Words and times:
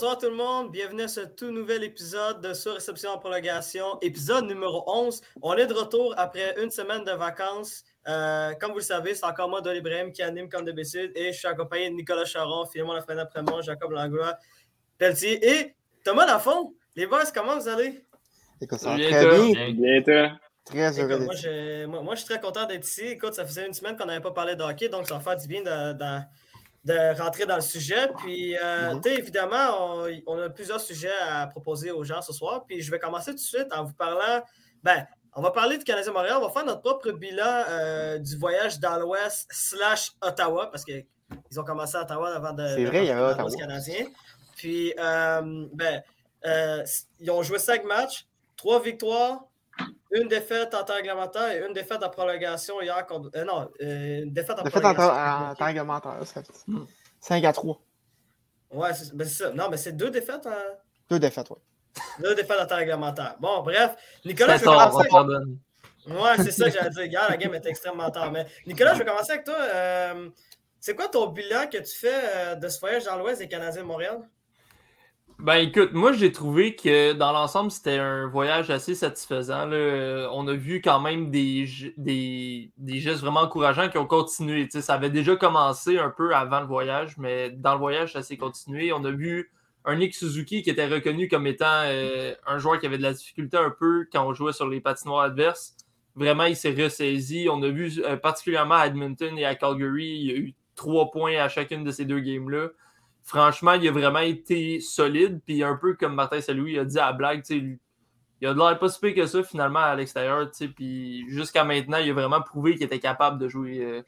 Bonsoir 0.00 0.16
tout 0.16 0.30
le 0.30 0.36
monde, 0.36 0.70
bienvenue 0.70 1.02
à 1.02 1.08
ce 1.08 1.22
tout 1.22 1.50
nouvel 1.50 1.82
épisode 1.82 2.40
de 2.40 2.54
Sur 2.54 2.74
Réception 2.74 3.10
en 3.10 3.18
prolongation, 3.18 3.98
épisode 4.00 4.44
numéro 4.44 4.84
11. 4.86 5.20
On 5.42 5.54
est 5.54 5.66
de 5.66 5.74
retour 5.74 6.14
après 6.16 6.54
une 6.62 6.70
semaine 6.70 7.02
de 7.02 7.10
vacances. 7.10 7.82
Euh, 8.06 8.52
comme 8.60 8.70
vous 8.70 8.78
le 8.78 8.84
savez, 8.84 9.16
c'est 9.16 9.26
encore 9.26 9.48
moi, 9.48 9.60
Dolly 9.60 9.80
Brahim, 9.80 10.12
qui 10.12 10.22
anime 10.22 10.48
comme 10.48 10.64
d'habitude 10.64 11.10
et 11.16 11.32
je 11.32 11.38
suis 11.38 11.48
accompagné 11.48 11.90
de 11.90 11.96
Nicolas 11.96 12.24
Charon, 12.26 12.64
Philemon 12.66 12.92
Lafrena 12.92 13.26
Prémont, 13.26 13.60
Jacob 13.60 13.90
Langlois, 13.90 14.36
Pelletier 14.98 15.44
et 15.44 15.74
Thomas 16.04 16.26
Lafont. 16.26 16.74
Les 16.94 17.08
boys, 17.08 17.24
comment 17.34 17.58
vous 17.58 17.66
allez? 17.66 18.04
Écoute, 18.60 18.78
ça 18.78 18.90
va 18.90 18.96
Bien, 18.98 19.10
très 19.10 19.52
bien. 19.52 19.72
Bien, 19.72 20.02
toi? 20.04 20.38
Très 20.64 21.00
heureux 21.00 21.10
Écoute, 21.10 21.24
moi, 21.24 21.34
d'être 21.34 21.42
je, 21.42 21.86
moi, 21.86 22.02
moi, 22.02 22.14
je 22.14 22.20
suis 22.20 22.28
très 22.28 22.40
content 22.40 22.66
d'être 22.66 22.86
ici. 22.86 23.04
Écoute, 23.04 23.34
ça 23.34 23.44
faisait 23.44 23.66
une 23.66 23.74
semaine 23.74 23.96
qu'on 23.96 24.06
n'avait 24.06 24.22
pas 24.22 24.30
parlé 24.30 24.54
de 24.54 24.62
hockey, 24.62 24.88
donc 24.88 25.08
ça 25.08 25.14
va 25.14 25.20
faire 25.20 25.36
du 25.36 25.48
bien 25.48 25.62
de, 25.62 25.94
de- 25.94 26.22
de 26.88 27.20
rentrer 27.20 27.44
dans 27.46 27.56
le 27.56 27.60
sujet. 27.62 28.08
Puis, 28.18 28.56
euh, 28.56 28.94
Mhm. 28.94 29.02
sais, 29.02 29.14
évidemment, 29.16 29.66
on, 30.04 30.08
on 30.26 30.38
a 30.40 30.48
plusieurs 30.48 30.80
sujets 30.80 31.12
à 31.28 31.46
proposer 31.46 31.90
aux 31.90 32.02
gens 32.04 32.22
ce 32.22 32.32
soir. 32.32 32.64
Puis, 32.66 32.80
je 32.80 32.90
vais 32.90 32.98
commencer 32.98 33.30
tout 33.32 33.36
de 33.36 33.40
suite 33.40 33.68
en 33.72 33.84
vous 33.84 33.92
parlant. 33.92 34.42
Ben, 34.82 35.06
on 35.34 35.42
va 35.42 35.50
parler 35.50 35.76
du 35.78 35.84
Canadien 35.84 36.12
Montréal. 36.12 36.36
On 36.40 36.46
va 36.46 36.50
faire 36.50 36.64
notre 36.64 36.80
propre 36.80 37.10
bilan 37.12 37.64
euh, 37.68 38.18
du 38.18 38.36
voyage 38.38 38.80
dans 38.80 38.96
l'Ouest 38.98 39.46
slash 39.50 40.12
Ottawa, 40.22 40.70
parce 40.70 40.84
qu'ils 40.84 41.04
ont 41.58 41.62
commencé 41.64 41.96
à 41.96 42.02
Ottawa 42.02 42.34
avant 42.34 42.52
de. 42.52 42.66
C'est 42.66 42.84
vrai, 42.86 43.04
il 43.04 43.08
y 43.08 43.10
avait 43.10 43.32
Ottawa. 43.32 43.50
canadien. 43.58 44.06
Puis, 44.56 44.94
euh, 44.98 45.66
ben, 45.74 46.02
ils 47.20 47.30
ont 47.30 47.42
joué 47.42 47.58
cinq 47.58 47.84
matchs, 47.84 48.26
trois 48.56 48.80
victoires, 48.80 49.44
une 50.10 50.28
défaite 50.28 50.74
en 50.74 50.84
temps 50.84 50.94
réglementaire 50.94 51.50
et 51.50 51.66
une 51.66 51.72
défaite 51.72 52.02
en 52.02 52.08
prolongation 52.08 52.80
hier 52.80 53.06
contre. 53.06 53.30
euh, 53.36 53.44
non, 53.44 53.68
euh, 53.82 54.22
une 54.22 54.32
défaite 54.32 54.58
en 54.58 54.62
temps 54.62 54.70
prolongation. 54.70 55.12
en 55.12 55.54
temps 55.54 55.64
réglementaire, 55.64 56.26
ça 56.26 56.42
fait 56.42 56.52
5 57.20 57.44
à 57.44 57.52
3. 57.52 57.80
Ouais, 58.70 58.94
c'est 58.94 59.14
ben, 59.14 59.26
c'est 59.26 59.44
ça. 59.44 59.50
Non, 59.50 59.68
mais 59.70 59.76
c'est 59.76 59.92
deux 59.92 60.10
défaites 60.10 60.46
en... 60.46 60.52
Deux 61.10 61.18
défaites, 61.18 61.50
ouais. 61.50 61.56
Deux 62.20 62.34
défaites 62.34 62.60
en 62.60 62.66
temps 62.66 62.76
réglementaire. 62.76 63.36
Bon, 63.40 63.62
bref. 63.62 63.96
Nicolas, 64.24 64.56
je 64.56 64.64
vais 64.64 65.08
commencer. 65.08 65.08
Ouais, 66.06 66.36
c'est 66.38 66.52
ça 66.52 66.64
que 66.66 66.70
j'allais 66.70 66.90
dire. 66.90 67.04
Hier, 67.04 67.26
la 67.28 67.36
game 67.36 67.54
était 67.54 67.68
extrêmement 67.70 68.10
tard. 68.10 68.30
Mais 68.30 68.46
Nicolas, 68.66 68.94
je 68.94 69.00
vais 69.00 69.04
commencer 69.04 69.32
avec 69.32 69.44
toi. 69.44 69.56
Euh, 69.58 70.28
c'est 70.80 70.94
quoi 70.94 71.08
ton 71.08 71.26
bilan 71.26 71.66
que 71.66 71.78
tu 71.78 71.98
fais 71.98 72.20
euh, 72.34 72.54
de 72.54 72.68
ce 72.68 72.78
voyage 72.80 73.04
dans 73.04 73.16
l'Ouest 73.16 73.40
des 73.40 73.48
Canadiens 73.48 73.82
de 73.82 73.86
Montréal? 73.86 74.20
Ben 75.38 75.54
écoute, 75.58 75.92
moi 75.92 76.12
j'ai 76.12 76.32
trouvé 76.32 76.74
que 76.74 77.12
dans 77.12 77.30
l'ensemble 77.30 77.70
c'était 77.70 77.98
un 77.98 78.26
voyage 78.26 78.70
assez 78.70 78.96
satisfaisant. 78.96 79.66
là. 79.66 79.76
Euh, 79.76 80.28
On 80.32 80.48
a 80.48 80.54
vu 80.54 80.80
quand 80.82 81.00
même 81.00 81.30
des, 81.30 81.64
des, 81.96 82.72
des 82.76 82.98
gestes 82.98 83.20
vraiment 83.20 83.42
encourageants 83.42 83.88
qui 83.88 83.98
ont 83.98 84.06
continué. 84.06 84.68
Ça 84.68 84.94
avait 84.94 85.10
déjà 85.10 85.36
commencé 85.36 85.96
un 85.96 86.10
peu 86.10 86.34
avant 86.34 86.58
le 86.58 86.66
voyage, 86.66 87.16
mais 87.18 87.50
dans 87.50 87.74
le 87.74 87.78
voyage 87.78 88.14
ça 88.14 88.22
s'est 88.22 88.36
continué. 88.36 88.92
On 88.92 89.04
a 89.04 89.12
vu 89.12 89.52
un 89.84 89.94
Nick 89.96 90.12
Suzuki 90.16 90.62
qui 90.62 90.70
était 90.70 90.88
reconnu 90.88 91.28
comme 91.28 91.46
étant 91.46 91.82
euh, 91.84 92.34
un 92.44 92.58
joueur 92.58 92.80
qui 92.80 92.86
avait 92.86 92.98
de 92.98 93.02
la 93.04 93.12
difficulté 93.12 93.56
un 93.56 93.70
peu 93.70 94.08
quand 94.12 94.26
on 94.26 94.34
jouait 94.34 94.52
sur 94.52 94.66
les 94.66 94.80
patinoires 94.80 95.22
adverses. 95.22 95.76
Vraiment, 96.16 96.44
il 96.46 96.56
s'est 96.56 96.74
ressaisi. 96.74 97.46
On 97.48 97.62
a 97.62 97.68
vu 97.68 98.02
euh, 98.04 98.16
particulièrement 98.16 98.74
à 98.74 98.86
Edmonton 98.88 99.38
et 99.38 99.44
à 99.44 99.54
Calgary, 99.54 100.04
il 100.08 100.26
y 100.26 100.32
a 100.32 100.36
eu 100.36 100.54
trois 100.74 101.12
points 101.12 101.36
à 101.38 101.48
chacune 101.48 101.84
de 101.84 101.92
ces 101.92 102.04
deux 102.04 102.18
games-là 102.18 102.70
franchement, 103.28 103.74
il 103.74 103.86
a 103.86 103.92
vraiment 103.92 104.18
été 104.20 104.80
solide. 104.80 105.40
Puis 105.44 105.62
un 105.62 105.76
peu 105.76 105.94
comme 105.94 106.14
Martin 106.14 106.40
Saint-Louis 106.40 106.78
a 106.78 106.84
dit 106.84 106.98
à 106.98 107.06
la 107.06 107.12
blague, 107.12 107.44
il 108.40 108.46
a 108.46 108.54
de 108.54 108.58
l'air 108.58 108.78
pas 108.78 108.88
si 108.88 109.00
pire 109.00 109.14
que 109.14 109.26
ça 109.26 109.42
finalement 109.42 109.80
à 109.80 109.94
l'extérieur. 109.94 110.48
Puis 110.74 111.24
jusqu'à 111.28 111.64
maintenant, 111.64 111.98
il 111.98 112.10
a 112.10 112.14
vraiment 112.14 112.40
prouvé 112.40 112.74
qu'il 112.74 112.84
était 112.84 112.98
capable 113.00 113.38
de 113.38 113.48
jouer 113.48 113.80
euh, 113.84 114.02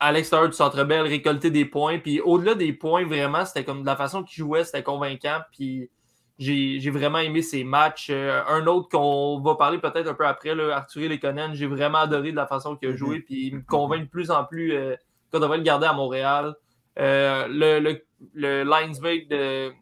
à 0.00 0.12
l'extérieur 0.12 0.48
du 0.48 0.56
centre 0.56 0.82
belle, 0.84 1.02
récolter 1.06 1.50
des 1.50 1.64
points. 1.64 1.98
Puis 1.98 2.20
au-delà 2.20 2.54
des 2.54 2.72
points, 2.72 3.04
vraiment, 3.04 3.44
c'était 3.44 3.64
comme 3.64 3.82
de 3.82 3.86
la 3.86 3.96
façon 3.96 4.22
qu'il 4.22 4.38
jouait, 4.38 4.64
c'était 4.64 4.82
convaincant. 4.82 5.40
Puis 5.52 5.90
j'ai 6.38 6.90
vraiment 6.90 7.18
aimé 7.18 7.42
ses 7.42 7.64
matchs. 7.64 8.08
Euh, 8.10 8.42
un 8.48 8.66
autre 8.66 8.88
qu'on 8.88 9.40
va 9.40 9.56
parler 9.56 9.78
peut-être 9.78 10.08
un 10.08 10.14
peu 10.14 10.26
après, 10.26 10.54
là, 10.54 10.76
Arthur 10.76 11.08
Lekonen, 11.08 11.54
j'ai 11.54 11.66
vraiment 11.66 11.98
adoré 11.98 12.30
de 12.30 12.36
la 12.36 12.46
façon 12.46 12.76
qu'il 12.76 12.88
a 12.88 12.92
Mhm. 12.92 12.96
joué. 12.96 13.20
Puis 13.20 13.48
il 13.48 13.56
me 13.56 13.62
convainc 13.62 14.04
de 14.04 14.08
plus 14.08 14.30
en 14.30 14.44
plus 14.44 14.72
euh, 14.72 14.96
qu'on 15.30 15.40
devrait 15.40 15.58
le 15.58 15.62
garder 15.64 15.86
à 15.86 15.92
Montréal. 15.92 16.54
Euh, 16.98 17.46
le, 17.48 17.80
le, 17.80 18.02
le 18.34 19.28
de, 19.28 19.72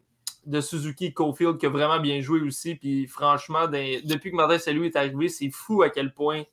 de 0.45 0.61
Suzuki 0.61 1.13
Cofield 1.13 1.57
qui 1.57 1.65
a 1.65 1.69
vraiment 1.69 1.99
bien 1.99 2.21
joué 2.21 2.41
aussi. 2.41 2.75
Puis 2.75 3.07
franchement, 3.07 3.67
depuis 3.67 4.31
que 4.31 4.35
Martin 4.35 4.57
Saint-Louis 4.57 4.87
est 4.87 4.95
arrivé, 4.95 5.27
c'est 5.29 5.49
fou 5.51 5.81
à 5.83 5.89
quel 5.89 6.13
point 6.13 6.43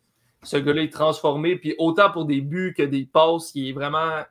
ce 0.43 0.57
gars-là 0.57 0.83
est 0.83 0.93
transformé. 0.93 1.57
Puis 1.57 1.75
autant 1.79 2.11
pour 2.11 2.25
des 2.27 2.41
buts 2.41 2.75
que 2.77 2.83
des 2.83 3.05
passes, 3.07 3.53
il 3.55 3.69
est 3.69 3.73
vraiment 3.73 4.23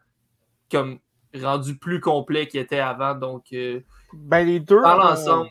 comme 0.72 1.00
rendu 1.36 1.78
plus 1.78 2.00
complet 2.02 2.48
qu'il 2.48 2.60
était 2.60 2.80
avant. 2.80 3.16
Donc, 3.16 3.46
euh, 3.54 3.80
Ben, 4.14 4.46
les 4.46 4.60
deux. 4.60 4.82
dans 4.82 4.96
ont- 4.96 4.98
l'ensemble, 4.98 5.50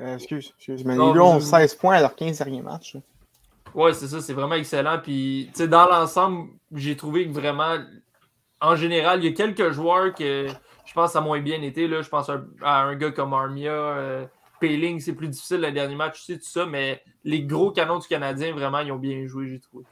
Euh, 0.00 0.14
excuse, 0.14 0.52
excuse. 0.56 0.84
Mais 0.84 0.96
Non, 0.96 1.08
les 1.08 1.14
deux 1.14 1.20
ont 1.20 1.38
vas-y. 1.38 1.42
16 1.68 1.74
points 1.74 1.96
à 1.96 2.00
leurs 2.00 2.16
15 2.16 2.38
derniers 2.38 2.62
matchs. 2.62 2.96
Ouais, 3.74 3.92
c'est 3.92 4.08
ça, 4.08 4.20
c'est 4.20 4.32
vraiment 4.32 4.54
excellent. 4.54 4.98
Puis, 5.02 5.48
tu 5.52 5.58
sais, 5.58 5.68
dans 5.68 5.86
l'ensemble, 5.86 6.50
j'ai 6.74 6.96
trouvé 6.96 7.26
que 7.26 7.32
vraiment, 7.32 7.76
en 8.62 8.76
général, 8.76 9.22
il 9.22 9.30
y 9.30 9.32
a 9.32 9.36
quelques 9.36 9.70
joueurs 9.72 10.14
que 10.14 10.46
je 10.86 10.92
pense 10.94 11.14
à 11.16 11.20
moins 11.20 11.40
bien 11.40 11.60
été. 11.62 11.86
Là. 11.88 12.00
Je 12.00 12.08
pense 12.08 12.30
à, 12.30 12.82
un 12.82 12.94
gars 12.96 13.10
comme 13.10 13.34
Armia, 13.34 13.72
euh, 13.72 14.26
c'est 15.00 15.12
plus 15.12 15.28
difficile 15.28 15.60
le 15.60 15.72
dernier 15.72 15.96
match, 15.96 16.24
tu 16.24 16.32
sais, 16.32 16.38
tout 16.38 16.46
ça, 16.46 16.66
mais 16.66 17.02
les 17.24 17.42
gros 17.42 17.72
canons 17.72 17.98
du 17.98 18.06
Canadien, 18.06 18.52
vraiment, 18.52 18.78
ils 18.78 18.92
ont 18.92 18.96
bien 18.96 19.26
joué, 19.26 19.48
j'ai 19.48 19.60
trouvé. 19.60 19.84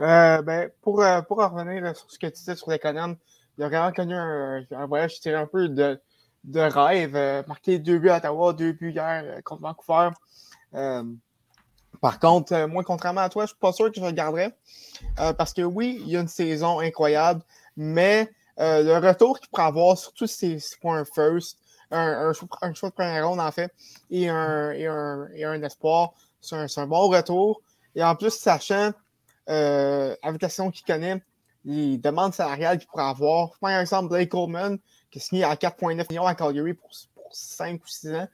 Euh, 0.00 0.42
ben, 0.42 0.70
pour, 0.80 1.02
euh, 1.02 1.22
pour 1.22 1.40
en 1.40 1.48
revenir 1.48 1.96
sur 1.96 2.08
ce 2.08 2.20
que 2.20 2.28
tu 2.28 2.34
disais 2.34 2.54
sur 2.54 2.70
les 2.70 2.78
Canadiens, 2.78 3.16
il 3.56 3.64
a 3.64 3.68
vraiment 3.68 3.90
connu 3.90 4.14
un, 4.14 4.86
voyage, 4.86 5.16
je 5.16 5.22
dirais, 5.22 5.40
un 5.40 5.46
peu 5.48 5.68
de, 5.68 6.00
de 6.44 6.60
rêve. 6.60 7.16
Euh, 7.16 7.42
marqué 7.48 7.80
deux 7.80 7.98
buts 7.98 8.10
à 8.10 8.18
Ottawa, 8.18 8.52
deux 8.52 8.70
buts 8.70 8.92
hier 8.92 9.24
euh, 9.24 9.40
contre 9.42 9.62
Vancouver. 9.62 10.10
Par 12.00 12.18
contre, 12.18 12.52
euh, 12.52 12.66
moi, 12.66 12.84
contrairement 12.84 13.22
à 13.22 13.28
toi, 13.28 13.44
je 13.44 13.48
suis 13.48 13.58
pas 13.58 13.72
sûr 13.72 13.90
que 13.90 14.00
je 14.00 14.04
le 14.04 14.12
garderais. 14.12 14.56
Euh, 15.20 15.32
parce 15.32 15.52
que 15.52 15.62
oui, 15.62 16.00
il 16.02 16.10
y 16.10 16.16
a 16.16 16.20
une 16.20 16.28
saison 16.28 16.80
incroyable, 16.80 17.42
mais 17.76 18.30
euh, 18.58 18.82
le 18.82 19.06
retour 19.06 19.38
qu'il 19.38 19.48
pourrait 19.48 19.64
avoir, 19.64 19.96
surtout 19.96 20.26
si 20.26 20.60
c'est 20.60 20.78
pour 20.80 20.94
un 20.94 21.04
first, 21.04 21.58
un, 21.90 22.32
choix- 22.32 22.48
de 22.68 22.90
première 22.90 23.28
ronde, 23.28 23.40
en 23.40 23.50
fait, 23.50 23.72
et 24.10 24.28
un, 24.28 24.72
et 24.72 24.86
un, 24.86 25.28
et 25.34 25.44
un 25.44 25.62
espoir, 25.62 26.12
c'est 26.40 26.56
un, 26.56 26.86
bon 26.86 27.08
retour. 27.08 27.60
Et 27.94 28.04
en 28.04 28.14
plus, 28.14 28.30
sachant, 28.30 28.92
avec 29.46 30.42
la 30.42 30.48
saison 30.48 30.70
qu'il 30.70 30.84
connaît, 30.84 31.22
les 31.64 31.98
demandes 31.98 32.34
salariales 32.34 32.78
qu'il 32.78 32.88
pourrait 32.88 33.04
avoir, 33.04 33.50
par 33.60 33.80
exemple, 33.80 34.08
Blake 34.08 34.28
Coleman, 34.30 34.78
qui 35.10 35.18
a 35.18 35.22
signé 35.22 35.44
à 35.44 35.54
4,9 35.54 36.06
millions 36.10 36.26
à 36.26 36.34
Calgary 36.34 36.74
pour, 36.74 36.90
pour 37.14 37.34
5 37.34 37.82
ou 37.82 37.86
6 37.88 38.14
ans, 38.14 38.28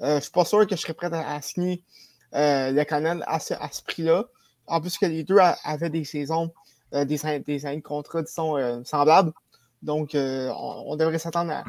je 0.00 0.06
ne 0.06 0.20
suis 0.20 0.30
pas 0.30 0.44
sûr 0.44 0.66
que 0.66 0.74
je 0.74 0.80
serais 0.80 0.94
prêt 0.94 1.12
à, 1.12 1.34
à 1.34 1.42
signer 1.42 1.84
euh, 2.34 2.70
le 2.70 2.84
Canal 2.84 3.24
à 3.26 3.38
ce, 3.38 3.54
prix-là. 3.86 4.24
En 4.66 4.80
plus 4.80 4.96
que 4.98 5.06
les 5.06 5.24
deux 5.24 5.38
avaient 5.64 5.90
des 5.90 6.04
saisons, 6.04 6.52
euh, 6.94 7.04
des, 7.04 7.18
des 7.40 7.66
années 7.66 7.78
de 7.78 7.82
contrat, 7.82 8.22
disons, 8.22 8.56
euh, 8.56 8.82
semblables. 8.84 9.32
Donc, 9.82 10.12
on, 10.14 10.96
devrait 10.96 11.18
s'attendre 11.18 11.62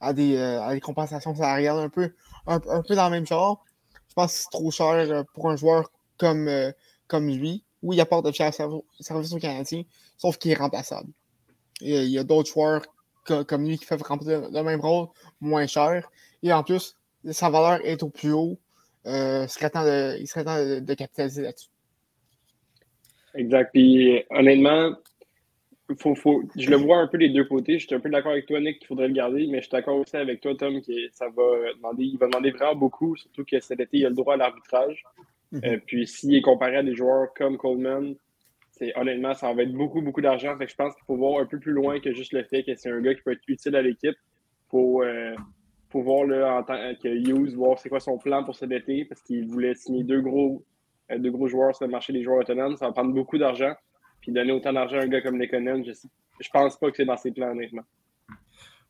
à, 0.00 0.12
des, 0.14 0.38
à 0.38 0.72
des 0.72 0.80
compensations 0.80 1.34
salariales 1.34 1.78
un 1.78 1.90
peu, 1.90 2.14
un, 2.46 2.60
peu 2.60 2.94
dans 2.94 3.04
le 3.04 3.10
même 3.10 3.26
genre. 3.26 3.62
Je 4.08 4.14
pense 4.14 4.32
que 4.32 4.38
c'est 4.38 4.50
trop 4.50 4.70
cher 4.70 5.24
pour 5.34 5.50
un 5.50 5.56
joueur 5.56 5.90
comme, 6.16 6.50
comme 7.08 7.28
lui. 7.28 7.62
Oui, 7.82 7.96
il 7.96 8.00
apporte 8.00 8.24
de 8.24 8.32
fiers 8.32 8.52
serv- 8.52 8.82
services 9.00 9.34
aux 9.34 9.38
Canadiens, 9.38 9.82
sauf 10.16 10.38
qu'il 10.38 10.50
est 10.50 10.54
remplaçable. 10.54 11.10
Il 11.82 12.08
y 12.08 12.18
a 12.18 12.24
d'autres 12.24 12.50
joueurs 12.50 12.82
co- 13.26 13.44
comme 13.44 13.66
lui 13.66 13.78
qui 13.78 13.86
peuvent 13.86 14.02
remplir 14.02 14.50
le 14.50 14.62
même 14.62 14.80
rôle, 14.80 15.08
moins 15.40 15.66
cher. 15.66 16.08
Et 16.42 16.52
en 16.52 16.62
plus, 16.62 16.96
sa 17.30 17.50
valeur 17.50 17.80
est 17.84 18.02
au 18.02 18.08
plus 18.08 18.32
haut. 18.32 18.58
Euh, 19.08 19.44
il 19.44 19.48
serait 19.48 19.70
temps 19.70 19.84
de, 19.84 20.18
il 20.20 20.26
serait 20.26 20.44
temps 20.44 20.58
de, 20.58 20.80
de 20.80 20.94
capitaliser 20.94 21.42
là-dessus. 21.42 21.68
Exact. 23.34 23.70
Puis 23.72 24.22
honnêtement, 24.30 24.92
faut, 25.98 26.14
faut, 26.14 26.42
je 26.56 26.68
le 26.68 26.76
vois 26.76 26.98
un 26.98 27.06
peu 27.06 27.18
des 27.18 27.30
deux 27.30 27.44
côtés. 27.44 27.78
Je 27.78 27.86
suis 27.86 27.94
un 27.94 28.00
peu 28.00 28.10
d'accord 28.10 28.32
avec 28.32 28.46
toi, 28.46 28.60
Nick, 28.60 28.78
qu'il 28.78 28.86
faudrait 28.86 29.08
le 29.08 29.14
garder, 29.14 29.46
mais 29.46 29.58
je 29.58 29.62
suis 29.62 29.72
d'accord 29.72 29.96
aussi 29.96 30.16
avec 30.16 30.40
toi, 30.40 30.54
Tom, 30.54 30.80
que 30.82 30.92
ça 31.12 31.26
va 31.28 31.72
demander, 31.76 32.04
il 32.04 32.18
va 32.18 32.26
demander 32.26 32.50
vraiment 32.50 32.74
beaucoup, 32.74 33.16
surtout 33.16 33.44
que 33.44 33.58
cet 33.60 33.80
été, 33.80 33.98
il 33.98 34.06
a 34.06 34.10
le 34.10 34.14
droit 34.14 34.34
à 34.34 34.36
l'arbitrage. 34.36 35.02
Euh, 35.64 35.78
puis 35.86 36.06
s'il 36.06 36.34
est 36.34 36.42
comparé 36.42 36.76
à 36.76 36.82
des 36.82 36.94
joueurs 36.94 37.32
comme 37.34 37.56
Coleman, 37.56 38.14
honnêtement, 38.96 39.34
ça 39.34 39.52
va 39.52 39.62
être 39.62 39.72
beaucoup, 39.72 40.02
beaucoup 40.02 40.20
d'argent. 40.20 40.56
Fait 40.58 40.66
que 40.66 40.70
je 40.70 40.76
pense 40.76 40.94
qu'il 40.94 41.04
faut 41.06 41.16
voir 41.16 41.40
un 41.40 41.46
peu 41.46 41.58
plus 41.58 41.72
loin 41.72 42.00
que 42.00 42.12
juste 42.12 42.32
le 42.32 42.44
fait 42.44 42.64
que 42.64 42.74
c'est 42.74 42.90
un 42.90 43.00
gars 43.00 43.14
qui 43.14 43.22
peut 43.22 43.32
être 43.32 43.48
utile 43.48 43.74
à 43.74 43.82
l'équipe 43.82 44.16
euh, 44.74 45.34
pour 45.90 46.02
voir 46.02 46.24
là, 46.26 46.58
en 46.58 46.62
tant 46.62 46.76
que 46.94 47.08
Hughes, 47.08 47.54
voir 47.54 47.78
c'est 47.78 47.88
quoi 47.88 48.00
son 48.00 48.18
plan 48.18 48.44
pour 48.44 48.54
cet 48.54 48.70
été, 48.72 49.04
parce 49.04 49.22
qu'il 49.22 49.46
voulait 49.46 49.74
signer 49.74 50.04
deux 50.04 50.20
gros, 50.20 50.64
euh, 51.10 51.18
deux 51.18 51.30
gros 51.30 51.48
joueurs 51.48 51.74
sur 51.74 51.86
le 51.86 51.92
marché 51.92 52.12
des 52.12 52.22
joueurs 52.22 52.38
autonomes. 52.38 52.76
Ça 52.76 52.86
va 52.86 52.92
prendre 52.92 53.12
beaucoup 53.12 53.38
d'argent. 53.38 53.74
Puis 54.20 54.32
donner 54.32 54.52
autant 54.52 54.72
d'argent 54.72 54.98
à 54.98 55.02
un 55.02 55.06
gars 55.06 55.20
comme 55.20 55.38
Lekonen, 55.38 55.84
je 55.84 55.92
je 56.40 56.48
pense 56.50 56.78
pas 56.78 56.90
que 56.90 56.96
c'est 56.96 57.04
dans 57.04 57.16
ses 57.16 57.32
plans, 57.32 57.50
honnêtement. 57.50 57.82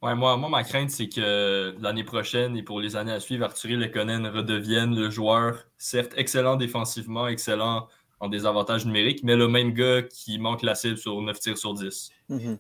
Ouais, 0.01 0.15
moi, 0.15 0.37
moi, 0.37 0.49
ma 0.49 0.63
crainte, 0.63 0.91
c'est 0.91 1.09
que 1.09 1.75
l'année 1.81 2.05
prochaine 2.05 2.57
et 2.57 2.63
pour 2.63 2.81
les 2.81 2.95
années 2.95 3.13
à 3.13 3.21
suivre, 3.21 3.45
Arthur 3.45 3.79
Lekonen 3.79 4.27
redevienne 4.27 4.95
le 4.95 5.11
joueur, 5.11 5.65
certes 5.77 6.13
excellent 6.17 6.57
défensivement, 6.57 7.27
excellent 7.27 7.89
en 8.21 8.29
désavantage 8.29 8.87
numérique, 8.87 9.23
mais 9.25 9.35
le 9.35 9.49
même 9.49 9.73
gars 9.73 10.03
qui 10.03 10.39
manque 10.39 10.63
la 10.63 10.75
cible 10.75 10.99
sur 10.99 11.21
9 11.21 11.39
tirs 11.41 11.59
sur 11.59 11.75
10. 11.75 12.11
Mhm. 12.29 12.59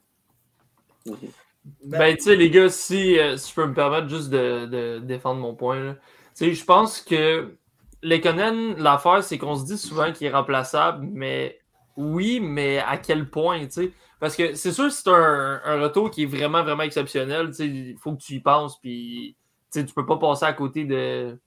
Ben, 1.84 2.16
tu 2.16 2.24
sais, 2.24 2.36
les 2.36 2.50
gars, 2.50 2.68
si, 2.70 3.18
euh, 3.18 3.36
si 3.36 3.50
je 3.50 3.54
peux 3.54 3.66
me 3.66 3.74
permettre 3.74 4.08
juste 4.08 4.30
de, 4.30 4.66
de 4.66 4.98
défendre 5.00 5.40
mon 5.40 5.54
point, 5.54 5.96
je 6.40 6.64
pense 6.64 7.00
que 7.00 7.56
Lekonen, 8.02 8.76
l'affaire, 8.78 9.22
c'est 9.22 9.38
qu'on 9.38 9.56
se 9.56 9.64
dit 9.64 9.78
souvent 9.78 10.12
qu'il 10.12 10.26
est 10.26 10.30
remplaçable, 10.32 11.06
mais 11.12 11.58
oui, 11.96 12.40
mais 12.40 12.78
à 12.78 12.96
quel 12.96 13.28
point, 13.28 13.64
tu 13.66 13.72
sais? 13.72 13.92
Parce 14.20 14.36
que 14.36 14.54
c'est 14.54 14.72
sûr 14.72 14.90
c'est 14.90 15.08
un, 15.08 15.60
un 15.64 15.80
retour 15.80 16.10
qui 16.10 16.24
est 16.24 16.26
vraiment, 16.26 16.62
vraiment 16.62 16.82
exceptionnel. 16.82 17.50
Il 17.58 17.96
faut 17.98 18.14
que 18.14 18.22
tu 18.22 18.34
y 18.34 18.40
penses, 18.40 18.78
puis 18.80 19.36
tu 19.72 19.84
peux 19.84 20.06
pas 20.06 20.16
passer 20.16 20.44
à 20.44 20.52
côté 20.52 20.84
de, 20.84 21.38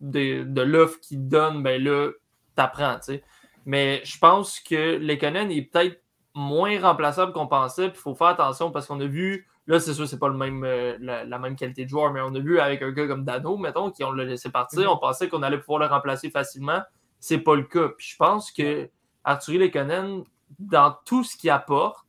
de, 0.00 0.44
de 0.44 0.60
l'offre 0.62 0.98
qu'il 1.00 1.28
donne, 1.28 1.62
ben 1.62 1.82
là, 1.82 2.10
t'apprends, 2.54 2.96
tu 2.96 3.14
sais. 3.14 3.24
Mais 3.66 4.00
je 4.04 4.18
pense 4.18 4.60
que 4.60 4.96
Lekonen 4.98 5.50
est 5.50 5.62
peut-être 5.62 6.00
moins 6.40 6.80
remplaçable 6.80 7.32
qu'on 7.32 7.46
pensait, 7.46 7.88
puis 7.88 7.98
il 7.98 8.02
faut 8.02 8.14
faire 8.14 8.28
attention 8.28 8.70
parce 8.70 8.86
qu'on 8.86 9.00
a 9.00 9.06
vu, 9.06 9.46
là, 9.66 9.78
c'est 9.78 9.94
sûr, 9.94 10.08
c'est 10.08 10.18
pas 10.18 10.28
le 10.28 10.36
même, 10.36 10.64
euh, 10.64 10.96
la, 11.00 11.24
la 11.24 11.38
même 11.38 11.56
qualité 11.56 11.84
de 11.84 11.90
joueur, 11.90 12.12
mais 12.12 12.20
on 12.20 12.34
a 12.34 12.38
vu 12.40 12.58
avec 12.58 12.82
un 12.82 12.90
gars 12.90 13.06
comme 13.06 13.24
Dano, 13.24 13.56
mettons, 13.56 13.90
qui 13.90 14.02
on 14.04 14.12
l'a 14.12 14.24
laissé 14.24 14.50
partir, 14.50 14.90
on 14.90 14.96
pensait 14.98 15.28
qu'on 15.28 15.42
allait 15.42 15.58
pouvoir 15.58 15.80
le 15.80 15.86
remplacer 15.86 16.30
facilement. 16.30 16.80
C'est 17.20 17.38
pas 17.38 17.54
le 17.54 17.64
cas. 17.64 17.88
Puis 17.96 18.08
je 18.12 18.16
pense 18.16 18.50
que 18.50 18.88
Arthur 19.24 19.60
Lekonen, 19.60 20.24
dans 20.58 20.96
tout 21.04 21.22
ce 21.22 21.36
qu'il 21.36 21.50
apporte, 21.50 22.06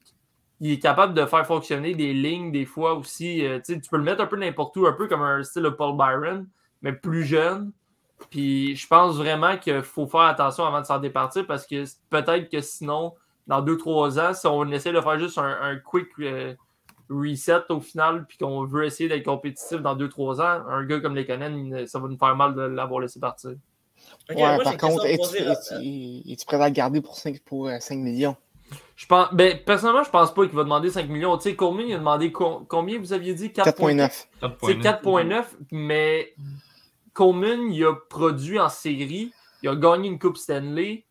il 0.62 0.72
est 0.72 0.80
capable 0.80 1.14
de 1.14 1.26
faire 1.26 1.46
fonctionner 1.46 1.96
des 1.96 2.14
lignes 2.14 2.52
des 2.52 2.66
fois 2.66 2.94
aussi. 2.94 3.46
euh, 3.46 3.60
tu 3.66 3.80
peux 3.90 3.98
le 3.98 4.04
mettre 4.04 4.22
un 4.22 4.28
peu 4.28 4.38
n'importe 4.38 4.78
où, 4.78 4.86
un 4.88 4.94
peu 4.94 5.08
comme 5.08 5.22
un 5.24 5.44
style 5.44 5.64
de 5.64 5.70
Paul 5.70 5.98
Byron, 5.98 6.48
mais 6.82 6.94
plus 6.94 7.24
jeune. 7.26 7.72
Puis 8.30 8.76
je 8.76 8.88
pense 8.88 9.18
vraiment 9.18 9.58
qu'il 9.58 9.82
faut 9.82 10.08
faire 10.08 10.22
attention 10.22 10.66
avant 10.66 10.82
de 10.82 10.86
s'en 10.86 11.00
départir 11.00 11.48
parce 11.48 11.66
que 11.66 11.84
peut-être 12.10 12.50
que 12.50 12.62
sinon, 12.62 13.16
dans 13.48 13.62
2-3 13.62 14.20
ans, 14.20 14.34
si 14.34 14.48
on 14.48 14.70
essaie 14.72 14.92
de 14.92 15.02
faire 15.02 15.20
juste 15.20 15.38
un, 15.38 15.58
un 15.62 15.76
quick 15.78 16.08
euh, 16.20 16.54
reset 17.10 17.62
au 17.70 17.80
final, 17.82 18.26
puis 18.28 18.38
qu'on 18.38 18.64
veut 18.66 18.86
essayer 18.86 19.10
d'être 19.10 19.26
compétitif 19.26 19.82
dans 19.82 19.96
2-3 19.96 20.40
ans, 20.42 20.64
un 20.70 20.86
gars 20.86 21.00
comme 21.00 21.16
Lekonen, 21.16 21.86
ça 21.88 22.00
va 22.00 22.08
nous 22.08 22.18
faire 22.18 22.36
mal 22.36 22.56
de 22.56 22.62
l'avoir 22.62 23.00
laissé 23.02 23.20
partir. 23.20 23.52
Ouais, 24.30 24.36
moi, 24.56 24.64
par 24.64 24.78
contre, 24.78 25.06
es-tu 25.06 26.32
es-tu 26.32 26.46
prêt 26.46 26.62
à 26.62 26.68
le 26.70 26.74
garder 26.74 27.02
pour 27.02 27.16
5, 27.16 27.40
pour, 27.42 27.68
euh, 27.68 27.80
5 27.80 27.98
millions? 27.98 28.36
Je 28.96 29.06
pense, 29.06 29.28
ben, 29.34 29.60
personnellement, 29.66 30.04
je 30.04 30.10
pense 30.10 30.34
pas 30.34 30.46
qu'il 30.46 30.56
va 30.56 30.64
demander 30.64 30.90
5 30.90 31.10
millions. 31.10 31.36
Tu 31.38 31.44
sais, 31.50 31.56
Coleman, 31.56 31.88
il 31.88 31.96
a 31.96 31.98
demandé 31.98 32.32
co- 32.32 32.66
combien 32.70 32.98
vous 33.00 33.12
aviez 33.14 33.34
dit? 33.34 33.50
4.9. 33.52 34.28
C'est 34.62 34.76
4.9, 34.82 35.58
mais 35.72 36.34
Coleman, 37.14 37.72
il 37.72 37.84
a 37.86 37.94
produit 38.10 38.60
en 38.60 38.70
série, 38.70 39.34
il 39.62 39.70
a 39.70 39.76
gagné 39.76 40.08
une 40.08 40.20
Coupe 40.20 40.38
Stanley. 40.38 41.04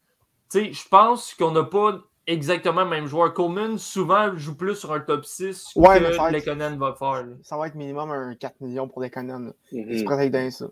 Tu 0.51 0.59
sais, 0.59 0.73
je 0.73 0.89
pense 0.89 1.35
qu'on 1.35 1.51
n'a 1.53 1.65
pas 1.65 2.01
exactement 2.33 2.83
le 2.85 2.91
même 2.91 3.07
joueur. 3.07 3.33
Coleman, 3.35 3.79
souvent, 3.79 4.37
joue 4.37 4.55
plus 4.57 4.77
sur 4.77 4.93
un 4.93 5.01
top 5.01 5.25
6 5.25 5.73
Ouais, 5.77 5.99
que 6.01 6.33
Lekonen 6.33 6.79
va 6.79 6.95
faire. 6.99 7.25
là. 7.27 7.35
Ça 7.43 7.57
va 7.57 7.67
être 7.67 7.75
minimum 7.75 8.11
un 8.11 8.35
4 8.35 8.61
millions 8.61 8.89
pour 8.89 9.03
prêt 10.05 10.15
à 10.19 10.23
lui 10.25 10.31
donner 10.31 10.51
ça. 10.51 10.67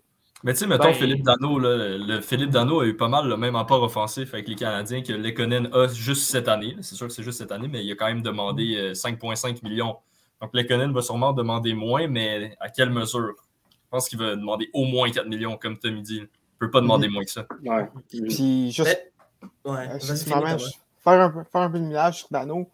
Mais 0.45 0.53
tu 0.53 0.61
sais, 0.61 0.67
mettons 0.69 0.85
Ben- 0.85 0.95
Philippe 0.95 1.25
Dano, 1.25 1.59
là, 1.59 1.77
le 1.99 2.21
Philippe 2.21 2.51
Dano 2.51 2.81
a 2.81 2.87
eu 2.87 2.97
pas 2.97 3.09
mal 3.09 3.27
le 3.29 3.37
même 3.37 3.57
apport 3.57 3.83
offensif 3.83 4.33
avec 4.35 4.47
les 4.47 4.55
Canadiens 4.55 5.03
que 5.03 5.13
Lekonen 5.13 5.69
a 5.73 5.89
juste 5.89 6.31
cette 6.31 6.47
année. 6.47 6.77
C'est 6.81 6.95
sûr 6.95 7.09
que 7.09 7.13
c'est 7.13 7.25
juste 7.25 7.39
cette 7.39 7.51
année, 7.51 7.67
mais 7.67 7.85
il 7.85 7.91
a 7.91 7.97
quand 7.97 8.07
même 8.07 8.23
demandé 8.23 8.77
euh, 8.77 8.93
5,5 8.95 9.65
millions. 9.65 9.97
Donc 10.41 10.51
Lekonen 10.55 10.93
va 10.93 11.03
sûrement 11.03 11.33
demander 11.33 11.75
moins, 11.75 12.07
mais 12.07 12.57
à 12.61 12.69
quelle 12.69 12.91
mesure? 12.91 13.35
Je 13.71 13.89
pense 13.91 14.09
qu'il 14.09 14.19
va 14.21 14.37
demander 14.37 14.71
au 14.75 14.85
moins 14.85 15.11
4 15.11 15.27
millions, 15.27 15.57
comme 15.57 15.77
Tommy 15.77 16.03
dit. 16.03 16.19
Il 16.19 16.23
ne 16.23 16.67
peut 16.67 16.71
pas 16.71 16.81
demander 16.83 17.09
moins 17.09 17.25
que 17.25 17.31
ça. 17.33 17.45
Ouais. 17.65 17.89
Puis 18.09 18.71
juste 18.71 18.97
Mais- 19.43 19.49
Ouais, 19.73 19.89
Euh, 19.95 19.99
si 20.01 20.25
je- 20.25 20.65
faire, 21.11 21.21
un, 21.21 21.31
peu- 21.31 21.45
faire 21.51 21.61
un 21.63 21.71
peu 21.71 21.79
de 21.79 21.85
millage 21.85 22.19
sur 22.19 22.29
Dano. 22.31 22.71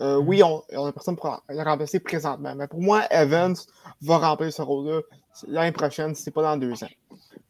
Euh, 0.00 0.16
Oui, 0.16 0.42
on, 0.42 0.62
on 0.72 0.86
a 0.86 0.92
personne 0.92 1.16
pour 1.16 1.42
le 1.48 1.62
remplacer 1.62 2.00
présentement. 2.00 2.54
Mais 2.54 2.68
pour 2.68 2.80
moi, 2.80 3.04
Evans 3.10 3.54
va 4.02 4.18
remplir 4.18 4.52
ce 4.52 4.62
rôle-là 4.62 5.00
l'année 5.48 5.72
prochaine, 5.72 6.14
si 6.14 6.22
c'est 6.22 6.30
pas 6.30 6.42
dans 6.42 6.56
deux 6.56 6.82
ans. 6.84 6.88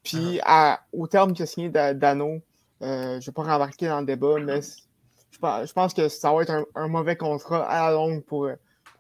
Puis 0.03 0.41
à- 0.45 0.81
au 0.93 1.07
terme 1.07 1.33
a 1.39 1.47
signé 1.47 1.69
Da- 1.69 1.95
Dano, 1.95 2.41
euh, 2.83 3.13
je 3.13 3.17
ne 3.17 3.21
vais 3.27 3.33
pas 3.33 3.43
rembarquer 3.43 3.89
dans 3.89 4.01
le 4.01 4.07
débat, 4.07 4.39
mais 4.41 4.63
c- 4.63 4.83
je 5.31 5.39
pense, 5.39 5.69
je 5.69 5.73
pense 5.73 5.95
que 5.95 6.09
ça 6.09 6.33
va 6.33 6.43
être 6.43 6.51
un, 6.51 6.65
un 6.75 6.89
mauvais 6.89 7.17
contrat 7.17 7.65
à 7.69 7.87
la 7.87 7.93
longue 7.93 8.23
pour, 8.25 8.49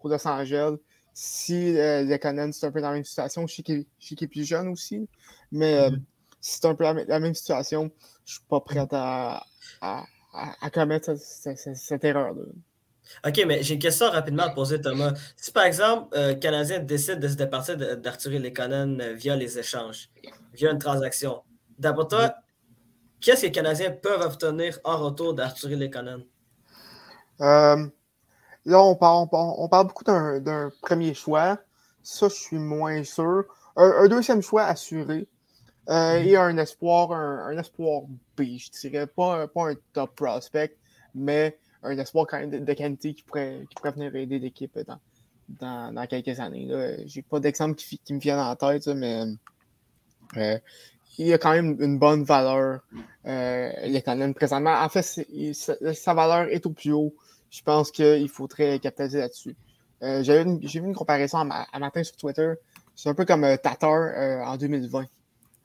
pour 0.00 0.10
Los 0.10 0.26
Angeles. 0.26 0.76
Si 1.14 1.76
euh, 1.78 2.02
Lekonen, 2.04 2.52
c'est 2.52 2.66
un 2.66 2.70
peu 2.72 2.80
dans 2.80 2.88
la 2.88 2.94
même 2.94 3.04
situation, 3.04 3.46
je 3.46 3.54
sais 3.56 3.62
qu'il 3.62 3.84
est 4.20 4.26
plus 4.28 4.44
jeune 4.44 4.68
aussi, 4.68 5.08
mais 5.50 5.74
euh, 5.74 5.90
si 6.40 6.56
c'est 6.60 6.66
un 6.66 6.74
peu 6.74 6.84
la, 6.84 6.92
la 7.04 7.20
même 7.20 7.34
situation, 7.34 7.90
je 8.24 8.34
suis 8.34 8.44
pas 8.48 8.60
prêt 8.60 8.86
à, 8.92 9.42
à, 9.80 10.04
à, 10.36 10.66
à 10.66 10.70
commettre 10.70 11.06
cette, 11.16 11.18
cette- 11.18 11.58
cette- 11.58 11.76
cette 11.76 12.04
erreur-là. 12.04 12.42
Ok, 13.26 13.40
mais 13.46 13.62
j'ai 13.62 13.74
une 13.74 13.80
question 13.80 14.10
rapidement 14.10 14.42
à 14.44 14.50
poser, 14.50 14.80
Thomas. 14.80 15.12
Si 15.36 15.52
par 15.52 15.64
exemple, 15.64 16.08
euh, 16.16 16.30
le 16.30 16.34
Canadien 16.34 16.80
décide 16.80 17.20
de 17.20 17.28
se 17.28 17.34
départir 17.36 17.76
d'Arthur 17.98 18.32
Lekonen 18.40 19.00
euh, 19.00 19.12
via 19.14 19.36
les 19.36 19.58
échanges, 19.58 20.10
via 20.54 20.72
une 20.72 20.78
transaction, 20.78 21.42
d'après 21.78 22.08
toi, 22.08 22.34
qu'est-ce 23.20 23.42
que 23.42 23.46
les 23.46 23.52
Canadiens 23.52 23.92
peuvent 23.92 24.22
obtenir 24.22 24.78
en 24.84 24.96
retour 24.98 25.34
d'Arthur 25.34 25.70
Lekonen? 25.70 26.24
Euh, 27.40 27.86
là, 28.64 28.82
on 28.82 28.96
parle, 28.96 29.18
on 29.24 29.26
parle, 29.28 29.54
on 29.58 29.68
parle 29.68 29.86
beaucoup 29.86 30.04
d'un 30.04 30.40
d'un 30.40 30.70
premier 30.82 31.14
choix. 31.14 31.58
Ça, 32.02 32.28
je 32.28 32.34
suis 32.34 32.58
moins 32.58 33.04
sûr. 33.04 33.44
Un, 33.76 33.90
un 34.02 34.08
deuxième 34.08 34.42
choix 34.42 34.64
assuré. 34.64 35.28
Euh, 35.88 36.18
Et 36.22 36.36
un 36.36 36.56
espoir, 36.58 37.12
un, 37.12 37.46
un 37.48 37.58
espoir 37.58 38.02
B, 38.36 38.42
je 38.58 38.70
dirais. 38.70 39.06
Pas, 39.06 39.42
un- 39.42 39.48
pas 39.48 39.70
un 39.70 39.74
top 39.92 40.14
prospect, 40.16 40.76
mais 41.14 41.58
un 41.82 41.96
espoir 41.98 42.26
quand 42.26 42.38
même 42.40 42.50
de, 42.50 42.58
de 42.58 42.72
qualité 42.72 43.14
qui 43.14 43.22
pourrait, 43.22 43.64
qui 43.68 43.74
pourrait 43.76 43.92
venir 43.92 44.14
aider 44.16 44.38
l'équipe 44.38 44.76
dans, 44.80 44.98
dans, 45.48 45.92
dans 45.94 46.06
quelques 46.06 46.40
années. 46.40 46.68
J'ai 47.06 47.22
pas 47.22 47.38
d'exemple 47.40 47.76
qui, 47.76 47.98
qui 47.98 48.14
me 48.14 48.18
viennent 48.18 48.38
en 48.40 48.56
tête, 48.56 48.86
là, 48.86 48.94
mais 48.94 49.24
euh, 50.36 50.58
il 51.18 51.32
a 51.32 51.38
quand 51.38 51.52
même 51.52 51.76
une 51.80 51.98
bonne 51.98 52.24
valeur. 52.24 52.80
Euh, 53.26 53.70
il 53.84 53.96
est 53.96 54.02
quand 54.02 54.16
même 54.16 54.34
présentement. 54.34 54.74
En 54.82 54.88
fait, 54.88 55.24
il- 55.30 55.54
sa, 55.54 55.74
sa 55.94 56.14
valeur 56.14 56.48
est 56.50 56.66
au 56.66 56.70
plus 56.70 56.92
haut. 56.92 57.14
Je 57.50 57.62
pense 57.62 57.90
qu'il 57.90 58.28
faudrait 58.28 58.78
capitaliser 58.80 59.18
là-dessus. 59.20 59.56
Euh, 60.02 60.22
J'ai 60.22 60.80
vu 60.80 60.86
une 60.86 60.94
comparaison 60.94 61.38
à, 61.38 61.44
ma- 61.44 61.66
à 61.72 62.04
sur 62.04 62.16
Twitter. 62.16 62.52
C'est 62.94 63.08
un 63.08 63.14
peu 63.14 63.24
comme 63.24 63.44
euh, 63.44 63.56
Tatar 63.56 63.92
euh, 63.92 64.40
en 64.44 64.56
2020. 64.56 65.06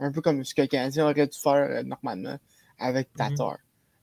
Un 0.01 0.11
peu 0.11 0.19
comme 0.21 0.43
ce 0.43 0.53
que 0.53 0.61
le 0.63 0.67
Canadien 0.67 1.05
aurait 1.05 1.27
dû 1.27 1.37
faire 1.37 1.53
euh, 1.53 1.83
normalement 1.83 2.37
avec 2.79 3.13
Tatar. 3.13 3.57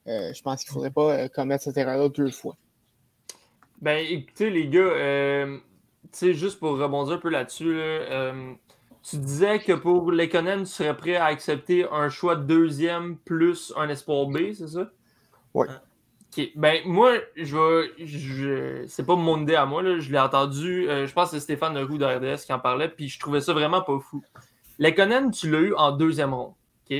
Euh, 0.06 0.32
je 0.32 0.40
pense 0.42 0.62
qu'il 0.64 0.70
ne 0.70 0.74
faudrait 0.74 0.90
pas 0.90 1.12
euh, 1.12 1.28
commettre 1.28 1.64
cette 1.64 1.76
erreur-là 1.76 2.08
deux 2.08 2.30
fois. 2.30 2.56
Ben, 3.82 4.04
écoutez, 4.08 4.48
les 4.48 4.68
gars, 4.68 4.80
euh, 4.80 5.58
tu 6.04 6.08
sais, 6.12 6.34
juste 6.34 6.58
pour 6.60 6.78
rebondir 6.78 7.14
un 7.14 7.18
peu 7.18 7.28
là-dessus, 7.28 7.74
là, 7.74 7.82
euh, 7.82 8.52
tu 9.02 9.16
disais 9.16 9.58
que 9.58 9.72
pour 9.72 10.10
Lekonen, 10.10 10.60
tu 10.60 10.66
serais 10.66 10.96
prêt 10.96 11.16
à 11.16 11.26
accepter 11.26 11.86
un 11.90 12.08
choix 12.08 12.36
de 12.36 12.44
deuxième 12.44 13.16
plus 13.18 13.72
un 13.76 13.88
espoir 13.88 14.26
B, 14.26 14.52
c'est 14.54 14.68
ça? 14.68 14.90
Ouais. 15.54 15.66
Ok. 16.36 16.50
Ben, 16.56 16.82
moi, 16.84 17.14
je 17.36 17.56
vais. 17.56 18.06
Je, 18.06 18.84
c'est 18.86 19.04
pas 19.06 19.16
mon 19.16 19.42
idée 19.42 19.54
à 19.54 19.66
moi, 19.66 19.82
là, 19.82 19.98
je 19.98 20.10
l'ai 20.10 20.18
entendu. 20.18 20.88
euh, 20.88 21.06
je 21.06 21.12
pense 21.12 21.30
que 21.30 21.36
c'est 21.36 21.42
Stéphane 21.42 21.74
Leroux 21.74 21.98
de 21.98 22.04
RDS 22.04 22.44
qui 22.44 22.52
en 22.52 22.58
parlait, 22.60 22.88
puis 22.88 23.08
je 23.08 23.18
trouvais 23.18 23.40
ça 23.40 23.52
vraiment 23.52 23.82
pas 23.82 23.98
fou. 23.98 24.22
Lekonen, 24.78 25.30
tu 25.30 25.50
l'as 25.50 25.60
eu 25.60 25.74
en 25.74 25.92
deuxième 25.92 26.34
ronde. 26.34 26.54
OK? 26.90 26.96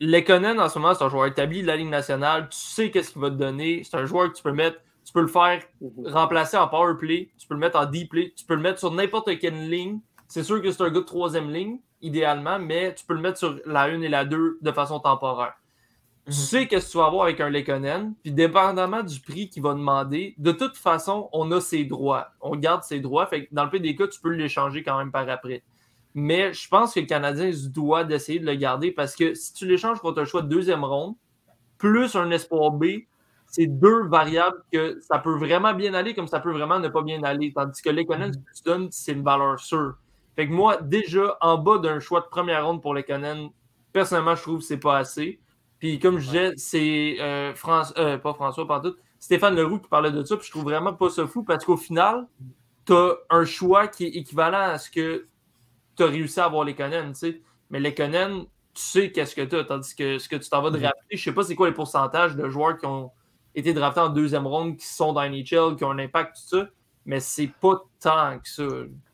Lekonen, 0.00 0.58
en 0.60 0.68
ce 0.68 0.78
moment, 0.78 0.94
c'est 0.94 1.04
un 1.04 1.08
joueur 1.08 1.26
établi 1.26 1.62
de 1.62 1.66
la 1.66 1.76
Ligue 1.76 1.88
nationale. 1.90 2.48
Tu 2.50 2.58
sais 2.58 2.90
qu'est-ce 2.90 3.12
qu'il 3.12 3.20
va 3.20 3.30
te 3.30 3.34
donner. 3.36 3.82
C'est 3.84 3.96
un 3.96 4.06
joueur 4.06 4.30
que 4.30 4.36
tu 4.36 4.42
peux 4.42 4.52
mettre. 4.52 4.78
Tu 5.04 5.12
peux 5.12 5.20
le 5.22 5.26
faire 5.28 5.62
Mhm. 5.80 6.08
remplacer 6.12 6.56
en 6.56 6.68
power 6.68 6.94
play, 6.98 7.30
tu 7.38 7.46
peux 7.48 7.54
le 7.54 7.60
mettre 7.60 7.78
en 7.78 7.86
deep 7.86 8.10
play, 8.10 8.32
tu 8.36 8.44
peux 8.44 8.54
le 8.54 8.60
mettre 8.60 8.78
sur 8.78 8.92
n'importe 8.92 9.38
quelle 9.38 9.68
ligne. 9.68 9.98
C'est 10.28 10.44
sûr 10.44 10.62
que 10.62 10.70
c'est 10.70 10.82
un 10.82 10.90
gars 10.90 11.00
de 11.00 11.04
troisième 11.04 11.50
ligne, 11.50 11.78
idéalement, 12.02 12.58
mais 12.58 12.94
tu 12.94 13.04
peux 13.06 13.14
le 13.14 13.20
mettre 13.20 13.38
sur 13.38 13.58
la 13.66 13.84
1 13.84 14.02
et 14.02 14.08
la 14.08 14.24
2 14.24 14.58
de 14.60 14.70
façon 14.72 15.00
temporaire. 15.00 15.54
Tu 16.26 16.32
sais 16.32 16.68
qu'est-ce 16.68 16.86
que 16.86 16.92
tu 16.92 16.98
vas 16.98 17.06
avoir 17.06 17.24
avec 17.24 17.40
un 17.40 17.48
Lekonen, 17.48 18.14
puis 18.22 18.30
dépendamment 18.30 19.02
du 19.02 19.18
prix 19.20 19.48
qu'il 19.48 19.62
va 19.62 19.72
demander, 19.72 20.34
de 20.38 20.52
toute 20.52 20.76
façon, 20.76 21.28
on 21.32 21.50
a 21.50 21.60
ses 21.60 21.84
droits. 21.84 22.28
On 22.40 22.54
garde 22.54 22.84
ses 22.84 23.00
droits. 23.00 23.26
Fait 23.26 23.46
que 23.46 23.48
dans 23.54 23.64
le 23.64 23.70
pire 23.70 23.80
des 23.80 23.96
cas, 23.96 24.06
tu 24.06 24.20
peux 24.20 24.30
l'échanger 24.30 24.82
quand 24.84 24.96
même 24.98 25.10
par 25.10 25.28
après. 25.28 25.62
Mais 26.14 26.52
je 26.52 26.68
pense 26.68 26.94
que 26.94 27.00
le 27.00 27.06
Canadien 27.06 27.52
se 27.52 27.68
doit 27.68 28.04
d'essayer 28.04 28.40
de 28.40 28.46
le 28.46 28.54
garder 28.54 28.90
parce 28.90 29.14
que 29.14 29.34
si 29.34 29.52
tu 29.54 29.66
l'échanges 29.66 30.00
contre 30.00 30.20
un 30.20 30.24
choix 30.24 30.42
de 30.42 30.48
deuxième 30.48 30.84
ronde, 30.84 31.14
plus 31.78 32.16
un 32.16 32.30
espoir 32.30 32.72
B, 32.72 32.84
c'est 33.46 33.66
deux 33.66 34.04
variables 34.06 34.62
que 34.72 34.98
ça 35.00 35.18
peut 35.18 35.36
vraiment 35.36 35.74
bien 35.74 35.94
aller 35.94 36.14
comme 36.14 36.28
ça 36.28 36.40
peut 36.40 36.52
vraiment 36.52 36.78
ne 36.78 36.88
pas 36.88 37.02
bien 37.02 37.22
aller. 37.22 37.52
Tandis 37.52 37.80
que 37.82 37.90
l'Econen, 37.90 38.32
ce 38.32 38.38
que 38.38 38.56
tu 38.56 38.62
donnes, 38.64 38.88
c'est 38.90 39.12
une 39.12 39.22
valeur 39.24 39.58
sûre. 39.58 39.94
Fait 40.36 40.46
que 40.46 40.52
moi, 40.52 40.76
déjà, 40.76 41.36
en 41.40 41.58
bas 41.58 41.78
d'un 41.78 41.98
choix 42.00 42.20
de 42.20 42.26
première 42.26 42.64
ronde 42.66 42.80
pour 42.82 42.94
l'Econen, 42.94 43.48
personnellement, 43.92 44.34
je 44.36 44.42
trouve 44.42 44.58
que 44.58 44.64
c'est 44.64 44.78
pas 44.78 44.98
assez. 44.98 45.40
Puis 45.78 45.98
comme 45.98 46.18
je 46.18 46.26
disais, 46.26 46.52
c'est 46.56 47.16
euh, 47.20 47.54
France- 47.54 47.94
euh, 47.98 48.18
pas 48.18 48.34
François, 48.34 48.66
pas 48.66 48.80
tout, 48.80 48.94
Stéphane 49.18 49.56
Leroux 49.56 49.78
qui 49.78 49.88
parlait 49.88 50.12
de 50.12 50.22
ça, 50.24 50.36
puis 50.36 50.46
je 50.46 50.50
trouve 50.50 50.64
vraiment 50.64 50.92
pas 50.92 51.10
ça 51.10 51.26
fou 51.26 51.42
parce 51.42 51.64
qu'au 51.64 51.76
final, 51.76 52.26
tu 52.86 52.92
as 52.92 53.14
un 53.30 53.44
choix 53.44 53.88
qui 53.88 54.04
est 54.06 54.10
équivalent 54.10 54.70
à 54.72 54.78
ce 54.78 54.90
que 54.90 55.26
tu 56.02 56.08
as 56.08 56.10
réussi 56.12 56.40
à 56.40 56.44
avoir 56.46 56.64
les 56.64 56.74
Conan, 56.74 57.08
tu 57.08 57.14
sais. 57.14 57.40
Mais 57.70 57.80
les 57.80 57.94
Conan, 57.94 58.42
tu 58.74 58.82
sais 58.82 59.10
qu'est-ce 59.12 59.34
que 59.34 59.42
tu 59.42 59.56
as, 59.56 59.64
tandis 59.64 59.94
que 59.94 60.18
ce 60.18 60.28
que 60.28 60.36
tu 60.36 60.48
t'en 60.48 60.62
vas 60.62 60.70
Mhm. 60.70 60.80
drafter, 60.80 61.16
je 61.16 61.22
sais 61.22 61.32
pas 61.32 61.42
c'est 61.42 61.54
quoi 61.54 61.68
les 61.68 61.74
pourcentages 61.74 62.36
de 62.36 62.48
joueurs 62.48 62.78
qui 62.78 62.86
ont 62.86 63.10
été 63.54 63.72
draftés 63.72 64.00
en 64.00 64.08
deuxième 64.08 64.46
ronde, 64.46 64.76
qui 64.76 64.86
sont 64.86 65.12
dans 65.12 65.22
NHL, 65.22 65.76
qui 65.76 65.84
ont 65.84 65.90
un 65.90 65.98
impact, 65.98 66.36
tout 66.36 66.56
ça, 66.58 66.68
mais 67.04 67.20
c'est 67.20 67.50
pas 67.60 67.82
tant 68.00 68.38
que 68.38 68.48
ça. 68.48 68.62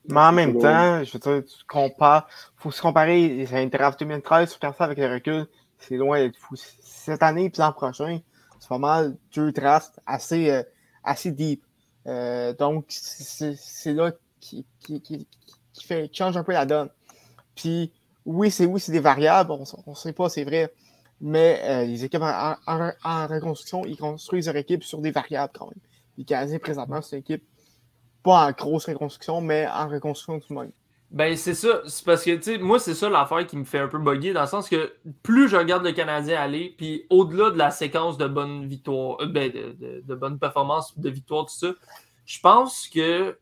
Mais 0.08 0.20
en 0.20 0.32
même 0.32 0.54
Ouais. 0.56 0.62
temps, 0.62 1.04
je 1.04 1.12
veux 1.12 1.18
dire, 1.18 1.44
tu 1.44 1.64
compares. 1.66 2.28
faut 2.56 2.70
se 2.70 2.80
comparer. 2.82 3.44
C'est 3.48 3.56
un 3.62 3.66
draft 3.66 3.98
2013, 3.98 4.50
tu 4.50 4.54
regardes 4.56 4.76
ça 4.76 4.84
avec 4.84 4.98
le 4.98 5.12
recul. 5.12 5.46
C'est 5.78 5.96
loin 5.96 6.18
d'être 6.20 6.36
fou. 6.38 6.54
Cette 6.56 7.22
année 7.22 7.50
puis 7.50 7.60
l'an 7.60 7.72
prochain, 7.72 8.20
c'est 8.60 8.68
pas 8.68 8.78
mal 8.78 9.16
deux 9.34 9.52
drafts 9.52 9.98
assez, 10.06 10.50
euh, 10.50 10.62
assez 11.02 11.32
deep. 11.32 11.62
Euh, 12.06 12.52
donc, 12.54 12.84
c'est 12.88 13.54
c'est 13.56 13.92
là 13.92 14.12
qui, 14.40 14.64
qui, 14.80 15.00
qui, 15.02 15.26
qui 15.76 15.86
fait, 15.86 16.10
change 16.12 16.36
un 16.36 16.44
peu 16.44 16.52
la 16.52 16.66
donne. 16.66 16.88
Puis, 17.54 17.92
oui, 18.24 18.50
c'est 18.50 18.66
oui, 18.66 18.80
c'est 18.80 18.92
des 18.92 19.00
variables, 19.00 19.52
on 19.52 19.60
ne 19.90 19.94
sait 19.94 20.12
pas, 20.12 20.28
c'est 20.28 20.44
vrai. 20.44 20.72
Mais 21.20 21.60
euh, 21.64 21.84
les 21.84 22.04
équipes 22.04 22.22
en, 22.22 22.56
reconstruction, 23.26 23.84
ils 23.86 23.96
construisent 23.96 24.46
leur 24.46 24.56
équipe 24.56 24.84
sur 24.84 25.00
des 25.00 25.10
variables 25.10 25.52
quand 25.56 25.66
même. 25.66 25.80
Les 26.18 26.24
Canadiens, 26.24 26.58
présentement, 26.58 27.00
c'est 27.00 27.16
une 27.16 27.20
équipe 27.20 27.44
pas 28.22 28.46
en 28.46 28.50
grosse 28.52 28.86
reconstruction, 28.86 29.40
mais 29.40 29.66
en 29.68 29.88
reconstruction 29.88 30.40
tout 30.40 30.52
de 30.54 30.60
même. 30.60 30.72
Ben, 31.10 31.36
c'est 31.36 31.54
ça. 31.54 31.82
C'est 31.86 32.04
parce 32.04 32.24
que, 32.24 32.34
tu 32.34 32.42
sais, 32.42 32.58
moi, 32.58 32.80
c'est 32.80 32.94
ça 32.94 33.08
l'affaire 33.08 33.46
qui 33.46 33.56
me 33.56 33.64
fait 33.64 33.78
un 33.78 33.86
peu 33.86 33.98
bugger, 33.98 34.32
dans 34.32 34.40
le 34.40 34.46
sens 34.48 34.68
que 34.68 34.92
plus 35.22 35.48
je 35.48 35.56
regarde 35.56 35.84
le 35.84 35.92
Canadien 35.92 36.40
aller, 36.40 36.74
puis 36.76 37.06
au-delà 37.10 37.50
de 37.50 37.58
la 37.58 37.70
séquence 37.70 38.18
de 38.18 38.26
bonnes 38.26 38.66
victoires, 38.66 39.18
euh, 39.20 39.26
ben, 39.26 39.50
de- 39.50 40.02
de 40.04 40.14
bonnes 40.14 40.38
performances, 40.38 40.98
de 40.98 41.08
victoires, 41.08 41.46
tout 41.46 41.54
ça, 41.54 41.72
je 42.24 42.40
pense 42.40 42.88
que 42.88 43.38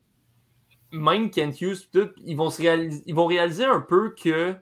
même 0.99 1.31
Kent 1.31 1.61
Hughes, 1.61 1.89
tout, 1.93 2.11
ils, 2.25 2.37
vont 2.37 2.51
se 2.51 2.63
réaliser, 2.63 3.03
ils 3.07 3.15
vont 3.15 3.27
réaliser 3.27 3.65
un 3.65 3.81
peu 3.81 4.11
que 4.11 4.55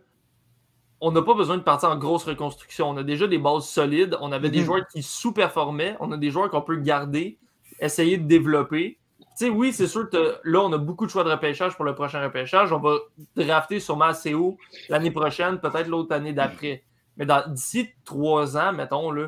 on 1.00 1.10
n'a 1.10 1.22
pas 1.22 1.34
besoin 1.34 1.56
de 1.56 1.62
partir 1.62 1.88
en 1.90 1.96
grosse 1.96 2.24
reconstruction. 2.24 2.88
On 2.90 2.96
a 2.96 3.02
déjà 3.02 3.26
des 3.26 3.38
bases 3.38 3.66
solides. 3.66 4.16
On 4.20 4.30
avait 4.30 4.50
des 4.50 4.60
Mhm. 4.60 4.64
joueurs 4.64 4.86
qui 4.86 5.02
sous-performaient. 5.02 5.96
On 5.98 6.12
a 6.12 6.16
des 6.16 6.30
joueurs 6.30 6.48
qu'on 6.48 6.62
peut 6.62 6.76
garder, 6.76 7.38
essayer 7.80 8.18
de 8.18 8.24
développer. 8.26 8.98
Tu 9.18 9.46
sais, 9.46 9.48
oui, 9.50 9.72
c'est 9.72 9.88
sûr 9.88 10.08
que 10.08 10.36
là, 10.44 10.60
on 10.60 10.72
a 10.72 10.78
beaucoup 10.78 11.04
de 11.06 11.10
choix 11.10 11.24
de 11.24 11.30
repêchage 11.30 11.74
pour 11.74 11.84
le 11.84 11.94
prochain 11.96 12.22
repêchage. 12.22 12.72
On 12.72 12.78
va 12.78 12.98
drafter 13.34 13.80
sûrement 13.80 14.04
assez 14.04 14.34
haut 14.34 14.58
l'année 14.88 15.10
prochaine, 15.10 15.58
peut-être 15.58 15.88
l'autre 15.88 16.14
année 16.14 16.32
d'après. 16.32 16.84
Mais 17.16 17.26
d'ici 17.48 17.88
trois 18.04 18.56
ans, 18.56 18.72
mettons, 18.72 19.10
là, 19.10 19.26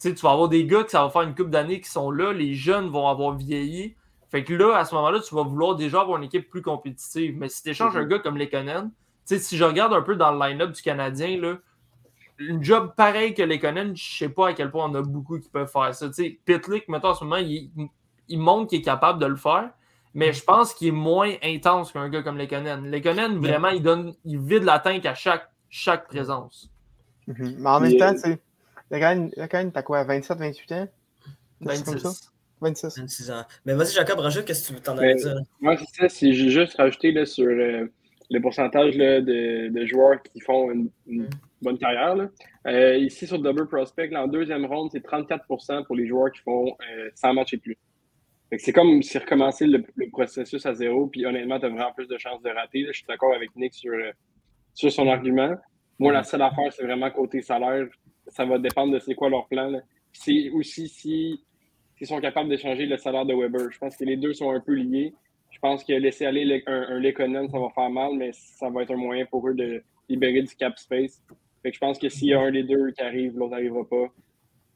tu 0.00 0.12
vas 0.12 0.32
avoir 0.32 0.48
des 0.50 0.66
gars 0.66 0.84
que 0.84 0.90
ça 0.90 1.02
va 1.02 1.10
faire 1.10 1.22
une 1.22 1.34
couple 1.34 1.50
d'années 1.50 1.80
qui 1.80 1.88
sont 1.88 2.10
là. 2.10 2.32
Les 2.34 2.54
jeunes 2.54 2.88
vont 2.88 3.08
avoir 3.08 3.34
vieilli. 3.36 3.94
Fait 4.30 4.44
que 4.44 4.54
là, 4.54 4.76
à 4.76 4.84
ce 4.84 4.94
moment-là, 4.94 5.20
tu 5.20 5.34
vas 5.34 5.42
vouloir 5.42 5.74
déjà 5.74 6.02
avoir 6.02 6.18
une 6.18 6.24
équipe 6.24 6.48
plus 6.48 6.62
compétitive. 6.62 7.36
Mais 7.36 7.48
si 7.48 7.62
tu 7.62 7.70
échanges 7.70 7.96
un 7.96 8.04
gars 8.04 8.20
comme 8.20 8.38
Lekonen, 8.38 8.90
tu 8.90 8.94
sais, 9.24 9.38
si 9.38 9.56
je 9.56 9.64
regarde 9.64 9.92
un 9.92 10.02
peu 10.02 10.14
dans 10.14 10.32
le 10.32 10.38
line-up 10.38 10.70
du 10.70 10.80
Canadien, 10.82 11.40
là, 11.40 11.56
une 12.38 12.62
job 12.62 12.94
pareil 12.96 13.34
que 13.34 13.42
Lekonen, 13.42 13.96
je 13.96 14.18
sais 14.18 14.28
pas 14.28 14.48
à 14.48 14.52
quel 14.52 14.70
point 14.70 14.88
on 14.88 14.94
a 14.94 15.02
beaucoup 15.02 15.38
qui 15.38 15.48
peuvent 15.48 15.70
faire 15.70 15.94
ça. 15.94 16.06
Tu 16.08 16.14
sais, 16.14 16.38
Pitlick, 16.44 16.88
mettons, 16.88 17.08
en 17.08 17.14
ce 17.14 17.24
moment, 17.24 17.36
il, 17.36 17.70
il 18.28 18.38
montre 18.38 18.68
qu'il 18.68 18.78
est 18.78 18.84
capable 18.84 19.20
de 19.20 19.26
le 19.26 19.36
faire, 19.36 19.70
mais 20.14 20.32
je 20.32 20.44
pense 20.44 20.74
qu'il 20.74 20.88
est 20.88 20.92
moins 20.92 21.34
intense 21.42 21.92
qu'un 21.92 22.08
gars 22.08 22.22
comme 22.22 22.38
Lekonen. 22.38 22.88
Lekonen, 22.88 23.38
vraiment, 23.38 23.68
il 23.68 23.82
donne, 23.82 24.14
il 24.24 24.38
vide 24.38 24.62
la 24.62 24.78
tank 24.78 25.04
à 25.06 25.14
chaque, 25.14 25.50
chaque 25.68 26.06
présence. 26.06 26.70
Mhm. 27.26 27.56
Mais 27.58 27.68
en 27.68 27.80
même 27.80 27.96
temps, 27.96 28.14
tu 28.14 28.20
sais, 28.20 28.40
le 28.90 28.98
Canadien, 28.98 29.30
le 29.36 29.46
Canadien, 29.48 29.70
t'as 29.70 29.82
quoi, 29.82 30.04
27, 30.04 30.38
28 30.38 30.72
ans? 30.72 30.88
C'est 31.66 31.84
comme 31.84 31.98
ça? 31.98 32.12
26. 32.60 32.84
26. 32.98 33.00
26 33.00 33.30
ans. 33.30 33.44
Mais 33.64 33.74
vas-y, 33.74 33.92
Jacob, 33.94 34.18
rajoute, 34.18 34.44
qu'est-ce 34.44 34.70
que 34.72 34.76
tu 34.76 34.82
t'en 34.82 34.96
allais 34.98 35.14
dire? 35.14 35.36
Moi, 35.60 35.76
c'est 35.76 36.02
ça. 36.02 36.08
Si 36.08 36.32
j'ai 36.34 36.50
juste 36.50 36.76
rajouté 36.76 37.12
là, 37.12 37.24
sur 37.26 37.46
le 37.46 38.40
pourcentage 38.40 38.96
là, 38.96 39.20
de, 39.20 39.68
de 39.68 39.86
joueurs 39.86 40.22
qui 40.22 40.40
font 40.40 40.70
une, 40.70 40.90
une 41.06 41.22
Mm. 41.24 41.28
bonne 41.62 41.78
carrière, 41.78 42.16
là. 42.16 42.28
Euh, 42.66 42.96
ici 42.96 43.26
sur 43.26 43.38
Double 43.38 43.66
Prospect, 43.68 44.08
là, 44.08 44.22
en 44.24 44.28
deuxième 44.28 44.64
ronde, 44.64 44.88
c'est 44.92 45.04
34% 45.04 45.84
pour 45.84 45.94
les 45.96 46.06
joueurs 46.06 46.30
qui 46.32 46.40
font 46.40 46.66
euh, 46.90 47.10
100 47.14 47.34
matchs 47.34 47.54
et 47.54 47.58
plus. 47.58 47.76
C'est 48.58 48.72
comme 48.72 49.02
si 49.02 49.18
recommencer 49.18 49.66
le, 49.66 49.84
le 49.94 50.08
processus 50.10 50.64
à 50.66 50.74
zéro, 50.74 51.06
puis 51.06 51.24
honnêtement, 51.26 51.60
tu 51.60 51.66
as 51.66 51.68
vraiment 51.68 51.92
plus 51.92 52.08
de 52.08 52.16
chances 52.18 52.40
de 52.42 52.48
rater. 52.50 52.82
là. 52.82 52.88
Je 52.92 52.98
suis 52.98 53.06
d'accord 53.06 53.34
avec 53.34 53.54
Nick 53.56 53.74
sur, 53.74 53.92
euh, 53.92 54.10
sur 54.74 54.90
son 54.90 55.06
argument. 55.08 55.54
Moi, 55.98 56.12
la 56.12 56.24
seule 56.24 56.42
affaire, 56.42 56.72
c'est 56.72 56.82
vraiment 56.84 57.10
côté 57.10 57.42
salaire. 57.42 57.86
Ça 58.28 58.44
va 58.46 58.58
dépendre 58.58 58.92
de 58.94 58.98
c'est 58.98 59.14
quoi 59.14 59.28
leur 59.28 59.46
plan. 59.46 59.70
C'est 60.12 60.48
aussi 60.50 60.88
si 60.88 61.44
s'ils 62.00 62.06
sont 62.06 62.20
capables 62.20 62.48
d'échanger 62.48 62.86
le 62.86 62.96
salaire 62.96 63.26
de 63.26 63.34
Weber. 63.34 63.70
Je 63.70 63.78
pense 63.78 63.94
que 63.94 64.04
les 64.04 64.16
deux 64.16 64.32
sont 64.32 64.50
un 64.52 64.60
peu 64.60 64.72
liés. 64.72 65.12
Je 65.50 65.58
pense 65.58 65.84
que 65.84 65.92
laisser 65.92 66.24
aller 66.24 66.46
le- 66.46 66.62
un, 66.66 66.94
un 66.96 66.98
Lekonen, 66.98 67.50
ça 67.50 67.58
va 67.58 67.68
faire 67.74 67.90
mal, 67.90 68.12
mais 68.16 68.30
ça 68.32 68.70
va 68.70 68.82
être 68.84 68.92
un 68.92 68.96
moyen 68.96 69.26
pour 69.26 69.46
eux 69.48 69.52
de 69.54 69.82
libérer 70.08 70.40
du 70.42 70.54
cap 70.56 70.78
space. 70.78 71.20
Fait 71.62 71.70
que 71.70 71.74
je 71.74 71.80
pense 71.80 71.98
que 71.98 72.08
s'il 72.08 72.28
y 72.28 72.34
a 72.34 72.40
un 72.40 72.50
des 72.50 72.62
deux 72.62 72.90
qui 72.92 73.02
arrive, 73.02 73.36
l'autre 73.36 73.50
n'arrivera 73.50 73.84
pas. 73.84 74.06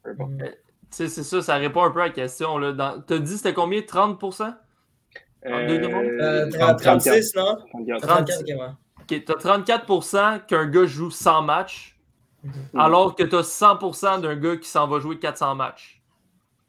Peu 0.02 0.10
importe. 0.10 0.32
Tu 0.38 0.44
sais, 0.90 1.08
c'est 1.08 1.22
ça, 1.22 1.40
ça 1.40 1.54
répond 1.56 1.82
un 1.82 1.90
peu 1.90 2.02
à 2.02 2.08
la 2.08 2.12
question. 2.12 2.58
Là. 2.58 2.72
Dans... 2.72 3.00
T'as 3.00 3.18
dit 3.18 3.38
c'était 3.38 3.54
combien? 3.54 3.80
30%? 3.80 4.54
En 5.46 5.66
deux 5.66 5.78
demandes? 5.78 6.04
Euh, 6.04 6.50
30, 6.50 6.78
36, 6.78 7.34
non? 7.36 7.56
34. 7.70 8.00
34, 8.06 8.40
ok, 8.40 8.46
ouais. 8.48 8.56
Ok, 9.00 9.24
t'as 9.24 9.34
34% 9.34 10.46
qu'un 10.46 10.66
gars 10.66 10.86
joue 10.86 11.10
100 11.10 11.42
matchs, 11.42 11.98
Mhm. 12.42 12.52
alors 12.78 13.14
que 13.16 13.22
t'as 13.22 13.42
100% 13.42 14.20
d'un 14.20 14.36
gars 14.36 14.56
qui 14.58 14.68
s'en 14.68 14.86
va 14.86 14.98
jouer 15.00 15.18
400 15.18 15.54
matchs. 15.54 16.02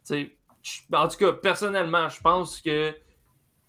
Tu 0.06 0.14
sais, 0.14 0.22
je- 0.24 0.45
en 0.94 1.08
tout 1.08 1.18
cas, 1.18 1.34
personnellement, 1.34 2.10
je 2.10 2.20
pense 2.22 2.62
que 2.62 2.96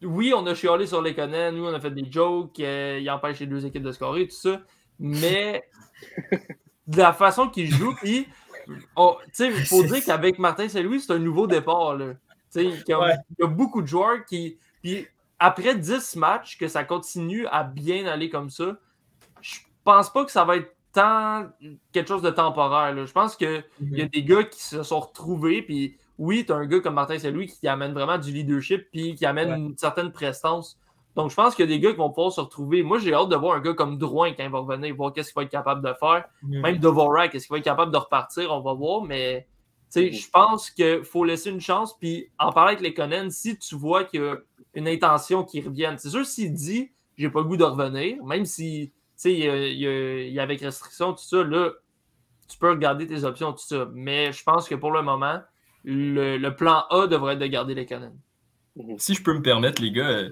oui, 0.03 0.33
on 0.37 0.47
a 0.47 0.55
chialé 0.55 0.87
sur 0.87 1.01
les 1.01 1.15
Conan, 1.15 1.53
nous, 1.53 1.65
on 1.67 1.73
a 1.75 1.81
fait 1.81 1.91
des 1.91 2.11
jokes, 2.11 2.61
euh, 2.61 2.99
il 3.01 3.11
empêche 3.11 3.41
les 3.41 3.47
deux 3.47 3.65
équipes 3.65 3.83
de 3.83 3.93
scorer, 3.93 4.29
tout 4.29 4.37
ça, 4.37 4.61
mais 4.99 5.69
de 6.87 6.97
la 6.99 7.13
façon 7.13 7.49
qu'il 7.49 7.71
joue, 7.71 7.95
puis 7.97 8.27
oh, 8.95 9.19
il 9.39 9.65
faut 9.65 9.83
dire 9.85 10.05
qu'avec 10.05 10.39
Martin 10.39 10.69
Saint-Louis, 10.69 11.01
c'est 11.01 11.13
un 11.13 11.19
nouveau 11.19 11.47
départ. 11.47 11.97
Là. 11.97 12.15
Il 12.55 12.83
y, 12.87 12.93
a, 12.93 13.01
Ouais. 13.01 13.15
il 13.39 13.43
y 13.43 13.45
a 13.45 13.49
beaucoup 13.49 13.83
de 13.83 13.87
joueurs 13.87 14.25
qui. 14.25 14.59
Puis 14.83 15.07
après 15.39 15.75
10 15.77 16.17
matchs, 16.17 16.57
que 16.59 16.69
ça 16.69 16.85
continue 16.85 17.47
à 17.49 17.65
bien 17.65 18.07
aller 18.07 18.31
comme 18.31 18.51
ça, 18.51 18.79
je 19.43 19.57
pense 19.85 20.11
pas 20.13 20.25
que 20.25 20.31
ça 20.31 20.45
va 20.45 20.57
être 20.57 20.75
tant 20.93 21.49
quelque 21.93 22.09
chose 22.09 22.23
de 22.23 22.31
temporaire. 22.31 22.95
là. 22.95 23.05
Je 23.05 23.13
pense 23.13 23.37
qu'il 23.37 23.65
y 23.81 24.01
a 24.03 24.07
des 24.07 24.23
gars 24.25 24.45
qui 24.45 24.63
se 24.63 24.83
sont 24.83 25.01
retrouvés, 25.01 25.61
puis 25.63 25.99
oui, 26.19 26.45
tu 26.47 26.53
as 26.53 26.57
un 26.57 26.67
gars 26.67 26.81
comme 26.81 26.95
Martin 26.95 27.19
Saint-Louis 27.19 27.47
qui 27.47 27.69
amène 27.69 27.93
vraiment 27.93 28.19
du 28.19 28.33
leadership, 28.33 28.89
puis 28.91 29.15
qui 29.15 29.27
amène 29.27 29.51
Ouais. 29.51 29.57
une 29.59 29.77
certaine 29.79 30.13
prestance. 30.13 30.79
Donc, 31.15 31.31
je 31.31 31.35
pense 31.37 31.55
qu'il 31.55 31.65
y 31.65 31.69
a 31.69 31.75
des 31.75 31.81
gars 31.81 31.93
qui 31.93 31.97
vont 31.97 32.11
pouvoir 32.11 32.31
se 32.33 32.41
retrouver. 32.41 32.83
Moi, 32.83 32.99
j'ai 32.99 33.15
hâte 33.15 33.29
de 33.31 33.37
voir 33.37 33.57
un 33.57 33.61
gars 33.61 33.73
comme 33.75 33.97
Drouin 33.99 34.33
quand 34.33 34.45
il 34.45 34.51
va 34.51 34.59
revenir, 34.59 34.95
voir 34.95 35.13
qu'est-ce 35.13 35.29
qu'il 35.33 35.37
va 35.37 35.45
être 35.45 35.51
capable 35.51 35.83
de 35.87 35.95
faire. 35.99 36.25
Mhm. 36.43 36.61
Même 36.61 36.77
Dvorak, 36.79 37.35
est-ce 37.35 37.47
qu'il 37.47 37.55
va 37.55 37.59
être 37.59 37.65
capable 37.65 37.91
de 37.93 37.97
repartir? 37.97 38.53
On 38.53 38.61
va 38.61 38.75
voir, 38.75 39.03
mais 39.03 39.47
tu 39.93 40.01
sais, 40.01 40.13
je 40.13 40.29
pense 40.31 40.71
qu'il 40.71 41.05
faut 41.05 41.25
laisser 41.25 41.51
une 41.51 41.61
chance. 41.61 41.97
Puis 41.99 42.31
en 42.39 42.53
parler 42.53 42.73
avec 42.73 42.83
les 42.83 42.93
Conan, 42.93 43.31
si 43.31 43.59
tu 43.59 43.77
vois 43.77 44.05
qu'il 44.05 44.21
y 44.21 44.25
a 44.25 44.37
une 44.75 44.89
intention 44.89 45.43
qui 45.45 45.61
revienne, 45.63 45.97
c'est 45.97 46.11
sûr, 46.11 46.27
s'il 46.27 46.53
dit 46.53 46.93
j'ai 47.17 47.31
pas 47.31 47.39
le 47.41 47.47
goût 47.47 47.57
de 47.57 47.65
revenir, 47.65 48.23
même 48.25 48.45
si 48.45 48.91
tu 48.91 49.03
sais, 49.17 49.33
il 49.33 49.39
y, 49.39 49.85
y 49.87 50.33
y 50.33 50.39
a 50.39 50.43
avec 50.43 50.61
restriction, 50.61 51.15
tout 51.15 51.25
ça, 51.25 51.43
là, 51.43 51.71
tu 52.47 52.59
peux 52.59 52.69
regarder 52.69 53.07
tes 53.07 53.25
options, 53.25 53.53
tout 53.53 53.65
ça. 53.67 53.89
Mais 53.95 54.33
je 54.33 54.43
pense 54.45 54.69
que 54.69 54.75
pour 54.75 54.91
le 54.91 55.01
moment, 55.01 55.41
le, 55.87 56.37
le 56.37 56.55
plan 56.57 56.85
A 56.91 57.07
devrait 57.07 57.33
être 57.35 57.39
de 57.41 57.47
garder 57.47 57.75
les 57.75 57.87
Conan. 57.87 58.13
Si 58.99 59.15
je 59.15 59.23
peux 59.23 59.33
me 59.33 59.41
permettre, 59.41 59.81
les 59.81 59.91
gars, 59.93 60.09
euh, 60.11 60.31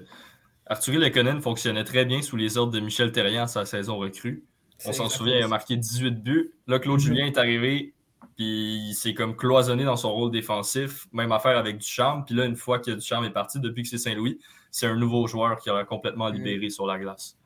Arthur 0.67 0.99
Lekonen 0.99 1.41
fonctionnait 1.41 1.83
très 1.83 2.05
bien 2.05 2.21
sous 2.21 2.35
les 2.35 2.57
ordres 2.57 2.73
de 2.73 2.79
Michel 2.79 3.11
Terrien 3.11 3.43
à 3.43 3.47
sa 3.47 3.65
saison 3.65 3.97
recrue. 3.97 4.43
On 4.85 4.91
s'en 4.91 5.09
souvient, 5.09 5.37
il 5.37 5.43
a 5.43 5.47
marqué 5.47 5.77
18 5.77 6.11
buts. 6.21 6.53
Là, 6.67 6.77
Claude 6.77 6.99
Mhm. 6.99 7.05
Julien 7.07 7.25
est 7.25 7.37
arrivé, 7.37 7.93
puis 8.35 8.89
il 8.89 8.93
s'est 8.93 9.13
comme 9.13 9.35
cloisonné 9.35 9.83
dans 9.85 9.95
son 9.95 10.13
rôle 10.13 10.29
défensif. 10.31 11.07
Même 11.13 11.31
affaire 11.31 11.57
avec 11.57 11.77
Ducharme. 11.79 12.25
Puis 12.25 12.35
là, 12.35 12.45
une 12.45 12.55
fois 12.57 12.77
que 12.79 12.91
Ducharme 12.91 13.25
est 13.25 13.31
parti, 13.31 13.59
depuis 13.59 13.83
que 13.83 13.89
c'est 13.89 13.97
Saint-Louis, 13.97 14.39
c'est 14.69 14.85
un 14.87 14.95
nouveau 14.97 15.25
joueur 15.25 15.57
qui 15.57 15.69
aura 15.69 15.85
complètement 15.85 16.27
libéré 16.29 16.69
sur 16.69 16.85
la 16.85 16.99
glace. 16.99 17.37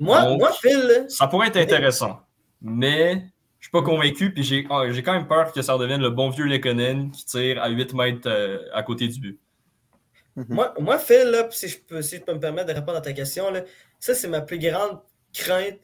Moi, 0.00 0.22
Donc- 0.22 0.38
moi, 0.40 0.50
Phil, 0.52 1.04
Ça 1.08 1.26
pourrait 1.28 1.48
être 1.48 1.56
intéressant, 1.58 2.20
mais 2.62 3.26
je 3.58 3.66
suis 3.66 3.70
pas 3.72 3.82
convaincu. 3.82 4.32
Puis 4.32 4.42
j'ai 4.42 4.66
ah, 4.70 4.84
j'ai 4.90 5.02
quand 5.02 5.12
même 5.12 5.26
peur 5.28 5.52
que 5.52 5.62
ça 5.62 5.74
redevienne 5.74 6.00
le 6.00 6.10
bon 6.10 6.30
vieux 6.30 6.46
Lekonen 6.46 7.10
qui 7.10 7.24
tire 7.24 7.62
à 7.62 7.68
8 7.68 7.94
mètres 7.94 8.28
euh, 8.28 8.58
à 8.72 8.82
côté 8.82 9.08
du 9.08 9.20
but. 9.20 9.40
Moi, 10.48 10.72
moi, 10.78 10.98
Phil, 10.98 11.30
là, 11.30 11.48
si, 11.50 11.68
je 11.68 11.80
peux, 11.80 12.00
si 12.00 12.16
je 12.16 12.22
peux 12.22 12.32
me 12.32 12.38
permettre 12.38 12.68
de 12.68 12.72
répondre 12.74 12.98
à 12.98 13.00
ta 13.00 13.12
question, 13.12 13.50
là, 13.50 13.62
ça, 13.98 14.14
c'est 14.14 14.28
ma 14.28 14.40
plus 14.40 14.60
grande 14.60 15.00
crainte 15.34 15.80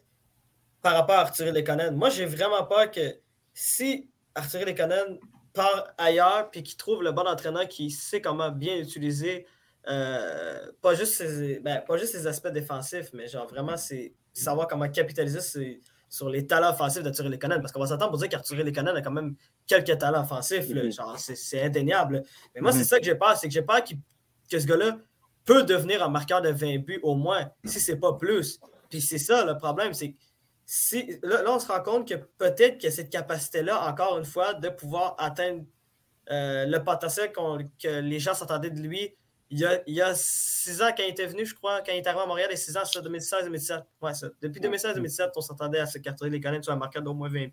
par 0.81 0.95
rapport 0.95 1.17
à 1.17 1.21
Arthur 1.23 1.53
Lekonen. 1.53 1.97
Moi, 1.97 2.11
j'ai 2.11 2.25
vraiment 2.25 2.63
peur 2.65 2.91
que 2.91 3.17
si 3.53 4.09
Arthur 4.35 4.65
Lekonen 4.65 5.19
part 5.53 5.93
ailleurs 5.99 6.51
puis 6.51 6.63
qu'il 6.63 6.77
trouve 6.77 7.03
le 7.03 7.11
bon 7.11 7.27
entraîneur 7.27 7.67
qui 7.67 7.91
sait 7.91 8.21
comment 8.21 8.51
bien 8.51 8.77
utiliser 8.77 9.47
euh, 9.89 10.71
pas, 10.81 10.95
juste 10.95 11.15
ses, 11.15 11.59
ben, 11.61 11.81
pas 11.87 11.97
juste 11.97 12.13
ses 12.13 12.27
aspects 12.27 12.49
défensifs, 12.49 13.11
mais 13.13 13.27
genre 13.29 13.47
vraiment 13.47 13.77
c'est 13.77 14.13
savoir 14.33 14.67
comment 14.67 14.89
capitaliser 14.89 15.41
ses- 15.41 15.81
sur 16.15 16.29
les 16.29 16.47
talents 16.47 16.71
offensifs 16.71 17.03
de 17.03 17.11
Thierry 17.11 17.31
Lekonen. 17.31 17.61
Parce 17.61 17.73
qu'on 17.73 17.81
va 17.81 17.87
s'attendre 17.87 18.11
pour 18.11 18.19
dire 18.21 18.29
qu'Arthur 18.29 18.57
Lekonen 18.63 18.97
a 18.97 19.03
quand 19.03 19.11
même 19.11 19.35
quelques 19.67 19.99
talents 19.99 20.23
offensifs. 20.23 20.69
Mhm. 20.69 20.93
Genre, 20.93 21.19
c'est- 21.19 21.61
indéniable. 21.63 22.23
Mais 22.55 22.61
moi, 22.61 22.71
Mhm. 22.71 22.79
c'est 22.79 22.85
ça 22.85 22.99
que 22.99 23.05
j'ai 23.05 23.17
peur. 23.17 23.37
C'est 23.37 23.49
que 23.49 23.53
j'ai 23.55 23.63
peur 23.63 23.83
que 23.83 24.59
ce 24.59 24.67
gars-là 24.67 24.99
peut 25.45 25.65
devenir 25.65 26.05
un 26.05 26.09
marqueur 26.09 26.41
de 26.41 26.51
20 26.51 26.79
buts 26.79 27.01
au 27.03 27.17
moins, 27.17 27.51
si 27.65 27.81
c'est 27.81 27.97
pas 27.97 28.13
plus. 28.15 28.61
Puis 28.89 29.01
c'est 29.01 29.19
ça 29.19 29.45
le 29.45 29.57
problème. 29.59 29.93
C'est 29.93 30.13
que 30.13 30.17
si, 30.65 31.19
là, 31.23 31.43
là, 31.43 31.53
on 31.53 31.59
se 31.59 31.67
rend 31.67 31.83
compte 31.83 32.09
que 32.09 32.15
peut-être 32.15 32.81
que 32.81 32.91
cette 32.91 33.11
capacité-là, 33.11 33.87
encore 33.91 34.17
une 34.19 34.25
fois, 34.25 34.55
de 34.55 34.69
pouvoir 34.69 35.17
atteindre 35.19 35.65
euh, 36.31 36.65
le 36.65 36.83
potentiel 36.83 37.33
que 37.33 38.01
les 38.01 38.19
gens 38.19 38.33
s'attendaient 38.33 38.71
de 38.71 38.81
lui 38.81 39.15
il 39.55 39.61
y, 39.61 39.65
a, 39.65 39.81
il 39.87 39.95
y 39.95 40.03
a 40.03 40.13
six 40.17 40.83
ans, 40.83 40.89
quand 40.97 41.05
il 41.05 41.11
était 41.11 41.27
venu, 41.27 41.47
je 41.47 41.55
crois, 41.55 41.81
quand 41.81 41.93
il 41.93 41.99
est 41.99 42.07
arrivé 42.09 42.25
à 42.25 42.27
Montréal, 42.27 42.49
et 42.51 42.57
six 42.57 42.77
ans, 42.77 42.81
c'est 42.85 42.99
ça, 42.99 43.09
2016-2017. 43.09 43.85
Ouais, 44.03 44.13
ça. 44.13 44.27
Depuis 44.43 44.61
2016-2017, 44.61 45.31
on 45.37 45.41
s'attendait 45.41 45.79
à 45.79 45.87
ce 45.87 45.99
qu'Arthur 45.99 46.27
Lekonen 46.27 46.61
soit 46.61 46.75
un 46.75 46.77
marqueur 46.77 47.03
d'au 47.05 47.15
moins 47.15 47.29
20 47.29 47.45
buts. 47.45 47.53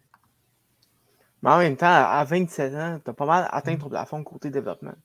Mais 1.43 1.51
en 1.51 1.59
même 1.59 1.77
temps, 1.77 1.85
à 1.85 2.23
27 2.23 2.73
ans, 2.73 2.99
t'as 3.05 3.13
pas 3.13 3.25
mal 3.27 3.47
atteint 3.51 3.75
ton 3.77 3.87
plafond 3.87 4.23
côté 4.23 4.49
développement. 4.49 4.95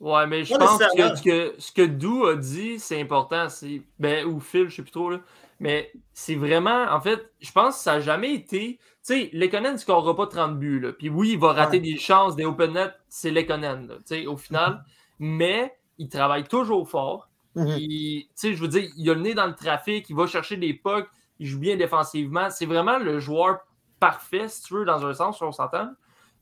Ouais, 0.00 0.26
mais 0.26 0.42
je 0.44 0.54
pense 0.54 0.78
que, 0.78 1.22
que 1.22 1.54
ce 1.58 1.70
que 1.70 1.82
Dou 1.82 2.24
a 2.24 2.36
dit, 2.36 2.78
c'est 2.78 2.98
important. 2.98 3.50
C'est, 3.50 3.82
ben, 3.98 4.24
ou 4.24 4.40
Phil, 4.40 4.70
je 4.70 4.76
sais 4.76 4.82
plus 4.82 4.92
trop, 4.92 5.10
là. 5.10 5.20
Mais 5.58 5.92
c'est 6.14 6.34
vraiment, 6.34 6.86
en 6.90 7.02
fait, 7.02 7.30
je 7.40 7.52
pense 7.52 7.76
que 7.76 7.82
ça 7.82 7.94
n'a 7.96 8.00
jamais 8.00 8.32
été. 8.32 8.78
Tu 8.78 8.80
sais, 9.02 9.30
Lekonen 9.34 9.74
ne 9.74 9.76
scorera 9.76 10.16
pas 10.16 10.26
30 10.26 10.58
buts, 10.58 10.80
là. 10.80 10.94
Puis 10.94 11.10
oui, 11.10 11.32
il 11.32 11.38
va 11.38 11.52
rater 11.52 11.78
des 11.78 11.98
chances, 11.98 12.36
des 12.36 12.46
open 12.46 12.72
net, 12.72 12.94
c'est 13.10 13.30
Lekonen, 13.30 13.88
tu 13.88 14.02
sais, 14.06 14.26
au 14.26 14.38
final. 14.38 14.82
Mais 15.18 15.76
il 16.00 16.08
travaille 16.08 16.44
toujours 16.44 16.88
fort. 16.88 17.28
Mhm. 17.54 17.66
Il- 17.78 18.22
tu 18.24 18.30
sais, 18.34 18.54
je 18.54 18.60
veux 18.62 18.68
dire, 18.68 18.90
il 18.96 19.10
a 19.10 19.14
le 19.14 19.20
nez 19.20 19.34
dans 19.34 19.46
le 19.46 19.54
trafic, 19.54 20.08
il 20.08 20.16
va 20.16 20.26
chercher 20.26 20.56
des 20.56 20.72
pucks, 20.74 21.08
il 21.38 21.46
joue 21.46 21.58
bien 21.58 21.76
défensivement. 21.76 22.48
C'est 22.50 22.66
vraiment 22.66 22.98
le 22.98 23.20
joueur 23.20 23.58
parfait, 24.00 24.48
si 24.48 24.62
tu 24.62 24.74
veux, 24.74 24.84
dans 24.84 25.04
un 25.06 25.12
sens, 25.14 25.40
on 25.42 25.52
s'entend. 25.52 25.90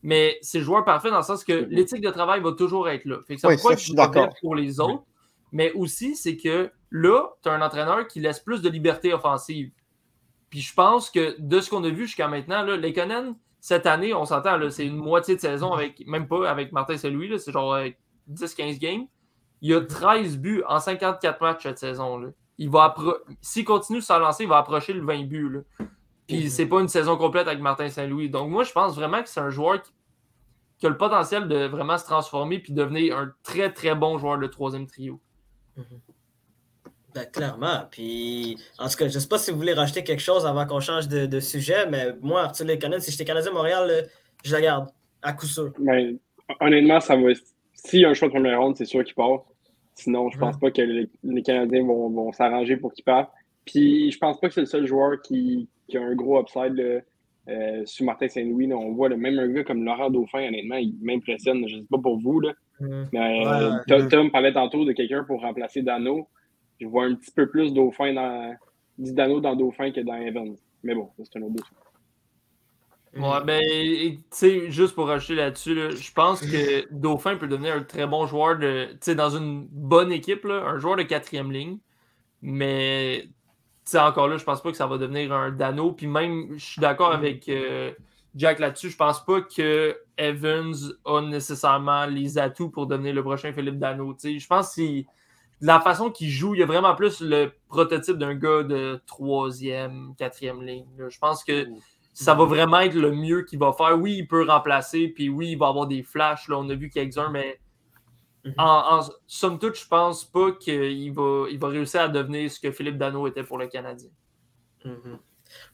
Mais 0.02 0.38
c'est 0.42 0.58
le 0.58 0.64
joueur 0.64 0.84
parfait 0.84 1.10
dans 1.10 1.16
le 1.16 1.22
sens 1.24 1.42
que 1.42 1.52
l'éthique 1.52 2.02
de 2.02 2.10
travail 2.10 2.40
va 2.40 2.52
toujours 2.52 2.88
être 2.88 3.04
là. 3.04 3.16
Fait 3.26 3.34
que 3.34 3.40
ça 3.40 3.48
Oui, 3.48 3.56
peut 3.56 3.62
ça, 3.62 3.72
être 3.72 3.80
je 3.80 3.84
suis 3.86 4.40
pour 4.40 4.54
les 4.54 4.78
autres, 4.80 5.02
mais 5.50 5.72
aussi, 5.72 6.14
c'est 6.14 6.36
que 6.36 6.70
là, 6.90 7.30
tu 7.42 7.48
as 7.48 7.52
un 7.52 7.62
entraîneur 7.62 8.06
qui 8.06 8.20
laisse 8.20 8.38
plus 8.38 8.62
de 8.62 8.68
liberté 8.68 9.12
offensive. 9.12 9.72
Puis 10.50 10.60
je 10.60 10.72
pense 10.72 11.10
que 11.10 11.34
de 11.38 11.60
ce 11.60 11.68
qu'on 11.68 11.82
a 11.84 11.88
vu 11.90 12.06
jusqu'à 12.06 12.28
maintenant, 12.28 12.62
là, 12.62 12.76
Lekonen, 12.76 13.34
cette 13.60 13.86
année, 13.86 14.14
on 14.14 14.24
s'entend, 14.24 14.58
c'est 14.70 14.86
une 14.86 14.96
moitié 14.96 15.34
de 15.34 15.40
saison 15.40 15.72
avec, 15.72 16.06
même 16.06 16.28
pas 16.28 16.48
avec 16.48 16.72
Martin 16.72 16.96
Saint-Louis, 16.96 17.38
c'est 17.40 17.52
genre 17.52 17.74
euh, 17.74 17.88
10-15 18.28 18.78
games. 18.78 19.06
Il 19.62 19.74
a 19.74 19.80
13 19.80 20.38
buts 20.38 20.62
en 20.68 20.78
54 20.80 21.40
matchs 21.40 21.62
cette 21.64 21.78
saison. 21.78 22.18
Là. 22.18 22.28
Il 22.58 22.70
va 22.70 22.94
appro- 22.96 23.18
S'il 23.40 23.64
continue 23.64 24.00
sans 24.00 24.18
lancer, 24.18 24.44
il 24.44 24.48
va 24.48 24.58
approcher 24.58 24.92
le 24.92 25.04
20 25.04 25.24
buts. 25.26 25.48
là. 25.50 25.86
Puis 26.26 26.50
c'est 26.50 26.66
pas 26.66 26.80
une 26.80 26.88
saison 26.88 27.16
complète 27.16 27.46
avec 27.48 27.60
Martin 27.60 27.88
Saint-Louis. 27.88 28.28
Donc 28.30 28.50
moi, 28.50 28.62
je 28.64 28.72
pense 28.72 28.94
vraiment 28.94 29.22
que 29.22 29.28
c'est 29.28 29.40
un 29.40 29.50
joueur 29.50 29.82
qui, 29.82 29.90
qui 30.78 30.86
a 30.86 30.90
le 30.90 30.96
potentiel 30.96 31.48
de 31.48 31.66
vraiment 31.66 31.96
se 31.98 32.04
transformer 32.04 32.58
puis 32.58 32.72
devenir 32.72 33.16
un 33.16 33.32
très 33.42 33.72
très 33.72 33.94
bon 33.94 34.18
joueur 34.18 34.38
de 34.38 34.46
troisième 34.46 34.86
trio. 34.86 35.20
Ben, 37.14 37.24
clairement. 37.32 37.86
Puis, 37.90 38.58
en 38.78 38.86
tout 38.88 38.96
cas, 38.96 39.08
je 39.08 39.14
ne 39.14 39.18
sais 39.20 39.28
pas 39.28 39.38
si 39.38 39.50
vous 39.50 39.56
voulez 39.56 39.72
rajouter 39.72 40.04
quelque 40.04 40.20
chose 40.20 40.44
avant 40.44 40.66
qu'on 40.66 40.80
change 40.80 41.08
de, 41.08 41.24
de 41.26 41.40
sujet, 41.40 41.86
mais 41.88 42.12
moi, 42.20 42.42
Arthur 42.42 42.66
Lekonen, 42.66 43.00
si 43.00 43.10
j'étais 43.10 43.24
Canadien 43.24 43.50
Montréal, 43.50 43.88
là, 43.88 44.02
je 44.44 44.52
la 44.52 44.60
garde, 44.60 44.88
à 45.22 45.32
coup 45.32 45.46
sûr. 45.46 45.72
Ben, 45.78 46.18
honnêtement, 46.60 47.00
ça 47.00 47.16
va. 47.16 47.30
S'il 47.84 48.00
y 48.00 48.04
a 48.04 48.10
un 48.10 48.14
choix 48.14 48.28
de 48.28 48.32
première 48.32 48.60
ronde, 48.60 48.76
c'est 48.76 48.84
sûr 48.84 49.04
qu'il 49.04 49.14
part. 49.14 49.44
Sinon, 49.94 50.30
je 50.30 50.38
pense 50.38 50.56
pas 50.58 50.70
que 50.70 50.82
les, 50.82 51.08
les 51.24 51.42
Canadiens 51.42 51.84
vont, 51.84 52.08
vont 52.10 52.32
s'arranger 52.32 52.76
pour 52.76 52.92
qu'il 52.92 53.04
parte. 53.04 53.30
Puis, 53.64 54.10
je 54.10 54.18
pense 54.18 54.38
pas 54.40 54.48
que 54.48 54.54
c'est 54.54 54.60
le 54.60 54.66
seul 54.66 54.86
joueur 54.86 55.20
qui, 55.22 55.68
qui 55.88 55.96
a 55.98 56.02
un 56.02 56.14
gros 56.14 56.40
upside 56.40 56.74
là, 56.74 57.00
euh, 57.48 57.82
sur 57.84 58.04
Martin 58.04 58.28
Saint-Louis. 58.28 58.72
On 58.72 58.92
voit 58.92 59.08
le 59.08 59.16
même 59.16 59.38
un 59.38 59.48
gars 59.48 59.64
comme 59.64 59.84
Laurent 59.84 60.10
Dauphin, 60.10 60.46
honnêtement, 60.48 60.76
il 60.76 60.94
m'impressionne. 61.02 61.66
Je 61.68 61.78
sais 61.78 61.86
pas 61.90 61.98
pour 61.98 62.18
vous, 62.20 62.40
là. 62.40 62.52
Mais 63.12 63.18
Ouais, 63.44 63.46
euh, 63.46 63.72
ouais. 63.88 64.08
Tom, 64.08 64.30
parlait 64.30 64.52
tantôt 64.52 64.84
de 64.84 64.92
quelqu'un 64.92 65.24
pour 65.24 65.40
remplacer 65.40 65.82
Dano. 65.82 66.28
Je 66.80 66.86
vois 66.86 67.04
un 67.06 67.14
petit 67.14 67.32
peu 67.32 67.48
plus 67.48 67.72
Dauphin 67.74 68.12
dans. 68.14 68.54
du 68.98 69.12
Dano 69.12 69.40
dans 69.40 69.56
Dauphin 69.56 69.90
que 69.90 70.00
dans 70.00 70.14
Evans. 70.14 70.54
Mais 70.84 70.94
bon, 70.94 71.08
c'est 71.18 71.36
un 71.38 71.42
autre 71.42 71.54
dossier. 71.56 71.76
Ouais, 73.18 73.44
ben, 73.44 73.60
tu 73.60 74.20
sais, 74.30 74.70
juste 74.70 74.94
pour 74.94 75.08
rajouter 75.08 75.34
là-dessus, 75.34 75.74
là, 75.74 75.90
je 75.90 76.12
pense 76.12 76.40
que 76.40 76.86
Dauphin 76.92 77.36
peut 77.36 77.48
devenir 77.48 77.74
un 77.74 77.82
très 77.82 78.06
bon 78.06 78.26
joueur 78.26 78.58
de, 78.58 78.86
tu 78.92 78.98
sais, 79.00 79.14
dans 79.14 79.30
une 79.30 79.66
bonne 79.66 80.12
équipe, 80.12 80.44
là, 80.44 80.64
un 80.66 80.78
joueur 80.78 80.96
de 80.96 81.02
quatrième 81.02 81.50
ligne. 81.50 81.78
Mais, 82.42 83.22
tu 83.24 83.32
sais, 83.84 83.98
encore 83.98 84.28
là, 84.28 84.36
je 84.36 84.44
pense 84.44 84.62
pas 84.62 84.70
que 84.70 84.76
ça 84.76 84.86
va 84.86 84.98
devenir 84.98 85.32
un 85.32 85.50
Dano. 85.50 85.92
Puis 85.92 86.06
même, 86.06 86.54
je 86.56 86.64
suis 86.64 86.80
d'accord 86.80 87.12
avec 87.12 87.48
euh, 87.48 87.92
Jack 88.34 88.60
là-dessus. 88.60 88.90
Je 88.90 88.96
pense 88.96 89.24
pas 89.24 89.40
que 89.40 89.96
Evans 90.16 90.74
a 91.04 91.20
nécessairement 91.20 92.06
les 92.06 92.38
atouts 92.38 92.70
pour 92.70 92.86
devenir 92.86 93.14
le 93.14 93.22
prochain 93.22 93.52
Philippe 93.52 93.78
Dano. 93.78 94.14
Tu 94.14 94.20
sais, 94.20 94.38
je 94.38 94.46
pense 94.46 94.74
que 94.76 95.02
la 95.60 95.80
façon 95.80 96.10
qu'il 96.10 96.30
joue, 96.30 96.54
il 96.54 96.60
y 96.60 96.62
a 96.62 96.66
vraiment 96.66 96.94
plus 96.94 97.20
le 97.20 97.52
prototype 97.68 98.16
d'un 98.16 98.34
gars 98.34 98.62
de 98.62 99.00
troisième, 99.06 100.14
quatrième 100.16 100.62
ligne. 100.62 100.86
Je 101.08 101.18
pense 101.18 101.42
que 101.42 101.66
ça 102.24 102.34
va 102.34 102.44
vraiment 102.46 102.80
être 102.80 102.94
le 102.94 103.12
mieux 103.12 103.42
qu'il 103.42 103.58
va 103.58 103.72
faire. 103.72 103.96
Oui, 103.98 104.16
il 104.18 104.26
peut 104.26 104.44
remplacer, 104.44 105.08
puis 105.08 105.28
oui, 105.28 105.52
il 105.52 105.58
va 105.58 105.68
avoir 105.68 105.86
des 105.86 106.02
flashs. 106.02 106.48
Là, 106.48 106.56
on 106.58 106.68
a 106.68 106.74
vu 106.74 106.90
quelques-uns, 106.90 107.30
mais 107.30 107.60
Mhm. 108.44 108.54
en, 108.58 108.98
en 108.98 109.08
somme 109.26 109.58
toute, 109.58 109.74
je 109.76 109.86
pense 109.86 110.24
pas 110.24 110.52
qu'il 110.52 111.12
va, 111.12 111.46
il 111.50 111.58
va 111.58 111.68
réussir 111.68 112.00
à 112.02 112.08
devenir 112.08 112.50
ce 112.50 112.58
que 112.60 112.70
Philippe 112.70 112.96
Dano 112.98 113.26
était 113.26 113.42
pour 113.42 113.58
le 113.58 113.66
Canadien. 113.66 114.10
Mhm. 114.84 115.18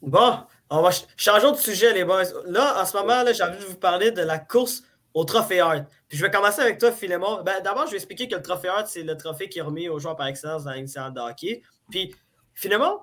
Bon, 0.02 0.38
on 0.70 0.82
va 0.82 0.90
ch- 0.92 1.06
changeons 1.16 1.52
de 1.52 1.56
sujet, 1.56 1.92
les 1.92 2.04
boys. 2.04 2.22
Là, 2.46 2.80
en 2.80 2.84
ce 2.86 2.96
moment, 2.96 3.22
là, 3.22 3.32
j'ai 3.32 3.42
envie 3.42 3.58
de 3.58 3.64
vous 3.64 3.76
parler 3.76 4.10
de 4.12 4.22
la 4.22 4.38
course 4.38 4.82
au 5.12 5.24
trophée 5.24 5.60
Hart. 5.60 5.84
Puis 6.08 6.16
je 6.18 6.24
vais 6.24 6.30
commencer 6.30 6.60
avec 6.62 6.78
toi, 6.78 6.90
Philémon. 6.90 7.42
Ben, 7.42 7.62
D'abord, 7.62 7.86
je 7.86 7.90
vais 7.92 7.96
expliquer 7.96 8.28
que 8.28 8.34
le 8.34 8.42
trophée 8.42 8.68
Hart, 8.68 8.86
c'est 8.86 9.02
le 9.02 9.16
trophée 9.16 9.48
qui 9.48 9.58
est 9.58 9.62
remis 9.62 9.88
aux 9.88 9.98
joueurs 9.98 10.16
par 10.16 10.26
excellence 10.26 10.64
dans 10.64 10.70
nationale 10.74 11.12
de 11.12 11.20
hockey. 11.20 11.62
Puis, 11.90 12.14
Philémon, 12.54 13.00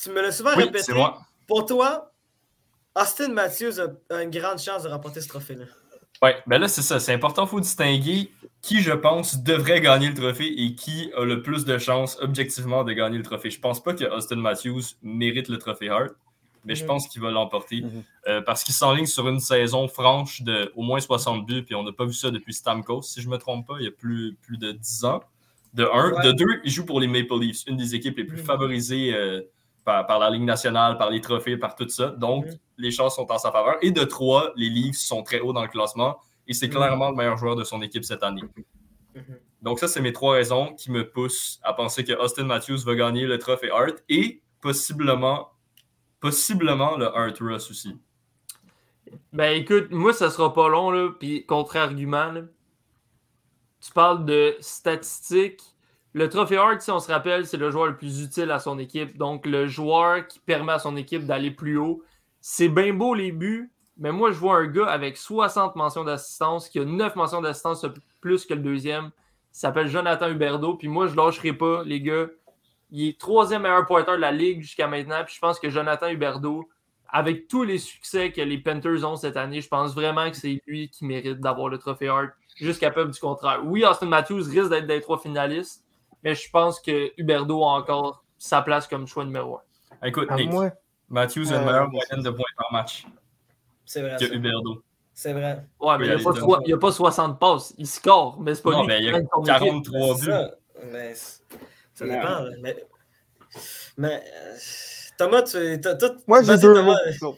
tu 0.00 0.10
me 0.10 0.20
l'as 0.20 0.32
souvent 0.32 0.50
Oui, 0.56 0.64
répété. 0.64 0.82
c'est 0.84 0.94
moi. 0.94 1.18
Pour 1.46 1.64
toi, 1.64 2.12
Austin 2.96 3.28
Matthews 3.28 3.80
a, 4.10 4.22
une 4.22 4.30
grande 4.30 4.58
chance 4.58 4.82
de 4.82 4.88
remporter 4.88 5.20
ce 5.20 5.28
trophée-là. 5.28 5.64
Ouais, 6.20 6.36
ben 6.48 6.58
là, 6.58 6.66
c'est 6.66 6.82
ça. 6.82 6.98
C'est 6.98 7.12
important, 7.12 7.44
il 7.44 7.48
faut 7.48 7.60
distinguer 7.60 8.32
qui, 8.60 8.82
je 8.82 8.92
pense, 8.92 9.42
devrait 9.42 9.80
gagner 9.80 10.08
le 10.08 10.14
trophée 10.14 10.52
et 10.64 10.74
qui 10.74 11.12
a 11.16 11.24
le 11.24 11.42
plus 11.42 11.64
de 11.64 11.78
chances, 11.78 12.18
objectivement, 12.20 12.82
de 12.82 12.92
gagner 12.92 13.18
le 13.18 13.22
trophée. 13.22 13.50
Je 13.50 13.60
pense 13.60 13.80
pas 13.80 13.94
que 13.94 14.04
Austin 14.04 14.36
Matthews 14.36 14.82
mérite 15.02 15.48
le 15.48 15.58
trophée 15.58 15.88
Hart, 15.90 16.10
mais 16.64 16.74
je 16.74 16.82
Mhm. 16.82 16.88
pense 16.88 17.06
qu'il 17.06 17.22
va 17.22 17.30
l'emporter 17.30 17.82
Mhm. 17.82 18.02
euh, 18.26 18.40
parce 18.42 18.64
qu'il 18.64 18.74
s'enligne 18.74 19.06
sur 19.06 19.28
une 19.28 19.38
saison 19.38 19.86
franche 19.86 20.42
de 20.42 20.72
au 20.74 20.82
moins 20.82 20.98
60 20.98 21.46
buts, 21.46 21.62
puis 21.62 21.76
on 21.76 21.84
n'a 21.84 21.92
pas 21.92 22.04
vu 22.04 22.12
ça 22.14 22.32
depuis 22.32 22.52
Stamkos, 22.52 23.02
si 23.02 23.22
je 23.22 23.28
me 23.28 23.36
trompe 23.38 23.68
pas, 23.68 23.74
il 23.78 23.84
y 23.84 23.88
a 23.88 23.92
plus, 23.92 24.36
plus 24.42 24.58
de 24.58 24.72
10 24.72 25.04
ans. 25.04 25.20
De 25.74 25.84
un. 25.84 26.12
Ouais. 26.14 26.24
De 26.24 26.32
deux, 26.32 26.60
il 26.64 26.70
joue 26.72 26.84
pour 26.84 26.98
les 26.98 27.06
Maple 27.06 27.38
Leafs, 27.38 27.62
une 27.68 27.76
des 27.76 27.94
équipes 27.94 28.16
les 28.16 28.24
plus 28.24 28.38
Mhm. 28.38 28.44
favorisées 28.44 29.14
euh, 29.14 29.42
par, 29.88 30.06
par 30.06 30.18
la 30.18 30.28
Ligue 30.28 30.42
nationale, 30.44 30.98
par 30.98 31.08
les 31.08 31.22
trophées, 31.22 31.56
par 31.56 31.74
tout 31.74 31.88
ça. 31.88 32.08
Donc, 32.08 32.44
Mhm. 32.44 32.58
les 32.76 32.90
chances 32.90 33.16
sont 33.16 33.30
en 33.32 33.38
sa 33.38 33.50
faveur. 33.50 33.76
Et 33.80 33.90
de 33.90 34.04
trois, 34.04 34.52
les 34.54 34.68
Leafs 34.68 34.98
sont 34.98 35.22
très 35.22 35.40
hauts 35.40 35.54
dans 35.54 35.62
le 35.62 35.68
classement 35.68 36.18
et 36.46 36.52
c'est 36.52 36.66
Mhm. 36.66 36.74
clairement 36.74 37.08
le 37.10 37.16
meilleur 37.16 37.38
joueur 37.38 37.56
de 37.56 37.64
son 37.64 37.80
équipe 37.80 38.04
cette 38.04 38.22
année. 38.22 38.42
Mhm. 39.14 39.24
Donc, 39.62 39.78
ça, 39.78 39.88
c'est 39.88 40.02
mes 40.02 40.12
trois 40.12 40.34
raisons 40.34 40.74
qui 40.74 40.90
me 40.90 41.08
poussent 41.08 41.58
à 41.62 41.72
penser 41.72 42.04
que 42.04 42.12
Austin 42.12 42.44
Matthews 42.44 42.80
va 42.84 42.94
gagner 42.94 43.24
le 43.26 43.38
trophée 43.38 43.70
Hart 43.70 43.96
et 44.10 44.42
possiblement, 44.60 45.48
possiblement 46.20 46.96
le 46.98 47.06
Hart 47.06 47.38
Russ 47.40 47.70
aussi. 47.70 47.96
Ben 49.32 49.56
écoute, 49.56 49.90
moi, 49.90 50.12
ça 50.12 50.28
sera 50.30 50.52
pas 50.52 50.68
long, 50.68 50.90
là, 50.90 51.10
puis 51.18 51.46
contre-argument, 51.46 52.34
tu 53.80 53.92
parles 53.92 54.26
de 54.26 54.54
statistiques. 54.60 55.62
Le 56.18 56.28
trophée 56.28 56.56
Hart, 56.56 56.80
si 56.80 56.90
on 56.90 56.98
se 56.98 57.12
rappelle, 57.12 57.46
c'est 57.46 57.58
le 57.58 57.70
joueur 57.70 57.86
le 57.86 57.96
plus 57.96 58.24
utile 58.24 58.50
à 58.50 58.58
son 58.58 58.76
équipe. 58.80 59.16
Donc, 59.16 59.46
le 59.46 59.68
joueur 59.68 60.26
qui 60.26 60.40
permet 60.40 60.72
à 60.72 60.80
son 60.80 60.96
équipe 60.96 61.24
d'aller 61.26 61.52
plus 61.52 61.78
haut. 61.78 62.02
C'est 62.40 62.68
bien 62.68 62.92
beau 62.92 63.14
les 63.14 63.30
buts, 63.30 63.70
mais 63.98 64.10
moi, 64.10 64.32
je 64.32 64.36
vois 64.36 64.56
un 64.56 64.66
gars 64.66 64.86
avec 64.86 65.16
60 65.16 65.76
mentions 65.76 66.02
d'assistance, 66.02 66.68
qui 66.68 66.80
a 66.80 66.84
9 66.84 67.14
mentions 67.14 67.40
d'assistance 67.40 67.86
plus 68.20 68.46
que 68.46 68.54
le 68.54 68.62
deuxième. 68.62 69.12
Il 69.54 69.58
s'appelle 69.58 69.86
Jonathan 69.86 70.28
Huberdeau. 70.28 70.74
Puis 70.74 70.88
moi, 70.88 71.06
je 71.06 71.14
lâcherai 71.14 71.52
pas, 71.52 71.84
les 71.84 72.00
gars. 72.00 72.26
Il 72.90 73.10
est 73.10 73.20
troisième 73.20 73.62
meilleur 73.62 73.86
pointeur 73.86 74.16
de 74.16 74.20
la 74.20 74.32
ligue 74.32 74.62
jusqu'à 74.62 74.88
maintenant. 74.88 75.22
Puis 75.24 75.36
je 75.36 75.40
pense 75.40 75.60
que 75.60 75.70
Jonathan 75.70 76.08
Huberdeau, 76.08 76.68
avec 77.08 77.46
tous 77.46 77.62
les 77.62 77.78
succès 77.78 78.32
que 78.32 78.40
les 78.40 78.58
Panthers 78.58 79.08
ont 79.08 79.14
cette 79.14 79.36
année, 79.36 79.60
je 79.60 79.68
pense 79.68 79.94
vraiment 79.94 80.28
que 80.28 80.36
c'est 80.36 80.60
lui 80.66 80.90
qui 80.90 81.04
mérite 81.04 81.38
d'avoir 81.38 81.68
le 81.68 81.78
trophée 81.78 82.08
Hart, 82.08 82.30
jusqu'à 82.56 82.90
preuve 82.90 83.12
du 83.12 83.20
contraire. 83.20 83.60
Oui, 83.64 83.84
Austin 83.84 84.06
Matthews 84.06 84.50
risque 84.50 84.70
d'être 84.70 84.88
des 84.88 85.00
trois 85.00 85.20
finalistes, 85.20 85.84
mais 86.22 86.34
je 86.34 86.50
pense 86.50 86.80
que 86.80 87.12
Huberdeau 87.20 87.62
a 87.64 87.68
encore 87.78 88.24
sa 88.38 88.62
place 88.62 88.86
comme 88.86 89.06
choix 89.06 89.24
numéro 89.24 89.56
un. 89.58 90.06
Écoute, 90.06 90.30
Nick, 90.32 90.50
moi, 90.50 90.70
Matthews 91.08 91.52
a 91.52 91.56
une 91.56 91.62
Euh, 91.62 91.64
meilleure 91.66 91.90
moyenne 91.90 92.22
de 92.22 92.30
points 92.30 92.44
par 92.56 92.72
match 92.72 93.04
C'est 93.84 94.02
vrai. 94.02 94.16
que 94.18 94.26
ça. 94.28 94.34
Huberdeau. 94.34 94.82
C'est 95.14 95.32
vrai. 95.32 95.66
Ouais, 95.80 95.88
Oui, 95.88 95.96
mais 95.98 96.06
il 96.06 96.14
n'y 96.14 96.14
a, 96.14 96.24
pas 96.24 96.30
donne 96.32 96.40
soi- 96.40 96.56
ça. 96.58 96.62
il 96.66 96.70
y 96.70 96.72
a 96.74 96.78
pas 96.78 96.92
60 96.92 97.40
passes. 97.40 97.74
Il 97.78 97.86
score, 97.88 98.40
mais 98.40 98.54
c'est 98.54 98.62
pas 98.62 98.70
Non, 98.70 98.80
lui 98.82 98.86
mais 98.88 98.96
qui 98.98 99.02
il 99.02 99.06
y 99.06 99.08
a 99.08 99.12
gagne 99.12 99.26
son 99.32 99.40
équipe. 99.42 99.52
43 99.54 100.14
C'est 100.16 100.20
buts. 100.20 100.30
ça. 100.30 100.50
Mais 100.92 101.14
ça 101.14 102.04
Ouais. 102.04 102.10
dépend. 102.10 102.44
Mais, 102.62 102.76
mais, 103.96 104.22
euh, 104.36 104.56
Thomas, 105.18 105.42
tu. 105.42 105.80
t'as- 105.80 105.96
Moi, 106.28 106.42
j'ai 106.44 106.56
deux 106.58 106.72
Thomas. 106.74 106.96
mots. 107.22 107.36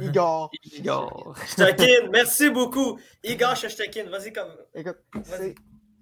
Igor. 0.00 0.50
Igor. 0.74 1.34
Shtakin, 1.46 2.08
merci 2.10 2.50
beaucoup. 2.50 2.98
Igor 3.22 3.54
Shtakin, 3.54 4.10
vas-y 4.10 4.32
comme. 4.32 4.50
Écoute. 4.74 4.96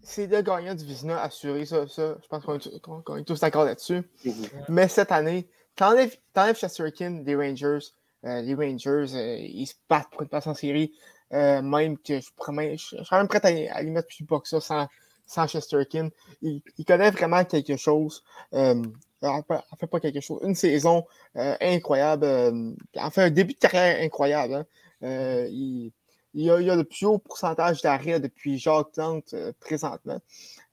C'est- 0.05 0.27
le 0.27 0.43
gagnant 0.43 0.75
du 0.75 0.85
Vizina 0.85 1.21
assuré, 1.23 1.65
ça, 1.67 1.87
ça. 1.89 2.17
Je 2.23 2.29
pense 2.29 2.45
qu'on 2.45 3.17
est, 3.17 3.25
tous 3.25 3.41
d'accord 3.41 3.65
là-dessus. 3.65 4.03
Mhm. 4.25 4.35
Mais 4.69 4.89
cette 4.89 5.11
année, 5.13 5.49
t'enlèves 5.77 6.17
Chesterkin 6.55 7.23
des 7.23 7.35
Rangers. 7.37 7.79
euh, 8.25 8.41
les 8.41 8.55
Rangers, 8.55 9.15
euh, 9.15 9.37
ils 9.39 9.67
se 9.67 9.75
battent 9.89 10.09
pour 10.11 10.23
une 10.23 10.29
place 10.29 10.47
en 10.47 10.55
série. 10.55 10.93
euh, 11.33 11.63
même 11.63 11.99
que 11.99 12.21
je, 12.21 12.31
même- 12.53 12.79
je, 12.79 12.97
je 12.99 13.03
serais 13.03 13.17
même 13.19 13.29
prêt 13.29 13.41
à, 13.43 13.51
y- 13.51 13.67
à 13.69 13.83
lui 13.83 13.91
mettre 13.91 14.07
plus 14.09 14.25
bas 14.25 14.39
que 14.41 14.49
ça 14.49 14.61
sans, 14.61 14.87
sans 15.27 15.47
Chesterkin. 15.49 16.11
Il, 16.43 16.63
il 16.79 16.85
connaît 16.85 17.11
vraiment 17.11 17.45
quelque 17.45 17.77
chose. 17.77 18.23
Euh, 18.53 18.83
en 19.23 19.43
fait, 19.43 19.55
en 19.71 19.77
fait, 19.77 19.87
pas 19.89 20.01
quelque 20.01 20.21
chose. 20.21 20.41
Une 20.45 20.55
saison 20.55 21.05
euh, 21.37 21.57
incroyable. 21.61 22.25
euh, 22.25 22.71
en 22.97 23.11
fait, 23.11 23.23
un 23.23 23.31
début 23.31 23.55
de 23.55 23.59
carrière 23.59 24.01
incroyable. 24.03 24.55
hein. 24.55 24.67
Euh, 25.03 25.49
il, 25.51 25.93
il, 26.35 26.51
a, 26.51 26.61
il 26.61 26.69
a 26.69 26.77
le 26.77 26.85
plus 26.85 27.07
haut 27.07 27.19
pourcentage 27.19 27.81
d'arrêt 27.83 28.21
depuis 28.21 28.59
Jacques 28.59 28.93
Plante 28.93 29.33
euh, 29.35 29.53
présentement. 29.61 30.21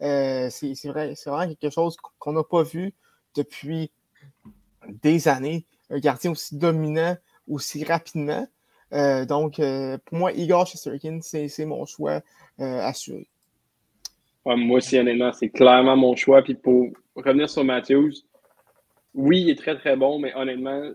Euh, 0.02 0.50
c'est 0.50 0.74
vrai, 0.86 1.14
vraiment 1.26 1.48
quelque 1.48 1.74
chose 1.74 1.96
qu'on 2.20 2.34
n'a 2.34 2.44
pas 2.44 2.64
vu 2.64 2.94
depuis 3.36 3.92
des 4.88 5.28
années. 5.28 5.66
Un 5.90 6.00
gardien 6.00 6.32
aussi 6.32 6.58
dominant, 6.58 7.16
aussi 7.48 7.84
rapidement. 7.84 8.48
Euh, 8.94 9.26
donc, 9.26 9.62
pour 10.06 10.18
moi, 10.18 10.32
Igor 10.34 10.66
Chesterkin, 10.68 11.20
c'est 11.22 11.66
mon 11.66 11.86
choix 11.86 12.22
assuré. 12.58 13.28
Ouais, 14.46 14.56
moi 14.56 14.78
aussi, 14.78 14.98
honnêtement, 14.98 15.32
c'est 15.34 15.50
clairement 15.50 15.96
mon 15.96 16.16
choix. 16.16 16.42
Puis 16.42 16.56
pour 16.56 16.88
revenir 17.16 17.50
sur 17.50 17.64
Matthews, 17.64 18.14
oui, 19.14 19.42
il 19.42 19.50
est 19.50 19.58
très 19.58 19.78
très 19.78 19.96
bon, 19.96 20.20
mais 20.20 20.34
honnêtement, 20.36 20.92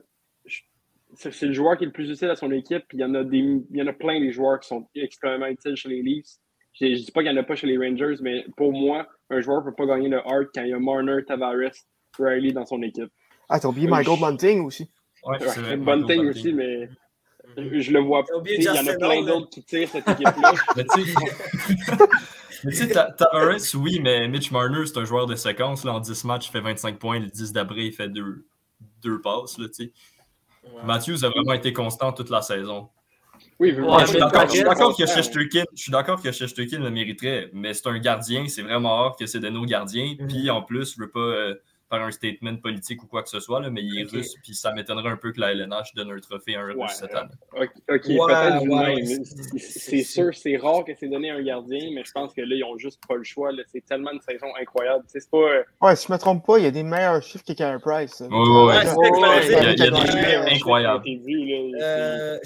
c'est 1.17 1.33
c'est 1.33 1.47
le 1.47 1.53
joueur 1.53 1.77
qui 1.77 1.85
est 1.85 1.87
le 1.87 1.93
plus 1.93 2.11
utile 2.11 2.31
à 2.31 2.37
son 2.37 2.51
équipe. 2.53 2.85
Puis 2.89 2.99
il 2.99 3.01
y 3.01 3.05
en 3.05 3.15
a 3.15 3.25
des, 3.25 3.39
il 3.39 3.77
y 3.77 3.83
en 3.83 3.87
a 3.87 3.93
plein 3.93 4.21
des 4.21 4.33
joueurs 4.33 4.61
qui 4.61 4.69
sont 4.69 4.89
extrêmement 4.95 5.47
utiles 5.47 5.77
chez 5.77 5.89
les 5.89 6.03
Leafs. 6.03 6.37
Je 6.79 6.87
ne 6.87 6.95
dis 6.95 7.11
pas 7.11 7.23
qu'il 7.23 7.33
n'y 7.33 7.39
en 7.39 7.41
a 7.41 7.45
pas 7.45 7.57
chez 7.57 7.67
les 7.67 7.79
Rangers, 7.79 8.17
mais 8.21 8.45
pour 8.57 8.73
moi, 8.73 9.09
un 9.31 9.41
joueur 9.41 9.65
ne 9.65 9.71
peut 9.71 9.75
pas 9.75 9.87
gagner 9.87 10.09
le 10.09 10.19
Hart 10.19 10.49
quand 10.55 10.63
il 10.63 10.71
y 10.71 10.73
a 10.75 10.79
Marner, 10.79 11.25
Tavares, 11.27 11.73
Riley 12.19 12.53
dans 12.53 12.67
son 12.67 12.83
équipe. 12.83 13.11
Ah, 13.49 13.59
t'as 13.59 13.69
oublié. 13.69 13.89
Michael 13.89 14.21
Bunting 14.21 14.61
aussi? 14.65 14.91
Ouais, 15.25 15.39
c'est 15.41 15.61
vrai, 15.61 15.75
une 15.75 15.85
Michael 15.85 15.85
bonne 15.85 16.07
thing 16.07 16.17
Bunting. 16.25 16.31
aussi, 16.31 16.53
mais 16.53 16.89
je 17.81 17.93
le 17.93 18.01
vois 18.01 18.25
T'as 18.25 18.39
pas. 18.39 18.51
Il 18.51 18.63
y 18.63 18.69
en 18.69 18.87
a 18.87 18.95
plein 18.95 19.19
Hall, 19.21 19.27
d'autres 19.27 19.51
qui 19.51 19.65
tirent 19.65 19.89
cette 19.89 20.09
équipe-là. 20.09 20.53
Mais 22.65 22.73
tu 22.73 22.79
sais, 22.79 22.89
Tavares, 23.19 23.75
oui, 23.75 24.01
mais 24.01 24.29
Mitch 24.29 24.51
Marner, 24.51 24.87
c'est 24.87 24.97
un 24.99 25.05
joueur 25.05 25.27
de 25.27 25.35
séquence. 25.35 25.85
Là, 25.85 25.93
en 25.93 26.01
10 26.01 26.25
matchs, 26.25 26.49
il 26.49 26.53
fait 26.53 26.61
25 26.61 26.99
points. 26.99 27.21
Le 27.21 27.27
10 27.27 27.53
d'après, 27.53 27.87
il 27.87 27.93
fait 27.93 28.09
deux, 28.09 28.47
deux 29.03 29.21
passes. 29.21 29.59
Là, 29.59 29.67
tu 29.69 29.75
sais. 29.75 29.93
Matthews 30.85 31.25
a 31.25 31.29
vraiment 31.29 31.53
été 31.53 31.73
constant 31.73 32.13
toute 32.13 32.31
la 32.31 32.43
saison. 32.43 32.89
Oui, 33.59 33.73
je 33.75 33.81
Ouais, 33.81 34.07
suis 34.07 34.19
d'accord 34.19 34.47
que 34.47 35.03
constant. 35.03 35.07
Shesterkin, 35.07 35.65
je 35.75 35.83
suis 35.83 35.93
d'accord 35.93 36.23
que 36.23 36.31
Shesterkin 36.31 36.79
le 36.79 36.91
mériterait, 36.91 37.51
mais 37.53 37.75
c'est 37.75 37.87
un 37.89 37.99
gardien, 37.99 38.47
c'est 38.49 38.63
vraiment 38.63 38.97
rare 38.97 39.17
que 39.17 39.27
c'est 39.27 39.41
de 39.41 39.49
nos 39.49 39.65
gardiens. 39.65 40.15
Mhm. 40.19 40.29
Puis 40.29 40.51
en 40.51 40.63
plus, 40.63 40.95
je 40.95 41.01
veux 41.01 41.11
pas 41.11 41.21
euh, 41.21 41.55
faire 41.89 42.03
un 42.03 42.11
statement 42.11 42.57
politique 42.57 43.03
ou 43.05 43.07
quoi 43.07 43.23
que 43.23 43.29
ce 43.29 43.39
soit, 43.39 43.61
là, 43.61 43.71
mais 43.71 43.81
il 43.83 44.01
est 44.01 44.05
russe, 44.11 44.35
puis 44.43 44.55
ça 44.55 44.73
m'étonnerait 44.73 45.11
un 45.11 45.17
peu 45.17 45.31
que 45.33 45.41
la 45.41 45.53
LNH 45.53 45.95
donne 45.95 46.11
un 46.11 46.19
trophée 46.19 46.57
à 46.57 46.61
un 46.63 46.75
Ouais, 46.75 46.83
russe 46.83 46.95
cette 46.95 47.15
année. 47.15 47.31
Ok, 47.53 47.71
peut-être 47.89 49.59
c'est- 49.59 50.03
sûr, 50.03 50.35
c'est 50.35 50.57
rare 50.57 50.85
que 50.85 50.93
c'est 50.99 51.07
donné 51.09 51.31
à 51.31 51.35
un 51.37 51.43
gardien, 51.43 51.91
mais 51.95 52.03
je 52.05 52.11
pense 52.11 52.33
que 52.35 52.41
là, 52.41 52.57
ils 52.57 52.65
ont 52.65 52.77
juste 52.77 53.01
pas 53.07 53.15
le 53.15 53.23
choix. 53.25 53.53
là. 53.53 53.63
C'est 53.71 53.85
tellement 53.87 54.11
une 54.11 54.21
saison 54.21 54.49
incroyable. 54.61 55.05
Tu 55.07 55.13
sais, 55.13 55.21
C'est 55.21 55.31
pas. 55.31 55.37
euh, 55.39 55.63
Ouais, 55.81 55.95
si 55.97 56.07
je 56.09 56.13
me 56.13 56.19
trompe 56.19 56.45
pas, 56.45 56.59
il 56.59 56.65
y 56.65 56.67
a 56.67 56.71
des 56.73 56.83
meilleurs 56.83 57.23
chiffres 57.23 57.45
que 57.45 57.53
Carey 57.53 57.79
Price. 57.81 58.21
Ouais, 58.21 58.27
ouais, 58.29 58.37
ouais. 58.37 58.65
Ouais, 58.67 58.81
c'est 58.83 58.87
ça 58.89 58.95
que 58.95 59.05
je 59.05 59.11
voulais 59.13 59.47
Il 59.47 59.51
y 59.53 59.55
a, 59.55 59.61
il 59.61 59.79
y 59.79 59.83
a 59.83 59.91
dire. 59.91 59.93
des 59.93 60.07
chiffres 60.07 60.17
ouais, 60.45 60.55
incroyables. 60.55 61.05
Euh, 61.81 62.39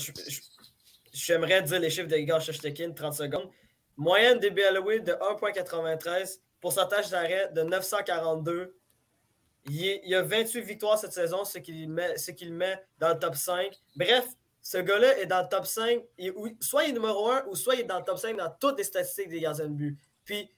J'aimerais 1.12 1.62
dire 1.62 1.81
les 1.81 1.90
chiffres 1.90 2.09
de 2.09 2.16
Igor 2.16 2.40
Shoshtekin, 2.40 2.92
30 2.94 3.14
secondes. 3.14 3.48
Moyenne 3.96 4.38
des 4.38 4.50
BLOE 4.50 5.00
de 5.00 5.12
1,93, 5.12 6.40
pourcentage 6.61 7.11
d'arrêt 7.11 7.50
de 7.55 7.62
942. 7.62 8.74
Il, 9.68 10.01
il 10.05 10.14
a 10.14 10.23
28 10.23 10.62
victoires 10.62 10.99
cette 10.99 11.12
saison, 11.12 11.44
ce 11.44 11.59
qui, 11.59 11.73
le 11.73 11.92
met, 11.92 12.16
ce 12.16 12.31
qui 12.31 12.46
le 12.46 12.55
met 12.55 12.83
dans 12.99 13.11
le 13.11 13.18
top 13.18 13.35
5. 13.37 13.70
Bref, 13.96 14.27
ce 14.62 14.79
gars-là 14.79 15.18
est 15.18 15.27
dans 15.27 15.42
le 15.42 15.49
top 15.49 15.66
5. 15.66 16.03
Il- 16.18 16.33
ou- 16.33 16.49
soit 16.61 16.85
il 16.85 16.90
est 16.90 16.92
numéro 16.94 17.29
1 17.31 17.44
ou 17.46 17.55
soit 17.55 17.75
il 17.75 17.81
est 17.81 17.85
dans 17.85 17.99
le 17.99 18.05
top 18.05 18.18
5 18.18 18.37
dans 18.37 18.51
toutes 18.61 18.79
les 18.79 18.85
statistiques 18.85 19.29
des 19.29 19.40
gardiens 19.40 19.66
de 19.66 19.75
but. 19.75 19.99
Puis, 20.25 20.51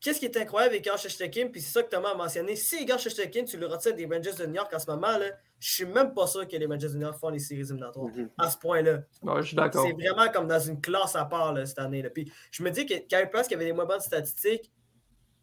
qu'est-ce 0.00 0.18
qui 0.18 0.26
est 0.26 0.36
incroyable 0.36 0.74
avec 0.74 0.86
Igor 0.86 0.98
Shoshtekin, 0.98 1.48
puis 1.48 1.60
c'est 1.60 1.72
ça 1.72 1.82
que 1.82 1.88
Thomas 1.88 2.10
a 2.10 2.14
mentionné, 2.14 2.54
si 2.56 2.82
Igor 2.82 2.98
Shoshtekin, 2.98 3.44
tu 3.44 3.56
le 3.56 3.66
retires 3.66 3.94
des 3.94 4.04
Rangers 4.06 4.34
de 4.38 4.46
New 4.46 4.54
York 4.54 4.72
en 4.72 4.78
ce 4.78 4.90
moment, 4.90 5.16
là, 5.18 5.26
je 5.58 5.72
suis 5.74 5.86
même 5.86 6.12
pas 6.12 6.26
sûr 6.26 6.46
que 6.46 6.54
les 6.56 6.66
Rangers 6.66 6.88
de 6.88 6.94
New 6.94 7.00
York 7.06 7.18
font 7.18 7.30
les 7.30 7.38
séries 7.38 7.62
éliminatoires 7.62 8.06
Mhm. 8.08 8.28
à 8.36 8.50
ce 8.50 8.58
point-là. 8.58 8.98
Ouais, 9.22 9.40
je 9.42 9.46
suis 9.48 9.56
d'accord. 9.56 9.86
C'est 9.86 9.94
vraiment 9.94 10.30
comme 10.30 10.46
dans 10.46 10.60
une 10.60 10.80
classe 10.80 11.16
à 11.16 11.24
part 11.24 11.54
là, 11.54 11.64
cette 11.64 11.78
année. 11.78 12.02
Là. 12.02 12.10
Puis 12.10 12.30
je 12.50 12.62
me 12.62 12.70
dis 12.70 12.84
que 12.84 12.94
Carey 13.06 13.28
Price, 13.30 13.48
qui 13.48 13.54
avait 13.54 13.64
les 13.64 13.72
moins 13.72 13.86
bonnes 13.86 14.00
statistiques, 14.00 14.70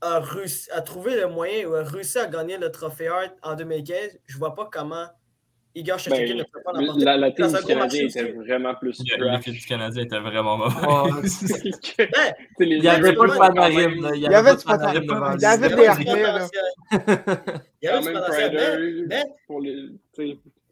a, 0.03 0.19
réussi, 0.19 0.69
a 0.71 0.81
trouvé 0.81 1.15
le 1.15 1.27
moyen 1.27 1.67
ou 1.67 1.73
a 1.75 1.83
réussi 1.83 2.17
à 2.19 2.27
gagner 2.27 2.57
le 2.57 2.69
trophée 2.71 3.07
Hart 3.07 3.31
en 3.41 3.55
2015. 3.55 4.19
Je 4.25 4.37
vois 4.37 4.53
pas 4.53 4.69
comment 4.71 5.07
Igor 5.75 5.97
Ben, 6.07 6.37
ne 6.37 6.43
peut 6.43 6.61
pas 6.63 6.71
l'emporter. 6.73 7.03
La, 7.03 7.17
la 7.17 7.31
team 7.31 7.47
du 7.47 7.63
Canadien 7.65 8.05
était 8.07 8.31
vraiment 8.31 8.75
plus 8.75 8.95
trash. 8.95 9.19
L'équipe 9.19 9.53
du 9.59 9.65
Canadien 9.65 10.03
était 10.03 10.19
vraiment. 10.19 10.59
Ben, 10.59 11.21
les- 12.59 12.75
Il 12.75 12.81
n'y 12.81 12.87
avait 12.87 13.13
pas 13.15 13.27
de 13.27 13.37
panarim. 13.37 14.09
Il 14.13 14.21
y 14.21 14.27
avait 14.27 14.55
du 14.55 14.63
panarim 14.63 15.03
Il 15.35 15.41
y 15.41 15.45
avait 15.45 15.67
y 15.71 15.75
des 15.75 15.87
harnais. 15.87 16.51
Il 17.81 17.85
y 17.85 17.87
avait 17.87 18.91
du 18.91 19.07
mais- 19.07 19.23
pour, 19.47 19.61
le, 19.61 19.93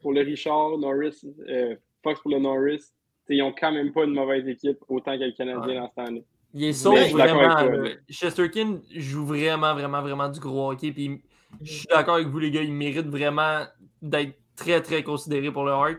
pour 0.01 0.13
Richard, 0.13 0.77
Norris, 0.77 1.21
euh, 1.49 1.75
Fox 2.03 2.19
pour 2.21 2.31
le 2.31 2.39
Norris. 2.39 2.83
Ils 3.29 3.41
ont 3.43 3.53
quand 3.57 3.71
même 3.71 3.93
pas 3.93 4.03
une 4.03 4.13
mauvaise 4.13 4.45
équipe 4.47 4.79
autant 4.89 5.17
que 5.17 5.23
le 5.23 5.31
Canadien 5.31 5.81
dans 5.81 5.89
cette 5.95 6.07
année. 6.09 6.23
Il 6.53 6.63
est 6.65 6.73
sauve 6.73 6.97
vraiment. 7.11 7.55
toi, 7.55 7.63
là. 7.63 7.89
Chesterkin 8.09 8.79
joue 8.95 9.25
vraiment, 9.25 9.73
vraiment, 9.73 10.01
vraiment 10.01 10.29
du 10.29 10.39
gros 10.39 10.71
hockey. 10.71 10.91
Puis 10.91 11.21
je 11.61 11.73
suis 11.73 11.87
d'accord 11.87 12.15
avec 12.15 12.27
vous, 12.27 12.39
les 12.39 12.51
gars. 12.51 12.61
Il 12.61 12.73
mérite 12.73 13.07
vraiment 13.07 13.65
d'être 14.01 14.37
très, 14.55 14.81
très 14.81 15.03
considéré 15.03 15.51
pour 15.51 15.65
le 15.65 15.71
Hart. 15.71 15.97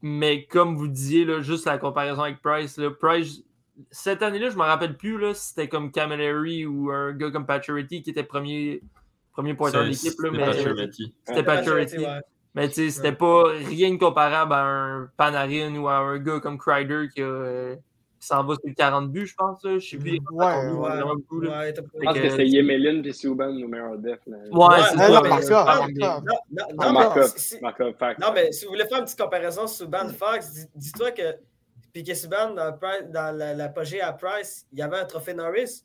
Mais 0.00 0.44
comme 0.46 0.76
vous 0.76 0.88
disiez, 0.88 1.24
là, 1.24 1.40
juste 1.40 1.66
la 1.66 1.76
comparaison 1.78 2.22
avec 2.22 2.40
Price, 2.40 2.78
là, 2.78 2.90
Price, 2.90 3.42
cette 3.90 4.22
année-là, 4.22 4.48
je 4.48 4.54
ne 4.54 4.60
me 4.60 4.64
rappelle 4.64 4.96
plus 4.96 5.18
là, 5.18 5.34
si 5.34 5.48
c'était 5.48 5.68
comme 5.68 5.90
Camilleri 5.90 6.66
ou 6.66 6.90
un 6.90 7.12
gars 7.12 7.30
comme 7.30 7.46
Pacioretty 7.46 8.02
qui 8.02 8.10
était 8.10 8.22
premier, 8.22 8.82
premier 9.32 9.54
pointeur 9.54 9.82
de 9.82 9.88
l'équipe. 9.88 10.14
là, 10.20 10.30
C'était 10.32 10.38
mais 10.38 11.44
Pacioretty. 11.44 11.90
C'était 11.90 12.06
ouais. 12.06 12.20
Mais 12.54 12.68
tu 12.68 12.74
sais, 12.74 12.90
c'était 12.90 13.12
pas 13.12 13.44
rien 13.52 13.92
de 13.92 13.98
comparable 13.98 14.52
à 14.52 14.64
un 14.64 15.10
Panarin 15.16 15.76
ou 15.76 15.88
à 15.88 15.98
un 15.98 16.18
gars 16.18 16.40
comme 16.40 16.58
Crider 16.58 17.06
qui, 17.14 17.22
a, 17.22 17.24
euh, 17.24 17.76
qui 17.76 17.82
s'en 18.20 18.42
va 18.44 18.54
sur 18.54 18.62
le 18.66 18.74
40 18.74 19.10
buts, 19.12 19.26
je 19.26 19.34
pense. 19.34 19.62
là. 19.64 19.78
Je 19.78 19.88
sais 19.90 19.96
plus. 19.96 20.12
Ouais, 20.12 20.18
combien, 20.30 20.74
ouais. 20.74 20.88
Ouais, 21.48 21.72
t'as- 21.72 21.82
Je 21.82 22.04
pense 22.04 22.14
que 22.16 22.20
que- 22.22 22.30
c'est 22.36 22.46
Yemelin 22.46 23.02
et 23.04 23.12
Subban 23.12 23.48
au 23.62 23.68
meilleur 23.68 23.96
def. 23.98 24.18
là. 24.26 24.36
Ouais, 24.38 24.42
Ouais, 24.52 24.82
c'est 24.90 24.96
ça. 24.98 25.08
non, 25.08 25.20
mais- 25.24 25.30
si- 27.36 27.40
si- 27.56 27.60
Markov, 27.60 27.94
fact. 27.98 28.20
Non, 28.20 28.28
mais 28.34 28.52
si 28.52 28.64
vous 28.64 28.72
voulez 28.72 28.86
faire 28.86 28.98
une 28.98 29.04
petite 29.04 29.18
comparaison 29.20 29.66
sur 29.66 29.84
Subban 29.86 30.08
Fox, 30.08 30.52
dis- 30.52 30.66
dis-toi 30.74 31.10
que 31.12 31.22
Piquet 31.92 32.14
Subban, 32.14 32.50
dans, 32.54 32.76
dans 33.10 33.36
la- 33.36 33.54
l'apogée 33.54 34.00
à 34.00 34.12
Price, 34.12 34.66
il 34.72 34.78
y 34.78 34.82
avait 34.82 34.98
un 34.98 35.04
trophée 35.04 35.34
Norris, 35.34 35.84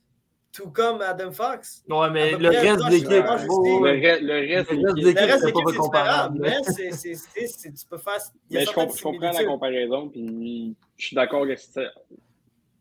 tout 0.54 0.70
comme 0.70 1.02
Adam 1.02 1.32
Fox. 1.32 1.84
Ouais, 1.90 2.10
mais 2.12 2.32
peu 2.32 2.38
le 2.38 2.50
reste 2.50 2.86
de 2.86 2.92
l'équipe. 2.92 3.10
Le, 3.10 4.26
le 4.26 4.56
reste, 4.56 4.72
Le 4.72 4.78
de 4.78 5.02
Le 5.02 5.08
l'équipe, 5.08 5.72
c'est 5.72 5.78
comparable. 5.78 6.40
mais 6.40 6.58
c'est, 6.64 6.92
c'est, 6.92 7.16
c'est- 7.16 7.48
c'est- 7.48 7.74
tu 7.74 7.86
peux 7.90 7.98
faire. 7.98 8.14
mais 8.52 8.60
je, 8.62 8.66
certaines 8.66 8.86
comp- 8.88 8.98
je 8.98 9.04
comprends 9.04 9.32
la 9.32 9.44
comparaison, 9.46 10.10
puis 10.10 10.76
je 10.98 11.06
suis 11.08 11.16
d'accord 11.16 11.46
que 11.48 11.56
c'est- 11.56 11.88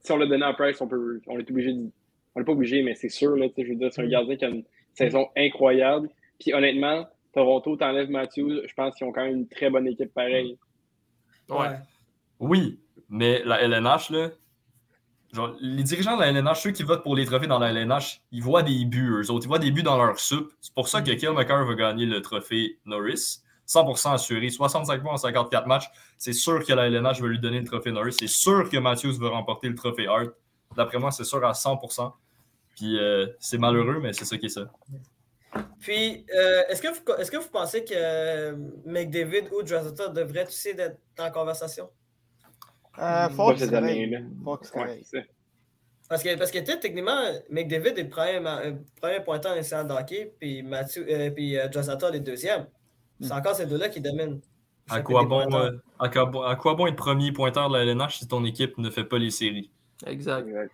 si 0.03 0.13
on 0.13 0.17
l'a 0.19 0.27
donné 0.27 0.45
à 0.45 0.53
Price, 0.53 0.81
on, 0.81 0.87
peut, 0.89 1.21
on 1.27 1.39
est 1.39 1.51
obligé 1.51 1.73
de. 1.73 1.89
On 2.35 2.41
n'est 2.41 2.45
pas 2.47 2.53
obligé, 2.53 2.83
mais 2.83 2.95
c'est 2.95 3.09
sûr, 3.11 3.37
là, 3.37 3.47
je 3.57 3.63
veux 3.69 3.75
dire, 3.75 3.91
c'est 3.93 4.03
un 4.03 4.07
Mm. 4.07 4.11
gardien 4.11 4.37
qui 4.37 4.45
a 4.45 4.49
une 4.49 4.65
saison 4.95 5.29
incroyable. 5.37 6.09
Puis 6.41 6.53
honnêtement, 6.55 7.07
Toronto 7.35 7.77
t'enlève 7.77 8.11
Matthews, 8.11 8.63
je 8.67 8.75
pense 8.75 8.95
qu'ils 8.97 9.07
ont 9.07 9.13
quand 9.13 9.25
même 9.25 9.37
une 9.37 9.49
très 9.49 9.71
bonne 9.71 9.87
équipe 9.87 10.13
pareille. 10.13 10.59
Ouais. 11.49 11.69
Oui, 12.41 12.81
mais 13.09 13.43
la 13.45 13.61
LNH, 13.63 14.11
là, 14.11 14.31
les 15.61 15.83
dirigeants 15.83 16.17
de 16.17 16.21
la 16.21 16.29
LNH, 16.29 16.63
ceux 16.63 16.71
qui 16.73 16.83
votent 16.83 17.03
pour 17.03 17.17
les 17.17 17.25
trophées 17.25 17.47
dans 17.47 17.59
la 17.59 17.71
LNH, 17.71 18.21
ils 18.33 18.43
voient 18.43 18.63
des 18.63 18.85
buts, 18.85 19.23
eux 19.23 19.31
autres. 19.31 19.47
Ils 19.47 19.49
voient 19.49 19.59
des 19.59 19.71
buts 19.71 19.83
dans 19.83 19.97
leur 19.97 20.19
soupe. 20.19 20.53
C'est 20.61 20.75
pour 20.75 20.89
ça 20.89 21.01
que 21.01 21.31
McCarr 21.31 21.65
va 21.65 21.75
gagner 21.75 22.07
le 22.07 22.21
trophée 22.21 22.79
Norris. 22.85 23.43
100% 23.67 24.15
assuré, 24.15 24.51
65 24.51 25.03
points 25.03 25.15
en 25.15 25.17
54 25.17 25.67
matchs. 25.67 25.91
C'est 26.19 26.33
sûr 26.33 26.65
que 26.65 26.73
la 26.73 26.89
LNH 26.89 27.21
va 27.21 27.29
lui 27.29 27.39
donner 27.39 27.61
le 27.61 27.67
trophée 27.67 27.93
Norris. 27.93 28.15
C'est 28.19 28.27
sûr 28.27 28.69
que 28.69 28.77
Matthews 28.77 29.19
va 29.19 29.31
remporter 29.31 29.69
le 29.69 29.75
trophée 29.75 30.07
Hart. 30.07 30.31
D'après 30.77 30.99
moi, 30.99 31.11
c'est 31.11 31.25
sûr 31.25 31.45
à 31.45 31.53
100%. 31.53 32.13
Puis 32.77 32.99
euh, 32.99 33.27
c'est 33.39 33.59
malheureux, 33.59 34.01
mais 34.01 34.13
c'est 34.13 34.25
ça 34.25 34.37
qui 34.37 34.47
est 34.47 34.51
ça. 34.51 34.71
Puis, 35.81 36.25
euh, 36.35 36.63
est-ce, 36.69 36.81
que 36.81 36.89
vous, 36.89 37.15
est-ce 37.19 37.31
que 37.31 37.37
vous 37.37 37.49
pensez 37.49 37.85
que 37.85 37.93
euh, 37.95 38.57
McDavid 38.87 39.49
ou 39.53 39.63
Drazota 39.63 40.09
devraient 40.09 40.47
aussi 40.47 40.71
être 40.71 40.97
en 41.19 41.31
conversation? 41.31 41.91
Euh, 42.99 43.01
Pas 43.01 43.29
Fox, 43.31 43.67
correct. 43.69 45.07
Ouais, 45.13 45.25
Parce 46.09 46.23
que, 46.23 46.37
parce 46.37 46.51
que 46.51 46.59
techniquement, 46.59 47.21
McDavid 47.51 47.99
est 47.99 48.03
le 48.03 48.09
premier, 48.09 48.41
euh, 48.47 48.73
premier 49.01 49.21
pointeur 49.21 49.57
en 49.57 49.63
séance 49.63 49.87
de 49.87 49.93
hockey, 49.93 50.35
puis, 50.39 50.63
Mathieu, 50.63 51.07
euh, 51.09 51.31
puis 51.31 51.57
Drazota 51.73 52.09
est 52.09 52.13
le 52.13 52.21
deuxième. 52.21 52.67
C'est 53.21 53.33
encore 53.33 53.55
ces 53.55 53.67
deux-là 53.67 53.89
qui 53.89 54.01
dominent. 54.01 54.41
À 54.91 55.01
quoi, 55.01 55.25
bon, 55.25 55.41
euh, 55.55 55.71
à, 55.99 56.09
quoi, 56.09 56.51
à 56.51 56.57
quoi 56.57 56.75
bon 56.75 56.87
être 56.87 56.97
premier 56.97 57.33
pointeur 57.33 57.71
de 57.71 57.77
la 57.77 57.85
LNH 57.85 58.19
si 58.19 58.29
ton 58.29 58.45
équipe 58.45 58.77
ne 58.79 58.91
fait 58.91 59.05
pas 59.05 59.19
les 59.19 59.31
séries? 59.31 59.71
Exact. 60.07 60.47
Exact. 60.49 60.73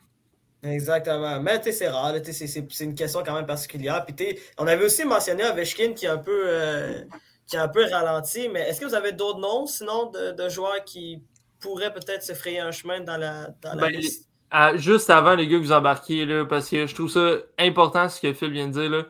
Exactement. 0.62 1.40
Mais 1.40 1.59
tu 1.59 1.66
sais, 1.66 1.72
c'est 1.72 1.88
rare. 1.88 2.12
là, 2.12 2.20
tu 2.20 2.33
sais, 2.33 2.46
C'est 2.46 2.85
une 2.85 2.94
question 2.94 3.22
quand 3.24 3.35
même 3.35 3.46
particulière. 3.46 4.04
Puis, 4.04 4.38
on 4.59 4.66
avait 4.66 4.85
aussi 4.85 5.04
mentionné 5.04 5.44
Ovechkin 5.44 5.92
qui 5.92 6.07
est 6.07 6.09
un 6.09 6.18
peu, 6.18 6.42
euh, 6.46 7.04
qui 7.46 7.57
est 7.57 7.61
un 7.61 7.68
peu 7.68 7.85
ralenti. 7.88 8.48
Mais 8.48 8.61
est-ce 8.62 8.81
que 8.81 8.87
vous 8.87 8.94
avez 8.94 9.12
d'autres 9.12 9.38
noms, 9.38 9.66
sinon, 9.66 10.11
de, 10.11 10.33
de 10.33 10.48
joueurs 10.48 10.83
qui 10.85 11.22
pourraient 11.61 11.92
peut-être 11.92 12.23
se 12.23 12.33
frayer 12.35 12.61
un 12.61 12.71
chemin 12.71 13.01
dans 13.01 13.16
la, 13.16 13.49
dans 13.62 13.75
la 13.75 13.87
Ben, 13.88 13.92
liste? 13.97 14.29
Juste 14.77 15.11
avant, 15.11 15.35
les 15.35 15.47
gars, 15.47 15.59
que 15.59 15.62
vous 15.62 15.73
embarquiez, 15.73 16.25
là, 16.25 16.44
parce 16.47 16.71
que 16.71 16.87
je 16.87 16.94
trouve 16.94 17.11
ça 17.11 17.37
important 17.59 18.09
ce 18.09 18.21
que 18.21 18.33
Phil 18.33 18.51
vient 18.51 18.68
de 18.68 18.73
dire. 18.73 18.90
Là. 18.90 19.05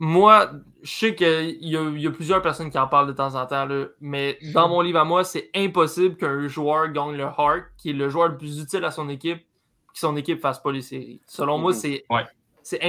Moi, 0.00 0.50
je 0.82 0.90
sais 0.92 1.14
qu'il 1.14 1.56
y, 1.60 1.70
y 1.70 2.06
a 2.06 2.10
plusieurs 2.10 2.42
personnes 2.42 2.68
qui 2.70 2.78
en 2.78 2.88
parlent 2.88 3.06
de 3.06 3.12
temps 3.12 3.36
en 3.36 3.46
temps, 3.46 3.64
là, 3.64 3.86
mais 4.00 4.38
dans 4.52 4.68
mon 4.68 4.80
livre 4.80 4.98
à 4.98 5.04
moi, 5.04 5.22
c'est 5.22 5.50
impossible 5.54 6.16
qu'un 6.16 6.48
joueur 6.48 6.88
gagne 6.88 7.16
le 7.16 7.24
Hart, 7.24 7.64
qui 7.78 7.90
est 7.90 7.92
le 7.94 8.08
joueur 8.08 8.28
le 8.28 8.36
plus 8.36 8.60
utile 8.60 8.84
à 8.84 8.90
son 8.90 9.08
équipe, 9.08 9.38
que 9.38 9.98
son 10.00 10.16
équipe 10.16 10.40
fasse 10.40 10.58
pas 10.60 10.72
les 10.72 10.82
séries. 10.82 11.20
Selon 11.26 11.58
moi, 11.58 11.70
Mhm. 11.72 11.78
c'est 11.78 12.04
Ouais. 12.10 12.24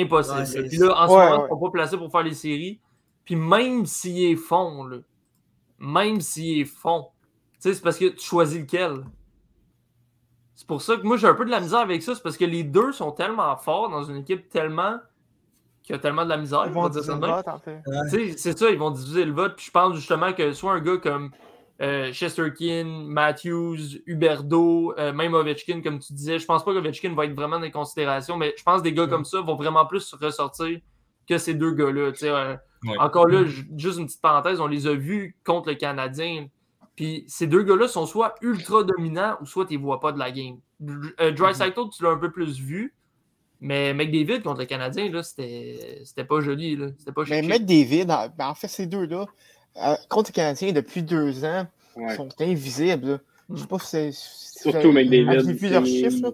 impossible. 0.01 0.39
Ouais. 0.63 0.67
Puis 0.67 0.77
là, 0.77 0.99
en 0.99 1.07
ce 1.07 1.13
Ouais, 1.13 1.25
moment, 1.25 1.37
ouais. 1.43 1.47
ils 1.47 1.49
sont 1.49 1.59
pas 1.59 1.71
placés 1.71 1.97
pour 1.97 2.11
faire 2.11 2.23
les 2.23 2.33
séries. 2.33 2.79
Puis 3.23 3.35
même 3.35 3.85
s'ils 3.85 4.31
est 4.31 4.35
font, 4.35 4.85
là, 4.85 4.97
même 5.77 6.21
s'ils 6.21 6.61
est 6.61 6.65
font, 6.65 7.09
tu 7.61 7.69
sais, 7.69 7.73
c'est 7.73 7.81
parce 7.81 7.97
que 7.97 8.05
tu 8.09 8.23
choisis 8.25 8.59
lequel. 8.61 9.03
C'est 10.55 10.67
pour 10.67 10.81
ça 10.81 10.95
que 10.95 11.01
moi 11.03 11.17
j'ai 11.17 11.27
un 11.27 11.33
peu 11.33 11.45
de 11.45 11.51
la 11.51 11.59
misère 11.59 11.79
avec 11.79 12.01
ça, 12.01 12.15
c'est 12.15 12.23
parce 12.23 12.37
que 12.37 12.45
les 12.45 12.63
deux 12.63 12.91
sont 12.93 13.11
tellement 13.11 13.55
forts 13.57 13.89
dans 13.89 14.03
une 14.03 14.17
équipe 14.17 14.49
tellement 14.49 14.99
qui 15.83 15.93
a 15.93 15.99
tellement 15.99 16.23
de 16.23 16.29
la 16.29 16.37
misère. 16.37 16.63
Ils 16.65 16.71
vont 16.73 16.83
en 17.47 17.59
fait. 17.59 17.81
Sais, 18.09 18.37
C'est 18.37 18.57
ça, 18.57 18.69
ils 18.71 18.77
vont 18.79 18.89
diviser 18.91 19.25
le 19.25 19.33
vote. 19.33 19.55
Puis 19.57 19.65
je 19.67 19.71
pense 19.71 19.95
justement 19.95 20.33
que 20.33 20.53
soit 20.53 20.71
un 20.73 20.79
gars 20.79 20.97
comme 20.97 21.31
euh, 21.81 22.11
Chesterkin, 22.13 22.85
Matthews, 23.07 23.99
Huberdo, 24.05 24.93
euh, 24.97 25.11
même 25.11 25.33
Ovechkin, 25.33 25.81
comme 25.81 25.99
tu 25.99 26.13
disais, 26.13 26.39
je 26.39 26.45
pense 26.45 26.63
pas 26.63 26.73
qu'Ovechkin 26.73 27.13
va 27.13 27.25
être 27.25 27.35
vraiment 27.35 27.57
dans 27.57 27.63
les 27.65 27.71
considérations, 27.71 28.37
mais 28.37 28.55
je 28.57 28.63
pense 28.63 28.79
que 28.79 28.83
des 28.85 28.93
gars 28.93 29.07
comme 29.07 29.25
ça 29.25 29.41
vont 29.41 29.55
vraiment 29.55 29.85
plus 29.85 30.13
ressortir 30.19 30.79
que 31.27 31.37
ces 31.37 31.53
deux 31.53 31.71
gars-là. 31.71 32.11
Tu 32.13 32.19
sais, 32.19 32.29
euh, 32.29 32.55
Ouais. 32.83 32.97
Encore 32.99 33.27
là, 33.27 33.43
ju- 33.45 33.67
juste 33.77 33.97
une 33.97 34.05
petite 34.05 34.21
parenthèse, 34.21 34.59
on 34.61 34.67
les 34.67 34.85
a 34.85 34.93
vus 34.93 35.35
contre 35.43 35.69
le 35.69 35.75
Canadien. 35.75 36.47
Puis 36.95 37.25
ces 37.27 37.47
deux 37.47 37.63
gars-là 37.63 37.87
sont 37.87 38.05
soit 38.05 38.35
ultra 38.41 38.83
dominants 38.83 39.35
ou 39.41 39.45
soit 39.45 39.65
tu 39.65 39.71
les 39.71 39.77
vois 39.77 39.99
pas 39.99 40.11
de 40.11 40.19
la 40.19 40.31
game. 40.31 40.57
Euh, 41.19 41.31
Dreisaitl, 41.31 41.89
tu 41.95 42.03
l'as 42.03 42.11
un 42.11 42.17
peu 42.17 42.31
plus 42.31 42.59
vu. 42.59 42.93
Mais 43.61 43.93
McDavid 43.93 44.41
contre 44.43 44.59
le 44.59 44.65
Canadien, 44.65 45.09
là, 45.09 45.23
c'était 45.23 46.01
c'était 46.03 46.25
pas 46.25 46.41
joli. 46.41 46.75
là. 46.75 46.87
C'était 46.97 47.11
pas 47.13 47.23
Mais. 47.29 47.41
McDavid, 47.41 48.03
en, 48.11 48.27
ben, 48.37 48.47
en 48.49 48.53
fait, 48.55 48.67
ces 48.67 48.85
deux-là, 48.85 49.25
euh, 49.77 49.95
contre 50.09 50.29
les 50.29 50.33
Canadiens, 50.33 50.71
depuis 50.71 51.01
deux 51.03 51.43
ans, 51.45 51.65
Ouais. 51.95 52.15
sont 52.15 52.29
invisibles. 52.41 53.07
là. 53.07 53.17
Je 53.49 53.61
sais 53.61 53.67
pas 53.67 53.79
si 53.79 53.87
c'est. 53.87 54.11
si 54.11 54.69
Surtout 54.71 54.91
McDavid, 54.91 55.29
avez 55.29 55.53
vu 55.53 55.69
leurs 55.69 55.85
chiffres, 55.85 56.21
là? 56.21 56.31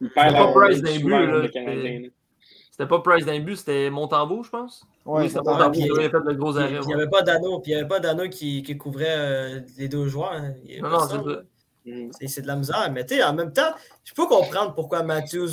Il 0.00 0.10
perd 0.10 0.34
pas 0.34 0.52
Price 0.52 0.82
d'un 0.82 0.98
but, 0.98 2.10
C'était 2.78 2.88
pas 2.88 3.00
Price 3.00 3.26
d'un 3.26 3.40
but, 3.40 3.56
c'était 3.56 3.90
Montembeau, 3.90 4.44
je 4.44 4.50
pense. 4.50 4.84
Ouais, 5.04 5.22
oui, 5.22 5.28
c'était 5.28 5.44
ça 5.44 5.50
Montembeau 5.50 5.70
puis- 5.72 5.80
qui 5.82 5.90
avait 5.90 6.10
fait 6.10 6.18
le 6.24 6.34
gros 6.34 6.56
arrêt. 6.56 6.70
il 6.74 6.78
ouais. 6.78 6.86
n'y 6.86 6.94
avait 6.94 7.08
pas 7.08 7.22
d'anneau, 7.22 7.58
puis 7.58 7.72
il 7.72 7.74
n'y 7.74 7.80
avait 7.80 7.88
pas 7.88 7.98
d'anneau 7.98 8.28
qui, 8.28 8.62
qui 8.62 8.76
couvrait 8.76 9.06
euh, 9.16 9.60
les 9.78 9.88
deux 9.88 10.06
joueurs. 10.06 10.32
hein. 10.32 10.54
Non, 10.80 10.88
non, 10.88 10.98
personne, 10.98 11.22
c'est 11.24 11.30
ça. 11.30 11.36
là. 11.36 11.42
C'est 12.20 12.28
c'est 12.28 12.42
de 12.42 12.46
la 12.46 12.54
misère. 12.56 12.88
Mais 12.92 13.04
tu 13.04 13.16
sais, 13.16 13.24
en 13.24 13.32
même 13.34 13.52
temps, 13.52 13.72
je 14.04 14.12
peux 14.14 14.26
comprendre 14.26 14.74
pourquoi 14.74 15.02
Matthews 15.02 15.50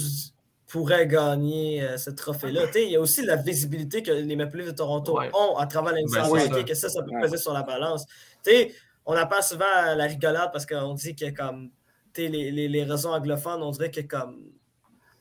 pourrait 0.67 1.07
gagner 1.07 1.81
euh, 1.81 1.97
ce 1.97 2.09
trophée-là. 2.11 2.63
Il 2.75 2.89
y 2.91 2.95
a 2.95 2.99
aussi 2.99 3.25
la 3.25 3.37
visibilité 3.37 4.03
que 4.03 4.11
les 4.11 4.35
Maple 4.35 4.57
Leafs 4.57 4.67
de 4.67 4.71
Toronto 4.75 5.17
Ouais. 5.17 5.31
ont 5.33 5.57
à 5.57 5.65
travers 5.65 5.93
Ben, 5.93 6.07
ça. 6.07 6.63
que 6.63 6.73
ça, 6.73 6.89
ça 6.89 7.01
peut 7.03 7.11
Ouais. 7.11 7.21
peser 7.21 7.37
sur 7.37 7.53
la 7.53 7.63
balance. 7.63 8.05
Tu 8.43 8.51
sais, 8.51 8.71
on 9.05 9.13
appelle 9.13 9.41
souvent 9.43 9.65
à 9.75 9.95
la 9.95 10.05
rigolade 10.05 10.49
parce 10.51 10.65
qu'on 10.65 10.93
dit 10.93 11.15
que 11.15 11.29
comme 11.35 11.69
les, 12.17 12.29
les, 12.51 12.67
les 12.67 12.83
réseaux 12.83 13.09
anglophones, 13.13 13.63
on 13.63 13.71
dirait 13.71 13.91
que 13.91 14.01
comme 14.01 14.41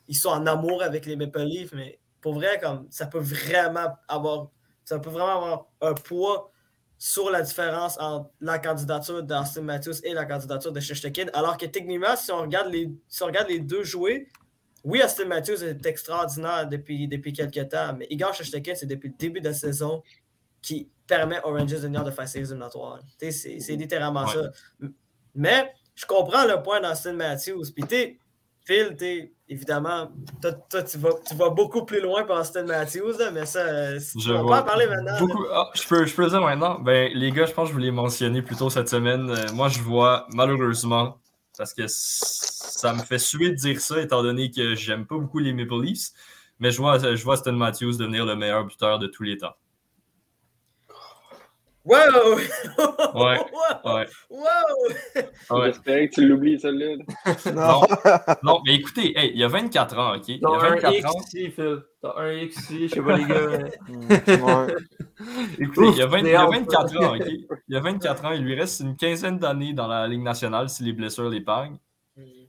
ils 0.07 0.15
sont 0.15 0.29
en 0.29 0.45
amour 0.47 0.83
avec 0.83 1.05
les 1.05 1.15
Maple 1.15 1.43
Leafs, 1.43 1.73
mais 1.73 1.99
pour 2.21 2.33
vrai, 2.35 2.59
comme 2.61 2.87
ça 2.89 3.05
peut 3.07 3.19
vraiment 3.19 3.89
avoir 4.07 4.49
ça 4.83 4.99
peut 4.99 5.09
vraiment 5.09 5.35
avoir 5.35 5.65
un 5.81 5.93
poids 5.95 6.51
sur 6.97 7.29
la 7.31 7.41
différence 7.41 7.97
entre 7.99 8.29
la 8.39 8.59
candidature 8.59 9.21
d'Austin 9.23 9.61
Matthews 9.63 9.95
et 10.03 10.13
la 10.13 10.25
candidature 10.25 10.71
de 10.71 10.79
Shesterkin. 10.79 11.25
Alors 11.33 11.57
que 11.57 11.65
techniquement, 11.65 12.15
si 12.15 12.31
on 12.31 12.41
regarde 12.41 12.71
les, 12.71 12.89
si 13.07 13.23
on 13.23 13.25
regarde 13.25 13.49
les 13.49 13.59
deux 13.59 13.83
jouer, 13.83 14.27
oui, 14.83 15.01
Austin 15.03 15.25
Matthews 15.25 15.63
est 15.63 15.83
extraordinaire 15.87 16.67
depuis, 16.69 17.07
depuis 17.07 17.33
quelques 17.33 17.67
temps, 17.69 17.95
mais 17.97 18.05
Igor 18.11 18.33
Shesterkin, 18.33 18.75
c'est 18.75 18.85
depuis 18.85 19.09
le 19.09 19.15
début 19.17 19.41
de 19.41 19.47
la 19.49 19.53
saison 19.55 20.03
qui 20.61 20.87
permet 21.07 21.41
aux 21.43 21.51
Rangers 21.53 21.77
de 21.77 21.81
venir 21.81 22.03
de 22.03 22.11
faire 22.11 22.27
ses 22.27 22.39
éliminatoires. 22.39 22.99
C'est 23.19 23.75
littéralement 23.75 24.25
Ouais. 24.25 24.33
ça. 24.33 24.87
Mais 25.33 25.73
je 25.95 26.05
comprends 26.05 26.45
le 26.45 26.61
point 26.61 26.79
d'Austin 26.79 27.13
Matthews. 27.13 27.65
Puis 27.75 27.83
Phil, 28.65 28.95
t'es- 28.97 29.31
évidemment, 29.47 30.11
toi, 30.41 30.51
toi, 30.53 30.83
tu, 30.83 30.97
vas, 30.97 31.11
tu 31.27 31.35
vas 31.35 31.49
beaucoup 31.49 31.85
plus 31.85 32.01
loin 32.01 32.23
pour 32.23 32.35
Austin 32.35 32.63
Matthews, 32.63 33.17
là, 33.19 33.29
mais 33.31 33.45
ça, 33.45 33.59
euh, 33.59 33.99
Je 34.17 34.31
on 34.31 34.37
peut 34.39 34.41
vois 34.47 34.61
en 34.61 34.63
parler 34.63 34.87
maintenant. 34.87 35.19
Beaucoup- 35.19 35.45
ah, 35.51 35.69
je, 35.75 35.87
peux, 35.87 36.05
je 36.05 36.15
peux 36.15 36.23
le 36.23 36.29
dire 36.29 36.41
maintenant. 36.41 36.79
Ben, 36.79 37.11
les 37.13 37.31
gars, 37.31 37.45
je 37.45 37.53
pense 37.53 37.65
que 37.65 37.69
je 37.69 37.73
vous 37.73 37.79
l'ai 37.83 37.91
mentionné 37.91 38.41
plus 38.41 38.55
tôt 38.55 38.69
cette 38.71 38.89
semaine. 38.89 39.29
Euh, 39.29 39.51
moi, 39.53 39.69
je 39.69 39.79
vois, 39.81 40.27
malheureusement, 40.33 41.19
parce 41.57 41.73
que 41.73 41.83
ça 41.87 42.93
me 42.93 42.99
fait 43.03 43.19
suer 43.19 43.49
de 43.49 43.55
dire 43.55 43.79
ça, 43.79 44.01
étant 44.01 44.23
donné 44.23 44.49
que 44.49 44.73
j'aime 44.75 45.05
pas 45.05 45.15
beaucoup 45.17 45.39
les 45.39 45.53
Maple 45.53 45.81
Leafs, 45.81 46.09
mais 46.59 46.71
je 46.71 46.77
vois, 46.77 46.97
je 46.97 47.23
vois 47.23 47.37
Matthews 47.51 47.97
devenir 47.97 48.25
le 48.25 48.35
meilleur 48.35 48.65
buteur 48.65 48.97
de 48.97 49.07
tous 49.07 49.23
les 49.23 49.37
temps. 49.37 49.53
Wow! 51.85 52.37
Ouais, 52.37 52.41
Wow! 53.13 53.37
Ouais. 53.85 54.07
Wow! 54.31 55.59
ouais. 55.59 55.65
J'espérais 55.67 56.09
que 56.09 56.15
tu 56.15 56.27
l'oublies, 56.27 56.59
celle-là. 56.59 56.95
Non, 57.53 57.81
non, 58.43 58.59
mais 58.65 58.75
écoutez, 58.75 59.17
hey, 59.17 59.31
il 59.33 59.39
y 59.39 59.43
a 59.43 59.47
24 59.47 59.97
ans, 59.99 60.15
OK? 60.15 60.27
Il 60.27 60.35
y 60.37 60.39
T'as 60.39 60.49
a 60.49 60.53
un 60.65 60.69
24 60.71 60.93
X 60.95 61.05
ans. 61.05 61.09
ici, 61.27 61.51
Phil. 61.51 61.81
T'as 62.01 62.13
un 62.17 62.31
X 62.33 62.57
ici, 62.57 62.87
je 62.87 62.93
sais 62.95 63.01
pas, 63.01 63.17
les 63.17 63.25
gars. 63.25 63.47
Ouais. 63.47 64.75
Écoutez, 65.59 65.87
il 65.89 65.97
y 65.97 66.01
a, 66.01 66.07
20 66.07 66.17
il 66.19 66.27
y 66.27 66.35
a 66.35 66.47
Ouf, 66.47 66.55
24 66.55 66.97
ans, 67.03 67.15
OK? 67.15 67.25
Il 67.27 67.73
y 67.73 67.77
a 67.77 67.79
24 67.79 68.25
ans, 68.25 68.31
il 68.31 68.41
lui 68.41 68.55
reste 68.55 68.79
une 68.81 68.95
quinzaine 68.97 69.37
d'années 69.37 69.73
dans 69.73 69.87
la 69.87 70.07
Ligue 70.07 70.23
nationale 70.23 70.69
si 70.69 70.83
les 70.83 70.93
blessures 70.93 71.29
l'épargnent. 71.29 71.77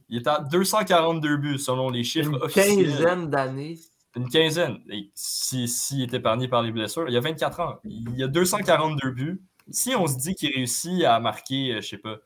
Il 0.09 0.19
est 0.19 0.27
à 0.29 0.39
242 0.41 1.37
buts 1.37 1.59
selon 1.59 1.91
les 1.91 2.05
chiffres 2.05 2.31
Une 2.31 2.37
officiels. 2.37 2.87
quinzaine 2.87 3.29
d'années. 3.29 3.77
Une 4.17 4.29
quinzaine. 4.29 4.79
Si, 5.15 5.69
s'il 5.69 6.03
est 6.03 6.15
épargné 6.15 6.49
par 6.49 6.63
les 6.63 6.73
blessures, 6.73 7.05
il 7.09 7.13
y 7.15 7.17
a 7.17 7.21
24 7.21 7.61
ans. 7.61 7.77
Il 7.85 8.17
y 8.19 8.23
a 8.23 8.29
242 8.29 9.11
buts. 9.11 9.43
Si 9.71 9.95
on 9.95 10.07
se 10.07 10.17
dit 10.17 10.35
qu'il 10.35 10.53
réussit 10.55 11.05
à 11.05 11.21
marquer, 11.21 11.75
euh, 11.75 11.81
je 11.81 11.89
sais 11.89 11.99
pas, 11.99 12.17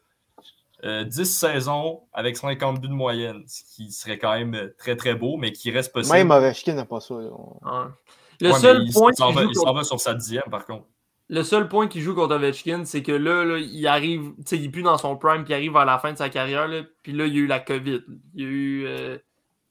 euh, 0.85 1.05
10 1.05 1.25
saisons 1.27 2.03
avec 2.13 2.37
50 2.37 2.81
buts 2.81 2.89
de 2.89 2.93
moyenne, 2.95 3.43
ce 3.47 3.63
qui 3.75 3.91
serait 3.93 4.19
quand 4.19 4.33
même 4.33 4.55
euh, 4.55 4.75
très 4.79 4.95
très 4.97 5.15
beau, 5.15 5.37
mais 5.37 5.53
qui 5.53 5.71
reste 5.71 5.93
possible. 5.93 6.17
Même 6.17 6.31
Ovechkin 6.31 6.75
n'a 6.75 6.85
pas 6.85 7.01
ça. 7.01 7.15
Le 7.15 8.53
Ouais, 8.53 8.59
seul 8.59 8.83
il 8.87 8.93
point 8.93 9.13
s'en 9.13 9.27
qu'il 9.29 9.35
va, 9.37 9.43
joue 9.43 9.51
il 9.51 9.55
s'en 9.55 9.63
contre- 9.65 9.75
va 9.77 9.85
sur 9.85 10.01
sa 10.01 10.15
dixième, 10.15 10.45
par 10.51 10.65
contre. 10.65 10.87
Le 11.29 11.43
seul 11.43 11.69
point 11.69 11.87
qu'il 11.89 12.01
joue 12.03 12.15
contre 12.15 12.35
Ovechkin, 12.37 12.85
c'est 12.85 13.03
que 13.03 13.13
là, 13.13 13.45
là, 13.45 13.59
il 13.59 13.87
arrive, 13.87 14.33
tu 14.39 14.43
sais, 14.47 14.57
il 14.57 14.65
est 14.65 14.69
plus 14.71 14.83
dans 14.83 14.97
son 14.99 15.17
prime, 15.17 15.45
puis 15.45 15.53
il 15.53 15.57
arrive 15.57 15.77
à 15.77 15.85
la 15.85 15.99
fin 15.99 16.13
de 16.13 16.19
sa 16.19 16.29
carrière, 16.31 16.67
là, 16.67 16.83
puis 17.03 17.13
là, 17.13 17.27
il 17.27 17.35
y 17.35 17.37
a 17.37 17.41
eu 17.41 17.47
la 17.47 17.61
COVID. 17.61 18.01
Il 18.35 18.41
y 18.43 18.45
a 18.45 18.49
eu, 18.49 18.85
euh, 18.87 19.19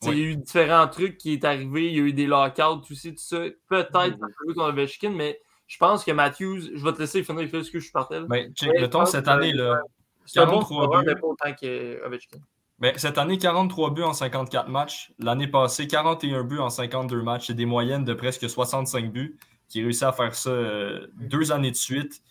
il 0.03 0.07
y 0.07 0.11
a 0.11 0.13
eu 0.15 0.35
différents 0.37 0.87
trucs 0.87 1.17
qui 1.17 1.33
est 1.33 1.43
arrivé, 1.43 1.87
il 1.91 1.95
y 1.95 1.99
a 1.99 2.03
eu 2.03 2.13
des 2.13 2.25
lockouts, 2.27 2.81
tout 2.87 2.95
ça, 2.95 3.09
tout 3.09 3.15
ça. 3.17 3.37
Peut-être 3.67 4.17
jouer 4.17 4.53
contre 4.55 4.69
Ovechkin, 4.69 5.11
mais 5.11 5.39
je 5.67 5.77
pense 5.77 6.03
que 6.03 6.11
Matthews, 6.11 6.61
je 6.75 6.83
vais 6.83 6.93
te 6.93 6.99
laisser 6.99 7.23
finir, 7.23 7.47
ce 7.51 7.69
que 7.71 7.79
je 7.79 7.91
partais. 7.91 8.19
là. 8.21 8.25
Mais 8.29 8.49
check, 8.55 8.71
Ouais, 8.71 8.81
mettons, 8.81 8.99
pense 8.99 9.11
cette 9.11 9.25
que- 9.25 9.29
année-là, 9.29 9.81
C'est 10.25 10.39
un 10.39 10.45
bon 10.45 10.59
43 10.59 10.83
scoreur, 10.83 11.01
buts. 11.01 11.05
mais 11.07 11.15
pas 11.15 11.27
autant 11.27 11.53
qu'Ovechkin. 11.53 12.37
Ben, 12.79 12.93
cette 12.97 13.17
année, 13.17 13.37
43 13.37 13.89
buts 13.91 14.03
en 14.03 14.13
54 14.13 14.69
matchs. 14.69 15.11
L'année 15.19 15.47
passée, 15.47 15.85
41 15.87 16.43
buts 16.43 16.59
en 16.59 16.69
52 16.69 17.21
matchs. 17.21 17.47
C'est 17.47 17.53
des 17.53 17.65
moyennes 17.65 18.05
de 18.05 18.13
presque 18.13 18.49
65 18.49 19.11
buts. 19.11 19.37
Qui 19.67 19.83
réussit 19.83 20.01
à 20.03 20.11
faire 20.13 20.33
ça 20.33 20.49
euh, 20.49 21.05
deux 21.19 21.51
années 21.51 21.69
de 21.69 21.75
suite. 21.75 22.23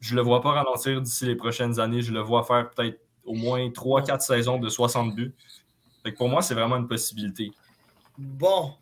Je 0.00 0.14
le 0.14 0.22
vois 0.22 0.40
pas 0.40 0.52
ralentir 0.52 1.02
d'ici 1.02 1.26
les 1.26 1.34
prochaines 1.36 1.78
années. 1.78 2.00
Je 2.00 2.10
le 2.12 2.20
vois 2.20 2.42
faire 2.44 2.70
peut-être 2.70 2.98
au 3.24 3.34
moins 3.34 3.68
3-4 3.68 4.20
saisons 4.22 4.58
de 4.58 4.68
60 4.70 5.14
buts. 5.14 5.34
Fait 6.02 6.12
que 6.12 6.16
pour 6.18 6.28
moi, 6.28 6.42
c'est 6.42 6.54
vraiment 6.54 6.76
une 6.76 6.88
possibilité. 6.88 7.50
Bon, 8.16 8.72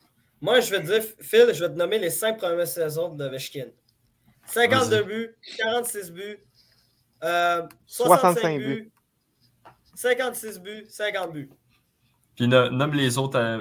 moi, 0.40 0.60
je 0.60 0.70
vais 0.70 0.80
te 0.80 0.86
dire, 0.86 1.02
Phil, 1.20 1.46
je 1.52 1.64
vais 1.64 1.68
te 1.70 1.76
nommer 1.78 1.98
les 1.98 2.10
cinq 2.10 2.38
premières 2.38 2.66
saisons 2.66 3.14
de 3.14 3.24
Ovechkin. 3.24 3.66
52 4.46 4.96
Vas-y. 4.96 5.04
buts, 5.04 5.36
46 5.58 6.10
buts, 6.12 6.38
euh, 7.24 7.62
65 7.86 8.20
65 8.20 8.58
buts, 8.58 8.64
buts. 8.82 8.92
56 9.94 10.58
buts, 10.60 10.86
50 10.88 11.32
buts. 11.32 11.50
Puis 12.36 12.46
no- 12.48 12.70
nomme 12.70 12.92
les 12.94 13.18
autres. 13.18 13.38
à- 13.38 13.58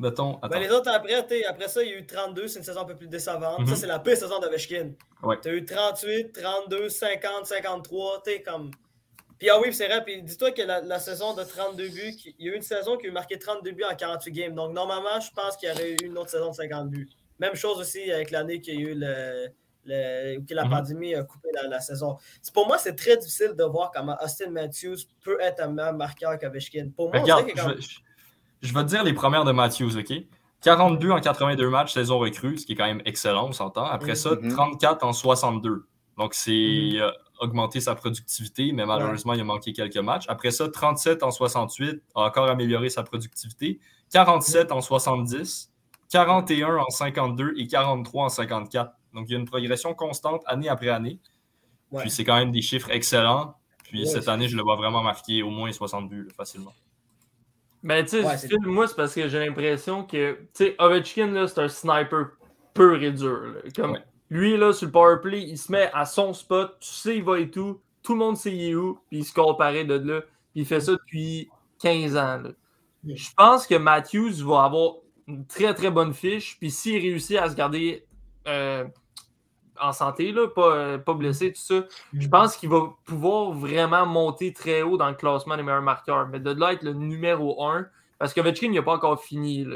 Mettons. 0.00 0.36
Attends. 0.36 0.48
Ben, 0.50 0.60
les 0.60 0.70
autres 0.70 0.88
après, 0.92 1.14
après 1.44 1.66
ça, 1.66 1.82
il 1.82 1.88
y 1.90 1.92
a 1.92 1.98
eu 1.98 2.06
32, 2.06 2.46
c'est 2.46 2.60
une 2.60 2.64
saison 2.64 2.82
un 2.82 2.84
peu 2.84 2.94
plus 2.94 3.08
décevante. 3.08 3.58
Mhm. 3.58 3.66
Ça, 3.66 3.74
c'est 3.74 3.86
la 3.88 3.98
pire 3.98 4.16
saison 4.16 4.38
d'Ovechkin. 4.38 4.92
Ouais. 5.24 5.40
Tu 5.42 5.48
as 5.48 5.52
eu 5.54 5.64
38, 5.64 6.32
32, 6.32 6.88
50, 6.88 7.46
53, 7.46 8.22
tu 8.24 8.40
comme. 8.44 8.70
Puis 9.38 9.48
ah 9.50 9.60
oui, 9.60 9.72
c'est 9.72 9.86
vrai, 9.86 10.02
puis 10.04 10.22
dis-toi 10.22 10.50
que 10.50 10.62
la, 10.62 10.80
la 10.80 10.98
saison 10.98 11.34
de 11.34 11.44
32 11.44 11.88
buts, 11.88 12.16
il 12.38 12.46
y 12.46 12.48
a 12.48 12.52
eu 12.52 12.56
une 12.56 12.62
saison 12.62 12.96
qui 12.96 13.06
a 13.06 13.08
eu 13.08 13.12
marqué 13.12 13.38
32 13.38 13.70
buts 13.72 13.84
en 13.90 13.94
48 13.94 14.32
games. 14.32 14.54
Donc 14.54 14.72
normalement, 14.72 15.20
je 15.20 15.30
pense 15.32 15.56
qu'il 15.56 15.68
y 15.68 15.72
aurait 15.72 15.92
eu 15.92 15.96
une 16.04 16.18
autre 16.18 16.30
saison 16.30 16.50
de 16.50 16.54
50 16.54 16.90
buts. 16.90 17.08
Même 17.38 17.54
chose 17.54 17.78
aussi 17.78 18.10
avec 18.10 18.30
l'année 18.32 18.60
qu'il 18.60 18.74
y 18.74 18.78
a 18.78 18.80
eu 18.90 18.94
le, 18.96 19.46
le- 19.84 20.40
que 20.44 20.54
la 20.54 20.64
Mhm. 20.64 20.70
pandémie 20.70 21.14
a 21.14 21.22
coupé 21.22 21.48
la, 21.54 21.68
la 21.68 21.80
saison. 21.80 22.16
C'est- 22.42 22.52
Pour 22.52 22.66
moi, 22.66 22.78
c'est 22.78 22.96
très 22.96 23.16
difficile 23.16 23.54
de 23.56 23.62
voir 23.64 23.92
comment 23.94 24.16
Austin 24.22 24.50
Matthews 24.50 24.96
peut 25.22 25.38
être 25.40 25.60
un 25.62 25.68
meilleur 25.68 25.94
marqueur 25.94 26.36
qu'Ovechkin. 26.38 26.88
Pour 26.96 27.08
moi, 27.10 27.18
on 27.18 27.22
Regarde, 27.22 27.44
dirait 27.46 27.54
que 27.54 27.60
je 27.60 27.64
quand- 27.64 27.80
je- 28.60 28.68
je 28.68 28.74
vais 28.74 28.80
te 28.82 28.88
dire 28.88 29.04
les 29.04 29.12
premières 29.14 29.44
de 29.44 29.52
Matthews, 29.52 29.96
OK? 29.96 30.12
40 30.62 30.98
buts 30.98 31.12
en 31.12 31.20
82 31.20 31.70
matchs, 31.70 31.94
saison 31.94 32.18
recrue, 32.18 32.58
ce 32.58 32.66
qui 32.66 32.72
est 32.72 32.74
quand 32.74 32.86
même 32.86 33.02
excellent, 33.04 33.48
on 33.48 33.52
s'entend. 33.52 33.84
Après 33.84 34.16
ça, 34.16 34.30
Mhm. 34.40 34.50
34 34.52 35.04
en 35.04 35.12
62. 35.12 35.86
Donc, 36.16 36.34
c'est 36.34 36.50
il 36.50 37.00
a 37.00 37.14
augmenté 37.40 37.80
sa 37.80 37.94
productivité, 37.94 38.72
mais 38.72 38.84
malheureusement, 38.86 39.32
il 39.34 39.40
a 39.40 39.44
manqué 39.44 39.72
quelques 39.72 39.96
matchs. 39.98 40.24
Après 40.28 40.50
ça, 40.50 40.68
37 40.68 41.22
en 41.22 41.30
68, 41.30 42.02
a 42.14 42.20
encore 42.22 42.48
amélioré 42.48 42.88
sa 42.88 43.02
productivité. 43.02 43.80
47 44.12 44.72
en 44.72 44.80
70, 44.80 45.72
41 46.10 46.76
en 46.76 46.90
52 46.90 47.54
et 47.56 47.66
43 47.66 48.24
en 48.24 48.28
54. 48.28 48.92
Donc, 49.14 49.26
il 49.28 49.32
y 49.32 49.36
a 49.36 49.38
une 49.38 49.44
progression 49.46 49.94
constante 49.94 50.42
année 50.46 50.68
après 50.68 50.88
année. 50.88 51.18
Ouais. 51.90 52.02
Puis, 52.02 52.10
c'est 52.10 52.24
quand 52.24 52.36
même 52.36 52.52
des 52.52 52.62
chiffres 52.62 52.90
excellents. 52.90 53.54
Puis, 53.84 54.00
Ouais, 54.00 54.06
cette 54.06 54.28
année, 54.28 54.48
je 54.48 54.56
le 54.56 54.62
vois 54.62 54.76
vraiment 54.76 55.02
marquer 55.02 55.42
au 55.42 55.50
moins 55.50 55.72
60 55.72 56.08
buts 56.08 56.24
là, 56.24 56.32
facilement. 56.36 56.74
Ben, 57.82 58.04
tu 58.04 58.22
sais, 58.22 58.56
moi, 58.60 58.86
c'est 58.88 58.96
parce 58.96 59.14
que 59.14 59.28
j'ai 59.28 59.38
l'impression 59.38 60.04
que, 60.04 60.32
tu 60.32 60.48
sais, 60.52 60.76
Ovechkin, 60.78 61.28
là, 61.28 61.46
c'est 61.46 61.60
un 61.60 61.68
sniper 61.68 62.30
pur 62.74 63.02
et 63.02 63.12
dur. 63.12 63.40
là. 63.54 63.60
Comme, 63.74 63.92
Ouais. 63.92 64.04
Lui, 64.30 64.56
là, 64.56 64.72
sur 64.72 64.86
le 64.86 64.92
powerplay, 64.92 65.42
il 65.42 65.56
se 65.58 65.72
met 65.72 65.90
à 65.94 66.04
son 66.04 66.32
spot, 66.34 66.76
tu 66.80 66.88
sais, 66.88 67.16
il 67.16 67.24
va 67.24 67.38
et 67.40 67.50
tout, 67.50 67.80
tout 68.02 68.12
le 68.12 68.18
monde 68.18 68.36
sait 68.36 68.54
il 68.54 68.70
est 68.70 68.74
où, 68.74 68.98
puis 69.08 69.18
il 69.18 69.24
se 69.24 69.32
pareil 69.56 69.86
de 69.86 69.94
là, 69.94 70.20
puis 70.20 70.60
il 70.62 70.66
fait 70.66 70.80
ça 70.80 70.92
depuis 70.92 71.48
15 71.80 72.16
ans. 72.16 72.38
là. 72.42 72.50
Je 73.06 73.28
pense 73.36 73.66
que 73.66 73.74
Matthews 73.76 74.44
va 74.46 74.64
avoir 74.64 74.94
une 75.26 75.46
très, 75.46 75.72
très 75.74 75.90
bonne 75.90 76.12
fiche, 76.12 76.58
puis 76.58 76.70
s'il 76.70 77.00
réussit 77.00 77.36
à 77.38 77.48
se 77.48 77.54
garder 77.54 78.04
euh, 78.46 78.84
en 79.80 79.92
santé, 79.92 80.32
là, 80.32 80.48
pas, 80.48 80.74
euh, 80.74 80.98
pas 80.98 81.14
blessé, 81.14 81.52
tout 81.52 81.60
ça, 81.60 81.86
je 82.12 82.28
pense 82.28 82.56
qu'il 82.56 82.68
va 82.68 82.94
pouvoir 83.04 83.52
vraiment 83.52 84.04
monter 84.06 84.52
très 84.52 84.82
haut 84.82 84.96
dans 84.96 85.08
le 85.08 85.14
classement 85.14 85.56
des 85.56 85.62
meilleurs 85.62 85.82
marqueurs. 85.82 86.28
Mais 86.28 86.40
de 86.40 86.50
là 86.50 86.72
être 86.72 86.82
le 86.82 86.92
numéro 86.94 87.64
1, 87.64 87.86
parce 88.18 88.34
que 88.34 88.40
Ovechkin, 88.40 88.66
il 88.66 88.74
n'a 88.74 88.82
pas 88.82 88.94
encore 88.94 89.22
fini. 89.22 89.66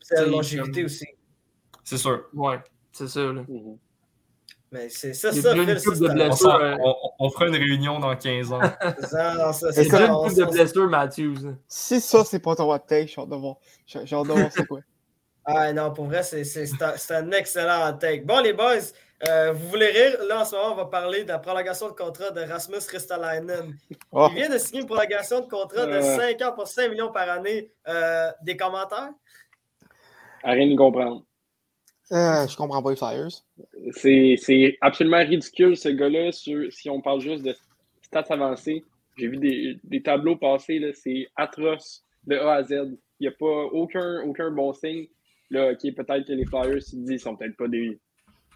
C'est 0.00 0.16
la 0.16 0.26
longévité 0.26 0.80
comme- 0.80 0.86
aussi. 0.86 1.06
C'est 1.84 1.98
sûr. 1.98 2.24
Ouais, 2.32 2.60
c'est 2.92 3.08
ça. 3.08 3.20
Là. 3.32 3.42
Mhm. 3.48 3.78
Mais 4.72 4.88
c'est 4.88 5.14
ça, 5.14 5.30
ça, 5.30 5.52
Phil, 5.54 5.78
ça, 5.78 5.90
de 5.90 6.20
un-. 6.20 6.30
On, 6.30 6.60
euh, 6.60 6.76
on- 7.20 7.30
fera 7.30 7.46
une 7.46 7.54
réunion 7.54 8.00
dans 8.00 8.16
15 8.16 8.52
ans. 8.52 8.60
ça, 9.02 9.34
non, 9.34 9.52
ça, 9.52 9.72
C'est 9.72 9.86
une 9.86 10.34
de 10.34 10.50
blessures, 10.50 10.88
Matthews. 10.88 11.54
Si 11.68 12.00
ça, 12.00 12.24
c'est 12.24 12.40
pas 12.40 12.56
ton 12.56 12.72
hot 12.72 12.78
take, 12.80 13.06
j'ai 13.06 13.20
hâte 13.20 13.28
de 13.28 13.36
voir. 13.36 13.56
J'ai 13.86 14.04
j'ai 14.04 14.16
hâte 14.16 14.26
de 14.26 14.32
voir 14.32 14.48
c'est 14.50 14.66
quoi. 14.66 14.80
Ah 15.46 15.72
non, 15.74 15.92
pour 15.92 16.06
vrai, 16.06 16.22
c'est 16.22 16.42
un, 16.80 16.94
un 17.16 17.30
excellent 17.32 17.92
take. 17.98 18.22
Bon, 18.24 18.40
les 18.40 18.54
boys, 18.54 18.78
euh, 19.28 19.52
vous 19.52 19.68
voulez 19.68 19.88
rire? 19.88 20.16
Là, 20.26 20.40
en 20.40 20.44
ce 20.46 20.56
moment, 20.56 20.72
on 20.72 20.74
va 20.74 20.86
parler 20.86 21.22
de 21.22 21.28
la 21.28 21.38
prolongation 21.38 21.88
de 21.88 21.92
contrat 21.92 22.30
de 22.30 22.40
Rasmus 22.40 22.78
Ristolainen. 22.90 23.76
Oh, 24.10 24.28
Il 24.30 24.36
vient 24.36 24.48
de 24.48 24.56
signer 24.56 24.80
une 24.80 24.86
prolongation 24.86 25.40
de 25.40 25.46
contrat 25.46 25.84
de 25.84 25.92
Euh. 25.92 26.16
5 26.16 26.40
ans 26.40 26.52
pour 26.54 26.66
5 26.66 26.88
millions 26.90 27.12
par 27.12 27.28
année. 27.28 27.70
Euh, 27.86 28.30
des 28.42 28.56
commentaires? 28.56 29.10
À 30.42 30.52
rien 30.52 30.66
de 30.66 30.76
comprendre. 30.76 31.24
Euh, 32.12 32.46
je 32.46 32.56
comprends 32.56 32.82
pas 32.82 32.90
les 32.90 32.96
Flyers. 32.96 33.28
C'est 33.92 34.76
absolument 34.80 35.24
ridicule, 35.24 35.76
ce 35.76 35.88
gars-là, 35.88 36.32
si 36.32 36.90
on 36.90 37.00
parle 37.00 37.20
juste 37.20 37.44
de 37.44 37.54
stats 38.02 38.26
avancées. 38.30 38.84
J'ai 39.16 39.28
vu 39.28 39.36
des, 39.84 40.02
tableaux 40.02 40.36
passer, 40.36 40.80
c'est 40.94 41.28
atroce 41.36 42.04
de 42.26 42.36
A 42.36 42.54
à 42.54 42.62
Z. 42.62 42.72
Il 43.20 43.22
n'y 43.22 43.28
a 43.28 43.32
pas 43.32 43.64
aucun, 43.72 44.50
bon 44.50 44.72
signe. 44.72 45.06
Là, 45.50 45.72
OK, 45.72 45.94
peut-être 45.94 46.26
que 46.26 46.32
les 46.32 46.44
Flyers, 46.44 46.82
se 46.82 46.96
disent, 46.96 47.22
sont 47.22 47.36
peut-être 47.36 47.56
pas 47.56 47.68
des. 47.68 47.98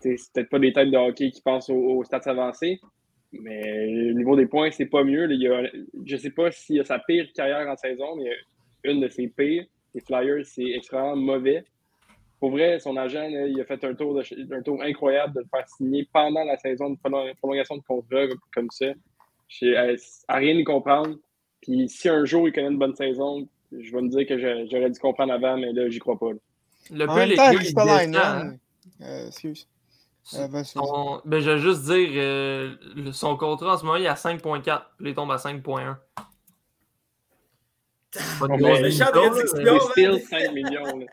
C'est 0.01 0.17
peut-être 0.33 0.51
pas 0.51 0.59
des 0.59 0.73
têtes 0.73 0.91
de 0.91 0.97
hockey 0.97 1.31
qui 1.31 1.41
pensent 1.41 1.71
aux, 1.71 2.03
stats 2.05 2.23
avancées. 2.27 2.81
Mais 3.33 4.11
au 4.11 4.15
niveau 4.15 4.37
des 4.37 4.47
points, 4.47 4.71
c'est 4.71 4.87
pas 4.87 5.05
mieux. 5.05 5.27
là. 5.27 5.35
Il 5.35 5.41
y 5.41 5.49
a- 5.49 5.71
je 6.05 6.17
sais 6.17 6.31
pas 6.31 6.51
s'il 6.51 6.81
a 6.81 6.85
sa 6.85 6.99
pire 6.99 7.29
carrière 7.35 7.69
en 7.69 7.77
saison, 7.77 8.17
mais 8.17 8.31
une 8.85 9.01
de 9.01 9.09
ses 9.09 9.29
pires. 9.29 9.65
Les 9.95 10.01
Flyers, 10.01 10.45
c'est 10.45 10.71
extrêmement 10.71 11.17
mauvais. 11.17 11.65
Pour 12.41 12.51
vrai, 12.51 12.79
son 12.79 12.97
agent, 12.97 13.29
là, 13.29 13.47
il 13.47 13.61
a 13.61 13.65
fait 13.65 13.83
un 13.85 13.95
tour, 13.95 14.15
de, 14.15 14.23
un 14.55 14.63
tour 14.63 14.81
incroyable 14.83 15.35
de 15.35 15.41
le 15.41 15.47
faire 15.51 15.69
signer 15.69 16.09
pendant 16.13 16.45
la 16.45 16.57
saison 16.57 16.91
de 16.91 16.97
prolong- 16.97 17.35
prolongation 17.37 17.77
de 17.77 17.83
contrat 17.83 18.27
comme 18.55 18.71
ça. 18.71 18.87
J'ai 19.49 19.77
euh, 19.77 19.97
à 20.29 20.37
rien 20.37 20.55
y 20.55 20.63
comprendre. 20.65 21.17
Puis 21.63 21.89
si 21.89 22.09
un 22.09 22.25
jour 22.25 22.47
il 22.49 22.53
connaît 22.53 22.69
une 22.69 22.79
bonne 22.79 22.95
saison, 22.95 23.49
je 23.73 23.93
vais 23.93 24.01
me 24.03 24.09
dire 24.09 24.27
que 24.27 24.39
j'aurais 24.39 24.91
dû 24.91 25.01
comprendre 25.01 25.33
avant, 25.33 25.57
mais 25.57 25.73
là, 25.73 25.89
j'y 25.91 25.99
crois 25.99 26.19
pas. 26.19 26.31
là. 26.33 26.39
Le 26.91 27.05
En 27.05 27.13
peu, 27.15 27.21
même 27.21 27.29
les 27.31 27.37
temps, 27.37 27.51
descend, 27.51 28.17
hein. 28.17 28.55
euh, 29.03 29.27
excuse. 29.27 29.69
Euh. 30.35 30.63
Son- 30.65 31.21
ben, 31.25 31.41
je 31.41 31.51
vais 31.51 31.59
juste 31.59 31.83
dire, 31.85 32.09
euh, 32.15 32.77
son 33.13 33.37
contrat 33.37 33.75
en 33.75 33.79
ce 33.79 33.85
moment, 33.85 33.97
il 33.97 34.05
est 34.05 34.09
à 34.09 34.15
5.4, 34.15 34.63
puis 34.99 35.11
il 35.11 35.15
tombe 35.15 35.31
à 35.33 35.37
5.1. 35.39 35.97
Pas 38.41 38.47
de 38.49 38.53
On 38.53 38.57
grosse 38.57 38.79
met- 38.79 38.83
le 38.83 38.91
champ 38.91 39.05
de 39.07 39.11
différence, 39.13 39.53
réduction, 39.53 39.63
là. 39.65 39.73
man. 39.73 39.81
Still 39.91 40.23
5 40.29 40.53
millions. 40.53 40.99
là. 40.99 41.07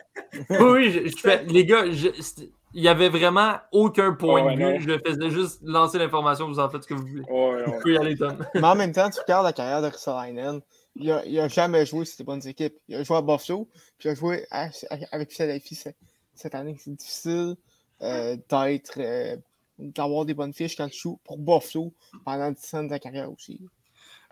Oui, 0.50 0.58
oui, 0.72 0.92
je, 0.92 1.08
je 1.10 1.18
fais, 1.18 1.44
les 1.46 1.66
gars, 1.66 1.84
il 1.86 2.82
y 2.84 2.88
avait 2.88 3.10
vraiment 3.10 3.56
aucun 3.72 4.14
point 4.14 4.44
Ouais, 4.46 4.56
de 4.56 4.62
non. 4.62 4.78
vue. 4.78 4.82
Je 4.82 5.00
faisais 5.12 5.30
juste 5.30 5.60
lancer 5.64 5.98
l'information, 5.98 6.48
vous 6.48 6.60
en 6.60 6.70
faites 6.70 6.84
ce 6.84 6.88
que 6.88 6.94
vous 6.94 7.06
voulez. 7.06 7.22
Ouais, 7.22 7.64
Vous 7.66 7.72
ouais. 7.72 7.80
pouvez 7.82 7.94
y 7.96 7.98
aller, 7.98 8.16
Tom. 8.18 8.38
Mais 8.54 8.64
en 8.64 8.76
même 8.76 8.92
temps, 8.94 9.10
tu 9.10 9.20
regardes 9.20 9.46
la 9.46 9.54
carrière 9.54 9.82
de 9.82 9.88
Ristolainen, 9.88 10.62
il 10.96 11.12
a, 11.12 11.26
il 11.26 11.38
a 11.40 11.48
jamais 11.50 11.86
joué 11.86 12.06
sur 12.06 12.18
des 12.18 12.24
bonnes 12.24 12.46
équipes. 12.48 12.76
Il 12.88 12.96
a 12.96 13.04
joué 13.04 13.18
à 13.18 13.22
Buffalo, 13.22 13.68
puis 13.98 14.08
il 14.08 14.12
a 14.12 14.16
joué 14.16 14.46
à- 14.52 14.70
avec 15.12 15.32
Philadelphie 15.34 15.76
cette, 15.76 15.98
cette 16.34 16.56
année. 16.56 16.78
C'est 16.80 16.96
difficile 16.96 17.56
euh, 18.02 18.38
d'être, 18.50 18.94
euh, 19.00 19.36
d'avoir 19.78 20.24
des 20.26 20.34
bonnes 20.34 20.54
fiches 20.54 20.76
quand 20.78 20.88
tu 20.90 20.98
joues 21.00 21.20
pour 21.26 21.38
Buffalo 21.38 21.94
pendant 22.24 22.52
10 22.52 22.74
ans 22.76 22.84
de 22.84 22.90
ta 22.90 23.00
carrière 23.00 23.30
aussi. 23.32 23.60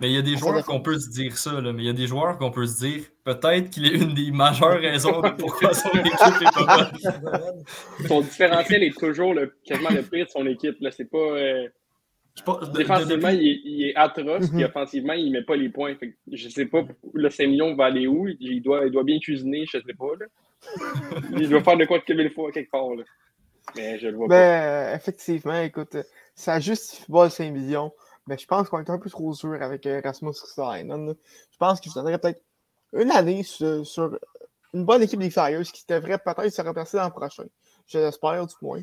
Mais 0.03 0.09
il 0.09 0.15
y 0.15 0.17
a 0.17 0.21
des 0.21 0.35
joueurs 0.35 0.65
qu'on 0.65 0.81
peut 0.81 0.99
se 0.99 1.09
dire 1.09 1.37
ça, 1.37 1.61
là, 1.61 1.71
mais 1.71 1.83
il 1.83 1.85
y 1.85 1.89
a 1.89 1.93
des 1.93 2.07
joueurs 2.07 2.37
qu'on 2.37 2.51
peut 2.51 2.65
se 2.67 2.79
dire 2.85 3.03
peut-être 3.23 3.69
qu'il 3.69 3.85
est 3.85 3.95
une 3.95 4.13
des 4.13 4.31
majeures 4.31 4.81
raisons 4.81 5.21
de 5.21 5.29
pourquoi 5.29 5.73
son 5.73 5.89
équipe 5.93 6.41
est 6.41 6.53
pas 6.53 6.77
bonne. 6.77 7.63
Son 8.09 8.19
différentiel 8.19 8.83
est 8.83 8.97
toujours 8.99 9.33
le, 9.33 9.55
quasiment 9.63 9.91
le 9.91 10.01
pire 10.03 10.25
de 10.25 10.29
son 10.29 10.45
équipe. 10.45 10.75
Là. 10.81 10.91
C'est 10.91 11.09
pas, 11.09 11.17
euh, 11.17 11.69
de- 12.45 12.65
de- 12.65 12.77
défensivement, 12.79 13.29
il, 13.29 13.47
est, 13.47 13.61
il 13.63 13.83
est 13.87 13.95
atroce, 13.95 14.49
Mhm. 14.49 14.55
puis 14.57 14.65
offensivement, 14.65 15.13
il 15.13 15.31
met 15.31 15.43
pas 15.43 15.55
les 15.55 15.69
points. 15.69 15.95
Fait 15.95 16.09
que 16.09 16.15
je 16.33 16.49
sais 16.49 16.65
pas, 16.65 16.81
le 17.13 17.29
5 17.29 17.47
millions 17.47 17.73
va 17.73 17.85
aller 17.85 18.05
où? 18.05 18.27
Il 18.41 18.61
doit, 18.61 18.85
il 18.85 18.91
doit 18.91 19.03
bien 19.05 19.19
cuisiner, 19.19 19.63
je 19.65 19.77
sais 19.77 19.93
pas. 19.97 20.11
Là. 20.19 20.25
Il 21.39 21.47
doit 21.47 21.63
faire 21.63 21.77
de 21.77 21.85
quoi 21.85 21.99
de 21.99 22.03
Kevin 22.03 22.29
fois 22.29 22.51
quelque 22.51 22.71
part. 22.71 22.89
Là. 22.95 23.03
Mais 23.77 23.99
je 23.99 24.07
le 24.07 24.15
vois 24.17 24.27
pas. 24.27 24.35
Ben, 24.35 24.63
euh, 24.91 24.95
effectivement, 24.95 25.61
écoute, 25.61 25.95
ça 26.35 26.59
justifie 26.59 27.09
pas 27.11 27.23
le 27.25 27.29
5 27.29 27.51
millions, 27.53 27.91
mais 28.27 28.37
je 28.37 28.45
pense 28.45 28.69
qu'on 28.69 28.79
est 28.79 28.89
un 28.89 28.99
peu 28.99 29.09
trop 29.09 29.33
dur 29.33 29.57
avec 29.61 29.85
euh, 29.85 30.01
Rasmus 30.03 30.29
Ristolainen. 30.29 31.13
Je 31.51 31.57
pense 31.57 31.79
que 31.81 31.89
je 31.89 31.95
donnerais 31.95 32.17
peut-être 32.17 32.41
une 32.93 33.11
année 33.11 33.43
sur, 33.43 33.85
sur 33.85 34.17
une 34.73 34.85
bonne 34.85 35.01
équipe 35.01 35.19
des 35.19 35.29
Flyers 35.29 35.63
qui 35.63 35.83
devrait 35.87 36.17
peut-être 36.17 36.53
se 36.53 36.61
remplacer 36.61 36.97
l'an 36.97 37.11
prochain. 37.11 37.45
Je 37.87 37.99
l'espère, 37.99 38.45
du 38.45 38.55
moins. 38.61 38.81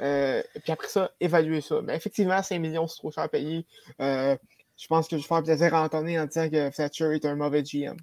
Euh, 0.00 0.42
et 0.54 0.60
puis 0.60 0.72
après 0.72 0.88
ça, 0.88 1.10
évaluer 1.20 1.60
ça. 1.60 1.80
Mais 1.82 1.96
effectivement, 1.96 2.42
5 2.42 2.58
millions, 2.58 2.86
c'est 2.86 2.98
trop 2.98 3.10
cher 3.10 3.24
à 3.24 3.28
payer. 3.28 3.66
Euh, 4.00 4.36
je 4.76 4.86
pense 4.88 5.08
que 5.08 5.16
je 5.16 5.22
vais 5.22 5.28
faire 5.28 5.42
plaisir 5.42 5.74
à 5.74 5.84
Anthony 5.84 6.18
en 6.18 6.26
disant 6.26 6.50
que 6.50 6.70
Fletcher 6.70 7.14
est 7.14 7.24
un 7.24 7.36
mauvais 7.36 7.62
GM. 7.62 7.96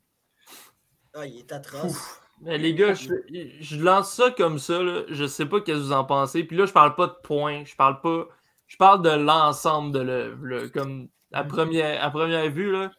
Ah, 1.14 1.26
il 1.26 1.40
est 1.40 1.52
atroce. 1.52 2.20
Mais 2.42 2.58
les 2.58 2.74
gars, 2.74 2.94
je, 2.94 3.14
je 3.60 3.78
lance 3.78 4.14
ça 4.14 4.32
comme 4.32 4.60
ça. 4.60 4.82
Là. 4.82 5.04
Je 5.08 5.26
sais 5.26 5.46
pas 5.46 5.60
ce 5.60 5.64
que 5.64 5.72
vous 5.72 5.92
en 5.92 6.04
pensez. 6.04 6.44
Puis 6.44 6.58
là, 6.58 6.66
je 6.66 6.74
parle 6.74 6.96
pas 6.96 7.08
de 7.08 7.16
points. 7.24 7.64
Je 7.66 7.76
parle 7.76 8.02
pas. 8.02 8.28
Je 8.74 8.78
parle 8.80 9.04
de 9.04 9.12
l'ensemble 9.12 9.92
de 9.92 10.00
l'œuvre. 10.00 10.66
Comme 10.74 11.08
à 11.32 11.44
première, 11.44 12.04
à 12.04 12.10
première 12.10 12.50
vue, 12.50 12.72
là. 12.72 12.92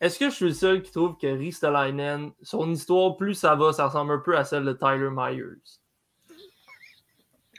Est-ce 0.00 0.18
que 0.18 0.30
je 0.30 0.34
suis 0.34 0.44
le 0.46 0.54
seul 0.54 0.82
qui 0.82 0.90
trouve 0.92 1.18
que 1.18 1.26
Ristolainen, 1.26 2.32
son 2.40 2.70
histoire, 2.70 3.14
plus 3.18 3.34
ça 3.34 3.54
va, 3.54 3.74
ça 3.74 3.88
ressemble 3.88 4.14
un 4.14 4.18
peu 4.18 4.34
à 4.34 4.44
celle 4.44 4.64
de 4.64 4.72
Tyler 4.72 5.10
Myers? 5.10 5.60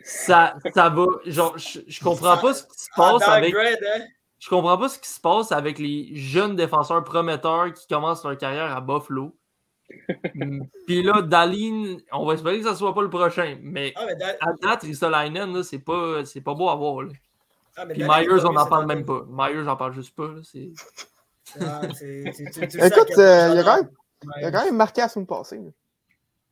Ça, 0.03 0.55
ça 0.73 0.89
va. 0.89 1.05
Genre, 1.25 1.55
je, 1.55 1.81
je 1.87 2.03
comprends 2.03 2.35
pas 2.37 2.55
ce 2.55 2.63
qui 2.63 2.79
se 2.79 2.89
passe 2.95 3.21
avec. 3.27 3.53
hein? 3.55 4.05
Je 4.39 4.49
comprends 4.49 4.77
pas 4.79 4.89
ce 4.89 4.97
qui 4.97 5.09
se 5.09 5.19
passe 5.19 5.51
avec 5.51 5.77
les 5.77 6.15
jeunes 6.15 6.55
défenseurs 6.55 7.03
prometteurs 7.03 7.71
qui 7.73 7.85
commencent 7.85 8.23
leur 8.23 8.37
carrière 8.39 8.75
à 8.75 8.81
Buffalo. 8.81 9.37
Puis 10.87 11.03
là, 11.03 11.21
Daline, 11.21 12.01
on 12.11 12.25
va 12.25 12.33
espérer 12.33 12.57
que 12.57 12.65
ça 12.65 12.75
soit 12.75 12.95
pas 12.95 13.03
le 13.03 13.09
prochain. 13.11 13.59
Mais 13.61 13.93
Ah, 13.95 14.05
mais 14.07 14.23
à 14.41 14.53
date, 14.61 14.81
Ristolainen, 14.81 15.61
c'est 15.61 15.77
pas, 15.77 16.23
pas 16.43 16.53
beau 16.55 16.69
à 16.69 16.75
voir. 16.75 17.03
Là. 17.03 17.09
Ah, 17.75 17.85
Puis 17.85 18.03
Myers, 18.03 18.45
on 18.45 18.53
n'en 18.53 18.65
parle 18.67 18.85
même 18.87 19.05
pas. 19.05 19.25
Myers, 19.29 19.63
j'en 19.63 19.75
parle 19.75 19.93
juste 19.93 20.15
pas. 20.15 20.29
c'est- 20.43 20.71
Ah, 21.61 21.81
c'est- 21.93 22.27
à 22.81 22.87
Écoute, 22.87 23.11
euh, 23.17 23.49
il, 23.53 23.59
a 23.59 23.63
j'adore 23.63 23.65
quand 23.65 23.75
même, 23.77 23.89
il 24.41 24.45
a 24.45 24.51
quand 24.51 24.65
même 24.65 24.75
marqué 24.75 25.01
passée. 25.27 25.57
là. 25.57 25.71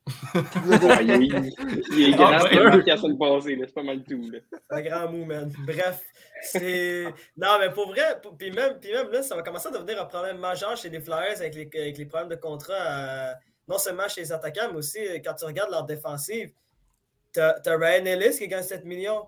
Ah, 0.34 1.00
il, 1.02 1.10
est- 1.10 1.54
il 1.92 2.02
est 2.02 2.16
grand, 2.16 2.26
Ah, 2.32 2.40
c'est 2.40 2.58
ouais. 2.58 2.64
marqué 2.64 2.90
semaine 2.98 3.18
passée. 3.18 3.56
là. 3.56 3.64
C'est 3.66 3.74
pas 3.74 3.82
mal 3.82 4.04
tout. 4.04 4.30
Là. 4.30 4.38
Un 4.70 4.82
grand 4.82 5.10
mot, 5.10 5.24
man. 5.24 5.50
Bref, 5.66 6.02
c'est. 6.42 7.04
Non, 7.36 7.58
mais 7.58 7.70
pour 7.72 7.88
vrai, 7.88 8.20
pour- 8.22 8.36
puis 8.36 8.50
même, 8.50 8.78
puis 8.78 8.92
même 8.92 9.10
là, 9.10 9.22
ça 9.22 9.34
va 9.34 9.42
commencer 9.42 9.68
à 9.68 9.70
devenir 9.70 10.00
un 10.02 10.04
problème 10.04 10.38
majeur 10.38 10.76
chez 10.76 10.90
les 10.90 11.00
Flyers 11.00 11.38
avec 11.40 11.54
les, 11.54 11.70
avec 11.80 11.96
les 11.98 12.04
problèmes 12.06 12.28
de 12.28 12.36
contrat, 12.36 12.74
euh, 12.74 13.32
non 13.66 13.78
seulement 13.78 14.06
chez 14.08 14.20
les 14.20 14.32
attaquants, 14.32 14.68
mais 14.70 14.78
aussi 14.78 14.98
euh, 14.98 15.18
quand 15.24 15.34
tu 15.34 15.44
regardes 15.46 15.70
leur 15.70 15.84
défensive. 15.84 16.52
T'as 17.32 17.54
t'as 17.60 17.76
Ryan 17.76 18.04
Ellis 18.04 18.36
qui 18.38 18.46
gagne 18.46 18.62
7 18.62 18.84
millions. 18.84 19.26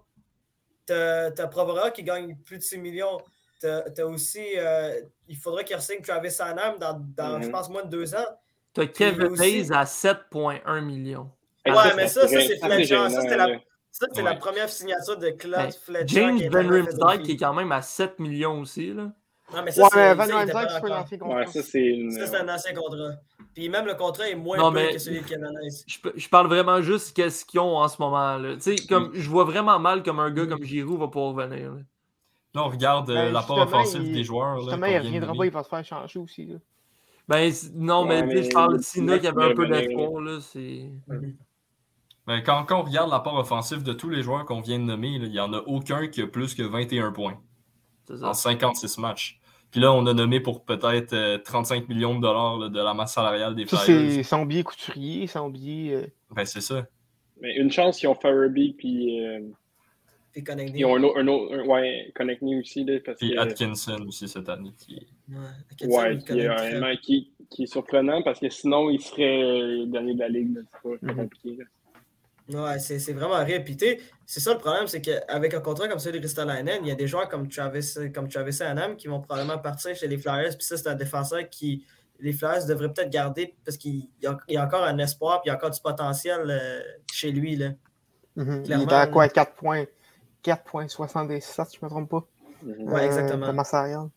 T'as 0.86 1.30
t'as 1.32 1.46
Provera 1.48 1.90
qui 1.90 2.02
gagne 2.02 2.36
plus 2.36 2.58
de 2.58 2.62
6 2.62 2.78
millions. 2.78 3.18
T'as 3.60 3.82
t'as 3.90 4.04
aussi, 4.04 4.44
euh, 4.56 5.00
il 5.28 5.36
faudrait 5.36 5.64
qu'il 5.64 5.80
signe 5.80 6.00
Travis 6.02 6.30
Sanham 6.30 6.78
dans, 6.78 7.00
dans 7.16 7.38
Mhm. 7.38 7.44
je 7.44 7.48
pense, 7.50 7.68
moins 7.70 7.84
de 7.84 7.88
deux 7.90 8.14
ans. 8.14 8.26
T'as 8.74 8.86
Kevin 8.86 9.28
aussi- 9.28 9.42
Hayes 9.42 9.72
à 9.72 9.84
7,1 9.86 10.80
millions. 10.82 11.30
Hey, 11.64 11.72
Ouais, 11.72 11.94
mais 11.96 12.06
ça, 12.08 12.22
ça, 12.22 12.40
c'est 12.40 12.58
Fletcher. 12.58 13.08
Ça, 13.10 13.20
c'était 13.22 13.36
la- 13.36 13.58
la 14.22 14.34
première 14.34 14.68
signature 14.68 15.16
de 15.16 15.30
Claude 15.30 15.52
Ben, 15.56 15.72
Fletcher. 15.72 16.06
James 16.14 16.36
qui 16.38 16.48
Van 16.48 16.68
Riemsdyk 16.68 17.22
qui 17.22 17.32
est 17.32 17.36
quand 17.38 17.54
même 17.54 17.72
à 17.72 17.80
7 17.82 18.18
millions 18.18 18.60
aussi. 18.60 18.92
Là. 18.92 19.10
Non, 19.54 19.62
mais 19.64 19.70
ça, 19.72 19.82
Ouais, 19.84 20.14
Van 20.14 20.24
Riemsdyk. 20.24 21.22
Ouais, 21.24 21.46
ça, 21.46 21.62
c'est 21.62 21.80
une. 21.80 22.10
Ça, 22.12 22.26
c'est 22.26 22.36
un 22.36 22.48
ancien 22.54 22.74
contrat. 22.74 23.12
Puis 23.56 23.70
même 23.70 23.86
le 23.86 23.94
contrat 23.94 24.28
est 24.28 24.34
moins 24.34 24.58
Non, 24.58 24.70
peu 24.70 24.86
que 24.92 24.98
celui 24.98 25.20
de 25.22 25.24
Kevin 25.26 25.50
Hayes. 25.62 25.82
Je, 26.16 26.28
parle 26.28 26.46
vraiment 26.46 26.82
juste 26.82 27.16
qu'est-ce 27.16 27.42
qu'ils 27.42 27.58
ont 27.60 27.78
en 27.78 27.88
ce 27.88 27.96
moment. 28.00 28.36
Là. 28.36 28.54
Tu 28.56 28.76
sais, 28.76 28.86
Comme, 28.86 29.10
je 29.14 29.30
vois 29.30 29.44
vraiment 29.44 29.78
mal 29.78 30.02
comme 30.02 30.20
un 30.20 30.30
gars 30.30 30.44
comme 30.46 30.62
Giroud 30.62 31.00
va 31.00 31.08
pouvoir 31.08 31.32
revenir. 31.34 31.72
là. 31.72 31.80
Là, 32.54 32.64
on 32.64 32.68
regarde 32.68 33.08
euh, 33.08 33.14
Ben, 33.14 33.32
l'apport 33.32 33.56
offensif 33.58 34.00
il- 34.04 34.12
des 34.12 34.24
joueurs. 34.24 34.56
là, 34.56 34.60
Justement, 34.60 34.86
qu'on 34.86 34.92
il 34.92 34.98
reviendra 34.98 35.32
pas, 35.34 35.46
il 35.46 35.50
va 35.52 35.62
se 35.62 35.68
faire 35.70 35.84
changer 35.86 36.18
aussi. 36.18 36.44
Là. 36.44 36.56
Ben, 37.28 37.50
non, 37.74 38.06
Ouais, 38.06 38.22
mais, 38.26 38.42
je 38.42 38.50
parle 38.50 38.72
le 38.72 38.78
de 38.78 38.82
Sina 38.82 39.18
qui 39.18 39.26
avait 39.26 39.44
un 39.44 39.54
peu 39.54 39.66
d'effort. 39.66 40.20
là, 40.20 40.38
c'est... 40.42 40.90
Ben, 42.26 42.42
quand, 42.42 42.64
quand 42.66 42.80
on 42.80 42.82
regarde 42.82 43.10
l'apport 43.10 43.38
offensif 43.38 43.82
de 43.82 43.94
tous 43.94 44.10
les 44.10 44.22
joueurs 44.22 44.44
qu'on 44.44 44.60
vient 44.60 44.78
de 44.78 44.84
nommer, 44.84 45.18
là, 45.18 45.24
il 45.26 45.32
n'y 45.32 45.40
en 45.40 45.52
a 45.54 45.60
aucun 45.60 46.08
qui 46.08 46.20
a 46.20 46.26
plus 46.26 46.54
que 46.54 46.62
21 46.62 47.10
points 47.12 47.38
c'est 48.06 48.18
ça. 48.18 48.28
en 48.28 48.34
56 48.34 48.98
matchs. 48.98 49.40
Puis 49.70 49.80
là, 49.80 49.92
on 49.92 50.06
a 50.06 50.14
nommé 50.14 50.40
pour 50.40 50.64
peut-être 50.64 51.12
euh, 51.12 51.38
35 51.38 51.88
millions 51.88 52.14
de 52.16 52.20
dollars 52.22 52.58
là, 52.58 52.68
de 52.68 52.80
la 52.80 52.94
masse 52.94 53.14
salariale 53.14 53.54
des 53.54 53.66
Flyers. 53.66 54.10
c'est 54.12 54.22
son 54.22 54.46
billet 54.46 54.62
couturier, 54.62 55.26
son 55.26 55.50
billet. 55.50 55.94
euh, 55.94 56.06
Ben, 56.34 56.44
c'est 56.44 56.60
ça. 56.60 56.86
Mais 57.40 57.54
une 57.56 57.70
chance 57.70 57.98
qu'ils 57.98 58.08
ont 58.08 58.14
Farabee, 58.14 58.74
puis 58.78 59.22
euh, 59.22 59.40
Connecting. 60.44 60.76
ils 60.78 60.84
ont 60.86 60.96
un 60.96 61.02
autre. 61.02 61.18
Un 61.18 61.26
autre 61.28 61.54
un- 61.54 61.66
ouais, 61.66 62.12
Connect 62.14 62.40
Me 62.42 62.60
aussi. 62.60 62.84
Là, 62.84 62.98
parce 63.04 63.18
Puis 63.18 63.32
que, 63.34 63.38
Atkinson 63.38 64.02
aussi 64.06 64.28
cette 64.28 64.48
année. 64.48 64.72
Qui... 64.78 65.06
Ouais, 65.28 65.86
Ouais, 65.88 66.14
il 66.14 66.24
qui 66.24 66.38
est, 66.40 66.46
un 66.48 66.96
qui, 66.96 67.30
qui 67.50 67.62
est 67.64 67.66
surprenant 67.66 68.22
parce 68.22 68.40
que 68.40 68.48
sinon, 68.48 68.88
il 68.88 69.00
serait 69.00 69.42
euh, 69.42 69.86
dernier 69.86 70.14
de 70.14 70.20
la 70.20 70.28
ligue. 70.28 70.54
là. 70.56 70.60
C'est 70.64 70.82
pas, 70.82 70.96
c'est 71.00 71.06
pas 71.06 71.12
Mhm. 71.12 71.18
compliqué. 71.18 71.56
là. 71.56 71.64
Ouais, 72.48 72.78
c'est 72.78 73.12
vraiment 73.12 73.44
réputé. 73.44 74.00
C'est 74.24 74.40
ça 74.40 74.52
le 74.52 74.58
problème, 74.58 74.86
c'est 74.86 75.00
qu'avec 75.00 75.54
un 75.54 75.60
contrat 75.60 75.88
comme 75.88 75.98
celui 75.98 76.20
de 76.20 76.24
Ristolainen, 76.24 76.80
il 76.82 76.88
y 76.88 76.92
a 76.92 76.94
des 76.94 77.08
joueurs 77.08 77.28
comme 77.28 77.48
Travis, 77.48 77.94
comme 78.14 78.28
Travis 78.28 78.62
Anham 78.62 78.96
qui 78.96 79.08
vont 79.08 79.20
probablement 79.20 79.58
partir 79.58 79.96
chez 79.96 80.06
les 80.06 80.16
Flyers. 80.16 80.56
Puis 80.56 80.66
ça, 80.66 80.76
c'est 80.76 80.88
un 80.88 80.94
défenseur 80.94 81.48
qui 81.50 81.84
les 82.20 82.32
Flyers 82.32 82.66
devraient 82.66 82.92
peut-être 82.92 83.10
garder 83.10 83.56
parce 83.64 83.76
qu'il 83.76 84.08
y, 84.22 84.26
a 84.26 84.36
il 84.48 84.54
y 84.54 84.56
a 84.56 84.64
encore 84.64 84.84
un 84.84 84.96
espoir 84.98 85.42
puis 85.42 85.48
il 85.48 85.52
y 85.52 85.54
a 85.54 85.56
encore 85.56 85.70
du 85.70 85.80
potentiel 85.80 86.46
euh, 86.48 86.80
chez 87.12 87.30
lui. 87.32 87.56
Là. 87.56 87.70
mhm. 88.36 88.62
Il 88.64 88.72
est 88.72 88.92
à 88.92 89.06
quoi 89.06 89.28
4 89.28 89.54
points 89.54 89.84
4,77, 90.44 91.74
je 91.74 91.84
me 91.84 91.90
trompe 91.90 92.10
pas. 92.10 92.24
Ouais, 92.64 93.04
exactement. 93.04 93.64
Salariale. 93.64 94.08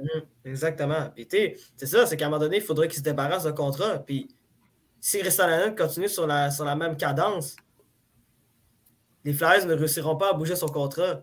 Mhm, 0.00 0.22
Exactement. 0.44 1.10
Puis 1.14 1.26
tu 1.28 1.36
sais, 1.36 1.56
c'est 1.76 1.86
ça, 1.86 2.06
c'est 2.06 2.16
qu'à 2.16 2.26
un 2.26 2.28
moment 2.28 2.40
donné, 2.40 2.56
il 2.56 2.62
faudrait 2.62 2.88
qu'il 2.88 2.98
se 2.98 3.04
débarrasse 3.04 3.44
de 3.44 3.52
contrat. 3.52 3.98
Puis 3.98 4.28
si 5.00 5.22
Ristolainen 5.22 5.74
continue 5.74 6.08
sur 6.08 6.26
la, 6.26 6.50
sur 6.50 6.64
la 6.64 6.76
même 6.76 6.96
cadence, 6.96 7.56
les 9.24 9.32
Flyers 9.32 9.66
ne 9.66 9.74
réussiront 9.74 10.16
pas 10.16 10.30
à 10.30 10.32
bouger 10.32 10.56
son 10.56 10.66
contrat. 10.68 11.22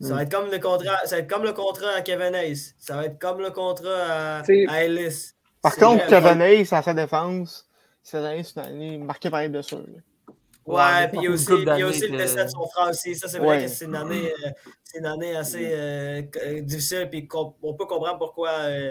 Ça 0.00 0.10
va 0.10 0.16
Mm. 0.16 0.20
être 0.20 0.32
comme 0.32 0.50
le 0.50 0.58
contrat, 0.58 0.98
ça 1.06 1.16
va 1.16 1.22
être 1.22 1.30
comme 1.30 1.42
le 1.44 1.52
contrat 1.54 1.90
à 1.96 2.02
Kevin 2.02 2.34
Hayes. 2.34 2.74
Ça 2.78 2.96
va 2.96 3.06
être 3.06 3.18
comme 3.18 3.40
le 3.40 3.50
contrat 3.50 4.40
à, 4.40 4.42
Ellis. 4.84 5.32
Par 5.62 5.74
contre, 5.76 6.06
Kevin 6.06 6.40
Hayes, 6.42 6.68
à 6.72 6.82
sa 6.82 6.92
défense, 6.92 7.66
cette 8.02 8.22
année, 8.24 8.42
c'est 8.42 8.60
une 8.60 8.66
année 8.66 8.98
marquée 8.98 9.30
par 9.30 9.40
les 9.40 9.48
blessures. 9.48 9.78
Ouais, 9.78 10.74
Ouais, 10.74 11.08
puis 11.08 11.18
il 11.20 11.24
y 11.24 11.26
a 11.28 11.30
aussi, 11.30 12.08
le 12.08 12.16
décès 12.18 12.44
de 12.44 12.50
son 12.50 12.66
frère 12.68 12.88
aussi. 12.90 13.14
Ça, 13.14 13.28
c'est 13.28 13.38
vrai 13.38 13.48
Ouais. 13.48 13.62
que 13.62 13.68
c'est 13.68 13.84
une 13.86 13.94
année, 13.94 14.32
euh, 14.44 14.50
c'est 14.82 14.98
une 14.98 15.06
année 15.06 15.34
assez 15.36 15.68
euh, 15.72 16.22
difficile. 16.60 17.08
Puis 17.10 17.26
on 17.32 17.74
peut 17.74 17.86
comprendre 17.86 18.18
pourquoi 18.18 18.50
euh, 18.50 18.90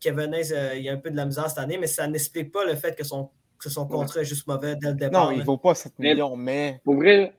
Kevin 0.00 0.34
Hayes 0.34 0.52
euh, 0.52 0.74
il 0.76 0.82
y 0.82 0.88
a 0.88 0.92
un 0.92 0.96
peu 0.98 1.10
de 1.10 1.16
la 1.16 1.24
misère 1.26 1.48
cette 1.48 1.58
année, 1.58 1.78
mais 1.78 1.86
ça 1.86 2.06
n'explique 2.08 2.50
pas 2.52 2.64
le 2.64 2.74
fait 2.74 2.96
que 2.96 3.04
son, 3.04 3.30
que 3.58 3.68
son 3.68 3.86
contrat 3.86 4.20
est 4.20 4.24
juste 4.24 4.46
mauvais 4.46 4.74
dès 4.76 4.88
le 4.88 4.94
départ. 4.96 5.26
Non, 5.26 5.32
il 5.32 5.38
là. 5.38 5.44
vaut 5.44 5.58
pas 5.58 5.74
7 5.74 5.92
Mais- 5.98 6.12
millions, 6.14 6.36
mais. 6.36 6.80
Pour 6.84 6.94
vrai, 6.96 7.32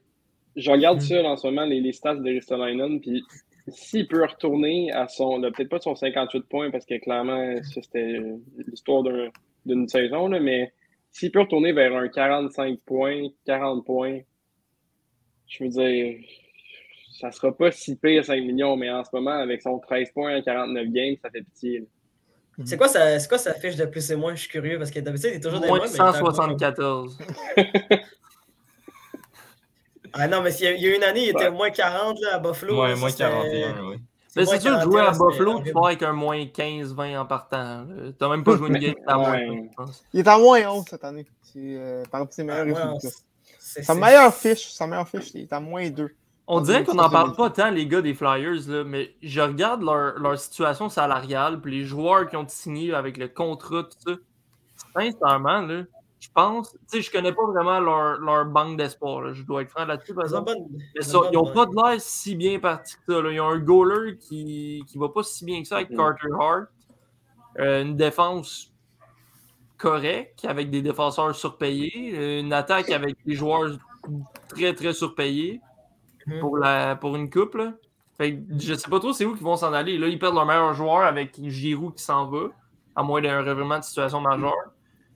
je 0.55 0.69
regarde 0.71 0.97
Mhm. 0.97 1.05
ça 1.07 1.23
en 1.23 1.37
ce 1.37 1.47
moment, 1.47 1.65
les, 1.65 1.81
les 1.81 1.93
stats 1.93 2.15
de 2.15 2.29
Ristolainen, 2.29 2.99
puis 3.01 3.23
s'il 3.67 4.07
peut 4.07 4.23
retourner 4.25 4.91
à 4.91 5.07
son, 5.07 5.39
peut-être 5.41 5.69
pas 5.69 5.79
son 5.79 5.95
58 5.95 6.45
points, 6.49 6.71
parce 6.71 6.85
que 6.85 6.97
clairement, 6.99 7.55
ça 7.63 7.81
c'était 7.81 8.19
l'histoire 8.67 9.03
d'un- 9.03 9.29
d'une 9.65 9.87
saison, 9.87 10.27
là, 10.27 10.39
mais 10.39 10.73
s'il 11.11 11.31
peut 11.31 11.41
retourner 11.41 11.71
vers 11.73 11.95
un 11.95 12.07
45 12.07 12.79
points, 12.85 13.27
40 13.45 13.85
points, 13.85 14.19
je 15.47 15.63
veux 15.63 15.69
dire, 15.69 16.17
ça 17.21 17.31
sera 17.31 17.51
pas 17.55 17.71
si 17.71 17.95
pire 17.95 18.25
5 18.25 18.35
millions, 18.41 18.75
mais 18.75 18.89
en 18.91 19.03
ce 19.03 19.09
moment, 19.13 19.31
avec 19.31 19.61
son 19.61 19.79
13 19.79 20.09
points 20.11 20.35
à 20.35 20.41
49 20.41 20.87
games, 20.89 21.15
ça 21.21 21.29
fait 21.29 21.41
pitié. 21.43 21.79
là. 21.79 21.85
C'est 22.65 22.77
quoi, 22.77 22.87
c'est 22.89 23.27
quoi 23.29 23.37
sa 23.37 23.53
fiche 23.53 23.75
de 23.77 23.85
plus 23.85 24.11
et 24.11 24.15
moins? 24.15 24.35
Je 24.35 24.41
suis 24.41 24.49
curieux 24.49 24.77
parce 24.77 24.91
que 24.91 24.99
d'habitude, 24.99 25.29
il 25.33 25.37
est 25.37 25.39
toujours 25.39 25.59
des 25.61 25.67
Moins 25.67 25.77
moins, 25.79 25.87
de 25.87 25.91
mais 25.91 25.97
il 25.97 26.01
est 26.01 26.03
un 26.03 26.11
peu- 26.11 26.17
174. 26.19 27.17
Ah 30.13 30.27
non, 30.27 30.41
mais 30.41 30.53
il 30.55 30.63
y 30.63 30.67
a, 30.67 30.71
il 30.73 30.81
y 30.81 30.87
a 30.91 30.95
une 30.95 31.03
année, 31.03 31.23
il 31.25 31.29
était 31.29 31.49
moins 31.49 31.69
40 31.69 32.19
là, 32.19 32.35
à 32.35 32.39
Buffalo. 32.39 32.81
Ouais, 32.81 32.95
moins 32.95 33.09
c'était- 33.09 33.23
41, 33.23 33.85
oui. 33.89 33.95
Mais 34.35 34.45
c'est 34.45 34.59
sûr, 34.59 34.81
jouer 34.81 34.99
à 35.01 35.05
41, 35.11 35.27
Buffalo, 35.27 35.61
tu 35.63 35.71
pars 35.71 35.85
avec 35.87 36.03
un 36.03 36.13
moins 36.13 36.37
15-20 36.45 37.17
en 37.17 37.25
partant. 37.25 37.85
T'as 38.19 38.29
même 38.29 38.43
pas 38.43 38.55
joué 38.57 38.67
une 38.69 38.77
game 38.77 38.95
à 39.07 39.17
moins 39.17 39.31
ouais. 39.31 39.45
15, 39.47 39.55
je 39.69 39.75
pense. 39.75 40.03
Il 40.13 40.19
est 40.19 40.27
à 40.27 40.37
moins 40.37 40.67
11 40.69 40.85
cette 40.89 41.03
année. 41.05 41.25
C'est 41.41 41.59
euh, 41.59 42.03
parmi 42.11 42.27
ses 42.31 42.43
meilleurs 42.43 42.61
Ah, 42.61 42.65
ouais, 42.65 42.73
résultats. 42.93 43.17
c'est- 43.59 43.83
Sa 43.83 43.93
c'est- 43.93 43.99
meilleure 43.99 44.33
fiche, 44.35 44.71
sa 44.71 44.87
meilleure 44.87 45.07
fiche, 45.07 45.31
il 45.33 45.41
est 45.43 45.53
à 45.53 45.59
moins 45.61 45.89
2. 45.89 46.13
On 46.53 46.57
On 46.57 46.61
dirait 46.61 46.83
qu'on 46.83 46.95
n'en 46.95 47.09
parle 47.09 47.33
pas 47.33 47.49
tant, 47.49 47.71
les 47.71 47.87
gars 47.87 48.01
des 48.01 48.13
Flyers, 48.13 48.67
là, 48.67 48.83
mais 48.83 49.15
je 49.23 49.39
regarde 49.39 49.81
leur, 49.83 50.19
leur 50.19 50.37
situation 50.37 50.89
salariale, 50.89 51.61
puis 51.61 51.71
les 51.79 51.85
joueurs 51.85 52.27
qui 52.29 52.35
ont 52.35 52.45
signé 52.47 52.93
avec 52.93 53.15
le 53.15 53.29
contrat, 53.29 53.83
tout 53.83 53.97
ça. 54.05 54.17
Sincèrement, 54.93 55.61
là, 55.61 55.83
je 56.19 56.27
pense, 56.35 56.71
tu 56.73 56.77
sais, 56.87 57.01
je 57.01 57.09
connais 57.09 57.31
pas 57.31 57.45
vraiment 57.47 57.79
leur, 57.79 58.19
leur 58.19 58.45
banque 58.45 58.77
d'espoir, 58.77 59.33
je 59.33 59.43
dois 59.43 59.61
être 59.61 59.69
franc 59.69 59.85
là-dessus, 59.85 60.13
par 60.13 60.25
exemple. 60.25 60.51
Mais 60.69 60.79
ils 60.97 61.03
ça, 61.03 61.19
ont 61.19 61.29
ils 61.31 61.35
n'ont 61.35 61.53
pas 61.53 61.65
de 61.67 61.73
l'air 61.73 62.01
si 62.01 62.35
bien 62.35 62.59
partis 62.59 62.95
que 63.07 63.13
ça. 63.13 63.21
là. 63.21 63.31
Ils 63.31 63.39
ont 63.39 63.47
un 63.49 63.59
goaler 63.59 64.17
qui 64.17 64.83
ne 64.93 64.99
va 64.99 65.07
pas 65.07 65.23
si 65.23 65.45
bien 65.45 65.61
que 65.61 65.67
ça 65.69 65.77
avec 65.77 65.89
Mhm. 65.91 65.97
Carter 65.97 66.27
Hart. 66.37 66.65
Euh, 67.59 67.81
une 67.83 67.95
défense 67.95 68.71
correcte 69.77 70.43
avec 70.45 70.69
des 70.69 70.81
défenseurs 70.81 71.33
surpayés. 71.33 72.39
Une 72.41 72.51
attaque 72.53 72.89
avec 72.91 73.15
des 73.25 73.35
joueurs 73.35 73.71
très 74.49 74.73
très 74.75 74.93
surpayés 74.93 75.61
Mhm. 76.27 76.39
pour, 76.39 76.57
la, 76.57 76.95
pour 76.95 77.15
une 77.15 77.29
coupe. 77.29 77.55
là. 77.55 77.73
Fait 78.17 78.33
que 78.35 78.39
je 78.59 78.73
sais 78.75 78.89
pas 78.89 78.99
trop 78.99 79.13
c'est 79.13 79.25
où 79.25 79.33
qu'ils 79.33 79.43
vont 79.45 79.55
s'en 79.55 79.73
aller. 79.73 79.97
Là, 79.97 80.07
ils 80.07 80.19
perdent 80.19 80.35
leur 80.35 80.45
meilleur 80.45 80.73
joueur 80.73 81.01
avec 81.05 81.39
Giroud 81.43 81.95
qui 81.95 82.03
s'en 82.03 82.27
va, 82.27 82.49
à 82.95 83.01
moins 83.03 83.21
d'un 83.21 83.39
revirement 83.43 83.79
de 83.79 83.83
situation 83.83 84.21
majeure. 84.21 84.53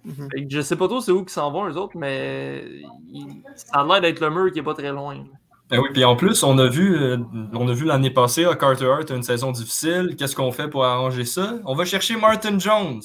Mhm. 0.04 0.30
Fait 0.32 0.44
que 0.46 0.50
je 0.50 0.62
sais 0.62 0.76
pas 0.76 0.88
trop 0.88 1.02
c'est 1.02 1.12
où 1.12 1.22
qu'ils 1.22 1.30
s'en 1.30 1.52
vont, 1.52 1.68
eux 1.68 1.78
autres, 1.78 1.98
mais 1.98 2.64
il- 3.12 3.42
ça 3.56 3.80
a 3.82 3.86
l'air 3.86 4.02
d'être 4.02 4.20
le 4.20 4.30
mur 4.30 4.52
qui 4.52 4.60
est 4.60 4.64
pas 4.64 4.74
très 4.74 4.92
loin. 4.92 5.24
Ben 5.68 5.80
oui, 5.80 5.90
puis 5.94 6.04
en 6.06 6.16
plus, 6.16 6.44
on 6.44 6.58
a 6.60 6.68
vu, 6.68 6.96
euh, 6.96 7.18
on 7.54 7.68
a 7.68 7.74
vu 7.74 7.86
l'année 7.86 8.12
passée, 8.12 8.46
à 8.46 8.56
Carter 8.56 8.86
Hart 8.86 9.10
a 9.10 9.16
une 9.16 9.24
saison 9.24 9.52
difficile. 9.52 10.16
Qu'est-ce 10.16 10.36
qu'on 10.36 10.52
fait 10.52 10.68
pour 10.68 10.86
arranger 10.86 11.26
ça? 11.26 11.56
On 11.66 11.74
va 11.74 11.86
chercher 11.86 12.18
Martin 12.18 12.60
Jones. 12.60 13.02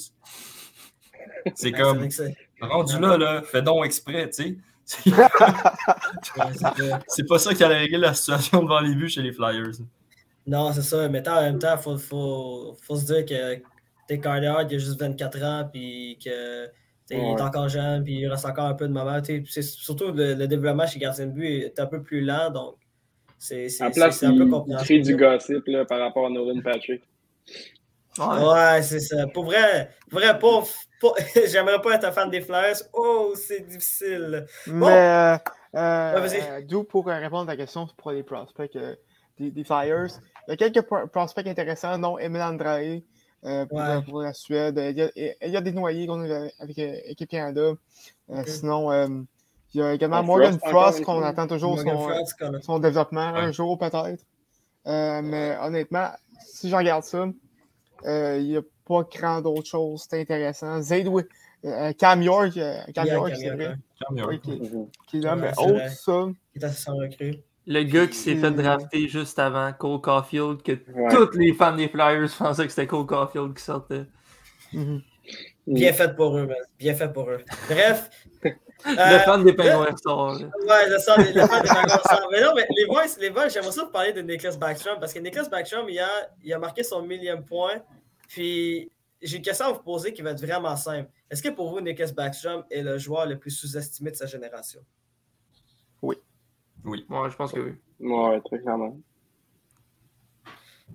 C'est 1.55 1.73
Ouais, 1.73 1.81
comme, 1.81 2.07
rendu 2.61 2.99
là, 2.99 3.17
là, 3.17 3.41
fais 3.41 3.63
donc 3.63 3.83
exprès, 3.85 4.29
tu 4.29 4.43
sais. 4.43 4.57
c'est 7.07 7.27
pas 7.27 7.39
ça 7.39 7.53
qui 7.53 7.63
allait 7.63 7.77
régler 7.77 7.97
la 7.97 8.13
situation 8.13 8.63
devant 8.63 8.79
les 8.81 8.95
buts 8.95 9.09
chez 9.09 9.21
les 9.21 9.31
Flyers. 9.31 9.71
Non, 10.47 10.73
c'est 10.73 10.81
ça. 10.81 11.07
Mais 11.09 11.27
en 11.27 11.41
même 11.41 11.59
temps, 11.59 11.75
il 11.75 11.81
faut, 11.81 11.97
faut, 11.97 12.77
faut 12.81 12.95
se 12.95 13.05
dire 13.05 13.25
que 13.25 13.61
t'es 14.07 14.19
Carter 14.19 14.53
il 14.69 14.75
a 14.75 14.77
juste 14.77 14.99
24 14.99 15.43
ans, 15.43 15.69
puis 15.71 16.17
que 16.23 16.67
il 17.09 17.17
est 17.17 17.41
encore 17.41 17.67
jeune, 17.69 18.03
puis 18.03 18.19
il 18.19 18.27
reste 18.27 18.45
encore 18.45 18.65
un 18.67 18.73
peu 18.73 18.87
de 18.87 18.93
moment. 18.93 19.19
surtout 19.61 20.11
le, 20.11 20.33
le 20.33 20.47
développement 20.47 20.87
chez 20.87 20.99
gardien 20.99 21.27
de 21.27 21.31
but 21.31 21.45
est 21.63 21.79
un 21.79 21.85
peu 21.85 22.01
plus 22.01 22.21
lent, 22.21 22.49
donc 22.51 22.75
c'est 23.37 23.67
un 23.81 23.89
peu 24.37 24.45
crée 24.83 24.99
du 24.99 25.15
gossip 25.17 25.63
là, 25.67 25.85
par 25.85 25.99
rapport 25.99 26.27
à 26.27 26.29
Nolan 26.29 26.61
Patrick. 26.61 27.01
Ouais. 28.17 28.45
Ouais, 28.45 28.81
c'est 28.81 28.99
ça. 28.99 29.25
Pour 29.27 29.45
vrai, 29.45 29.89
pour 30.09 30.19
vrai 30.19 30.37
pas- 30.37 30.63
j'aimerais 31.47 31.81
pas 31.81 31.95
être 31.95 32.05
un 32.05 32.11
fan 32.11 32.29
des 32.29 32.41
Flyers. 32.41 32.77
Oh, 32.93 33.33
c'est 33.35 33.61
difficile. 33.67 34.45
Bon. 34.67 34.87
Mais, 34.87 34.87
euh, 34.91 35.37
euh, 35.75 36.27
euh, 36.29 36.61
d'où 36.67 36.83
pour 36.83 37.05
répondre 37.07 37.49
à 37.49 37.53
ta 37.53 37.57
question 37.57 37.87
pour 37.97 38.11
les 38.11 38.23
prospects 38.23 38.75
euh, 38.75 38.95
des, 39.39 39.51
des 39.51 39.63
Flyers, 39.63 40.07
il 40.47 40.51
y 40.51 40.53
a 40.53 40.57
quelques 40.57 40.81
pro- 40.81 41.07
prospects 41.07 41.47
intéressants, 41.47 41.97
dont 41.97 42.17
Emil 42.17 42.41
Andrae 42.41 43.01
euh, 43.45 43.65
pour, 43.65 43.79
Ouais. 43.79 44.01
pour 44.07 44.21
la 44.21 44.33
Suède. 44.33 44.77
Il 44.77 44.97
y 44.97 45.01
a, 45.01 45.09
il 45.15 45.51
y 45.51 45.57
a 45.57 45.61
des 45.61 45.71
noyés 45.71 46.05
qu'on 46.07 46.29
a 46.29 46.47
avec 46.59 46.77
euh, 46.77 46.95
Équipe 47.05 47.29
Canada. 47.29 47.73
Euh. 48.29 48.43
Sinon, 48.45 48.91
euh, 48.91 49.07
il 49.73 49.79
y 49.79 49.83
a 49.83 49.93
également 49.93 50.19
Ouais, 50.19 50.25
Morgan 50.25 50.59
Frost 50.59 51.03
qu'on 51.03 51.23
attend 51.23 51.47
toujours 51.47 51.79
son, 51.79 51.97
Frost, 51.97 52.81
développement 52.81 53.21
un 53.21 53.51
jour 53.51 53.79
peut-être. 53.79 54.23
Euh, 54.87 55.21
mais 55.23 55.57
honnêtement, 55.61 56.09
si 56.45 56.69
je 56.69 56.75
regarde 56.75 57.03
ça, 57.03 57.27
euh, 58.05 58.37
il 58.39 58.47
n'y 58.49 58.57
a 58.57 58.61
pas 58.91 59.07
grand 59.17 59.41
d'autres 59.41 59.67
choses. 59.67 60.05
C'est 60.09 60.21
intéressant. 60.21 60.81
Zayd 60.81 61.07
euh, 61.63 61.93
Cam 61.93 62.21
York, 62.21 62.57
euh, 62.57 62.79
Cam 62.93 63.05
Yeah, 63.05 63.13
York, 63.13 63.29
Cam 63.29 63.37
c'est 63.39 63.45
York, 63.45 63.59
vrai, 63.59 64.23
oui, 64.27 64.39
qui, 64.41 64.59
qui 65.07 65.17
est 65.17 65.21
là, 65.21 65.35
Ouais, 65.35 65.41
mais 65.41 65.51
c'est 65.53 65.61
autre 65.63 65.89
ça, 65.89 66.27
Il 66.55 66.61
est 66.61 66.65
assez 66.65 66.81
sans 66.83 66.95
recrue. 66.97 67.35
Le 67.67 67.83
gars 67.83 68.07
qui 68.07 68.15
s'est 68.15 68.35
fait 68.35 68.51
drafter 68.51 69.07
juste 69.07 69.37
avant, 69.37 69.71
Cole 69.73 70.01
Caulfield, 70.01 70.63
que 70.63 70.71
Ouais. 70.71 71.09
tous 71.11 71.37
les 71.37 71.53
fans 71.53 71.75
des 71.75 71.87
Flyers 71.87 72.29
pensaient 72.35 72.63
que 72.65 72.69
c'était 72.71 72.87
Cole 72.87 73.05
Caulfield 73.05 73.53
qui 73.55 73.63
sortait. 73.63 74.05
Mhm. 74.73 75.01
Bien 75.67 75.93
fait 75.93 76.15
pour 76.15 76.35
eux, 76.37 76.47
man. 76.47 76.57
Bien 76.79 76.95
fait 76.95 77.13
pour 77.13 77.29
eux. 77.29 77.41
Bref. 77.69 78.09
Le 78.83 78.97
euh, 78.97 79.19
fan 79.19 79.43
des 79.43 79.53
Penguins 79.53 79.85
ressort. 79.85 80.33
là. 80.39 80.47
Ouais, 80.67 80.91
je 80.91 80.97
sens 80.97 81.17
les, 81.19 81.33
les 81.33 81.41
fans 81.47 81.61
des. 81.61 81.69
Mais 82.31 82.41
non, 82.41 82.51
mais 82.55 82.65
les 82.75 82.87
boys, 82.87 83.03
les 83.19 83.29
boys 83.29 83.47
j'aimerais 83.47 83.71
ça 83.71 83.83
vous 83.83 83.91
parler 83.91 84.11
de 84.11 84.21
Nicholas 84.23 84.55
Backstrom 84.57 84.99
parce 84.99 85.13
que 85.13 85.19
Nicholas 85.19 85.47
Backstrom, 85.49 85.87
il 85.87 85.99
a, 85.99 86.09
il 86.43 86.51
a 86.51 86.57
marqué 86.57 86.81
son 86.81 87.03
millième 87.03 87.45
point. 87.45 87.75
Puis 88.31 88.89
j'ai 89.21 89.37
une 89.37 89.43
question 89.43 89.65
à 89.65 89.71
vous 89.73 89.83
poser 89.83 90.13
qui 90.13 90.21
va 90.21 90.31
être 90.31 90.39
vraiment 90.41 90.75
simple. 90.77 91.09
Est-ce 91.29 91.43
que 91.43 91.49
pour 91.49 91.69
vous, 91.69 91.81
Nicholas 91.81 92.13
Backstrom 92.13 92.63
est 92.71 92.81
le 92.81 92.97
joueur 92.97 93.25
le 93.25 93.37
plus 93.37 93.51
sous-estimé 93.51 94.11
de 94.11 94.15
sa 94.15 94.25
génération? 94.25 94.81
Ouais, 96.01 96.17
je 97.29 97.35
pense 97.35 97.51
que 97.51 97.59
oui. 97.59 97.73
Ouais, 97.99 98.41
très 98.41 98.59
clairement. 98.59 98.97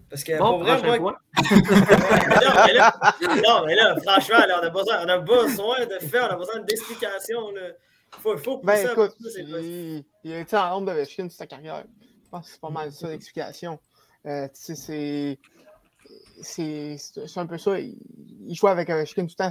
Parce 0.09 0.25
que 0.25 0.39
Bon, 0.39 0.59
pour 0.59 0.61
vrai, 0.61 0.99
moi, 0.99 1.21
non, 1.37 2.53
mais 2.67 2.73
là, 2.73 2.93
non, 3.23 3.67
mais 3.67 3.75
là, 3.75 3.97
franchement, 4.01 4.47
là, 4.47 4.61
on, 4.61 4.67
a 4.67 4.71
besoin, 4.71 5.05
on 5.05 5.09
a 5.09 5.19
besoin 5.19 5.87
de 5.87 5.99
faire, 5.99 6.29
on 6.31 6.35
a 6.35 6.37
besoin 6.37 6.61
d'explications. 6.61 7.51
là. 7.53 7.69
Faut, 8.21 8.37
faut 8.39 8.59
pousser 8.59 8.85
Ben 8.85 8.91
un 8.91 8.95
peu 8.95 9.05
écoute, 9.07 9.17
il, 9.37 10.05
il 10.25 10.33
a 10.33 10.41
été 10.41 10.57
en 10.57 10.71
nombre 10.71 10.87
de 10.87 10.93
Ovechkin 10.93 11.29
sur 11.29 11.39
sa 11.39 11.47
carrière. 11.47 11.85
Je 12.25 12.31
pense 12.31 12.47
que 12.47 12.53
c'est 12.53 12.61
pas 12.61 12.71
mal 12.71 12.93
ça 12.93 13.09
l'explication. 13.09 13.79
Euh, 14.27 14.49
tu 14.49 14.55
sais, 14.55 14.75
c'est. 14.75 15.39
C'est 16.43 16.97
un 17.37 17.47
peu 17.47 17.59
ça. 17.59 17.79
Il, 17.81 17.97
il 18.47 18.55
jouait 18.55 18.71
avec 18.71 18.89
Ovechkin 18.91 19.27
tout 19.27 19.35
le 19.39 19.51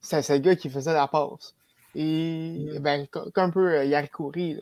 C'est 0.00 0.28
le 0.30 0.38
gars 0.38 0.56
qui 0.56 0.68
faisait 0.70 0.92
la 0.92 1.06
passe. 1.08 1.54
Et 1.94 2.66
ben, 2.80 3.06
co- 3.06 3.30
comme 3.30 3.44
un 3.44 3.50
peu 3.50 3.68
euh, 3.78 3.84
Yarkouri. 3.84 4.54
là. 4.54 4.60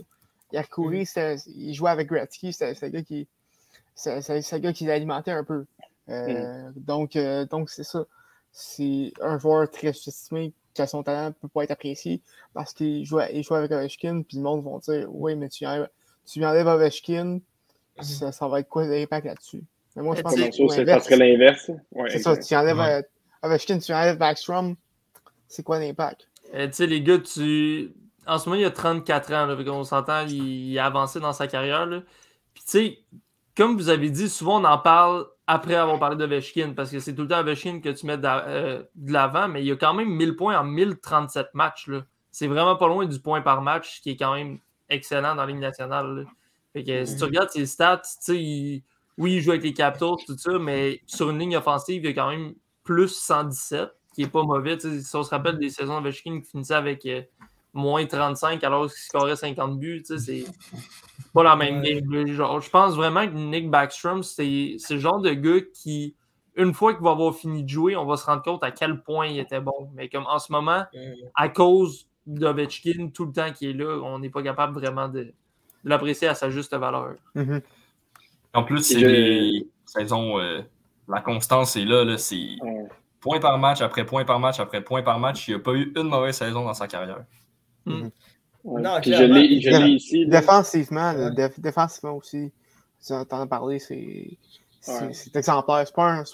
Yarkouri, 0.52 1.06
c'était- 1.06 1.36
il 1.46 1.72
jouait 1.74 1.90
avec 1.90 2.08
Gretzky. 2.08 2.52
C'est 2.52 2.80
le 2.82 2.88
gars 2.88 3.02
qui. 3.02 3.26
C'est 3.94 4.60
gars 4.60 4.72
qui 4.72 4.84
l'alimentait 4.84 5.30
un 5.32 5.44
peu. 5.44 5.64
Euh, 6.08 6.70
Donc, 6.76 7.16
euh, 7.16 7.46
donc 7.46 7.70
c'est 7.70 7.84
ça. 7.84 8.04
C'est 8.52 9.12
un 9.20 9.38
joueur 9.38 9.70
très 9.70 9.88
estimé 9.88 10.52
qui 10.74 10.82
a 10.82 10.86
son 10.86 11.02
talent 11.02 11.26
ne 11.28 11.30
peut 11.32 11.48
pas 11.48 11.64
être 11.64 11.70
apprécié 11.70 12.20
parce 12.54 12.72
qu'il 12.74 13.04
joue, 13.04 13.20
il 13.32 13.42
joue 13.42 13.54
avec 13.54 13.70
Ovechkin, 13.72 14.22
puis 14.22 14.38
le 14.38 14.42
monde 14.42 14.64
va 14.64 14.78
dire 14.78 15.06
Oui, 15.10 15.34
mais 15.36 15.48
tu 15.48 15.64
enlèves, 15.66 15.88
tu 16.26 16.38
lui 16.38 16.46
enlèves 16.46 16.66
Ovechkin, 16.66 17.40
ça, 18.00 18.32
ça 18.32 18.48
va 18.48 18.60
être 18.60 18.68
quoi 18.68 18.84
l'impact 18.86 19.26
là-dessus 19.26 19.62
Mais 19.96 20.02
moi, 20.02 20.14
je 20.14 20.18
Mais 20.20 20.22
pense 20.22 20.34
que 20.34 20.40
c'est 20.74 20.86
ça 20.86 21.00
serait 21.00 21.16
l'inverse. 21.16 21.70
Ouais, 21.92 22.10
C'est 22.10 22.18
ça, 22.20 22.36
tu 22.36 22.54
enlèves 22.56 22.78
Ouais. 22.78 23.02
euh, 23.02 23.02
Ovechkin, 23.42 23.78
tu 23.78 23.92
enlèves 23.92 24.18
Backstrom, 24.18 24.76
c'est 25.48 25.62
quoi 25.62 25.78
l'impact? 25.78 26.28
Euh, 26.54 26.66
tu 26.66 26.72
sais, 26.74 26.86
les 26.86 27.02
gars, 27.02 27.18
tu. 27.18 27.92
En 28.26 28.38
ce 28.38 28.48
moment, 28.48 28.60
il 28.60 28.64
a 28.64 28.70
34 28.70 29.32
ans. 29.32 29.46
Là, 29.46 29.56
qu'on 29.64 29.84
s'entend, 29.84 30.24
il, 30.26 30.78
a 30.78 30.86
avancé 30.86 31.18
dans 31.20 31.32
sa 31.32 31.46
carrière. 31.48 31.86
Là. 31.86 32.02
Puis, 32.54 32.62
tu 32.64 32.70
sais, 32.70 32.98
comme 33.56 33.76
vous 33.76 33.88
avez 33.88 34.10
dit, 34.10 34.28
souvent 34.28 34.60
on 34.60 34.64
en 34.64 34.78
parle 34.78 35.26
après 35.46 35.74
avoir 35.74 35.98
parlé 35.98 36.16
d'Ovechkin 36.16 36.72
parce 36.76 36.90
que 36.90 37.00
c'est 37.00 37.14
tout 37.14 37.22
le 37.22 37.28
temps 37.28 37.40
Ovechkin 37.40 37.80
que 37.80 37.88
tu 37.90 38.06
mets 38.06 38.16
d'a- 38.16 38.46
euh, 38.46 38.82
de 38.94 39.12
l'avant, 39.12 39.48
mais 39.48 39.60
il 39.62 39.66
y 39.66 39.72
a 39.72 39.76
quand 39.76 39.92
même 39.92 40.08
1000 40.08 40.36
points 40.36 40.58
en 40.58 40.64
1037 40.64 41.48
matchs. 41.54 41.88
là. 41.88 42.04
C'est 42.30 42.46
vraiment 42.46 42.76
pas 42.76 42.86
loin 42.86 43.04
du 43.06 43.18
point 43.20 43.42
par 43.42 43.60
match, 43.60 44.00
qui 44.00 44.10
est 44.10 44.16
quand 44.16 44.34
même 44.34 44.58
excellent 44.88 45.34
dans 45.34 45.42
la 45.42 45.46
Ligue 45.52 45.60
nationale. 45.60 46.14
là. 46.16 46.22
Fait 46.72 46.84
que 46.84 47.04
si 47.04 47.16
tu 47.16 47.24
regardes 47.24 47.50
ses 47.50 47.66
stats, 47.66 47.98
tu 48.04 48.08
sais, 48.20 48.36
il- 48.42 48.82
oui, 49.18 49.34
il 49.34 49.40
joue 49.40 49.50
avec 49.50 49.62
les 49.62 49.74
Capitals, 49.74 50.16
tout 50.26 50.36
ça, 50.38 50.58
mais 50.58 51.00
sur 51.06 51.30
une 51.30 51.38
ligne 51.38 51.56
offensive, 51.56 52.02
il 52.02 52.06
y 52.06 52.10
a 52.10 52.14
quand 52.14 52.30
même 52.30 52.54
plus 52.84 53.08
117, 53.08 53.90
qui 54.14 54.22
est 54.22 54.28
pas 54.28 54.42
mauvais. 54.42 54.78
Si 54.78 55.16
on 55.16 55.22
se 55.22 55.30
rappelle 55.30 55.58
des 55.58 55.70
saisons 55.70 56.00
d'Ovechkin 56.00 56.40
qui 56.40 56.50
finissaient 56.50 56.74
avec 56.74 57.04
euh, 57.06 57.22
moins 57.72 58.04
35 58.04 58.62
alors 58.64 58.86
qu'il 58.86 58.96
scorait 58.98 59.36
50 59.36 59.78
buts, 59.78 60.02
c'est 60.04 60.44
pas 61.32 61.42
la 61.42 61.56
même 61.56 61.80
Ouais. 61.80 62.02
game. 62.02 62.26
Genre, 62.26 62.60
je 62.60 62.70
pense 62.70 62.94
vraiment 62.94 63.26
que 63.26 63.32
Nick 63.32 63.70
Backstrom, 63.70 64.22
c'est 64.22 64.76
le 64.90 64.98
genre 64.98 65.20
de 65.20 65.30
gars 65.32 65.60
qui, 65.74 66.14
une 66.56 66.74
fois 66.74 66.92
qu'il 66.94 67.02
va 67.04 67.12
avoir 67.12 67.34
fini 67.34 67.64
de 67.64 67.68
jouer, 67.68 67.96
on 67.96 68.04
va 68.04 68.16
se 68.16 68.26
rendre 68.26 68.42
compte 68.42 68.62
à 68.64 68.70
quel 68.70 69.02
point 69.02 69.26
il 69.26 69.38
était 69.38 69.60
bon. 69.60 69.90
Mais 69.94 70.08
comme 70.08 70.26
en 70.26 70.38
ce 70.38 70.52
moment, 70.52 70.84
à 71.34 71.48
cause 71.48 72.06
d'Ovechkin, 72.26 73.08
tout 73.14 73.24
le 73.26 73.32
temps 73.32 73.52
qu'il 73.52 73.70
est 73.70 73.84
là, 73.84 73.98
on 74.02 74.18
n'est 74.18 74.30
pas 74.30 74.42
capable 74.42 74.74
vraiment 74.78 75.08
de, 75.08 75.22
de 75.24 75.34
l'apprécier 75.84 76.28
à 76.28 76.34
sa 76.34 76.50
juste 76.50 76.74
valeur. 76.74 77.14
En 78.54 78.64
plus, 78.64 78.82
c'est 78.82 78.98
Je- 79.00 79.06
des 79.06 79.66
saisons. 79.86 80.38
euh, 80.38 80.60
la 81.08 81.20
constance 81.20 81.76
est 81.76 81.84
là. 81.84 82.04
là 82.04 82.18
c'est 82.18 82.36
Ouais. 82.62 82.86
point 83.20 83.40
par 83.40 83.58
match 83.58 83.80
après 83.80 84.04
point 84.04 84.24
par 84.24 84.38
match 84.40 84.60
après 84.60 84.82
point 84.82 85.02
par 85.02 85.18
match. 85.18 85.48
Il 85.48 85.54
n'a 85.54 85.60
pas 85.60 85.72
eu 85.72 85.92
une 85.96 86.08
mauvaise 86.08 86.36
saison 86.36 86.64
dans 86.64 86.74
sa 86.74 86.86
carrière. 86.86 87.24
Ouais. 87.86 88.10
Non, 88.64 89.00
Puis 89.00 89.12
je 89.12 89.22
l'ai 89.24 89.88
ici. 89.94 90.24
là. 90.24 90.40
Défensivement, 90.40 91.12
là, 91.12 91.28
Ouais. 91.28 91.34
déf- 91.34 91.58
défensivement 91.60 92.16
aussi, 92.16 92.52
tu 93.04 93.12
en 93.12 93.22
as 93.40 93.46
parlé, 93.46 93.78
c'est 93.80 94.38
exemplaire. 95.34 95.86
C'est 95.86 95.94
pas, 95.94 96.10
un- 96.12 96.24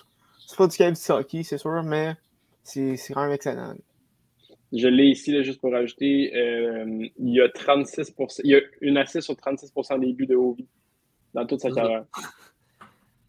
pas 0.57 0.67
du 0.67 0.77
calibre 0.77 0.99
de 0.99 1.13
hockey, 1.13 1.43
c'est 1.43 1.59
sûr, 1.59 1.83
mais 1.85 2.15
c'est 2.63 2.97
c'est 2.97 3.15
quand 3.15 3.23
même 3.23 3.33
excellent. 3.33 3.75
Je 4.73 4.89
l'ai 4.89 5.07
ici, 5.07 5.33
là, 5.33 5.43
juste 5.43 5.61
pour 5.61 5.75
ajouter. 5.75 6.31
euh, 6.37 6.85
il 7.19 7.33
y 7.35 7.41
a 7.41 7.49
36 7.49 8.13
Il 8.45 8.51
y 8.51 8.55
a 8.57 8.61
une 8.83 8.99
assist 8.99 9.23
sur 9.23 9.35
36% 9.37 9.99
des 9.99 10.13
buts 10.13 10.27
de 10.27 10.35
Ovi 10.37 10.67
dans 11.35 11.47
toute 11.47 11.61
sa 11.61 11.71
carrière. 11.71 12.05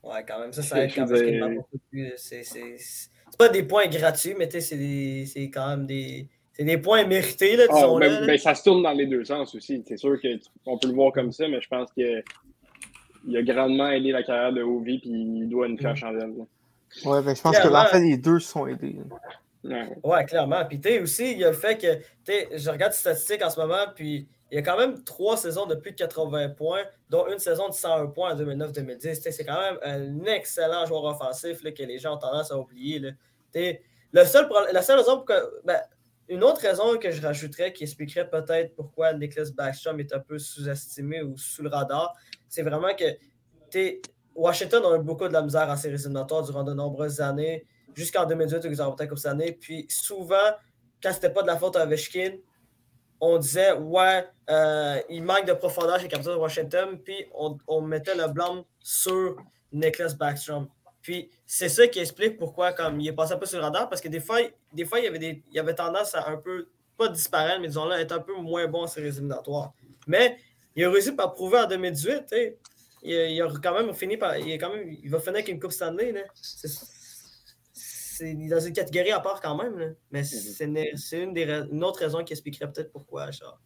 Ouais, 0.02 0.24
quand 0.26 0.40
même, 0.40 0.54
ça, 0.54 0.64
ça 0.64 0.82
aide 0.84 0.92
quand 0.96 1.06
même. 1.08 1.62
qu'il. 1.92 2.14
C'est 2.16 2.42
pas 3.38 3.50
des 3.50 3.64
points 3.64 3.88
gratuits, 3.88 4.34
mais 4.38 4.48
tu 4.48 4.62
sais, 4.62 5.26
c'est 5.26 5.50
quand 5.50 5.68
même 5.68 5.86
des. 5.86 6.28
C'est 6.54 6.64
des 6.64 6.78
points 6.78 7.06
mérités, 7.06 7.58
là, 7.58 7.66
Ah, 7.70 7.86
ben, 8.00 8.26
ben, 8.26 8.38
ça 8.38 8.56
se 8.56 8.64
tourne 8.64 8.82
dans 8.82 8.94
les 8.94 9.06
deux 9.06 9.24
sens 9.26 9.54
aussi. 9.56 9.84
C'est 9.86 9.98
sûr 9.98 10.18
qu'on 10.64 10.78
peut 10.78 10.88
le 10.88 10.94
voir 10.94 11.12
comme 11.12 11.32
ça, 11.32 11.48
mais 11.48 11.62
je 11.62 11.68
pense 11.68 11.90
que 11.92 12.24
il 13.28 13.38
a 13.38 13.44
grandement 13.44 13.90
aidé 13.90 14.12
la 14.12 14.24
carrière 14.24 14.54
de 14.54 14.62
Ovi 14.62 15.00
puis 15.00 15.10
il 15.10 15.50
doit 15.50 15.68
une 15.68 15.78
pierre 15.78 15.96
chandelle. 15.96 16.34
Ouais, 17.06 17.22
ben, 17.22 17.36
je 17.36 17.42
pense 17.42 17.58
Clairement. 17.58 17.84
que 17.84 17.88
en 17.88 17.92
fait, 17.92 18.00
les 18.00 18.18
deux 18.18 18.40
se 18.40 18.52
sont 18.52 18.68
aidés. 18.68 18.98
Ouais. 19.64 19.90
Ouais, 20.04 20.26
clairement. 20.26 20.66
Puis, 20.66 20.80
tu 20.80 20.90
sais, 20.90 21.00
aussi, 21.02 21.32
il 21.34 21.40
y 21.40 21.44
a 21.44 21.50
le 21.52 21.56
fait 21.56 21.78
que, 21.78 21.96
tu 21.98 22.04
sais, 22.24 22.48
je 22.54 22.70
regarde 22.70 22.94
les 22.94 22.98
statistiques 22.98 23.44
en 23.44 23.50
ce 23.50 23.60
moment, 23.60 23.86
puis 23.94 24.28
il 24.52 24.56
y 24.56 24.58
a 24.58 24.62
quand 24.62 24.78
même 24.78 25.04
trois 25.04 25.38
saisons 25.38 25.66
de 25.66 25.76
plus 25.76 25.92
de 25.92 25.98
80 25.98 26.50
points, 26.50 26.84
dont 27.10 27.28
une 27.28 27.40
saison 27.40 27.70
de 27.70 27.74
101 27.74 28.08
points 28.08 28.34
en 28.34 28.36
2009-2010. 28.36 29.00
Tu 29.00 29.16
sais, 29.16 29.32
C'est 29.32 29.46
quand 29.46 29.60
même 29.60 29.78
un 29.84 30.26
excellent 30.26 30.86
joueur 30.86 31.04
offensif 31.04 31.64
là, 31.64 31.72
que 31.72 31.84
les 31.84 32.00
gens 32.00 32.16
ont 32.16 32.20
tendance 32.20 32.52
à 32.52 32.58
oublier. 32.58 33.00
Là. 33.00 33.12
Le 34.12 34.26
seul, 34.26 34.50
la 34.72 34.82
seule 34.82 35.00
raison 35.00 35.18
pour 35.18 35.26
que. 35.26 35.66
ben, 35.66 35.80
une 36.30 36.44
autre 36.44 36.62
raison 36.62 36.96
que 36.98 37.10
je 37.10 37.22
rajouterais 37.22 37.74
qui 37.74 37.84
expliquerait 37.84 38.30
peut-être 38.30 38.76
pourquoi 38.76 39.14
Nicholas 39.14 39.50
Backstrom 39.52 40.00
est 40.00 40.14
un 40.14 40.20
peu 40.20 40.38
sous-estimé 40.38 41.24
ou 41.24 41.36
sous 41.38 41.64
le 41.64 41.70
radar, 41.70 42.16
c'est 42.48 42.62
vraiment 42.62 42.94
que 42.96 43.18
Washington 44.36 44.84
a 44.86 44.98
eu 44.98 45.04
beaucoup 45.04 45.28
de 45.28 45.34
la 45.34 45.42
misère 45.42 45.68
en 45.70 45.76
séries 45.76 45.96
éliminatoires 45.96 46.44
durant 46.44 46.64
de 46.64 46.74
nombreuses 46.74 47.20
années, 47.20 47.66
jusqu'en 47.96 48.26
2018 48.26 48.64
où 48.66 48.68
ils 48.68 48.82
ont 48.82 48.96
année. 49.26 49.54
Puis 49.54 49.88
souvent, 49.90 50.52
quand 51.02 51.12
c'était 51.14 51.32
pas 51.32 51.42
de 51.42 51.48
la 51.48 51.58
faute 51.58 51.76
à 51.76 51.84
Ovechkin, 51.84 52.38
on 53.22 53.38
disait 53.38 53.74
ouais, 53.74 54.26
euh, 54.50 55.02
il 55.10 55.24
manque 55.24 55.46
de 55.46 55.54
profondeur 55.54 56.00
chez 56.00 56.08
de 56.08 56.36
Washington, 56.36 57.00
puis 57.04 57.26
on, 57.34 57.58
on 57.68 57.82
mettait 57.82 58.16
le 58.16 58.28
blâme 58.28 58.64
sur 58.82 59.38
Nicholas 59.72 60.14
Backstrom. 60.14 60.68
Puis 61.02 61.30
c'est 61.46 61.70
ça 61.70 61.88
qui 61.88 62.00
explique 62.00 62.38
pourquoi 62.38 62.74
comme 62.74 63.00
il 63.00 63.08
est 63.08 63.14
passé 63.14 63.34
un 63.34 63.38
peu 63.38 63.46
sur 63.46 63.60
le 63.60 63.64
radar, 63.66 63.90
parce 63.90 64.02
que 64.02 64.10
des 64.10 64.20
fois, 64.20 64.40
des 64.74 64.86
fois 64.86 65.00
il, 65.00 65.06
y 65.06 65.08
avait 65.08 65.20
des, 65.20 65.44
il 65.50 65.56
y 65.56 65.60
avait 65.60 65.76
tendance 65.76 66.16
à 66.16 66.30
un 66.30 66.38
peu, 66.38 66.68
pas 66.98 67.08
disparaître, 67.08 67.60
mais 67.62 67.68
disons-le, 67.68 67.96
être 67.96 68.12
un 68.12 68.20
peu 68.20 68.36
moins 68.36 68.68
bon 68.68 68.84
en 68.84 68.88
séries 68.88 69.08
éliminatoires. 69.08 69.74
Mais 70.08 70.38
il 70.76 70.84
a 70.86 70.92
réussi 70.92 71.12
par 71.12 71.34
prouver 71.34 71.60
en 71.60 71.68
2018, 71.68 72.12
tu 72.12 72.24
sais, 72.28 72.58
il, 73.04 73.12
il 73.12 73.42
a 73.42 73.48
quand 73.62 73.74
même 73.74 73.94
fini 73.94 74.18
par. 74.18 74.38
Il, 74.38 74.52
quand 74.58 74.74
même, 74.74 74.98
il 75.04 75.10
va 75.10 75.20
finir 75.20 75.36
avec 75.36 75.48
une 75.48 75.60
Coupe 75.60 75.72
Stanley. 75.72 76.14
C'est, 76.36 76.68
c'est 78.20 78.32
il 78.34 78.46
est 78.46 78.50
dans 78.50 78.60
une 78.60 78.74
catégorie 78.74 79.12
à 79.12 79.20
part 79.20 79.42
quand 79.42 79.56
même. 79.56 79.78
Là. 79.78 79.88
Mais 80.12 80.24
c'est, 80.24 80.66
une, 80.66 80.98
c'est 80.98 81.24
une, 81.24 81.34
des, 81.34 81.46
une 81.72 81.84
autre 81.84 82.00
raison 82.00 82.24
qui 82.24 82.34
expliquerait 82.34 82.72
peut-être 82.72 82.92
pourquoi. 82.92 83.32
Genre. 83.32 83.60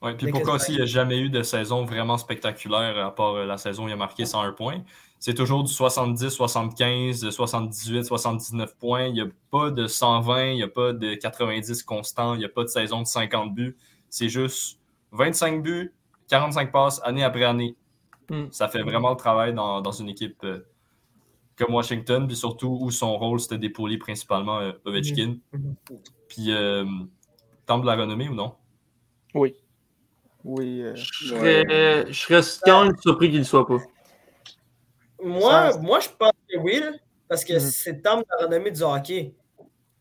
Ouais, 0.00 0.16
puis 0.16 0.30
pourquoi 0.30 0.54
aussi 0.54 0.72
il 0.72 0.76
n'y 0.76 0.82
a 0.82 0.86
jamais 0.86 1.18
eu 1.18 1.28
de 1.28 1.42
saison 1.42 1.84
vraiment 1.84 2.16
spectaculaire 2.18 2.96
à 2.98 3.12
part 3.14 3.34
euh, 3.34 3.44
la 3.44 3.58
saison 3.58 3.86
où 3.86 3.88
il 3.88 3.92
a 3.92 3.96
marqué 3.96 4.24
101 4.24 4.52
points. 4.52 4.82
C'est 5.18 5.34
toujours 5.34 5.64
du 5.64 5.72
70, 5.72 6.28
75, 6.30 7.28
78, 7.30 8.04
79 8.04 8.76
points. 8.76 9.06
Il 9.06 9.14
n'y 9.14 9.20
a 9.20 9.26
pas 9.50 9.70
de 9.70 9.88
120, 9.88 10.50
il 10.50 10.54
n'y 10.54 10.62
a 10.62 10.68
pas 10.68 10.92
de 10.92 11.14
90 11.14 11.82
constant, 11.82 12.34
il 12.34 12.38
n'y 12.38 12.44
a 12.44 12.48
pas 12.48 12.62
de 12.62 12.68
saison 12.68 13.02
de 13.02 13.06
50 13.06 13.52
buts. 13.52 13.76
C'est 14.08 14.28
juste 14.28 14.78
25 15.10 15.62
buts, 15.62 15.92
45 16.28 16.70
passes 16.70 17.00
année 17.02 17.24
après 17.24 17.44
année. 17.44 17.76
Hmm. 18.30 18.46
Ça 18.52 18.68
fait 18.68 18.82
vraiment 18.82 19.10
le 19.10 19.16
travail 19.16 19.52
dans, 19.54 19.80
dans 19.80 19.90
une 19.90 20.08
équipe 20.08 20.44
euh, 20.44 20.64
comme 21.58 21.74
Washington, 21.74 22.26
puis 22.26 22.36
surtout 22.36 22.78
où 22.80 22.90
son 22.90 23.16
rôle 23.18 23.40
c'était 23.40 23.58
d'épauler 23.58 23.98
principalement 23.98 24.60
euh, 24.60 24.72
Ovechkin. 24.84 25.36
Mhm. 25.52 25.74
Puis, 26.28 26.52
euh, 26.52 26.84
temple 27.66 27.82
de 27.82 27.90
la 27.90 27.96
renommée 27.96 28.28
ou 28.28 28.34
non? 28.34 28.54
Oui. 29.34 29.54
Oui. 30.44 30.82
euh, 30.82 30.94
Je 30.94 31.28
serais, 31.28 32.06
je 32.08 32.12
serais 32.12 32.40
quand 32.64 32.84
même 32.84 32.96
surpris 33.00 33.30
qu'il 33.30 33.40
ne 33.40 33.44
soit 33.44 33.66
pas. 33.66 33.78
Moi, 35.22 35.72
Ça- 35.72 35.78
moi, 35.80 36.00
je 36.00 36.08
pense 36.16 36.32
que 36.48 36.58
oui, 36.58 36.80
là, 36.80 36.92
parce 37.28 37.44
que 37.44 37.54
Mhm. 37.54 37.60
c'est 37.60 37.92
le 37.92 38.02
temps 38.02 38.18
de 38.18 38.24
la 38.38 38.46
renommée 38.46 38.70
du 38.70 38.82
hockey. 38.82 39.34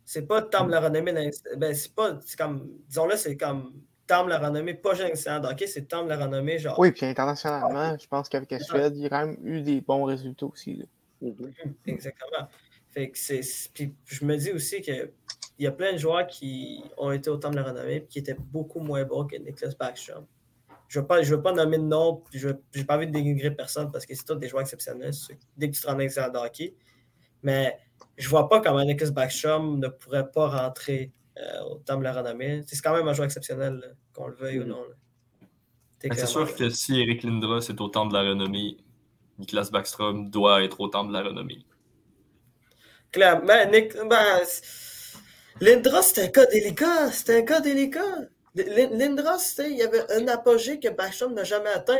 C'est 0.05 0.25
pas 0.27 0.41
le 0.41 0.47
temps 0.49 0.65
de 0.65 0.71
la 0.71 0.79
renommée. 0.79 1.11
dans- 1.11 1.57
Ben, 1.57 1.73
c'est 1.73 1.93
pas. 1.93 2.17
C'est 2.25 2.37
comme. 2.37 2.69
Disons-le, 2.87 3.17
c'est 3.17 3.35
comme. 3.35 3.73
tendre 4.05 4.29
la 4.29 4.39
renommée, 4.39 4.73
pas 4.73 4.93
juste 4.93 5.09
excellent 5.09 5.41
de 5.41 5.47
hockey, 5.47 5.67
c'est 5.67 5.85
tendre 5.85 6.07
la 6.07 6.15
renommée. 6.15 6.59
Genre, 6.59 6.79
Oui, 6.79 6.93
puis 6.93 7.05
internationalement, 7.05 7.97
je 7.99 8.07
pense 8.07 8.29
qu'avec 8.29 8.49
la 8.51 8.59
Suède, 8.61 8.93
il 8.95 9.01
y 9.01 9.05
a 9.05 9.09
quand 9.09 9.25
même 9.27 9.37
eu 9.43 9.59
des 9.61 9.81
bons 9.81 10.05
résultats 10.05 10.45
aussi. 10.45 10.75
là. 10.75 10.85
Mhm. 11.21 11.53
Exactement. 11.85 12.47
Fait 12.89 13.09
que 13.09 13.17
c'est. 13.17 13.41
Puis 13.73 13.93
je 14.05 14.25
me 14.25 14.35
dis 14.37 14.51
aussi 14.51 14.81
qu'il 14.81 15.11
y 15.59 15.67
a 15.67 15.71
plein 15.71 15.93
de 15.93 15.97
joueurs 15.97 16.27
qui 16.27 16.83
ont 16.97 17.11
été 17.11 17.29
au 17.29 17.37
temps 17.37 17.49
de 17.51 17.55
la 17.55 17.63
renommée 17.63 17.95
et 17.97 18.05
qui 18.05 18.19
étaient 18.19 18.37
beaucoup 18.39 18.79
moins 18.79 19.03
bons 19.03 19.25
que 19.25 19.35
Nicholas 19.35 19.73
Backstrom. 19.77 20.25
Je 20.87 20.99
ne 20.99 21.01
veux, 21.01 21.07
pas- 21.07 21.21
je 21.21 21.35
veux 21.35 21.41
pas 21.41 21.51
nommer 21.51 21.77
de 21.77 21.83
nom, 21.83 22.23
puis 22.29 22.39
je 22.39 22.49
n'ai 22.75 22.83
pas 22.85 22.95
envie 22.95 23.07
de 23.07 23.11
dénigrer 23.11 23.51
personne 23.51 23.91
parce 23.91 24.05
que 24.05 24.15
c'est 24.15 24.23
tous 24.23 24.35
des 24.35 24.47
joueurs 24.47 24.61
exceptionnels 24.61 25.11
dès 25.57 25.69
que 25.69 25.75
tu 25.75 25.81
te 25.81 25.87
rends 25.87 25.99
excellent 25.99 26.31
de 26.31 26.37
hockey. 26.37 26.75
Mais 27.43 27.77
je 28.17 28.29
vois 28.29 28.47
pas 28.47 28.61
comment 28.61 28.83
Nicholas 28.83 29.11
Backstrom 29.11 29.79
ne 29.79 29.89
pourrait 29.89 30.31
pas 30.31 30.47
rentrer 30.47 31.11
euh, 31.37 31.61
au 31.71 31.75
temps 31.79 31.97
de 31.97 32.03
la 32.03 32.13
renommée. 32.13 32.63
C'est 32.65 32.81
quand 32.81 32.95
même 32.95 33.07
un 33.07 33.13
joueur 33.13 33.25
exceptionnel, 33.25 33.75
là, 33.75 33.87
qu'on 34.13 34.27
le 34.27 34.35
veuille 34.35 34.59
ou 34.59 34.63
non. 34.63 34.81
là. 34.81 34.95
T'es 35.99 36.09
Mais 36.09 36.15
C'est 36.15 36.25
sûr 36.27 36.55
que 36.55 36.69
si 36.69 36.99
Eric 37.01 37.23
Lindros 37.23 37.59
est 37.59 37.81
au 37.81 37.89
temple 37.89 38.13
de 38.13 38.17
la 38.17 38.29
renommée, 38.29 38.77
Niklas 39.39 39.69
Backstrom 39.71 40.29
doit 40.29 40.63
être 40.63 40.79
au 40.81 40.87
temple 40.87 41.09
de 41.09 41.13
la 41.17 41.23
renommée. 41.23 41.65
Claire, 43.11 43.41
ben, 43.43 43.71
Nick, 43.71 43.95
ben, 44.07 44.41
Lindros, 45.61 46.01
c'était 46.01 46.23
un 46.23 46.27
cas 46.27 46.45
délicat. 46.47 47.11
C'était 47.11 47.37
un 47.39 47.41
cas 47.43 47.61
délicat. 47.61 48.15
Lindros, 48.55 49.37
il 49.59 49.77
y 49.77 49.83
avait 49.83 50.11
un 50.13 50.27
apogée 50.27 50.79
que 50.79 50.89
Bacham 50.89 51.33
n'a 51.33 51.43
jamais 51.43 51.69
atteint. 51.69 51.97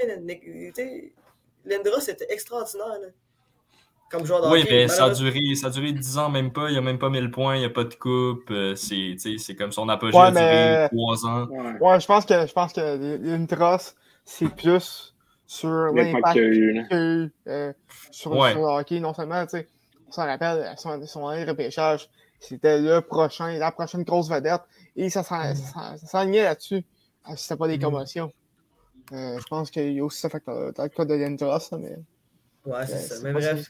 Lindros 1.66 2.00
était 2.10 2.28
extraordinaire. 2.32 2.88
là. 3.02 3.08
Comme 4.10 4.26
joueur 4.26 4.42
de 4.42 4.48
Oui, 4.48 4.62
hockey. 4.62 4.72
mais 4.72 4.88
ça 4.88 5.06
a, 5.06 5.10
duré, 5.10 5.40
ça 5.56 5.68
a 5.68 5.70
duré 5.70 5.92
10 5.92 6.18
ans, 6.18 6.30
même 6.30 6.54
pas. 6.54 6.70
Il 6.70 6.74
n'y 6.74 6.78
a 6.78 6.82
même 6.82 6.98
pas 6.98 7.10
1000 7.10 7.30
points, 7.30 7.56
il 7.58 7.60
n'y 7.60 7.66
a 7.66 7.70
pas 7.70 7.84
de 7.84 7.94
coupe. 7.94 8.50
euh, 8.52 8.74
c'est 8.74 8.96
tu 8.96 9.20
sais, 9.20 9.38
c'est 9.38 9.56
comme 9.56 9.74
son 9.74 9.90
apogée 9.90 10.16
Ouais, 10.18 10.28
a 10.28 10.32
duré 10.32 10.44
mais- 10.46 10.88
3 10.90 11.26
ans. 11.26 11.46
Ouais. 11.48 11.74
Ouais, 11.82 12.00
je 12.00 12.06
pense 12.08 12.26
que 12.26 12.48
je 12.48 12.54
pense 12.54 12.72
que 12.72 13.18
l'Intros, 13.22 13.96
c'est 14.24 14.48
plus 14.56 15.14
sur 15.48 15.70
L'impact 15.94 16.34
qu'il 16.34 16.42
y 16.44 16.46
a 16.46 16.48
eu, 16.50 16.88
eu 16.92 17.32
euh, 17.48 17.74
sur, 18.12 18.32
Ouais. 18.38 18.52
sur 18.52 18.60
le 18.62 18.68
hockey. 18.68 19.00
Non 19.00 19.14
seulement, 19.14 19.44
tu 19.46 19.52
sais, 19.58 19.68
on 20.08 20.12
s'en 20.12 20.26
rappelle, 20.26 20.74
son, 20.78 21.04
son 21.08 21.26
année 21.28 21.46
de 21.46 21.50
repêchage, 21.50 22.10
c'était 22.40 22.80
le 22.80 23.00
prochain, 23.02 23.58
la 23.58 23.72
prochaine 23.72 24.04
grosse 24.04 24.30
vedette. 24.30 24.62
Et 24.96 25.10
ça 25.10 25.24
s'en- 25.24 25.42
ça 25.42 25.56
s'en- 25.56 25.98
ça 25.98 26.06
s'enlignait 26.08 26.44
là-dessus. 26.44 26.84
euh, 27.30 27.36
Si 27.36 27.44
c'était 27.46 27.58
pas 27.58 27.68
des 27.68 27.78
Mhm. 27.78 27.84
commotions. 27.84 28.32
Euh, 29.14 29.40
je 29.40 29.44
pense 29.50 29.72
qu'il 29.72 29.94
y 29.94 30.00
a 30.00 30.04
aussi 30.04 30.20
ça 30.20 30.30
fait 30.30 30.42
que 30.42 30.72
dans 30.72 30.84
le 30.84 30.90
cas 30.90 31.06
de 31.06 31.14
l'Intros, 31.14 31.72
là, 31.72 31.78
mais. 31.78 31.96
Ouais, 32.66 32.86
c'est 32.86 32.94
euh, 32.94 32.98
ça. 32.98 33.16
Mais 33.24 33.32
bref. 33.32 33.66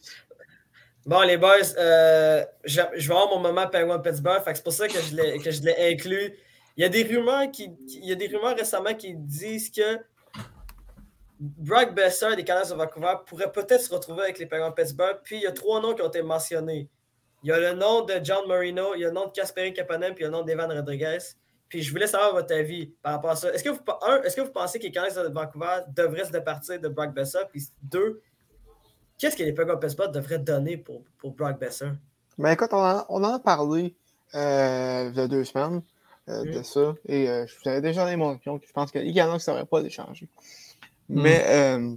Bon, 1.05 1.21
les 1.21 1.37
boys, 1.37 1.55
euh, 1.77 2.43
je, 2.65 2.81
je 2.95 3.07
vais 3.07 3.13
avoir 3.15 3.29
mon 3.29 3.39
moment 3.39 3.67
Penguin 3.67 3.99
Pittsburgh. 3.99 4.43
fait 4.43 4.51
que 4.51 4.57
C'est 4.57 4.63
pour 4.63 4.73
ça 4.73 4.87
que 4.87 4.99
je 4.99 5.15
l'ai 5.15 5.37
que 5.39 5.51
je 5.51 5.61
l'ai 5.61 5.93
inclus. 5.93 6.33
Il 6.75 6.81
y 6.81 6.85
a 6.85 6.89
des 6.89 7.03
rumeurs 7.03 7.49
qui, 7.51 7.69
qui- 7.87 7.99
il 7.99 8.05
y 8.09 8.11
a 8.11 8.15
des 8.15 8.27
rumeurs 8.27 8.55
récemment 8.57 8.93
qui 8.93 9.13
disent 9.15 9.69
que 9.71 9.99
Brock 11.39 11.93
Besser 11.93 12.35
des 12.35 12.43
Canadiens 12.43 12.75
de 12.75 12.81
Vancouver 12.81 13.13
pourrait 13.25 13.51
peut-être 13.51 13.81
se 13.81 13.93
retrouver 13.93 14.23
avec 14.23 14.39
les 14.39 14.45
Penguins 14.45 14.71
Pittsburgh. 14.71 15.19
Puis 15.23 15.37
il 15.37 15.41
y 15.43 15.47
a 15.47 15.51
trois 15.51 15.81
noms 15.81 15.93
qui 15.93 16.01
ont 16.01 16.07
été 16.07 16.21
mentionnés. 16.21 16.89
Il 17.43 17.49
y 17.49 17.51
a 17.51 17.59
le 17.59 17.73
nom 17.73 18.03
de 18.03 18.13
John 18.23 18.47
Marino, 18.47 18.95
il 18.95 19.01
y 19.01 19.05
a 19.05 19.09
le 19.09 19.13
nom 19.13 19.27
de 19.27 19.31
Kasperi 19.31 19.71
Kapanen, 19.73 20.13
puis 20.15 20.23
il 20.23 20.25
y 20.25 20.27
a 20.27 20.31
le 20.31 20.37
nom 20.37 20.43
d'Evan 20.43 20.71
Rodriguez. 20.71 21.19
Puis 21.69 21.83
je 21.83 21.91
voulais 21.91 22.07
savoir 22.07 22.33
votre 22.33 22.53
avis 22.55 22.87
par 23.03 23.13
rapport 23.13 23.31
à 23.31 23.35
ça. 23.35 23.53
Est-ce 23.53 23.63
que 23.63 23.69
vous, 23.69 23.79
un, 24.01 24.21
est-ce 24.23 24.35
que 24.35 24.41
vous 24.41 24.51
pensez 24.51 24.79
que 24.79 24.85
les 24.85 24.91
Canadiens 24.91 25.23
de 25.23 25.33
Vancouver 25.33 25.81
devraient 25.95 26.25
se 26.25 26.31
départir 26.31 26.79
de 26.79 26.87
Brock 26.87 27.13
Besser? 27.13 27.39
Puis 27.51 27.63
deux, 27.83 28.21
qu'est-ce 29.17 29.35
que 29.37 29.43
les 29.43 29.53
Penguins 29.53 29.77
Pittsburgh 29.77 30.11
devraient 30.11 30.39
donner 30.39 30.77
pour, 30.77 31.03
pour 31.17 31.31
Brock 31.31 31.59
Besser? 31.59 31.89
Ben 32.37 32.51
écoute, 32.51 32.69
on 32.71 32.77
en, 32.83 33.05
on 33.09 33.23
en 33.23 33.33
a 33.35 33.39
parlé 33.39 33.95
euh, 34.35 35.09
il 35.11 35.17
y 35.17 35.19
a 35.19 35.27
deux 35.27 35.43
semaines 35.43 35.81
euh, 36.29 36.43
Mm. 36.43 36.51
de 36.51 36.63
ça. 36.63 36.95
Et 37.05 37.29
euh, 37.29 37.45
je 37.47 37.55
vous 37.55 37.69
avais 37.69 37.81
déjà 37.81 38.03
donné 38.03 38.15
mon 38.15 38.31
opinion. 38.31 38.59
Je 38.65 38.71
pense 38.71 38.91
que 38.91 38.99
Ikanos 38.99 39.35
ne 39.35 39.39
saurait 39.39 39.65
pas 39.65 39.81
d'échanger. 39.81 40.27
Mais 41.09 41.43
euh, 41.47 41.95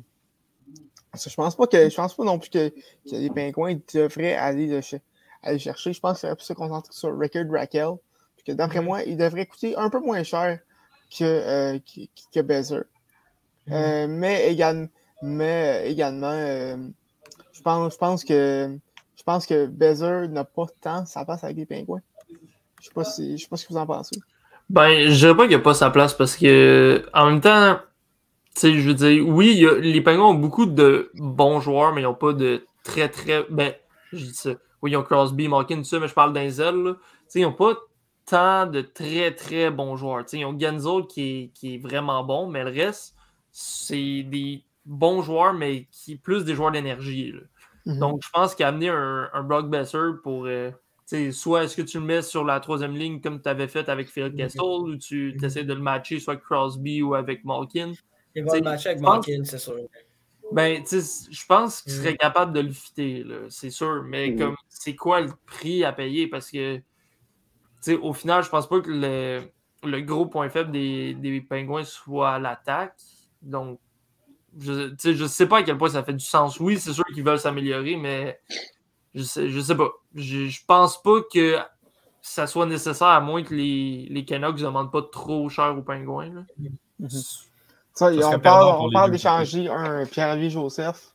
je 1.14 1.34
pense 1.34 1.56
pas 1.56 1.66
que 1.66 1.88
je 1.88 1.94
pense 1.96 2.14
pas 2.14 2.24
non 2.24 2.38
plus 2.38 2.50
que, 2.50 2.68
que 2.68 2.74
les 3.12 3.30
pingouins 3.30 3.76
devraient 3.92 4.34
aller 4.36 4.66
le, 4.66 4.80
ch- 4.80 5.02
aller 5.42 5.58
chercher. 5.58 5.92
Je 5.92 6.00
pense 6.00 6.20
qu'ils 6.20 6.28
devraient 6.28 6.36
plus 6.36 6.44
se 6.46 6.52
concentrer 6.52 6.92
sur 6.92 7.18
Rickard 7.18 7.46
Raquel. 7.50 7.94
Puis 8.36 8.44
que 8.46 8.52
d'après 8.52 8.80
Mm. 8.80 8.84
moi, 8.84 9.02
il 9.02 9.16
devrait 9.16 9.46
coûter 9.46 9.76
un 9.76 9.90
peu 9.90 9.98
moins 10.00 10.22
cher 10.22 10.60
que, 11.18 11.24
euh, 11.24 11.78
que, 11.78 12.00
que 12.32 12.40
Bezer. 12.40 12.84
Mm. 13.66 13.72
Euh, 13.72 14.06
mais, 14.08 14.50
également, 14.52 14.88
mais 15.22 15.90
également, 15.90 16.30
euh, 16.32 16.76
je 17.52 17.60
pense, 17.62 17.92
je 17.94 17.98
pense 17.98 18.24
que 18.24 18.78
je 19.16 19.22
pense 19.22 19.44
que 19.44 19.66
Bezer 19.66 20.28
n'a 20.28 20.44
pas 20.44 20.66
tant 20.80 21.04
sa 21.04 21.24
place 21.26 21.44
avec 21.44 21.56
les 21.58 21.66
pingouins. 21.66 22.00
Je 22.80 22.86
sais 22.86 22.94
pas 22.94 23.04
si 23.04 23.36
je 23.36 23.42
sais 23.42 23.48
pas 23.48 23.56
ce 23.56 23.66
que 23.66 23.72
vous 23.74 23.78
en 23.78 23.86
pensez. 23.86 24.16
Ben, 24.70 25.10
je 25.10 25.14
dirais 25.14 25.34
pas 25.36 25.42
qu'il 25.42 25.50
n'y 25.50 25.54
a 25.56 25.64
pas 25.64 25.74
sa 25.74 25.90
place 25.90 26.14
parce 26.14 26.36
que, 26.36 27.04
en 27.12 27.26
même 27.26 27.40
temps, 27.42 27.78
sais, 28.60 28.78
je 28.78 28.88
veux 28.88 28.94
dire, 28.94 29.26
oui, 29.28 29.52
il 29.52 29.62
y 29.62 29.66
a- 29.66 29.74
les 29.74 30.00
Penguins 30.00 30.22
ont 30.24 30.34
beaucoup 30.34 30.66
de 30.66 31.10
bons 31.14 31.60
joueurs, 31.60 31.92
mais 31.92 32.00
ils 32.02 32.04
n'ont 32.04 32.14
pas 32.14 32.32
de 32.32 32.64
très, 32.84 33.08
très. 33.08 33.44
Ben, 33.50 33.74
je 34.12 34.24
dis 34.24 34.34
ça. 34.34 34.50
Oui, 34.82 34.92
ils 34.92 34.96
ont 34.96 35.02
Crosby, 35.02 35.48
Malkin, 35.48 35.78
tout 35.78 35.84
ça, 35.84 35.98
mais 36.00 36.08
je 36.08 36.14
parle 36.14 36.32
sais, 37.28 37.40
ils 37.40 37.42
n'ont 37.42 37.52
pas 37.52 37.74
tant 38.26 38.66
de 38.66 38.80
très, 38.80 39.34
très 39.34 39.70
bons 39.70 39.96
joueurs. 39.96 40.24
Tu 40.24 40.30
sais, 40.30 40.38
ils 40.38 40.44
ont 40.44 40.58
Genzo 40.58 41.04
qui 41.04 41.22
est, 41.22 41.50
qui 41.54 41.74
est 41.74 41.78
vraiment 41.78 42.24
bon, 42.24 42.48
mais 42.48 42.64
le 42.64 42.70
reste, 42.70 43.14
c'est 43.52 44.22
des 44.22 44.64
bons 44.84 45.22
joueurs, 45.22 45.52
mais 45.52 45.86
qui 45.90 46.16
plus 46.16 46.44
des 46.44 46.54
joueurs 46.54 46.70
d'énergie. 46.72 47.34
Mhm. 47.86 47.98
Donc, 47.98 48.20
je 48.24 48.28
pense 48.32 48.54
qu'amener 48.54 48.88
un, 48.88 49.28
un 49.32 49.42
Brock 49.42 49.68
Besser 49.68 50.10
pour. 50.22 50.46
euh, 50.46 50.70
tu 51.08 51.16
sais, 51.16 51.32
soit 51.32 51.64
est-ce 51.64 51.76
que 51.76 51.82
tu 51.82 51.98
le 51.98 52.04
mets 52.04 52.22
sur 52.22 52.44
la 52.44 52.60
troisième 52.60 52.94
ligne 52.96 53.20
comme 53.20 53.42
tu 53.42 53.48
avais 53.48 53.66
fait 53.68 53.88
avec 53.88 54.08
Phil 54.08 54.32
Kessel 54.34 54.60
ou 54.62 54.96
tu 54.96 55.34
Mhm. 55.36 55.44
essaies 55.44 55.64
de 55.64 55.74
le 55.74 55.80
matcher 55.80 56.20
soit 56.20 56.34
avec 56.34 56.44
Crosby 56.44 57.02
ou 57.02 57.14
avec 57.14 57.44
Malkin. 57.44 57.92
Il 58.34 58.44
va 58.44 58.54
le 58.56 58.62
matcher 58.62 58.88
avec 58.90 58.98
je 59.00 59.04
pense- 59.04 59.26
Malkin, 59.28 59.44
c'est 59.44 59.58
sûr. 59.58 59.76
Ben, 60.52 60.82
tu 60.82 61.00
sais, 61.00 61.28
je 61.30 61.46
pense 61.46 61.82
qu'il 61.82 61.92
Mhm. 61.92 61.98
serait 61.98 62.16
capable 62.16 62.52
de 62.52 62.60
le 62.60 62.72
fitter, 62.72 63.22
là, 63.24 63.36
c'est 63.48 63.70
sûr. 63.70 64.02
Mais 64.04 64.30
Mhm. 64.30 64.38
comme, 64.38 64.56
c'est 64.68 64.96
quoi 64.96 65.20
le 65.20 65.30
prix 65.46 65.84
à 65.84 65.92
payer? 65.92 66.26
Parce 66.26 66.50
que, 66.50 66.76
tu 66.76 66.82
sais, 67.80 67.96
au 67.96 68.12
final, 68.12 68.42
je 68.42 68.48
pense 68.50 68.68
pas 68.68 68.80
que 68.80 68.90
le, 68.90 69.42
le 69.88 70.00
gros 70.00 70.26
point 70.26 70.48
faible 70.48 70.72
des, 70.72 71.14
des 71.14 71.40
Pingouins 71.40 71.84
soit 71.84 72.38
l'attaque. 72.40 72.96
Donc, 73.42 73.78
je, 74.58 74.88
tu 74.90 74.96
sais, 74.98 75.14
je 75.14 75.24
sais 75.26 75.46
pas 75.46 75.58
à 75.58 75.62
quel 75.62 75.78
point 75.78 75.90
ça 75.90 76.02
fait 76.02 76.12
du 76.14 76.24
sens. 76.24 76.58
Oui, 76.58 76.78
c'est 76.80 76.92
sûr 76.92 77.04
qu'ils 77.14 77.22
veulent 77.24 77.38
s'améliorer, 77.38 77.94
mais 77.96 78.40
je 79.14 79.22
sais, 79.22 79.48
je 79.50 79.60
sais 79.60 79.76
pas. 79.76 79.90
Je, 80.16 80.46
je 80.48 80.64
pense 80.66 81.00
pas 81.00 81.20
que 81.32 81.58
ça 82.22 82.48
soit 82.48 82.66
nécessaire, 82.66 83.06
à 83.06 83.20
moins 83.20 83.42
que 83.44 83.54
les, 83.54 84.06
les 84.10 84.24
Canucks 84.24 84.58
ne 84.58 84.64
demandent 84.64 84.90
pas 84.92 85.02
trop 85.02 85.48
cher 85.48 85.76
aux 85.78 85.82
Pingouins. 85.82 86.34
là. 86.34 87.08
Ça, 88.00 88.28
on 88.28 88.40
parle, 88.40 88.70
pour 88.76 88.84
on 88.84 88.88
les 88.88 88.94
parle 88.94 89.10
deux 89.10 89.16
d'échanger 89.16 89.68
un 89.68 90.06
Pierre-Louis 90.06 90.50
Joseph. 90.50 91.12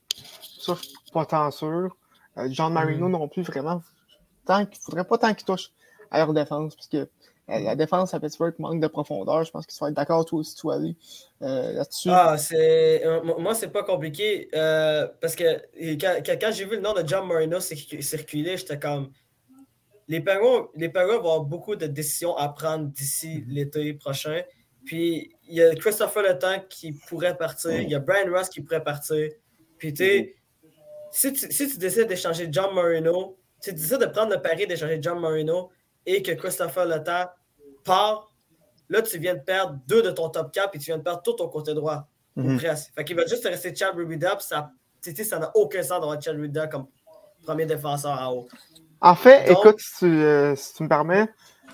Ça, 0.60 0.76
je 0.76 0.88
suis 0.88 1.12
pas 1.14 1.26
tant 1.26 1.50
sûr. 1.52 1.96
Euh, 2.38 2.48
John 2.52 2.74
Marino 2.74 3.10
non 3.10 3.28
plus, 3.28 3.44
vraiment. 3.44 3.82
Tant 4.46 4.66
qu'il 4.66 4.80
faudrait 4.80 5.04
pas 5.06 5.18
tant 5.18 5.34
qu'il 5.34 5.46
touche 5.46 5.72
à 6.12 6.20
leur 6.20 6.34
défense, 6.34 6.76
parce 6.76 6.88
que 6.88 6.98
euh, 6.98 7.08
la 7.60 7.76
défense 7.76 8.14
à 8.14 8.20
Pittsburgh 8.20 8.54
manque 8.60 8.80
de 8.80 8.88
profondeur. 8.88 9.44
Je 9.44 9.52
pense 9.52 9.66
vas 9.80 9.90
être 9.90 9.96
d'accord 9.96 10.26
toi 10.26 10.40
aussi, 10.40 10.56
toi, 10.56 10.78
euh, 10.78 11.72
là-dessus. 11.74 12.10
Ah, 12.12 12.38
c'est. 12.38 13.06
euh, 13.06 13.22
mo- 13.24 13.40
moi, 13.40 13.54
c'est 13.56 13.70
pas 13.72 13.84
compliqué. 13.84 14.50
euh, 14.54 15.08
parce 15.22 15.36
que 15.36 15.44
quand, 16.00 16.52
j'ai 16.52 16.66
vu 16.66 16.76
le 16.76 16.82
nom 16.82 16.94
de 16.94 17.08
John 17.08 17.28
Marino 17.28 17.60
circu- 17.60 18.02
circuler, 18.02 18.58
j'étais 18.58 18.80
comme. 18.80 19.12
Les 20.08 20.22
Penguins, 20.22 20.68
les 20.76 20.90
Penguins 20.90 21.14
vont 21.18 21.32
avoir 21.32 21.42
beaucoup 21.42 21.76
de 21.76 21.88
décisions 21.88 22.36
à 22.38 22.50
prendre 22.50 22.86
d'ici 22.86 23.44
l'été 23.48 23.94
prochain. 23.94 24.42
Puis, 24.86 25.35
il 25.48 25.56
y 25.56 25.64
a 25.64 25.74
Christopher 25.76 26.24
Letang 26.24 26.60
qui 26.70 26.94
pourrait 27.08 27.38
partir. 27.38 27.72
Il 27.80 27.90
y 27.90 27.96
a 27.96 28.00
Brian 28.00 28.32
Ross 28.32 28.50
qui 28.50 28.62
pourrait 28.62 28.84
partir. 28.84 29.32
Puis, 29.78 29.94
tu 29.94 30.04
sais, 30.06 30.36
si, 31.12 31.34
tu, 31.34 31.52
si 31.52 31.70
tu 31.70 31.78
décides 31.78 32.08
d'échanger 32.08 32.48
John 32.52 32.74
Marino, 32.74 33.38
si 33.60 33.70
tu 33.72 33.76
décides 33.76 34.00
de 34.00 34.06
prendre 34.08 34.32
le 34.34 34.42
pari 34.42 34.68
d'échanger 34.68 35.00
John 35.02 35.20
Marino 35.20 35.70
et 36.06 36.22
que 36.22 36.32
Christopher 36.32 36.86
Letang 36.86 37.28
part, 37.84 38.32
là, 38.90 39.02
tu 39.02 39.18
viens 39.20 39.36
de 39.36 39.42
perdre 39.42 39.80
deux 39.88 40.02
de 40.02 40.12
ton 40.12 40.30
top 40.30 40.52
4 40.52 40.76
et 40.76 40.80
tu 40.80 40.86
viens 40.86 40.98
de 40.98 41.04
perdre 41.04 41.22
tout 41.22 41.34
ton 41.34 41.48
côté 41.50 41.74
droit. 41.74 42.08
Ou 42.38 42.42
Mhm. 42.42 42.58
presque. 42.58 42.92
Fait 42.96 43.06
qu'il 43.06 43.16
va 43.16 43.26
juste 43.26 43.44
te 43.44 43.48
rester 43.48 43.74
Chad 43.74 43.96
Rubida, 43.96 44.36
puis 44.36 44.46
ça 44.46 45.40
n'a 45.40 45.52
aucun 45.56 45.82
sens 45.84 46.02
d'avoir 46.02 46.22
Chad 46.22 46.36
Rubida 46.36 46.68
comme 46.68 46.88
premier 47.46 47.66
défenseur 47.66 48.12
en 48.20 48.34
haut. 48.34 48.48
En 49.00 49.16
fait, 49.16 49.48
Donc- 49.48 49.60
écoute, 49.60 49.80
si 49.80 50.00
tu, 50.00 50.06
euh, 50.06 50.56
si 50.56 50.74
tu 50.74 50.84
me 50.84 50.90
permets, 50.90 51.28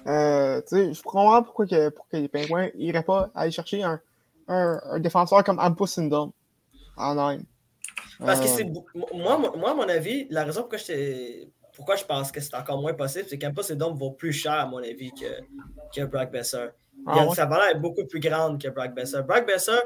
euh, 0.07 0.61
je 0.71 1.01
comprends 1.01 1.43
pourquoi 1.43 1.65
que, 1.67 1.89
pour 1.89 2.07
que 2.07 2.17
les 2.17 2.27
Pingouins 2.27 2.69
n'iraient 2.75 3.03
pas 3.03 3.29
aller 3.35 3.51
chercher 3.51 3.83
un, 3.83 3.99
un, 4.47 4.79
un 4.91 4.99
défenseur 4.99 5.43
comme 5.43 5.59
Ampus 5.59 5.91
Syndrome 5.91 6.31
en 6.97 7.15
Nine. 7.15 7.45
Parce 8.19 8.39
que 8.39 8.45
Euh, 8.45 8.55
c'est. 8.55 9.15
Moi, 9.15 9.37
moi, 9.57 9.71
à 9.71 9.73
mon 9.73 9.87
avis, 9.89 10.27
la 10.29 10.43
raison 10.43 10.61
pourquoi, 10.61 10.77
j'étais- 10.77 11.47
pourquoi 11.73 11.95
je 11.95 12.03
pense 12.05 12.31
que 12.31 12.39
c'est 12.39 12.55
encore 12.55 12.79
moins 12.79 12.93
possible, 12.93 13.25
c'est 13.27 13.37
qu'Ampus 13.39 13.65
Syndrome 13.67 13.97
vaut 13.97 14.11
plus 14.11 14.33
cher, 14.33 14.53
à 14.53 14.65
mon 14.65 14.77
avis, 14.77 15.11
que, 15.11 15.41
que 15.95 16.05
Brock 16.05 16.29
Besser. 16.31 16.67
ah 17.07 17.25
ouais? 17.27 17.35
Sa 17.35 17.45
valeur 17.45 17.69
est 17.69 17.79
beaucoup 17.79 18.05
plus 18.05 18.19
grande 18.19 18.61
que 18.61 18.67
Brock 18.69 18.93
Besser. 18.93 19.21
Brock 19.23 19.45
Besser, 19.47 19.79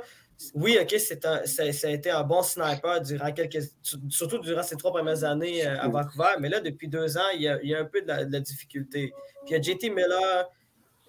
oui, 0.54 0.78
OK, 0.82 0.96
c'est 1.00 1.26
un, 1.26 1.46
ça, 1.46 1.72
ça 1.72 1.88
a 1.88 1.92
été 1.92 2.10
un 2.12 2.24
bon 2.24 2.42
sniper 2.44 3.02
durant 3.02 3.32
quelques. 3.32 3.64
Surtout 4.10 4.40
durant 4.40 4.64
ses 4.64 4.76
trois 4.76 4.92
premières 4.92 5.24
années 5.24 5.66
euh, 5.66 5.80
à 5.80 5.88
Vancouver, 5.88 6.36
mais 6.40 6.50
là, 6.50 6.60
depuis 6.60 6.88
deux 6.88 7.18
ans, 7.18 7.30
il 7.34 7.42
y 7.44 7.48
a, 7.48 7.60
il 7.62 7.70
y 7.70 7.76
a 7.76 7.80
un 7.80 7.86
peu 7.86 8.02
de 8.02 8.08
la, 8.08 8.26
de 8.26 8.32
la 8.34 8.40
difficulté. 8.42 9.14
Puis 9.46 9.50
il 9.50 9.52
y 9.54 9.56
a 9.56 9.62
JT 9.62 9.90
Miller. 9.90 10.50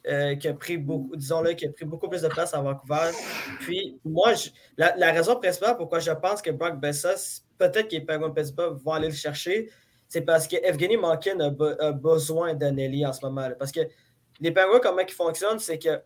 euh, 0.08 0.36
qui 0.36 0.46
a 0.46 0.54
pris 0.54 0.76
beaucoup, 0.78 1.16
disons-le, 1.16 1.54
qui 1.54 1.66
a 1.66 1.72
pris 1.72 1.84
beaucoup 1.84 2.08
plus 2.08 2.22
de 2.22 2.28
place 2.28 2.54
à 2.54 2.60
Vancouver. 2.60 3.10
Puis, 3.62 3.98
moi, 4.04 4.34
je- 4.34 4.50
la, 4.76 4.94
la 4.96 5.10
raison 5.10 5.34
principale 5.34 5.76
pourquoi 5.76 5.98
je 5.98 6.12
pense 6.12 6.40
que 6.40 6.52
Brock 6.52 6.78
Bessas, 6.78 7.40
peut-être 7.58 7.88
que 7.88 7.96
les 7.96 8.02
Penguins 8.02 8.30
Pittsburgh 8.30 8.78
vont 8.84 8.92
aller 8.92 9.08
le 9.08 9.14
chercher, 9.14 9.68
c'est 10.06 10.20
parce 10.20 10.46
que 10.46 10.54
Evgeny 10.64 10.96
Malkin 10.96 11.40
a, 11.40 11.50
be- 11.50 11.76
a 11.80 11.90
besoin 11.90 12.56
ailier 12.56 13.04
en 13.04 13.12
ce 13.12 13.24
moment. 13.26 13.48
là. 13.48 13.56
Parce 13.56 13.72
que 13.72 13.80
les 14.38 14.52
Penguins, 14.52 14.78
comment 14.80 15.00
ils 15.00 15.10
fonctionnent, 15.12 15.58
c'est 15.58 15.78
que 15.80 16.00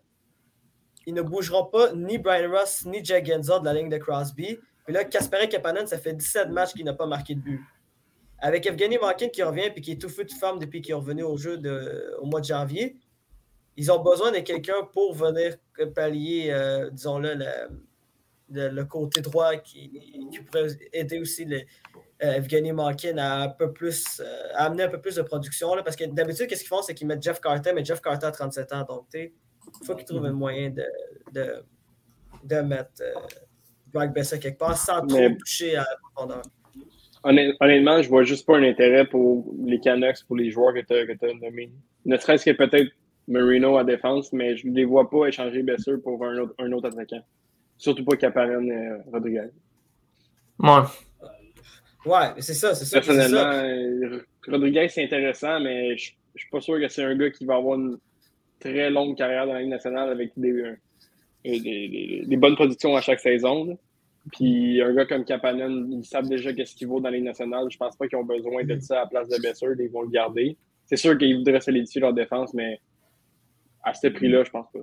ils 1.10 1.14
ne 1.14 1.22
bougeront 1.22 1.64
pas 1.66 1.92
ni 1.92 2.18
Brian 2.18 2.50
Ross 2.50 2.84
ni 2.86 3.04
Jack 3.04 3.26
Genzel 3.26 3.60
de 3.60 3.64
la 3.64 3.74
ligne 3.74 3.88
de 3.88 3.98
Crosby. 3.98 4.58
Puis 4.84 4.94
là, 4.94 5.04
Kasperi 5.04 5.48
Kapanen, 5.48 5.86
ça 5.86 5.98
fait 5.98 6.12
17 6.14 6.48
matchs 6.50 6.72
qu'il 6.72 6.84
n'a 6.84 6.94
pas 6.94 7.06
marqué 7.06 7.34
de 7.34 7.40
but. 7.40 7.60
Avec 8.38 8.64
Evgeny 8.66 8.96
Malkin 8.98 9.28
qui 9.28 9.42
revient 9.42 9.70
et 9.74 9.80
qui 9.80 9.92
est 9.92 10.00
tout 10.00 10.08
feu 10.08 10.24
de 10.24 10.32
femme 10.32 10.58
depuis 10.58 10.80
qu'il 10.80 10.92
est 10.92 10.94
revenu 10.94 11.22
au 11.24 11.36
jeu 11.36 11.58
de- 11.58 12.14
au 12.20 12.26
mois 12.26 12.40
de 12.40 12.46
janvier, 12.46 12.96
ils 13.76 13.90
ont 13.92 13.98
besoin 14.02 14.30
de 14.32 14.38
quelqu'un 14.38 14.82
pour 14.92 15.14
venir 15.14 15.56
pallier, 15.94 16.50
euh, 16.50 16.88
disons-le, 16.90 17.34
le, 17.34 18.68
le- 18.68 18.84
côté 18.84 19.20
droit 19.20 19.56
qui, 19.56 20.28
qui 20.30 20.40
pourrait 20.40 20.68
aider 20.92 21.18
aussi 21.18 21.44
euh, 21.52 21.60
Evgeny 22.32 22.72
Malkin 22.72 23.18
à, 23.18 23.42
un 23.42 23.48
peu 23.48 23.72
plus, 23.72 24.20
euh, 24.20 24.48
amener 24.54 24.84
un 24.84 24.88
peu 24.88 25.00
plus 25.00 25.16
de 25.16 25.22
production. 25.22 25.74
là, 25.74 25.82
parce 25.82 25.96
que 25.96 26.04
d'habitude, 26.04 26.46
qu'est-ce 26.46 26.60
qu'ils 26.60 26.68
font, 26.68 26.82
c'est 26.82 26.94
qu'ils 26.94 27.06
mettent 27.06 27.22
Jeff 27.22 27.40
Carter, 27.40 27.72
mais 27.74 27.84
Jeff 27.84 28.00
Carter 28.00 28.26
a 28.26 28.30
37 28.30 28.72
ans. 28.72 28.84
Donc, 28.88 29.06
il 29.80 29.86
faut 29.86 29.94
qu'ils 29.94 30.04
trouvent 30.06 30.24
un 30.26 30.32
moyen 30.32 30.70
de, 30.70 30.84
de, 31.32 31.62
de 32.44 32.56
mettre 32.62 32.90
euh, 33.02 33.12
Brock 33.92 34.12
Besser 34.12 34.38
quelque 34.38 34.58
part 34.58 34.76
sans 34.76 35.06
trop 35.06 35.18
Mais- 35.18 35.36
toucher 35.36 35.76
à 35.76 35.80
la 35.80 35.96
profondeur. 36.14 36.42
Honnêt- 37.22 37.54
Honnêtement, 37.60 38.00
je 38.00 38.08
vois 38.08 38.22
juste 38.24 38.46
pas 38.46 38.56
un 38.56 38.62
intérêt 38.62 39.06
pour 39.06 39.52
les 39.64 39.78
Canucks, 39.80 40.24
pour 40.26 40.36
les 40.36 40.50
joueurs 40.50 40.72
que 40.72 40.80
tu 40.80 40.94
as, 41.26 41.34
nommés. 41.34 41.70
Ne 42.06 42.16
serait-ce 42.16 42.46
que 42.46 42.52
peut-être 42.52 42.90
Marino 43.28 43.76
à 43.76 43.84
défense, 43.84 44.32
mais 44.32 44.56
je 44.56 44.66
ne 44.66 44.74
les 44.74 44.84
vois 44.86 45.08
pas 45.10 45.26
échanger 45.26 45.62
Besser 45.62 45.98
pour 46.02 46.24
un 46.24 46.38
autre, 46.38 46.54
un 46.58 46.72
autre 46.72 46.88
attaquant. 46.88 47.22
Surtout 47.76 48.04
pas 48.06 48.16
Capanen 48.16 48.70
euh, 48.70 48.98
Rodriguez. 49.12 49.48
Ouais. 50.58 50.80
Ouais, 52.06 52.32
mais 52.34 52.40
c'est 52.42 52.54
ça, 52.54 52.74
c'est 52.74 52.86
ça. 52.86 52.96
Personnellement, 53.00 53.36
ça. 53.52 53.64
euh, 53.64 54.20
Rodriguez, 54.48 54.88
c'est 54.88 55.04
intéressant, 55.04 55.60
mais 55.60 55.96
je 55.98 56.12
ne 56.34 56.38
suis 56.38 56.50
pas 56.50 56.60
sûr 56.60 56.78
que 56.80 56.88
c'est 56.88 57.04
un 57.04 57.14
gars 57.14 57.30
qui 57.30 57.44
va 57.44 57.56
avoir 57.56 57.78
une 57.78 57.98
très 58.60 58.90
longue 58.90 59.16
carrière 59.16 59.46
dans 59.46 59.54
la 59.54 59.60
Ligue 59.60 59.70
nationale 59.70 60.10
avec 60.10 60.32
des, 60.36 60.52
euh, 60.52 60.76
des, 61.44 62.36
bonnes 62.36 62.54
productions 62.54 62.96
à 62.96 63.00
chaque 63.00 63.20
saison. 63.20 63.78
Puis 64.32 64.80
un 64.82 64.92
gars 64.94 65.06
comme 65.06 65.24
Kapanen, 65.24 65.90
ils 65.92 66.04
savent 66.04 66.28
déjà 66.28 66.52
qu'est-ce 66.52 66.74
qu'il 66.74 66.86
vaut 66.86 67.00
dans 67.00 67.08
la 67.08 67.16
Ligue 67.16 67.24
nationale. 67.24 67.66
Je 67.70 67.78
pense 67.78 67.96
pas 67.96 68.06
qu'ils 68.06 68.18
ont 68.18 68.24
besoin 68.24 68.64
de 68.64 68.78
ça 68.78 68.98
à 68.98 69.04
la 69.04 69.06
place 69.06 69.28
de 69.28 69.40
Besser. 69.40 69.66
Ils 69.78 69.88
vont 69.88 70.02
le 70.02 70.10
garder. 70.10 70.56
C'est 70.86 70.96
sûr 70.96 71.16
qu'ils 71.16 71.38
voudraient 71.38 71.60
solidifier 71.60 72.00
leur 72.00 72.12
défense, 72.12 72.52
mais 72.52 72.80
à 73.82 73.94
ce 73.94 74.08
prix-là, 74.08 74.44
je 74.44 74.50
pense 74.50 74.66
pas. 74.72 74.80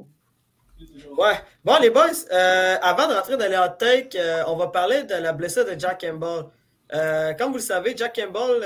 Ouais. 1.17 1.33
Bon, 1.63 1.77
les 1.81 1.89
boys, 1.89 2.05
euh, 2.31 2.77
avant 2.81 3.07
de 3.07 3.13
rentrer 3.13 3.37
dans 3.37 3.49
les 3.49 3.57
hot 3.57 3.75
takes, 3.77 4.15
euh, 4.15 4.43
on 4.47 4.55
va 4.55 4.67
parler 4.67 5.03
de 5.03 5.15
la 5.15 5.33
blessure 5.33 5.65
de 5.65 5.77
Jack 5.77 6.01
Campbell. 6.01 6.45
Euh, 6.93 7.33
comme 7.33 7.49
vous 7.49 7.57
le 7.57 7.63
savez, 7.63 7.95
Jack 7.95 8.15
Campbell, 8.15 8.61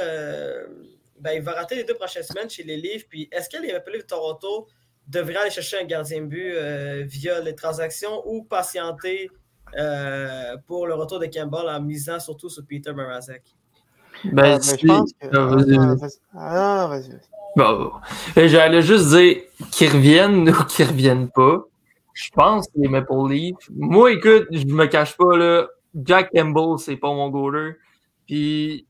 ben, 1.19 1.31
il 1.33 1.41
va 1.41 1.53
rater 1.53 1.75
les 1.75 1.83
deux 1.83 1.93
prochaines 1.93 2.23
semaines 2.23 2.49
chez 2.49 2.63
les 2.63 2.77
Leafs. 2.77 3.07
Puis, 3.07 3.29
est-ce 3.31 3.49
que 3.49 3.61
les 3.61 3.71
Maple 3.71 3.91
Leafs 3.91 4.03
de 4.03 4.07
Toronto 4.07 4.67
devraient 5.07 5.35
aller 5.37 5.49
chercher 5.51 5.79
un 5.81 5.85
gardien 5.85 6.21
de 6.21 6.25
but 6.27 6.51
euh, 6.55 7.03
via 7.05 7.39
les 7.41 7.55
transactions 7.55 8.21
ou 8.25 8.43
patienter 8.43 9.29
euh, 9.77 10.57
pour 10.67 10.87
le 10.87 10.93
retour 10.93 11.19
de 11.19 11.25
Campbell 11.27 11.67
en 11.69 11.81
misant 11.81 12.19
surtout 12.19 12.49
sur 12.49 12.63
Peter 12.65 12.93
Mrazek? 12.93 13.43
Ben, 14.25 14.43
Ah, 14.43 14.49
ben, 14.55 14.61
si- 14.61 14.77
je 14.81 14.87
pense 14.87 15.11
que. 15.13 15.27
Ah, 15.31 15.45
vas-y, 15.45 15.75
Ah, 15.77 15.95
vas-y. 15.95 16.11
Ah, 16.33 16.81
non, 16.83 16.87
vas-y. 16.89 17.09
vas-y. 17.09 17.19
Bon, 17.57 17.77
bon. 17.77 17.91
Et 18.41 18.47
J'allais 18.49 18.81
juste 18.81 19.09
dire 19.09 19.41
qu'ils 19.71 19.89
reviennent 19.91 20.49
ou 20.49 20.63
qu'ils 20.65 20.85
reviennent 20.87 21.29
pas. 21.29 21.63
Je 22.13 22.29
pense 22.33 22.67
que 22.67 22.73
les 22.75 22.89
Maple 22.89 23.13
Leafs. 23.29 23.55
Moi, 23.73 24.11
écoute, 24.11 24.47
je 24.51 24.65
me 24.65 24.85
cache 24.87 25.15
pas, 25.17 25.37
là. 25.37 25.67
Jack 25.95 26.29
Campbell, 26.33 26.77
c'est 26.77 26.97
pas 26.97 27.07
mon 27.07 27.29
goaler. 27.29 27.73
Puis, 28.27 28.85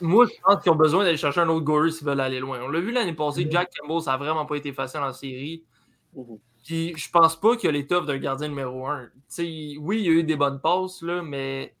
moi, 0.00 0.26
je 0.26 0.32
pense 0.42 0.62
qu'ils 0.62 0.72
ont 0.72 0.76
besoin 0.76 1.04
d'aller 1.04 1.16
chercher 1.16 1.40
un 1.40 1.48
autre 1.48 1.64
goaler 1.64 1.90
s'ils 1.90 2.06
veulent 2.06 2.20
aller 2.20 2.40
loin. 2.40 2.60
On 2.62 2.68
l'a 2.68 2.80
vu 2.80 2.92
l'année 2.92 3.12
passée, 3.12 3.46
Jack 3.50 3.70
Campbell, 3.78 4.02
ça 4.02 4.14
a 4.14 4.16
vraiment 4.16 4.46
pas 4.46 4.56
été 4.56 4.72
facile 4.72 5.00
en 5.00 5.12
série. 5.12 5.64
Mhm. 6.14 6.38
Puis, 6.64 6.94
je 6.96 7.10
pense 7.10 7.36
pas 7.40 7.56
qu'il 7.56 7.66
y 7.66 7.68
a 7.68 7.72
l'étoffe 7.72 8.06
d'un 8.06 8.18
gardien 8.18 8.48
numéro 8.48 8.86
un. 8.86 9.06
Tu 9.06 9.10
sais, 9.28 9.76
oui, 9.80 10.00
il 10.00 10.06
y 10.06 10.08
a 10.08 10.12
eu 10.12 10.24
des 10.24 10.36
bonnes 10.36 10.60
passes, 10.60 11.02
là, 11.02 11.22
mais 11.22 11.74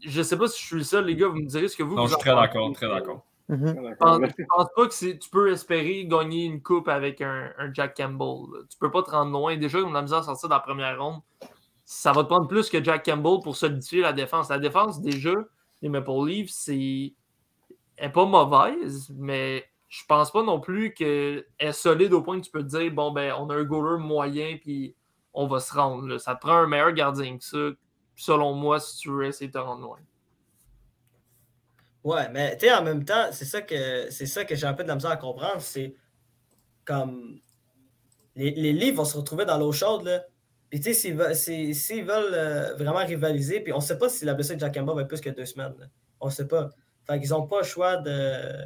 je 0.00 0.22
sais 0.22 0.36
pas 0.36 0.48
si 0.48 0.60
je 0.60 0.66
suis 0.66 0.76
le 0.76 0.82
seul, 0.82 1.04
les 1.06 1.16
gars, 1.16 1.28
vous 1.28 1.36
me 1.36 1.46
direz 1.46 1.68
ce 1.68 1.76
que 1.76 1.82
vous. 1.82 1.94
Non, 1.94 2.02
vous 2.02 2.08
je 2.08 2.14
suis 2.14 2.20
très 2.20 2.34
d'accord, 2.34 2.72
très 2.72 2.88
d'accord. 2.88 3.24
Mhm. 3.48 3.94
Pense, 3.98 4.20
là. 4.20 4.28
je 4.36 4.44
pense 4.46 4.66
pas 4.76 4.86
que 4.86 4.94
c'est- 4.94 5.18
tu 5.18 5.30
peux 5.30 5.50
espérer 5.50 6.04
gagner 6.06 6.44
une 6.44 6.60
coupe 6.62 6.88
avec 6.88 7.22
un, 7.22 7.50
un 7.58 7.72
Jack 7.72 7.96
Campbell. 7.96 8.52
là. 8.52 8.58
Tu 8.68 8.76
peux 8.78 8.90
pas 8.90 9.02
te 9.02 9.10
rendre 9.10 9.32
loin. 9.32 9.56
Déjà, 9.56 9.78
on 9.78 9.94
a 9.94 10.02
misère 10.02 10.18
à 10.18 10.22
sortir 10.22 10.50
dans 10.50 10.56
la 10.56 10.60
première 10.60 11.00
ronde. 11.02 11.20
Ça 11.84 12.12
va 12.12 12.24
te 12.24 12.28
prendre 12.28 12.46
plus 12.46 12.68
que 12.68 12.84
Jack 12.84 13.06
Campbell 13.06 13.38
pour 13.42 13.56
solidifier 13.56 14.02
la 14.02 14.12
défense. 14.12 14.50
La 14.50 14.58
défense, 14.58 15.00
déjà, 15.00 15.32
les 15.82 15.88
Maple 15.88 16.26
Leafs, 16.26 16.50
c'est. 16.50 17.14
Est 17.96 18.10
pas 18.10 18.26
mauvaise, 18.26 19.10
mais 19.16 19.64
je 19.88 20.04
pense 20.06 20.30
pas 20.30 20.42
non 20.44 20.60
plus 20.60 20.94
qu'elle 20.94 21.44
est 21.58 21.72
solide 21.72 22.12
au 22.12 22.22
point 22.22 22.38
que 22.38 22.44
tu 22.44 22.50
peux 22.50 22.62
te 22.62 22.68
dire 22.76 22.92
bon, 22.92 23.10
ben, 23.10 23.34
on 23.38 23.50
a 23.50 23.56
un 23.56 23.64
goaler 23.64 23.98
moyen, 24.00 24.56
puis 24.60 24.94
on 25.34 25.46
va 25.46 25.58
se 25.58 25.74
rendre. 25.74 26.06
là. 26.06 26.18
Ça 26.18 26.34
te 26.34 26.40
prend 26.40 26.58
un 26.58 26.66
meilleur 26.68 26.92
gardien 26.92 27.38
que 27.38 27.44
ça, 27.44 27.58
selon 28.14 28.54
moi, 28.54 28.78
si 28.78 28.98
tu 28.98 29.10
veux 29.10 29.26
essayer 29.26 29.48
de 29.48 29.52
te 29.52 29.58
rendre 29.58 29.82
loin. 29.82 29.98
Ouais, 32.04 32.28
mais 32.30 32.56
tu 32.56 32.66
sais, 32.66 32.72
en 32.74 32.84
même 32.84 33.04
temps, 33.04 33.30
c'est 33.32 33.44
ça 33.44 33.62
que 33.62 34.10
c'est 34.10 34.26
ça 34.26 34.44
que 34.44 34.54
j'ai 34.54 34.66
un 34.66 34.74
peu 34.74 34.84
de 34.84 34.88
la 34.88 34.94
misère 34.94 35.10
à 35.10 35.16
comprendre. 35.16 35.60
C'est 35.60 35.94
comme 36.84 37.40
les, 38.36 38.52
les 38.52 38.72
livres 38.72 38.98
vont 38.98 39.04
se 39.04 39.16
retrouver 39.16 39.44
dans 39.44 39.58
l'eau 39.58 39.72
chaude, 39.72 40.04
là. 40.04 40.22
Puis 40.70 40.80
tu 40.80 40.92
sais, 40.92 41.74
s'ils 41.74 42.04
veulent, 42.04 42.34
euh, 42.34 42.74
vraiment 42.74 43.04
rivaliser, 43.04 43.60
puis 43.60 43.72
on 43.72 43.80
sait 43.80 43.98
pas 43.98 44.08
si 44.08 44.24
la 44.24 44.34
blessure 44.34 44.54
de 44.56 44.60
Jack 44.60 44.74
Campbell 44.74 44.94
va 44.94 45.02
être 45.02 45.08
plus 45.08 45.20
que 45.20 45.30
deux 45.30 45.46
semaines. 45.46 45.74
là. 45.78 45.86
On 46.20 46.28
sait 46.30 46.46
pas. 46.46 46.68
Fait 47.06 47.18
qu'ils 47.20 47.30
n'ont 47.30 47.46
pas 47.46 47.58
le 47.60 47.64
choix 47.64 47.96
de. 47.96 48.64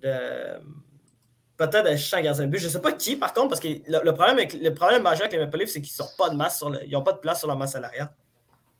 de 0.00 0.12
Peut-être 1.56 1.86
chercher 1.90 2.16
un 2.16 2.22
gardien 2.22 2.46
de 2.46 2.50
but. 2.50 2.58
Je 2.58 2.66
sais 2.68 2.80
pas 2.80 2.90
qui, 2.92 3.14
par 3.14 3.32
contre, 3.32 3.50
parce 3.50 3.60
que 3.60 3.68
le, 3.68 4.04
le 4.04 4.12
problème, 4.14 4.38
avec, 4.38 4.54
le 4.54 4.74
problème 4.74 5.02
majeur 5.02 5.26
avec 5.26 5.32
les 5.34 5.38
Maple 5.38 5.58
Leafs, 5.58 5.68
c'est 5.70 5.80
qu'ils 5.80 5.94
n'ont 6.02 6.10
pas 6.18 6.28
de 6.30 6.34
masse 6.36 6.58
sur 6.58 6.68
le, 6.70 6.80
ils 6.84 6.96
ont 6.96 7.02
pas 7.02 7.12
de 7.12 7.18
place 7.18 7.38
sur 7.38 7.46
leur 7.48 7.56
masse 7.56 7.72
salariale. 7.72 8.10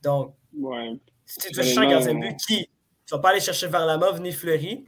Donc, 0.03 0.33
Ouais. 0.57 0.91
si 1.25 1.49
tu 1.49 1.61
veux 1.61 1.77
un 1.81 1.89
gardien 1.89 2.13
de 2.15 2.19
but, 2.19 2.35
qui? 2.45 2.65
Tu 3.05 3.13
vas 3.13 3.19
pas 3.19 3.29
aller 3.29 3.39
chercher 3.39 3.67
Varlamov 3.67 4.19
ni 4.19 4.31
Fleury. 4.33 4.83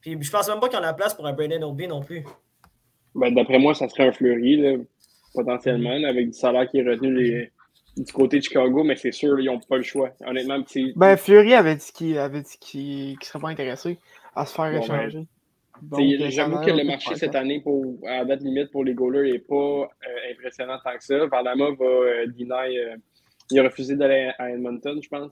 Puis 0.00 0.16
je 0.22 0.30
pense 0.30 0.48
même 0.48 0.60
pas 0.60 0.68
qu'il 0.68 0.78
y 0.78 0.80
en 0.80 0.84
a 0.84 0.86
la 0.86 0.94
place 0.94 1.12
pour 1.12 1.26
un 1.26 1.32
Brandon 1.34 1.62
Obi 1.68 1.86
non 1.88 2.00
plus. 2.02 2.24
Ben, 3.14 3.34
D'après 3.34 3.58
moi, 3.58 3.74
ça 3.74 3.88
serait 3.88 4.08
un 4.08 4.12
Fleury, 4.12 4.56
là, 4.56 4.76
potentiellement, 5.42 5.96
avec 6.08 6.26
du 6.26 6.32
salaire 6.32 6.68
qui 6.68 6.78
est 6.78 6.88
retenu 6.88 7.12
les- 7.14 7.50
du 7.96 8.12
côté 8.12 8.38
de 8.38 8.44
Chicago, 8.44 8.84
mais 8.84 8.96
c'est 8.96 9.12
sûr, 9.12 9.38
ils 9.40 9.46
n'ont 9.46 9.58
pas 9.60 9.76
le 9.76 9.82
choix. 9.82 10.10
Honnêtement, 10.24 10.62
c'est- 10.66 10.92
Ben, 10.96 11.16
Fleury 11.16 11.54
avait 11.54 11.74
dit 11.76 11.90
qu'il 11.92 12.18
avait 12.18 12.42
dit 12.42 12.56
qu'il 12.60 13.16
serait 13.22 13.40
pas 13.40 13.48
intéressé 13.48 13.98
à 14.34 14.46
se 14.46 14.54
faire 14.54 14.70
Bon, 14.72 14.78
échanger. 14.78 15.26
J'avoue 16.30 16.60
que 16.60 16.70
le 16.70 16.84
marché 16.84 17.14
cette 17.16 17.34
année, 17.34 17.60
pour, 17.60 17.84
à 18.06 18.18
la 18.18 18.24
date 18.24 18.42
limite 18.42 18.70
pour 18.70 18.84
les 18.84 18.94
goalers, 18.94 19.32
n'est 19.32 19.38
pas 19.38 19.54
euh, 19.54 20.32
impressionnant 20.32 20.78
tant 20.84 20.96
que 20.96 21.04
ça. 21.04 21.26
Varlamov 21.26 21.76
va 21.78 21.84
euh, 21.86 22.26
deny, 22.26 22.78
euh, 22.78 22.96
il 23.50 23.58
a 23.60 23.62
refusé 23.64 23.96
d'aller 23.96 24.30
à 24.38 24.50
Edmonton, 24.50 24.98
je 25.02 25.08
pense, 25.08 25.30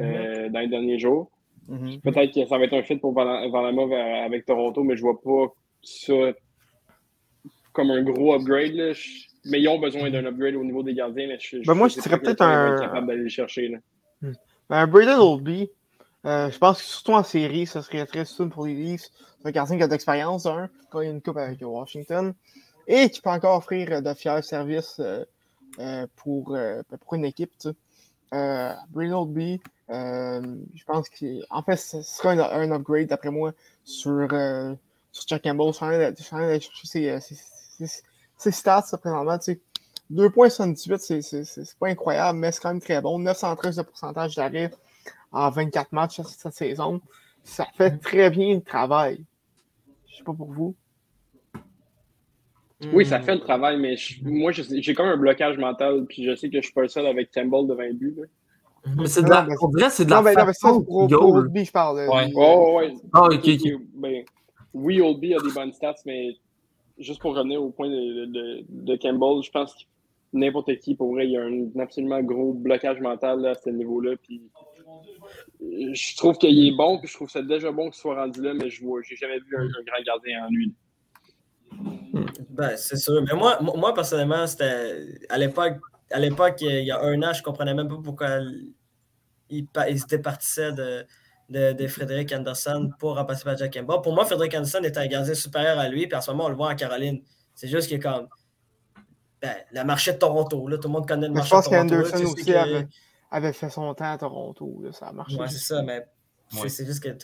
euh, 0.00 0.48
dans 0.48 0.60
les 0.60 0.68
derniers 0.68 0.98
jours. 0.98 1.30
Mhm. 1.68 2.00
Peut-être 2.00 2.32
que 2.34 2.46
ça 2.46 2.56
va 2.58 2.64
être 2.64 2.74
un 2.74 2.82
fit 2.82 2.96
pour 2.96 3.18
euh, 3.20 4.24
avec 4.24 4.46
Toronto, 4.46 4.82
mais 4.84 4.96
je 4.96 5.02
vois 5.02 5.20
pas 5.20 5.52
ça 5.82 6.14
comme 7.78 7.90
un 7.92 8.02
gros 8.02 8.34
upgrade. 8.34 8.72
là. 8.74 8.92
Je- 8.92 9.28
Mais 9.44 9.60
ils 9.60 9.68
ont 9.68 9.78
besoin 9.78 10.10
d'un 10.10 10.24
upgrade 10.26 10.56
au 10.56 10.64
niveau 10.64 10.82
des 10.82 10.92
gardiens. 10.94 11.28
Mais 11.28 11.38
je, 11.38 11.58
Ben, 11.64 11.74
moi, 11.74 11.86
je 11.88 12.00
dirais 12.00 12.18
peut-être 12.18 12.42
un- 12.42 12.80
capable 12.80 13.06
d'aller 13.06 13.22
le 13.22 13.28
chercher. 13.28 13.68
Là. 13.68 13.78
Ben, 14.68 14.86
Braden 14.86 15.18
Oldby, 15.20 15.70
euh, 16.26 16.50
je 16.50 16.58
pense 16.58 16.78
que 16.82 16.84
surtout 16.84 17.12
en 17.12 17.22
série, 17.22 17.64
ça 17.66 17.80
serait 17.80 18.04
très 18.04 18.22
utile 18.22 18.48
pour 18.48 18.66
les 18.66 18.74
Leafs. 18.74 19.08
C'est 19.40 19.48
un 19.48 19.50
gardien 19.52 19.76
qui 19.76 19.82
a 19.84 19.86
de 19.86 19.92
l'expérience, 19.92 20.44
un, 20.44 20.68
quand 20.90 21.00
il 21.00 21.04
y 21.04 21.08
a 21.08 21.12
une 21.12 21.22
coupe 21.22 21.36
avec 21.38 21.60
Washington, 21.62 22.34
et 22.88 23.08
qui 23.10 23.20
peut 23.22 23.30
encore 23.30 23.56
offrir 23.56 23.90
euh, 23.92 24.00
de 24.00 24.12
fiers 24.12 24.42
services 24.42 24.96
euh, 24.98 25.24
euh, 25.78 26.06
pour, 26.16 26.56
pour 27.00 27.14
une 27.14 27.24
équipe. 27.24 27.52
Tu 27.60 27.68
sais. 27.68 27.74
euh, 28.34 28.72
Oldby, 28.96 29.60
je 29.88 30.84
pense 30.84 31.08
qu'en 31.08 31.62
fait, 31.62 31.76
ce 31.76 32.02
sera 32.02 32.32
un, 32.32 32.38
un 32.40 32.72
upgrade, 32.72 33.06
d'après 33.06 33.30
moi, 33.30 33.52
sur, 33.84 34.28
sur 35.12 35.24
Jack 35.28 35.44
Campbell. 35.44 35.68
Je 35.68 35.72
suis 35.76 35.84
en 35.84 35.88
train 35.88 36.12
je 36.18 36.36
d'aller 36.46 36.60
chercher 36.60 36.86
ses, 36.86 37.20
ses- 37.20 37.36
ses- 37.86 38.50
stats, 38.52 38.82
ça, 38.82 38.98
présentement. 38.98 39.38
Tu 39.38 39.44
sais. 39.52 39.60
2,78, 40.10 40.98
c'est- 41.00 41.20
c'est 41.22 41.44
c'est- 41.44 41.64
c'est 41.64 41.78
pas 41.78 41.88
incroyable, 41.88 42.38
mais 42.38 42.50
c'est 42.50 42.60
quand 42.62 42.70
même 42.70 42.80
très 42.80 43.00
bon. 43.02 43.18
913 43.18 43.76
de 43.76 43.82
pourcentage 43.82 44.34
d'arrêt 44.36 44.70
en 45.32 45.50
24 45.50 45.92
matchs 45.92 46.16
cette- 46.16 46.26
cette 46.28 46.54
saison. 46.54 47.00
Ça 47.44 47.66
fait 47.76 47.98
très 47.98 48.30
bien 48.30 48.54
le 48.56 48.60
travail. 48.62 49.22
Je 50.10 50.16
sais 50.16 50.22
pas 50.24 50.32
pour 50.32 50.50
vous. 50.50 50.74
Oui, 52.92 53.04
Hmm. 53.04 53.08
ça 53.08 53.20
fait 53.20 53.34
le 53.34 53.40
travail, 53.40 53.76
mais 53.78 53.96
je- 53.96 54.22
moi, 54.24 54.52
j'ai 54.52 54.94
comme 54.94 55.08
un 55.08 55.16
blocage 55.16 55.58
mental. 55.58 56.04
Puis 56.08 56.24
je 56.24 56.36
sais 56.36 56.48
que 56.48 56.58
je 56.58 56.62
suis 56.62 56.72
pas 56.72 56.82
le 56.82 56.88
seul 56.88 57.06
avec 57.06 57.32
Campbell 57.32 57.66
devant 57.66 57.82
le 57.82 57.92
but. 57.92 58.16
là. 58.16 58.24
Mais 58.96 59.08
c'est 59.08 59.22
de 59.22 59.28
la, 59.28 59.42
Non, 59.42 59.48
mais- 59.48 59.54
on 59.60 59.68
dirait 59.68 59.90
c'est 59.90 60.04
de 60.04 60.10
la 60.10 60.16
Non, 60.16 60.22
mais, 60.22 60.34
non, 60.34 60.46
mais 60.46 60.52
ça, 60.52 60.68
pour, 60.68 60.86
pour. 60.86 61.34
Oldby, 61.34 61.64
je 61.64 61.72
parle. 61.72 62.08
Ouais. 62.08 62.28
Il- 62.28 62.34
Oh, 62.36 62.78
ouais. 62.78 62.94
Ah, 63.12 63.24
ok. 63.24 63.34
ok. 63.34 63.80
Ben, 63.94 64.24
oui, 64.72 65.00
Oldby 65.00 65.34
a 65.34 65.38
des 65.40 65.50
bonnes 65.50 65.72
stats, 65.72 65.96
mais 66.06 66.36
juste 66.98 67.20
pour 67.20 67.34
revenir 67.34 67.62
au 67.62 67.70
point 67.70 67.88
de, 67.88 68.24
de, 68.26 68.64
de 68.68 68.96
Campbell, 68.96 69.42
je 69.42 69.50
pense 69.50 69.74
que 69.74 69.84
n'importe 70.32 70.76
qui, 70.78 70.94
pour 70.94 71.12
vrai, 71.12 71.26
il 71.26 71.32
y 71.32 71.36
a 71.36 71.42
un, 71.42 71.80
absolument 71.80 72.22
gros 72.22 72.52
blocage 72.52 73.00
mental 73.00 73.40
là, 73.40 73.50
à 73.50 73.54
ce 73.54 73.70
niveau-là. 73.70 74.16
Puis, 74.22 74.42
je 75.60 76.16
trouve 76.16 76.36
qu'il 76.38 76.66
est 76.66 76.76
bon, 76.76 76.98
puis 76.98 77.08
je 77.08 77.14
trouve 77.14 77.30
ça 77.30 77.42
déjà 77.42 77.70
bon 77.72 77.90
qu'il 77.90 78.00
soit 78.00 78.14
rendu 78.14 78.42
là, 78.42 78.54
mais 78.54 78.70
je 78.70 78.84
n'ai 78.84 79.16
jamais 79.16 79.38
vu 79.38 79.56
un, 79.56 79.66
grand 79.66 80.02
gardien 80.04 80.46
en 80.46 80.50
lui. 80.50 80.74
Ben, 82.50 82.76
c'est 82.76 82.96
sûr. 82.96 83.22
Mais 83.22 83.36
moi, 83.36 83.58
moi 83.60 83.94
personnellement, 83.94 84.46
c'était 84.46 85.04
à 85.28 85.38
l'époque, 85.38 85.78
à 86.10 86.18
l'époque, 86.18 86.56
il 86.60 86.84
y 86.84 86.90
a 86.90 87.00
un 87.00 87.22
an, 87.22 87.32
je 87.32 87.42
comprenais 87.42 87.74
même 87.74 87.88
pas 87.88 88.00
pourquoi 88.02 88.38
il, 89.50 89.66
il 89.88 90.00
se 90.00 90.06
départissait 90.06 90.72
de, 90.72 91.04
de, 91.48 91.72
de, 91.72 91.86
Frédéric 91.86 92.32
Anderson 92.32 92.90
pour 92.98 93.16
remplacer 93.16 93.44
par 93.44 93.56
Jack 93.56 93.72
Campbell. 93.72 94.00
Pour 94.02 94.14
moi, 94.14 94.24
Frédéric 94.24 94.54
Anderson 94.54 94.80
était 94.82 94.98
un 94.98 95.06
gardien 95.06 95.34
supérieur 95.34 95.78
à 95.78 95.88
lui, 95.88 96.06
puis 96.06 96.16
en 96.16 96.20
ce 96.20 96.30
moment, 96.30 96.44
on 96.44 96.48
le 96.48 96.56
voit 96.56 96.70
en 96.70 96.76
Caroline. 96.76 97.22
C'est 97.54 97.68
juste 97.68 97.88
qu'il 97.88 97.96
est 97.96 98.00
comme. 98.00 98.28
Ben, 99.40 99.54
le 99.72 99.84
marché 99.84 100.12
de 100.12 100.18
Toronto, 100.18 100.66
là, 100.68 100.78
tout 100.78 100.88
le 100.88 100.92
monde 100.94 101.08
connaît 101.08 101.28
le 101.28 101.32
mais 101.32 101.40
marché 101.40 101.56
de 101.56 101.62
Toronto. 101.62 101.94
Je 101.94 102.00
pense 102.00 102.10
qu'Anderson 102.10 102.32
aussi 102.32 102.44
que... 102.44 102.52
avait, 102.52 102.88
avait, 103.30 103.52
fait 103.52 103.70
son 103.70 103.94
temps 103.94 104.12
à 104.12 104.18
Toronto. 104.18 104.80
Là, 104.82 104.92
ça 104.92 105.06
a 105.06 105.12
marché. 105.12 105.36
Ouais, 105.36 105.48
c'est 105.48 105.58
ça, 105.58 105.82
mais 105.82 106.04
ouais. 106.60 106.68
c'est 106.68 106.84
juste 106.84 107.02
que 107.02 107.16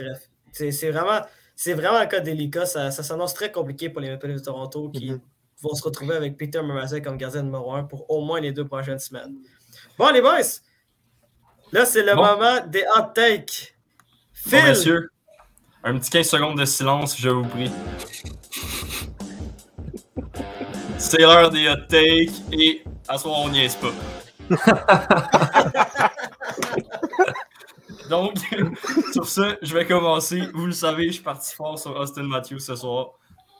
c'est 0.53 0.91
vraiment, 0.91 1.21
vraiment 1.67 1.99
un 1.99 2.07
cas 2.07 2.21
délicat. 2.21 2.67
Ça, 2.67 2.91
ça 2.91 3.03
s'annonce 3.03 3.35
très 3.35 3.51
compliqué 3.51 3.91
pour 3.91 4.01
les 4.01 4.11
Maple 4.11 4.29
Leafs 4.29 4.41
de 4.41 4.45
Toronto 4.45 4.91
qui 4.91 5.11
mm 5.11 5.15
-hmm. 5.15 5.21
vont 5.63 5.75
se 5.75 5.83
retrouver 5.83 6.15
avec 6.17 6.37
Peter 6.37 6.63
Mrazek 6.63 7.05
comme 7.05 7.17
gardien 7.17 7.43
numéro 7.43 7.73
un 7.73 7.85
pour 7.85 8.09
au 8.11 8.25
moins 8.25 8.41
les 8.41 8.53
deux 8.53 8.67
prochaines 8.67 9.01
semaines. 9.01 9.35
Bon, 9.99 10.11
les 10.13 10.21
boys, 10.21 10.61
là, 11.73 11.85
c'est 11.85 12.05
le 12.05 12.15
bon. 12.15 12.25
moment 12.25 12.67
des 12.67 12.85
hot 12.97 13.13
takes. 13.15 13.74
Phil. 14.47 14.61
Bon, 14.61 14.69
messieurs, 14.69 15.11
un 15.85 15.99
petit 15.99 16.11
15 16.11 16.29
secondes 16.29 16.59
de 16.59 16.65
silence, 16.67 17.19
je 17.19 17.31
vous 17.31 17.49
prie. 17.49 17.71
C'est 20.99 21.21
l'heure 21.21 21.51
des 21.51 21.67
hot 21.69 21.87
takes 21.89 22.53
et 22.53 22.85
à 23.09 23.17
ce 23.17 23.27
moment, 23.27 23.45
on 23.45 23.49
niaise 23.49 23.77
pas. 23.77 23.93
Donc, 28.11 28.35
sur 29.13 29.27
ce, 29.27 29.57
je 29.63 29.75
vais 29.75 29.87
commencer. 29.87 30.43
Vous 30.53 30.67
le 30.67 30.73
savez, 30.73 31.07
je 31.07 31.15
suis 31.15 31.23
parti 31.23 31.55
fort 31.55 31.79
sur 31.79 31.97
Austin 31.97 32.25
Matthews 32.25 32.61
ce 32.61 32.77
soir. 32.77 33.13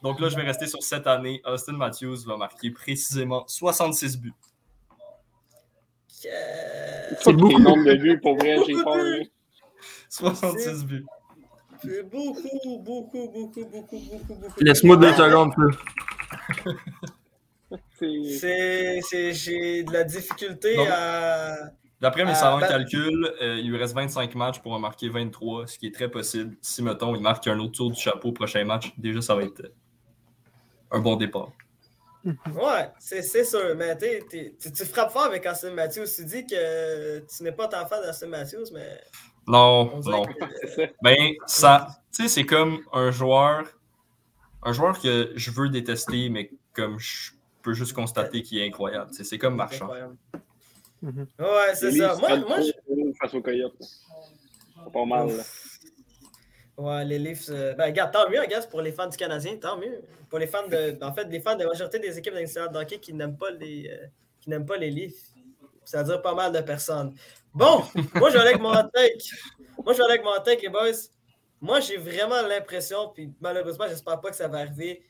Donc 0.03 0.21
là, 0.21 0.29
je 0.29 0.37
vais 0.37 0.43
rester 0.43 0.67
sur 0.67 0.83
cette 0.83 1.07
année. 1.07 1.41
Austin 1.47 1.73
Matthews 1.73 2.25
va 2.27 2.37
marquer 2.37 2.71
précisément 2.71 3.45
66 3.47 4.19
buts. 4.19 4.35
Yeah. 6.23 6.33
C'est 7.21 7.33
beaucoup. 7.33 7.59
Nombre 7.59 7.85
de 7.85 7.95
buts, 7.95 8.21
pour 8.21 8.37
vrai, 8.37 8.59
j'ai 8.67 8.75
peur. 8.75 8.97
66 10.15 10.85
buts. 10.85 11.05
C'est 11.83 12.03
beaucoup, 12.05 12.79
beaucoup, 12.85 13.29
beaucoup, 13.29 13.65
beaucoup, 13.65 13.99
beaucoup, 13.99 14.35
beaucoup. 14.35 14.61
Laisse-moi 14.61 14.97
deux 14.97 15.13
secondes, 15.13 15.53
plus. 15.53 15.77
C'est. 19.03 19.33
J'ai 19.33 19.83
de 19.83 19.93
la 19.93 20.05
difficulté 20.05 20.77
Donc, 20.77 20.89
à. 20.89 21.57
D'après 22.01 22.25
mes 22.25 22.35
savants 22.35 22.61
calculs, 22.61 23.33
euh, 23.41 23.59
il 23.59 23.71
lui 23.71 23.79
reste 23.79 23.95
25 23.95 24.35
matchs 24.35 24.61
pour 24.61 24.73
en 24.73 24.79
marquer 24.79 25.09
23, 25.09 25.67
ce 25.67 25.79
qui 25.79 25.87
est 25.87 25.95
très 25.95 26.11
possible. 26.11 26.57
Si, 26.61 26.83
mettons, 26.83 27.15
il 27.15 27.21
marque 27.23 27.47
un 27.49 27.59
autre 27.59 27.73
tour 27.73 27.91
du 27.91 28.01
chapeau 28.01 28.29
au 28.29 28.33
prochain 28.33 28.65
match, 28.65 28.93
déjà, 28.99 29.21
ça 29.21 29.35
va 29.35 29.43
être 29.43 29.73
un 30.91 31.01
bon 31.01 31.17
départ. 31.17 31.51
Ouais, 32.25 32.91
c'est 32.99 33.45
sûr. 33.45 33.75
Mais 33.77 33.97
t'es, 33.97 34.25
t'es, 34.29 34.55
tu 34.59 34.85
frappes 34.85 35.11
fort 35.11 35.25
avec 35.25 35.45
Austin 35.47 35.73
Matthews. 35.73 36.07
Tu 36.15 36.25
dis 36.25 36.47
que 36.47 37.19
tu 37.21 37.43
n'es 37.43 37.53
pas 37.53 37.69
tant 37.69 37.87
fan 37.87 38.01
d'Austin 38.03 38.29
Matthews, 38.29 38.67
mais. 38.73 39.01
Non, 39.47 40.01
non. 40.03 40.25
Ben, 41.03 41.35
ça. 41.47 41.87
Tu 42.13 42.23
sais, 42.23 42.29
c'est 42.29 42.47
comme 42.47 42.81
un 42.93 43.11
joueur. 43.11 43.65
Un 44.63 44.73
joueur 44.73 44.99
que 44.99 45.33
je 45.35 45.51
veux 45.51 45.69
détester, 45.69 46.29
mais 46.31 46.51
comme 46.73 46.99
je 46.99 47.33
peux 47.63 47.75
juste 47.75 47.93
constater 47.93 48.43
qu'il 48.43 48.59
est 48.59 48.67
incroyable. 48.67 49.11
T'sais, 49.11 49.25
c'est 49.25 49.39
comme 49.39 49.57
Marchand. 49.57 49.91
Mm 51.03 51.11
-hmm. 51.11 51.27
Ouais, 51.39 51.75
c'est 51.75 51.93
ça. 51.93 52.17
Moi, 52.17 52.37
moi 52.39 52.61
je... 52.61 52.73
face 53.21 53.35
au 53.35 53.43
Coyote. 53.43 53.75
Pas 54.93 55.05
mal. 55.05 55.29
Là. 55.37 55.43
Ouais, 56.77 57.05
les 57.05 57.19
Leafs. 57.19 57.49
Euh... 57.51 57.75
Ben, 57.75 57.87
regarde, 57.87 58.13
tant 58.13 58.29
mieux, 58.31 58.41
regarde, 58.41 58.69
pour 58.69 58.83
les 58.83 58.93
fans 58.93 59.09
du 59.09 59.17
Canadien, 59.17 59.57
tant 59.57 59.77
mieux. 59.77 60.03
Pour 60.29 60.39
les 60.39 60.47
fans 60.47 60.67
de. 60.67 60.97
En 61.03 61.13
fait, 61.13 61.25
les 61.25 61.41
fans 61.41 61.57
de 61.57 61.63
la 61.63 61.69
majorité 61.69 61.99
des 61.99 62.19
équipes 62.19 62.35
d'extérieur 62.35 62.73
de 62.73 62.79
hockey 62.79 62.99
qui 62.99 63.13
n'aiment 63.13 63.37
pas 63.37 63.51
les 63.51 63.89
euh, 63.91 64.07
qui 64.41 64.51
n'aiment 64.51 64.67
pas 64.67 64.77
les 64.77 64.91
Leafs. 64.91 65.23
Ça 65.85 65.99
veut 65.99 66.05
dire 66.05 66.23
pas 66.23 66.35
mal 66.35 66.53
de 66.53 66.61
personnes. 66.61 67.15
Bon, 67.55 67.85
moi 68.15 68.31
je 68.31 68.35
vais 68.35 68.41
aller 68.41 68.51
avec 68.51 68.61
mon 68.61 68.73
take. 68.73 69.25
Moi 69.85 69.93
je 69.93 69.99
vais 69.99 70.05
aller 70.05 70.15
avec 70.15 70.25
mon 70.25 70.43
take, 70.43 70.63
les 70.63 70.69
boys. 70.69 70.93
Moi 71.61 71.81
j'ai 71.81 71.97
vraiment 71.97 72.43
l'impression, 72.43 73.11
puis 73.15 73.33
malheureusement, 73.41 73.87
j'espère 73.89 74.21
pas 74.21 74.31
que 74.31 74.37
ça 74.37 74.49
va 74.49 74.59
arriver. 74.59 75.03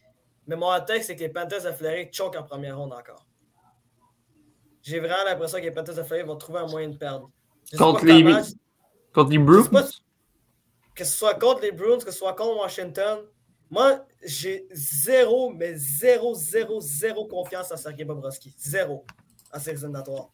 Mais 0.47 0.57
mon 0.57 0.71
take, 0.81 1.03
c'est 1.03 1.17
que 1.17 1.21
les 1.21 1.31
Panthers 1.31 1.63
de 1.63 1.73
Fleury 1.73 2.09
choquent 2.13 2.37
en 2.37 2.43
première 2.43 2.77
ronde 2.77 2.93
encore. 2.93 3.27
J'ai 4.83 5.01
vraiment 5.01 5.25
l'impression 5.25 5.59
que 5.59 5.65
les 5.65 5.71
Panthers 5.71 5.95
de 5.95 6.03
Fleury 6.03 6.25
vont 6.25 6.37
trouver 6.37 6.59
un 6.59 6.67
moyen 6.67 6.91
de 6.91 6.99
perdre. 6.99 7.31
Contre 7.79 8.05
les, 8.05 8.23
match, 8.23 8.49
contre 9.15 9.31
les 9.31 9.39
Bruins? 9.39 9.71
Que 10.95 11.05
ce 11.05 11.17
soit 11.17 11.35
contre 11.35 11.63
les 11.63 11.73
Bruins, 11.73 11.99
que 11.99 12.11
ce 12.11 12.19
soit 12.19 12.35
contre 12.35 12.61
Washington, 12.61 13.21
moi, 13.71 14.05
j'ai 14.23 14.69
zéro, 14.71 15.51
mais 15.51 15.75
zéro, 15.75 16.35
zéro, 16.35 16.81
zéro 16.81 17.27
confiance 17.27 17.73
en 17.73 17.77
Sergei 17.77 18.05
Bobrovski. 18.05 18.55
Zéro 18.59 19.05
en 19.53 19.59
séries 19.59 19.79
éliminatoires. 19.79 20.29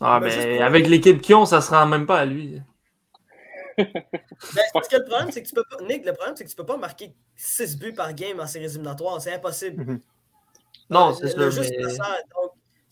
Ah, 0.00 0.20
mais 0.20 0.36
ben, 0.36 0.62
avec 0.62 0.88
l'équipe 0.88 1.20
qu'ils 1.20 1.34
ont, 1.34 1.46
ça 1.46 1.60
se 1.60 1.70
rend 1.70 1.86
même 1.86 2.06
pas 2.06 2.20
à 2.20 2.24
lui. 2.24 2.60
ben, 3.78 3.86
parce 4.72 4.88
que 4.88 4.96
le 4.96 5.04
problème, 5.04 5.30
c'est 5.30 5.42
que 5.42 5.48
tu 5.48 5.54
peux 5.54 5.64
pas. 5.64 5.82
Nick, 5.84 6.04
le 6.04 6.12
problème, 6.12 6.36
c'est 6.36 6.44
que 6.44 6.50
tu 6.50 6.56
peux 6.56 6.66
pas 6.66 6.76
marquer 6.76 7.14
6 7.36 7.78
buts 7.78 7.94
par 7.94 8.12
game 8.14 8.40
en 8.40 8.46
séries 8.46 8.66
éliminatoires. 8.66 9.20
C'est 9.20 9.32
impossible. 9.32 9.84
Mm 9.84 9.94
-hmm. 9.94 10.00
Non, 10.90 11.14
c'est 11.14 11.28
sûr. 11.28 11.50
Juste 11.50 11.72
mais... 11.78 11.90
ça, 11.90 12.18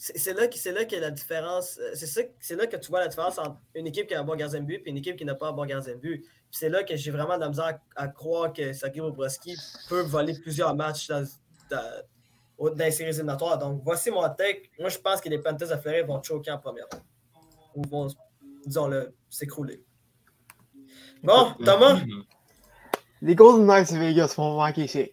c'est 0.02 0.32
là, 0.32 0.46
là 0.72 0.84
que 0.86 0.96
la 0.96 1.10
différence. 1.10 1.78
C'est 1.94 2.56
là 2.56 2.66
que 2.66 2.76
tu 2.76 2.88
vois 2.88 3.00
la 3.00 3.08
différence 3.08 3.38
entre 3.38 3.58
une 3.74 3.86
équipe 3.86 4.06
qui 4.06 4.14
a 4.14 4.20
un 4.20 4.24
bon 4.24 4.34
gardien 4.34 4.60
de 4.60 4.64
but 4.64 4.82
et 4.86 4.90
une 4.90 4.96
équipe 4.96 5.16
qui 5.16 5.26
n'a 5.26 5.34
pas 5.34 5.48
un 5.48 5.52
bon 5.52 5.66
gardien 5.66 5.92
de 5.94 5.98
but. 5.98 6.24
C'est 6.50 6.70
là 6.70 6.82
que 6.82 6.96
j'ai 6.96 7.10
vraiment 7.10 7.36
de 7.36 7.42
la 7.42 7.48
misère 7.48 7.78
à, 7.96 8.04
à 8.04 8.08
croire 8.08 8.52
que 8.52 8.72
Sergei 8.72 9.00
Bobrovski 9.00 9.54
peut 9.90 10.00
voler 10.00 10.34
plusieurs 10.40 10.74
matchs 10.74 11.06
dans, 11.08 11.24
dans, 11.70 12.02
dans 12.68 12.84
les 12.84 12.90
séries 12.90 13.10
éliminatoires. 13.10 13.58
Donc, 13.58 13.80
voici 13.84 14.10
mon 14.10 14.22
take. 14.28 14.70
Moi, 14.78 14.90
je 14.90 14.98
pense 14.98 15.20
que 15.20 15.28
les 15.28 15.38
Panthers 15.38 15.68
de 15.68 15.76
Fleury 15.76 16.02
vont 16.02 16.22
choquer 16.22 16.50
en 16.50 16.58
première 16.58 16.86
ronde. 16.92 17.02
Ou 17.74 17.82
vont, 17.88 18.08
disons-le, 18.66 19.14
s'écrouler. 19.28 19.82
Bon, 21.22 21.52
Thomas? 21.64 22.00
Les 23.22 23.34
Golden 23.34 23.66
Knights 23.66 23.92
de 23.92 23.98
Vegas 23.98 24.34
vont 24.36 24.56
manquer 24.56 24.84
ici. 24.84 25.10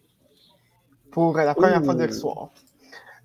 Pour 1.12 1.36
la 1.38 1.56
première 1.56 1.84
fois 1.84 1.96
de 1.96 2.04
l'histoire. 2.06 2.50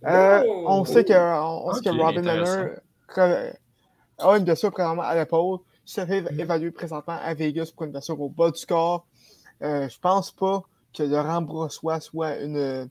Euh. 0.05 0.43
On 0.67 0.85
sait 0.85 1.05
que, 1.05 1.13
on 1.13 1.73
sait 1.75 1.89
okay, 1.89 1.91
que 1.91 2.03
Robin 2.03 2.23
Leonard 2.23 3.55
a 4.19 4.37
une 4.37 4.45
blessure 4.45 4.73
présentement 4.73 5.03
à 5.03 5.15
l'épaule. 5.15 5.59
Se 5.85 6.05
fait 6.05 6.23
mm. 6.23 6.41
évaluer 6.41 6.71
présentement 6.71 7.19
à 7.21 7.35
Vegas 7.35 7.73
pour 7.75 7.85
une 7.85 7.93
blessure 7.93 8.21
au 8.21 8.29
bas 8.29 8.51
du 8.51 8.67
corps. 8.67 9.07
Euh, 9.63 9.89
je 9.89 9.99
pense 9.99 10.33
pas 10.33 10.63
que 10.93 11.03
Laurent 11.03 11.43
Brossois 11.43 12.01
soit 12.01 12.39
une, 12.39 12.89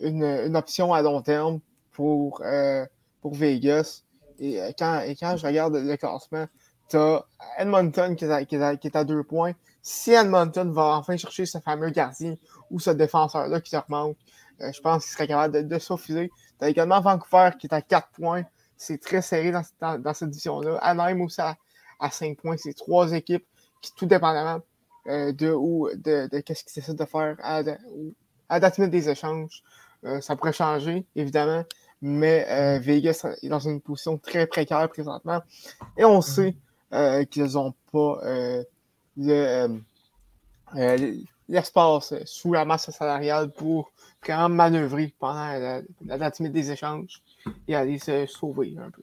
une, 0.00 0.56
option 0.56 0.92
à 0.92 1.02
long 1.02 1.22
terme 1.22 1.60
pour, 1.92 2.42
euh, 2.44 2.84
pour 3.20 3.34
Vegas. 3.34 4.02
Et 4.38 4.58
quand, 4.78 5.00
et 5.00 5.14
quand 5.16 5.36
je 5.36 5.46
regarde 5.46 5.76
le 5.76 5.96
classement, 5.96 6.46
tu 6.88 6.96
as 6.96 7.24
Edmonton 7.58 8.16
qui 8.16 8.24
est, 8.24 8.30
à, 8.30 8.44
qui, 8.44 8.56
est 8.56 8.78
qui 8.78 8.86
est, 8.88 8.96
à, 8.96 9.04
deux 9.04 9.22
points. 9.22 9.52
Si 9.82 10.12
Edmonton 10.12 10.72
va 10.72 10.96
enfin 10.96 11.16
chercher 11.16 11.46
ce 11.46 11.58
fameux 11.58 11.90
gardien 11.90 12.36
ou 12.70 12.80
ce 12.80 12.90
défenseur-là 12.90 13.60
qui 13.60 13.74
leur 13.74 13.84
manque, 13.88 14.16
euh, 14.60 14.72
je 14.72 14.80
pense 14.80 15.04
qu'il 15.04 15.12
serait 15.12 15.26
capable 15.26 15.54
de, 15.54 15.62
de. 15.62 15.78
Tu 15.78 16.30
as 16.60 16.68
également 16.68 17.00
Vancouver 17.00 17.50
qui 17.58 17.66
est 17.66 17.74
à 17.74 17.82
4 17.82 18.08
points. 18.10 18.42
C'est 18.76 18.98
très 18.98 19.22
serré 19.22 19.52
dans, 19.52 19.98
dans, 19.98 20.14
cette 20.14 20.30
division-là. 20.30 20.78
Anaheim 20.78 21.20
aussi 21.20 21.40
à, 21.40 21.56
à 21.98 22.10
5 22.10 22.38
points. 22.38 22.56
C'est 22.56 22.74
trois 22.74 23.12
équipes 23.12 23.44
qui, 23.80 23.94
tout 23.94 24.06
dépendamment 24.06 24.62
euh, 25.06 25.32
de 25.32 25.50
de, 25.96 26.28
de 26.28 26.40
qu'est-ce 26.40 26.64
qu'ils 26.64 26.82
essaient 26.82 26.94
de 26.94 27.04
faire 27.04 27.36
à, 27.42 27.62
à 28.50 28.60
des 28.60 29.08
échanges, 29.08 29.62
euh, 29.62 29.79
ça 30.20 30.36
pourrait 30.36 30.52
changer, 30.52 31.04
évidemment. 31.14 31.64
Mais 32.02 32.46
euh, 32.48 32.78
Vegas 32.78 33.26
est 33.42 33.48
dans 33.48 33.58
une 33.58 33.80
position 33.80 34.16
très 34.18 34.46
précaire 34.46 34.88
présentement. 34.88 35.42
Et 35.98 36.04
on 36.04 36.22
sait 36.22 36.54
euh, 36.92 37.24
qu'ils 37.24 37.52
n'ont 37.52 37.74
pas 37.92 38.20
le, 39.16 39.80
l'espace 41.48 42.14
sous 42.24 42.52
la 42.52 42.64
masse 42.64 42.90
salariale 42.90 43.50
pour 43.50 43.92
vraiment 44.24 44.48
manœuvrer 44.48 45.12
pendant 45.18 45.46
la, 45.58 45.82
la 46.06 46.18
date 46.18 46.40
des 46.42 46.70
échanges 46.70 47.22
et 47.68 47.74
aller 47.74 47.98
se 47.98 48.26
sauver 48.26 48.76
un 48.78 48.90
peu. 48.90 49.02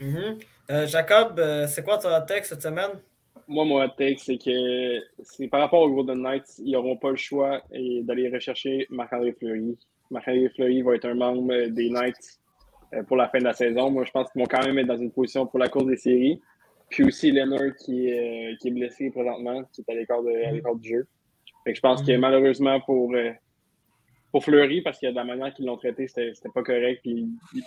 Mm 0.00 0.14
-hmm. 0.14 0.44
euh, 0.70 0.86
Jacob, 0.86 1.38
euh, 1.38 1.66
c'est 1.66 1.82
quoi 1.82 1.98
ton 1.98 2.26
texte 2.26 2.50
cette 2.50 2.62
semaine? 2.62 2.92
Moi, 3.50 3.64
mon 3.64 3.88
texte, 3.88 4.26
c'est 4.26 4.38
que 4.38 5.02
c'est 5.24 5.48
par 5.48 5.60
rapport 5.60 5.82
aux 5.82 5.90
Golden 5.90 6.22
Knights, 6.22 6.60
ils 6.64 6.70
n'auront 6.70 6.96
pas 6.96 7.10
le 7.10 7.16
choix 7.16 7.60
d'aller 8.02 8.28
rechercher 8.28 8.86
Marc-André 8.90 9.32
Fleury. 9.32 9.76
Marc-André 10.08 10.48
Fleury 10.50 10.82
va 10.82 10.94
être 10.94 11.06
un 11.06 11.14
membre 11.14 11.66
des 11.66 11.90
Knights 11.90 12.38
euh, 12.94 13.02
pour 13.02 13.16
la 13.16 13.28
fin 13.28 13.40
de 13.40 13.44
la 13.44 13.52
saison. 13.52 13.90
Moi, 13.90 14.04
je 14.04 14.12
pense 14.12 14.30
qu'ils 14.30 14.40
vont 14.40 14.46
quand 14.46 14.64
même 14.64 14.78
être 14.78 14.86
dans 14.86 14.96
une 14.96 15.10
position 15.10 15.48
pour 15.48 15.58
la 15.58 15.68
course 15.68 15.86
des 15.86 15.96
séries. 15.96 16.40
Puis 16.90 17.02
aussi 17.02 17.32
Leonard 17.32 17.74
qui 17.84 18.06
est, 18.10 18.56
qui 18.60 18.68
est 18.68 18.70
blessé 18.70 19.10
présentement, 19.10 19.64
qui 19.72 19.80
est 19.80 19.92
à 19.92 19.96
l'écart, 19.96 20.22
de, 20.22 20.30
à 20.30 20.52
l'écart 20.52 20.76
du 20.76 20.88
jeu. 20.88 21.08
Fait 21.64 21.72
que 21.72 21.76
je 21.76 21.80
pense 21.80 22.02
mm 22.02 22.04
-hmm. 22.04 22.14
que 22.14 22.20
malheureusement 22.20 22.80
pour, 22.86 23.12
pour 24.30 24.44
Fleury, 24.44 24.80
parce 24.82 25.00
que 25.00 25.08
de 25.08 25.18
la 25.22 25.24
manière 25.24 25.52
qu'ils 25.54 25.66
l'ont 25.66 25.76
traité, 25.76 26.06
c'était 26.06 26.30
c'était 26.34 26.52
pas 26.54 26.62
correct. 26.62 27.00
Puis 27.02 27.16
il 27.54 27.62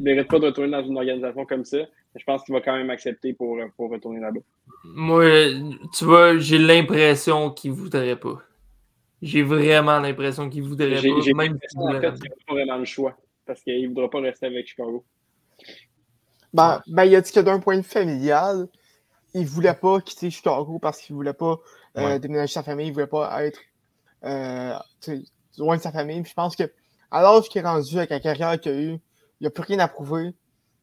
ne 0.00 0.04
mérite 0.04 0.28
pas 0.28 0.40
de 0.40 0.46
retourner 0.46 0.72
dans 0.72 0.84
une 0.90 0.96
organisation 0.96 1.44
comme 1.46 1.64
ça. 1.64 1.78
Je 2.14 2.24
pense 2.24 2.42
qu'il 2.44 2.54
va 2.54 2.60
quand 2.60 2.76
même 2.76 2.90
accepter 2.90 3.32
pour, 3.32 3.58
pour 3.76 3.90
retourner 3.90 4.20
là-bas. 4.20 4.40
Moi, 4.84 5.24
tu 5.96 6.04
vois, 6.04 6.38
j'ai 6.38 6.58
l'impression 6.58 7.50
qu'il 7.50 7.72
voudrait 7.72 8.16
pas. 8.18 8.40
J'ai 9.22 9.42
vraiment 9.42 9.98
l'impression 9.98 10.48
qu'il 10.48 10.62
voudrait 10.62 10.96
J'ai 10.96 11.10
pas. 11.10 11.20
j'ai 11.20 11.34
Même 11.34 11.52
l'impression, 11.52 11.80
s'il 11.80 11.96
en 11.96 12.00
fait, 12.00 12.12
qu'il 12.14 12.28
n'a 12.30 12.36
pas 12.46 12.54
vraiment 12.54 12.76
le 12.78 12.84
choix. 12.84 13.16
Parce 13.46 13.62
qu'il 13.62 13.82
ne 13.82 13.88
voudra 13.88 14.10
pas 14.10 14.20
rester 14.20 14.46
avec 14.46 14.66
Chicago. 14.66 15.04
Ben, 16.52 16.80
ben, 16.86 17.04
il 17.04 17.14
a 17.16 17.20
dit 17.20 17.32
que 17.32 17.40
d'un 17.40 17.60
point 17.60 17.76
de 17.76 17.82
vue 17.82 17.88
familial, 17.88 18.68
il 19.34 19.46
voulait 19.46 19.74
pas 19.74 20.00
quitter 20.00 20.30
Chicago 20.30 20.78
parce 20.78 20.98
qu'il 21.00 21.14
voulait 21.14 21.32
pas 21.34 21.58
euh, 21.96 22.04
Ouais. 22.04 22.18
déménager 22.20 22.52
sa 22.52 22.62
famille, 22.62 22.88
il 22.88 22.92
voulait 22.92 23.06
pas 23.06 23.44
être 23.44 23.60
euh, 24.24 24.74
loin 25.58 25.76
de 25.76 25.82
sa 25.82 25.92
famille. 25.92 26.20
Puis 26.22 26.30
je 26.30 26.34
pense 26.34 26.56
que 26.56 26.64
à 27.10 27.22
l'âge 27.22 27.48
qu'il 27.48 27.60
est 27.60 27.64
rendu 27.66 27.96
avec 27.98 28.10
la 28.10 28.20
carrière 28.20 28.58
qu'il 28.60 28.72
a 28.72 28.76
eue, 28.80 28.98
il 29.40 29.44
n'a 29.44 29.50
plus 29.50 29.62
rien 29.64 29.78
à 29.80 29.88
prouver. 29.88 30.32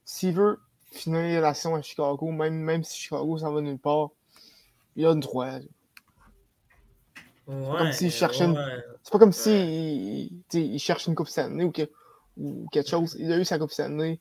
S'il 0.03 0.33
veut 0.33 0.59
finir 0.97 1.45
à 1.45 1.53
Chicago, 1.53 2.31
même, 2.31 2.55
même 2.55 2.83
si 2.83 2.97
Chicago 2.97 3.37
s'en 3.37 3.51
va 3.53 3.61
nulle 3.61 3.77
part, 3.79 4.09
il 4.95 5.05
a 5.05 5.13
le 5.13 5.19
droit. 5.19 5.59
Ouais, 7.47 7.77
comme 7.77 7.91
s'il 7.91 8.11
cherchait 8.11 8.45
une-. 8.45 8.59
C'est 9.03 9.11
pas 9.11 9.19
comme 9.19 9.31
si 9.31 10.39
il, 10.53 10.79
cherche 10.79 11.05
une 11.07 11.13
coupe 11.15 11.27
Stanley 11.27 11.63
ou, 11.63 11.71
que- 11.71 11.89
ou 12.37 12.67
quelque 12.71 12.89
chose. 12.89 13.15
Il 13.19 13.31
a 13.31 13.37
eu 13.37 13.45
sa 13.45 13.59
coupe 13.59 13.71
Stanley. 13.71 14.19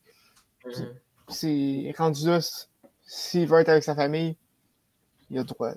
Mhm. 0.66 0.95
C'est 1.29 1.95
rendu 1.97 2.27
là. 2.27 2.41
S'il 3.07 3.47
veut 3.47 3.61
être 3.61 3.68
avec 3.70 3.83
sa 3.85 3.95
famille, 3.95 4.37
il 5.31 5.39
a 5.39 5.41
le 5.41 5.47
droit. 5.47 5.72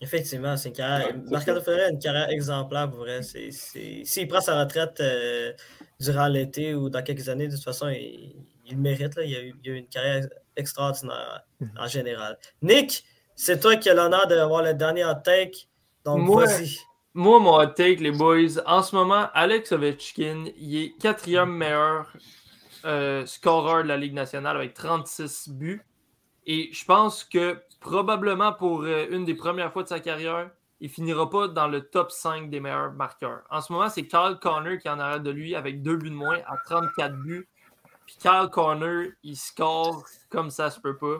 Effectivement, 0.00 0.56
c'est 0.56 0.70
une 0.70 0.74
carrière. 0.74 1.08
C'est 1.24 1.30
Marc-André. 1.30 1.62
Fleury 1.62 1.80
a 1.80 1.90
une 1.90 1.98
carrière 1.98 2.28
exemplaire 2.30 2.90
pour 2.90 2.98
vrai. 3.00 3.22
C'est- 3.22 3.50
c'est- 3.52 4.02
S'il 4.04 4.26
prend 4.28 4.40
sa 4.40 4.58
retraite 4.60 5.00
euh, 5.00 5.52
durant 6.00 6.26
l'été 6.26 6.74
ou 6.74 6.90
dans 6.90 7.02
quelques 7.02 7.28
années, 7.28 7.46
de 7.48 7.54
toute 7.54 7.64
façon, 7.64 7.88
il, 7.88 8.34
il 8.66 8.76
le 8.76 8.80
mérite. 8.80 9.14
Là. 9.16 9.24
Il, 9.24 9.36
a 9.36 9.42
eu, 9.42 9.54
il 9.62 9.70
a 9.70 9.74
eu 9.74 9.78
une 9.78 9.88
carrière 9.88 10.28
extraordinaire 10.56 11.44
en 11.78 11.86
général. 11.86 12.38
Nick, 12.62 13.04
c'est 13.34 13.60
toi 13.60 13.76
qui 13.76 13.90
as 13.90 13.94
l'honneur 13.94 14.26
d'avoir 14.26 14.62
le 14.62 14.74
dernier 14.74 15.04
hot 15.04 15.22
take. 15.24 15.68
Donc, 16.04 16.20
Moi- 16.20 16.44
vas-y. 16.44 16.78
Moi, 17.16 17.38
mon 17.38 17.54
hot 17.60 17.66
take, 17.66 18.02
les 18.02 18.10
boys, 18.10 18.60
en 18.66 18.82
ce 18.82 18.96
moment, 18.96 19.28
Alex 19.34 19.70
Ovechkin, 19.70 20.46
il 20.56 20.76
est 20.76 20.98
quatrième 21.00 21.52
meilleur 21.52 22.12
euh, 22.84 23.24
scoreur 23.24 23.84
de 23.84 23.88
la 23.88 23.96
Ligue 23.96 24.14
nationale 24.14 24.56
avec 24.56 24.74
36 24.74 25.48
buts. 25.50 25.80
Et 26.44 26.70
je 26.72 26.84
pense 26.84 27.22
que 27.22 27.62
probablement 27.78 28.52
pour 28.52 28.82
euh, 28.82 29.06
une 29.10 29.24
des 29.24 29.34
premières 29.34 29.72
fois 29.72 29.84
de 29.84 29.88
sa 29.88 30.00
carrière, 30.00 30.50
il 30.80 30.90
finira 30.90 31.30
pas 31.30 31.46
dans 31.46 31.68
le 31.68 31.82
top 31.82 32.10
5 32.10 32.50
des 32.50 32.58
meilleurs 32.58 32.92
marqueurs. 32.92 33.42
En 33.48 33.60
ce 33.60 33.72
moment, 33.72 33.88
c'est 33.88 34.06
Kyle 34.06 34.36
Connor 34.40 34.78
qui 34.78 34.88
en 34.88 34.98
arrière 34.98 35.20
de 35.20 35.30
lui 35.30 35.54
avec 35.54 35.82
deux 35.82 35.96
buts 35.96 36.10
de 36.10 36.14
moins 36.16 36.38
à 36.46 36.56
34 36.66 37.14
buts. 37.22 37.48
Puis 38.06 38.16
Kyle 38.16 38.48
Connor, 38.50 39.06
il 39.22 39.36
score 39.36 40.04
comme 40.28 40.50
ça 40.50 40.70
se 40.70 40.80
peut 40.80 40.96
pas. 40.96 41.18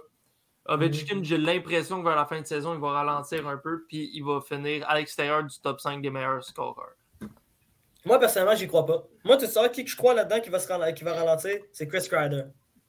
Ovechkin, 0.67 1.23
j'ai 1.23 1.37
l'impression 1.37 1.99
que 2.03 2.07
vers 2.09 2.17
la 2.17 2.25
fin 2.25 2.41
de 2.41 2.47
saison, 2.47 2.75
il 2.75 2.81
va 2.81 2.91
ralentir 2.93 3.47
un 3.47 3.59
peu, 3.59 3.85
puis 3.87 4.11
il 4.15 4.23
va 4.25 4.41
finir 4.41 4.89
à 4.89 4.95
l'extérieur 4.97 5.45
du 5.45 5.59
top 5.61 5.79
5 5.81 6.01
des 6.01 6.11
meilleurs 6.11 6.43
scoreurs. 6.43 6.95
Moi, 8.07 8.19
personnellement, 8.19 8.55
j'y 8.55 8.67
crois 8.67 8.85
pas. 8.87 9.03
Moi, 9.25 9.37
tu 9.37 9.47
sais 9.47 9.71
qui 9.71 9.85
que 9.85 9.91
je 9.91 9.97
crois 9.97 10.15
là-dedans 10.15 10.41
qui 10.41 10.51
va, 10.51 10.59
se 10.59 10.69
rala- 10.69 10.93
qui 10.93 11.05
va 11.05 11.15
ralentir, 11.15 11.59
c'est 11.73 11.87
Chris 11.89 12.07
Kreider. 12.09 12.45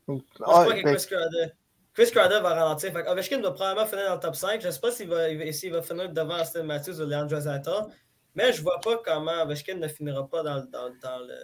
Moi, 0.08 0.20
je 0.38 0.44
Ah, 0.46 0.62
crois 0.64 0.74
que 0.74 0.84
ben, 0.84 0.96
Chris 0.96 1.06
Kreider, 1.08 1.54
Chris 1.94 2.12
Kreider 2.12 2.40
va 2.42 2.54
ralentir. 2.54 2.92
Fait 2.94 3.08
Ovechkin 3.08 3.42
va 3.42 3.52
probablement 3.52 3.88
finir 3.88 4.08
dans 4.08 4.14
le 4.16 4.20
top 4.20 4.36
5. 4.36 4.62
Je 4.62 4.68
ne 4.68 4.72
sais 4.72 4.80
pas 4.82 4.92
s'il 4.92 5.08
va, 5.10 5.30
il 5.30 5.38
va- 5.38 5.52
s'il 5.54 5.72
va 5.72 5.82
finir 5.82 6.10
devant 6.12 6.40
Austin 6.42 6.64
Matthews 6.64 7.00
ou 7.02 7.06
Leandro 7.06 7.40
Zata, 7.40 7.88
mais 8.36 8.52
je 8.52 8.60
ne 8.60 8.64
vois 8.64 8.80
pas 8.82 8.98
comment 9.04 9.42
Ovechkin 9.44 9.76
ne 9.76 9.88
finira 9.88 10.28
pas 10.28 10.44
dans, 10.44 10.66
dans, 10.66 10.94
dans 11.02 11.20
le, 11.20 11.36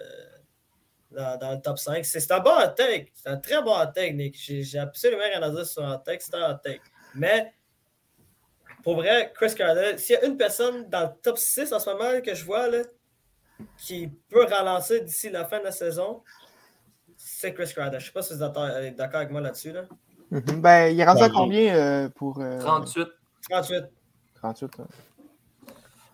dans, 1.12 1.38
dans 1.38 1.51
le 1.51 1.62
top 1.62 1.78
5. 1.78 2.05
C'est 2.05 2.32
un 2.32 2.39
bon 2.39 2.51
hot 2.51 2.74
take. 2.76 3.12
C'est 3.14 3.30
un 3.30 3.38
très 3.38 3.62
bon 3.62 3.72
hot 3.78 3.91
take, 3.93 4.14
Nick. 4.14 4.36
J'ai 4.38 4.80
absolument 4.80 5.24
rien 5.24 5.41
à 5.41 5.49
dire 5.49 5.66
sur 5.66 5.84
un 5.86 5.95
hot 5.95 5.99
take. 6.05 6.20
C'est 6.22 6.36
un 6.36 6.51
hot 6.51 6.57
take. 6.64 6.82
Mais 7.16 7.53
pour 8.84 8.95
vrai, 8.95 9.32
Chris 9.36 9.53
Kreider, 9.55 9.97
s'il 9.97 10.16
y 10.16 10.18
a 10.18 10.26
une 10.26 10.38
personne 10.38 10.89
dans 10.89 11.01
le 11.01 11.09
top 11.22 11.38
6 11.38 11.72
en 11.74 11.80
ce 11.80 11.89
moment 11.89 12.22
que 12.22 12.34
je 12.34 12.43
vois 12.45 12.68
là, 12.68 12.80
qui 13.78 14.07
peut 14.30 14.45
ralentir 14.45 15.03
d'ici 15.03 15.30
la 15.30 15.45
fin 15.45 15.59
de 15.59 15.66
la 15.66 15.72
saison, 15.72 16.24
c'est 17.16 17.53
Chris 17.53 17.72
Kreider. 17.76 17.99
Je 17.99 18.05
ne 18.05 18.07
sais 18.07 18.12
pas 18.12 18.22
si 18.24 18.34
vous 18.34 18.43
êtes 18.43 18.95
d'accord 18.95 19.18
avec 19.18 19.30
moi 19.32 19.41
là-dessus. 19.41 19.72
Là. 19.72 19.84
mhm. 20.32 20.62
ben, 20.62 20.88
il 20.88 20.99
est 20.99 21.05
rendu 21.05 21.22
à 21.22 21.26
Ouais, 21.26 21.32
combien 21.34 21.76
euh, 21.76 22.09
pour. 22.09 22.39
euh, 22.41 22.57
38. 22.59 23.07
38. 23.49 23.84
38. 24.36 24.72
hein. 24.80 24.88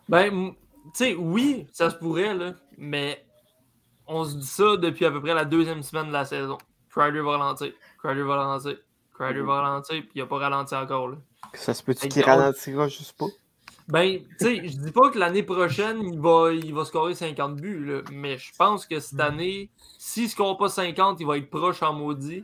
Ben, 0.09 0.51
tu 0.85 0.89
sais, 0.93 1.13
oui, 1.13 1.67
ça 1.71 1.89
se 1.89 1.95
pourrait, 1.95 2.33
là, 2.33 2.53
mais 2.77 3.25
on 4.07 4.23
se 4.23 4.35
dit 4.37 4.45
ça 4.47 4.77
depuis 4.77 5.05
à 5.05 5.11
peu 5.11 5.21
près 5.21 5.33
la 5.33 5.45
deuxième 5.45 5.83
semaine 5.83 6.07
de 6.07 6.13
la 6.13 6.25
saison. 6.25 6.57
Crider 6.89 7.21
va 7.21 7.37
ralentir, 7.37 7.71
Crider 8.01 8.23
va 8.23 8.35
ralentir, 8.43 8.77
Crider 9.13 9.41
va 9.41 9.61
ralentir, 9.61 10.01
puis 10.01 10.11
il 10.15 10.21
n'a 10.21 10.27
pas 10.27 10.37
ralenti 10.39 10.75
encore, 10.75 11.09
là. 11.09 11.17
Ça 11.53 11.73
se 11.73 11.83
peut-tu 11.83 12.07
qu'il 12.07 12.23
ralentira 12.23 12.87
juste 12.87 13.17
pas? 13.17 13.27
Ben, 13.87 14.19
tu 14.19 14.45
sais, 14.45 14.67
je 14.67 14.77
dis 14.77 14.91
pas 14.91 15.09
que 15.11 15.17
l'année 15.17 15.43
prochaine, 15.43 16.01
il 16.11 16.19
va, 16.19 16.51
il 16.51 16.73
va 16.73 16.83
scorer 16.83 17.15
50 17.15 17.55
buts, 17.55 17.85
là, 17.85 18.01
mais 18.11 18.37
je 18.37 18.51
pense 18.57 18.85
que 18.85 18.99
cette 18.99 19.19
année, 19.19 19.69
s'il 19.97 20.23
ne 20.23 20.29
score 20.29 20.57
pas 20.57 20.67
50, 20.67 21.19
il 21.21 21.25
va 21.27 21.37
être 21.37 21.49
proche 21.49 21.81
en 21.83 21.93
maudit. 21.93 22.43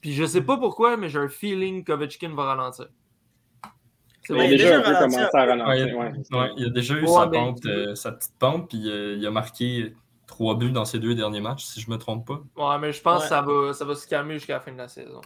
Puis 0.00 0.14
je 0.14 0.24
sais 0.24 0.40
pas 0.40 0.56
pourquoi, 0.56 0.96
mais 0.96 1.08
j'ai 1.08 1.18
un 1.18 1.28
feeling 1.28 1.84
qu'Ovechkin 1.84 2.34
va 2.34 2.44
ralentir. 2.44 2.86
Il 4.28 4.36
a 4.40 4.44
il 4.44 4.46
a 4.46 4.48
déjà 4.50 4.64
déjà 4.64 4.78
un 4.78 4.82
peu 4.82 4.92
ralenti 4.92 5.16
commencé 5.16 5.22
un 5.22 5.26
à 5.26 5.30
peu. 5.30 5.36
Ouais, 5.36 5.62
ralentir. 5.62 5.86
il, 5.86 5.90
a, 5.90 5.98
ouais, 5.98 6.12
c'est 6.24 6.34
ouais, 6.36 6.46
ça. 6.48 6.54
il 6.56 6.66
a 6.66 6.70
déjà 6.70 6.94
eu 6.94 7.00
Ouais, 7.02 7.06
sa, 7.08 7.26
mais- 7.26 7.38
pente, 7.38 7.66
euh, 7.66 7.94
sa 7.94 8.12
petite 8.12 8.34
pente, 8.38 8.68
puis 8.68 8.90
euh, 8.90 9.16
il 9.16 9.26
a 9.26 9.30
marqué 9.30 9.94
trois 10.30 10.54
buts 10.56 10.70
dans 10.72 10.84
ses 10.84 10.98
deux 10.98 11.14
derniers 11.14 11.40
matchs, 11.40 11.64
si 11.64 11.80
je 11.80 11.90
me 11.90 11.98
trompe 11.98 12.26
pas. 12.26 12.40
Ouais, 12.56 12.78
mais 12.78 12.92
je 12.92 13.02
pense 13.02 13.18
Ouais. 13.18 13.22
que 13.24 13.28
ça 13.28 13.42
va, 13.42 13.72
ça 13.74 13.84
va 13.84 13.94
se 13.94 14.06
calmer 14.06 14.34
jusqu'à 14.34 14.54
la 14.54 14.60
fin 14.60 14.72
de 14.72 14.78
la 14.78 14.88
saison. 14.88 15.20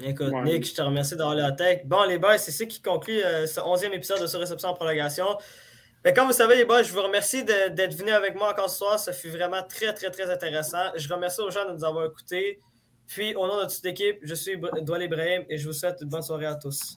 Écoute, 0.00 0.28
Ouais. 0.32 0.42
Nick, 0.42 0.66
je 0.66 0.74
te 0.74 0.82
remercie 0.82 1.16
d'avoir 1.16 1.36
hot 1.36 1.56
take. 1.56 1.82
Bon, 1.84 2.02
les 2.04 2.18
boys, 2.18 2.36
c'est 2.38 2.50
ça 2.50 2.64
qui 2.66 2.82
conclut 2.82 3.22
euh, 3.22 3.46
ce 3.46 3.60
11e 3.60 3.92
épisode 3.92 4.20
de 4.20 4.26
Surréception 4.26 4.68
en 4.70 4.74
prolongation. 4.74 5.26
Mais 6.04 6.12
comme 6.12 6.26
vous 6.26 6.32
savez, 6.32 6.56
les 6.56 6.64
boys, 6.64 6.82
je 6.82 6.92
vous 6.92 7.02
remercie 7.02 7.44
de- 7.44 7.68
d'être 7.68 7.94
venus 7.94 8.12
avec 8.14 8.34
moi 8.34 8.50
encore 8.50 8.68
ce 8.68 8.78
soir. 8.78 8.98
Ça 8.98 9.12
fut 9.12 9.28
vraiment 9.30 9.62
très, 9.62 9.94
très, 9.94 10.10
très 10.10 10.28
intéressant. 10.30 10.90
Je 10.96 11.12
remercie 11.12 11.40
aux 11.40 11.50
gens 11.50 11.68
de 11.68 11.74
nous 11.74 11.84
avoir 11.84 12.06
écoutés. 12.06 12.58
Puis, 13.06 13.34
au 13.36 13.46
nom 13.46 13.58
de 13.58 13.66
toute 13.72 13.84
l'équipe, 13.84 14.18
je 14.22 14.34
suis 14.34 14.58
Doual 14.82 15.02
Ibrahim 15.04 15.44
et 15.48 15.56
je 15.58 15.66
vous 15.68 15.72
souhaite 15.74 15.98
une 16.02 16.08
bonne 16.08 16.22
soirée 16.22 16.46
à 16.46 16.56
tous. 16.56 16.96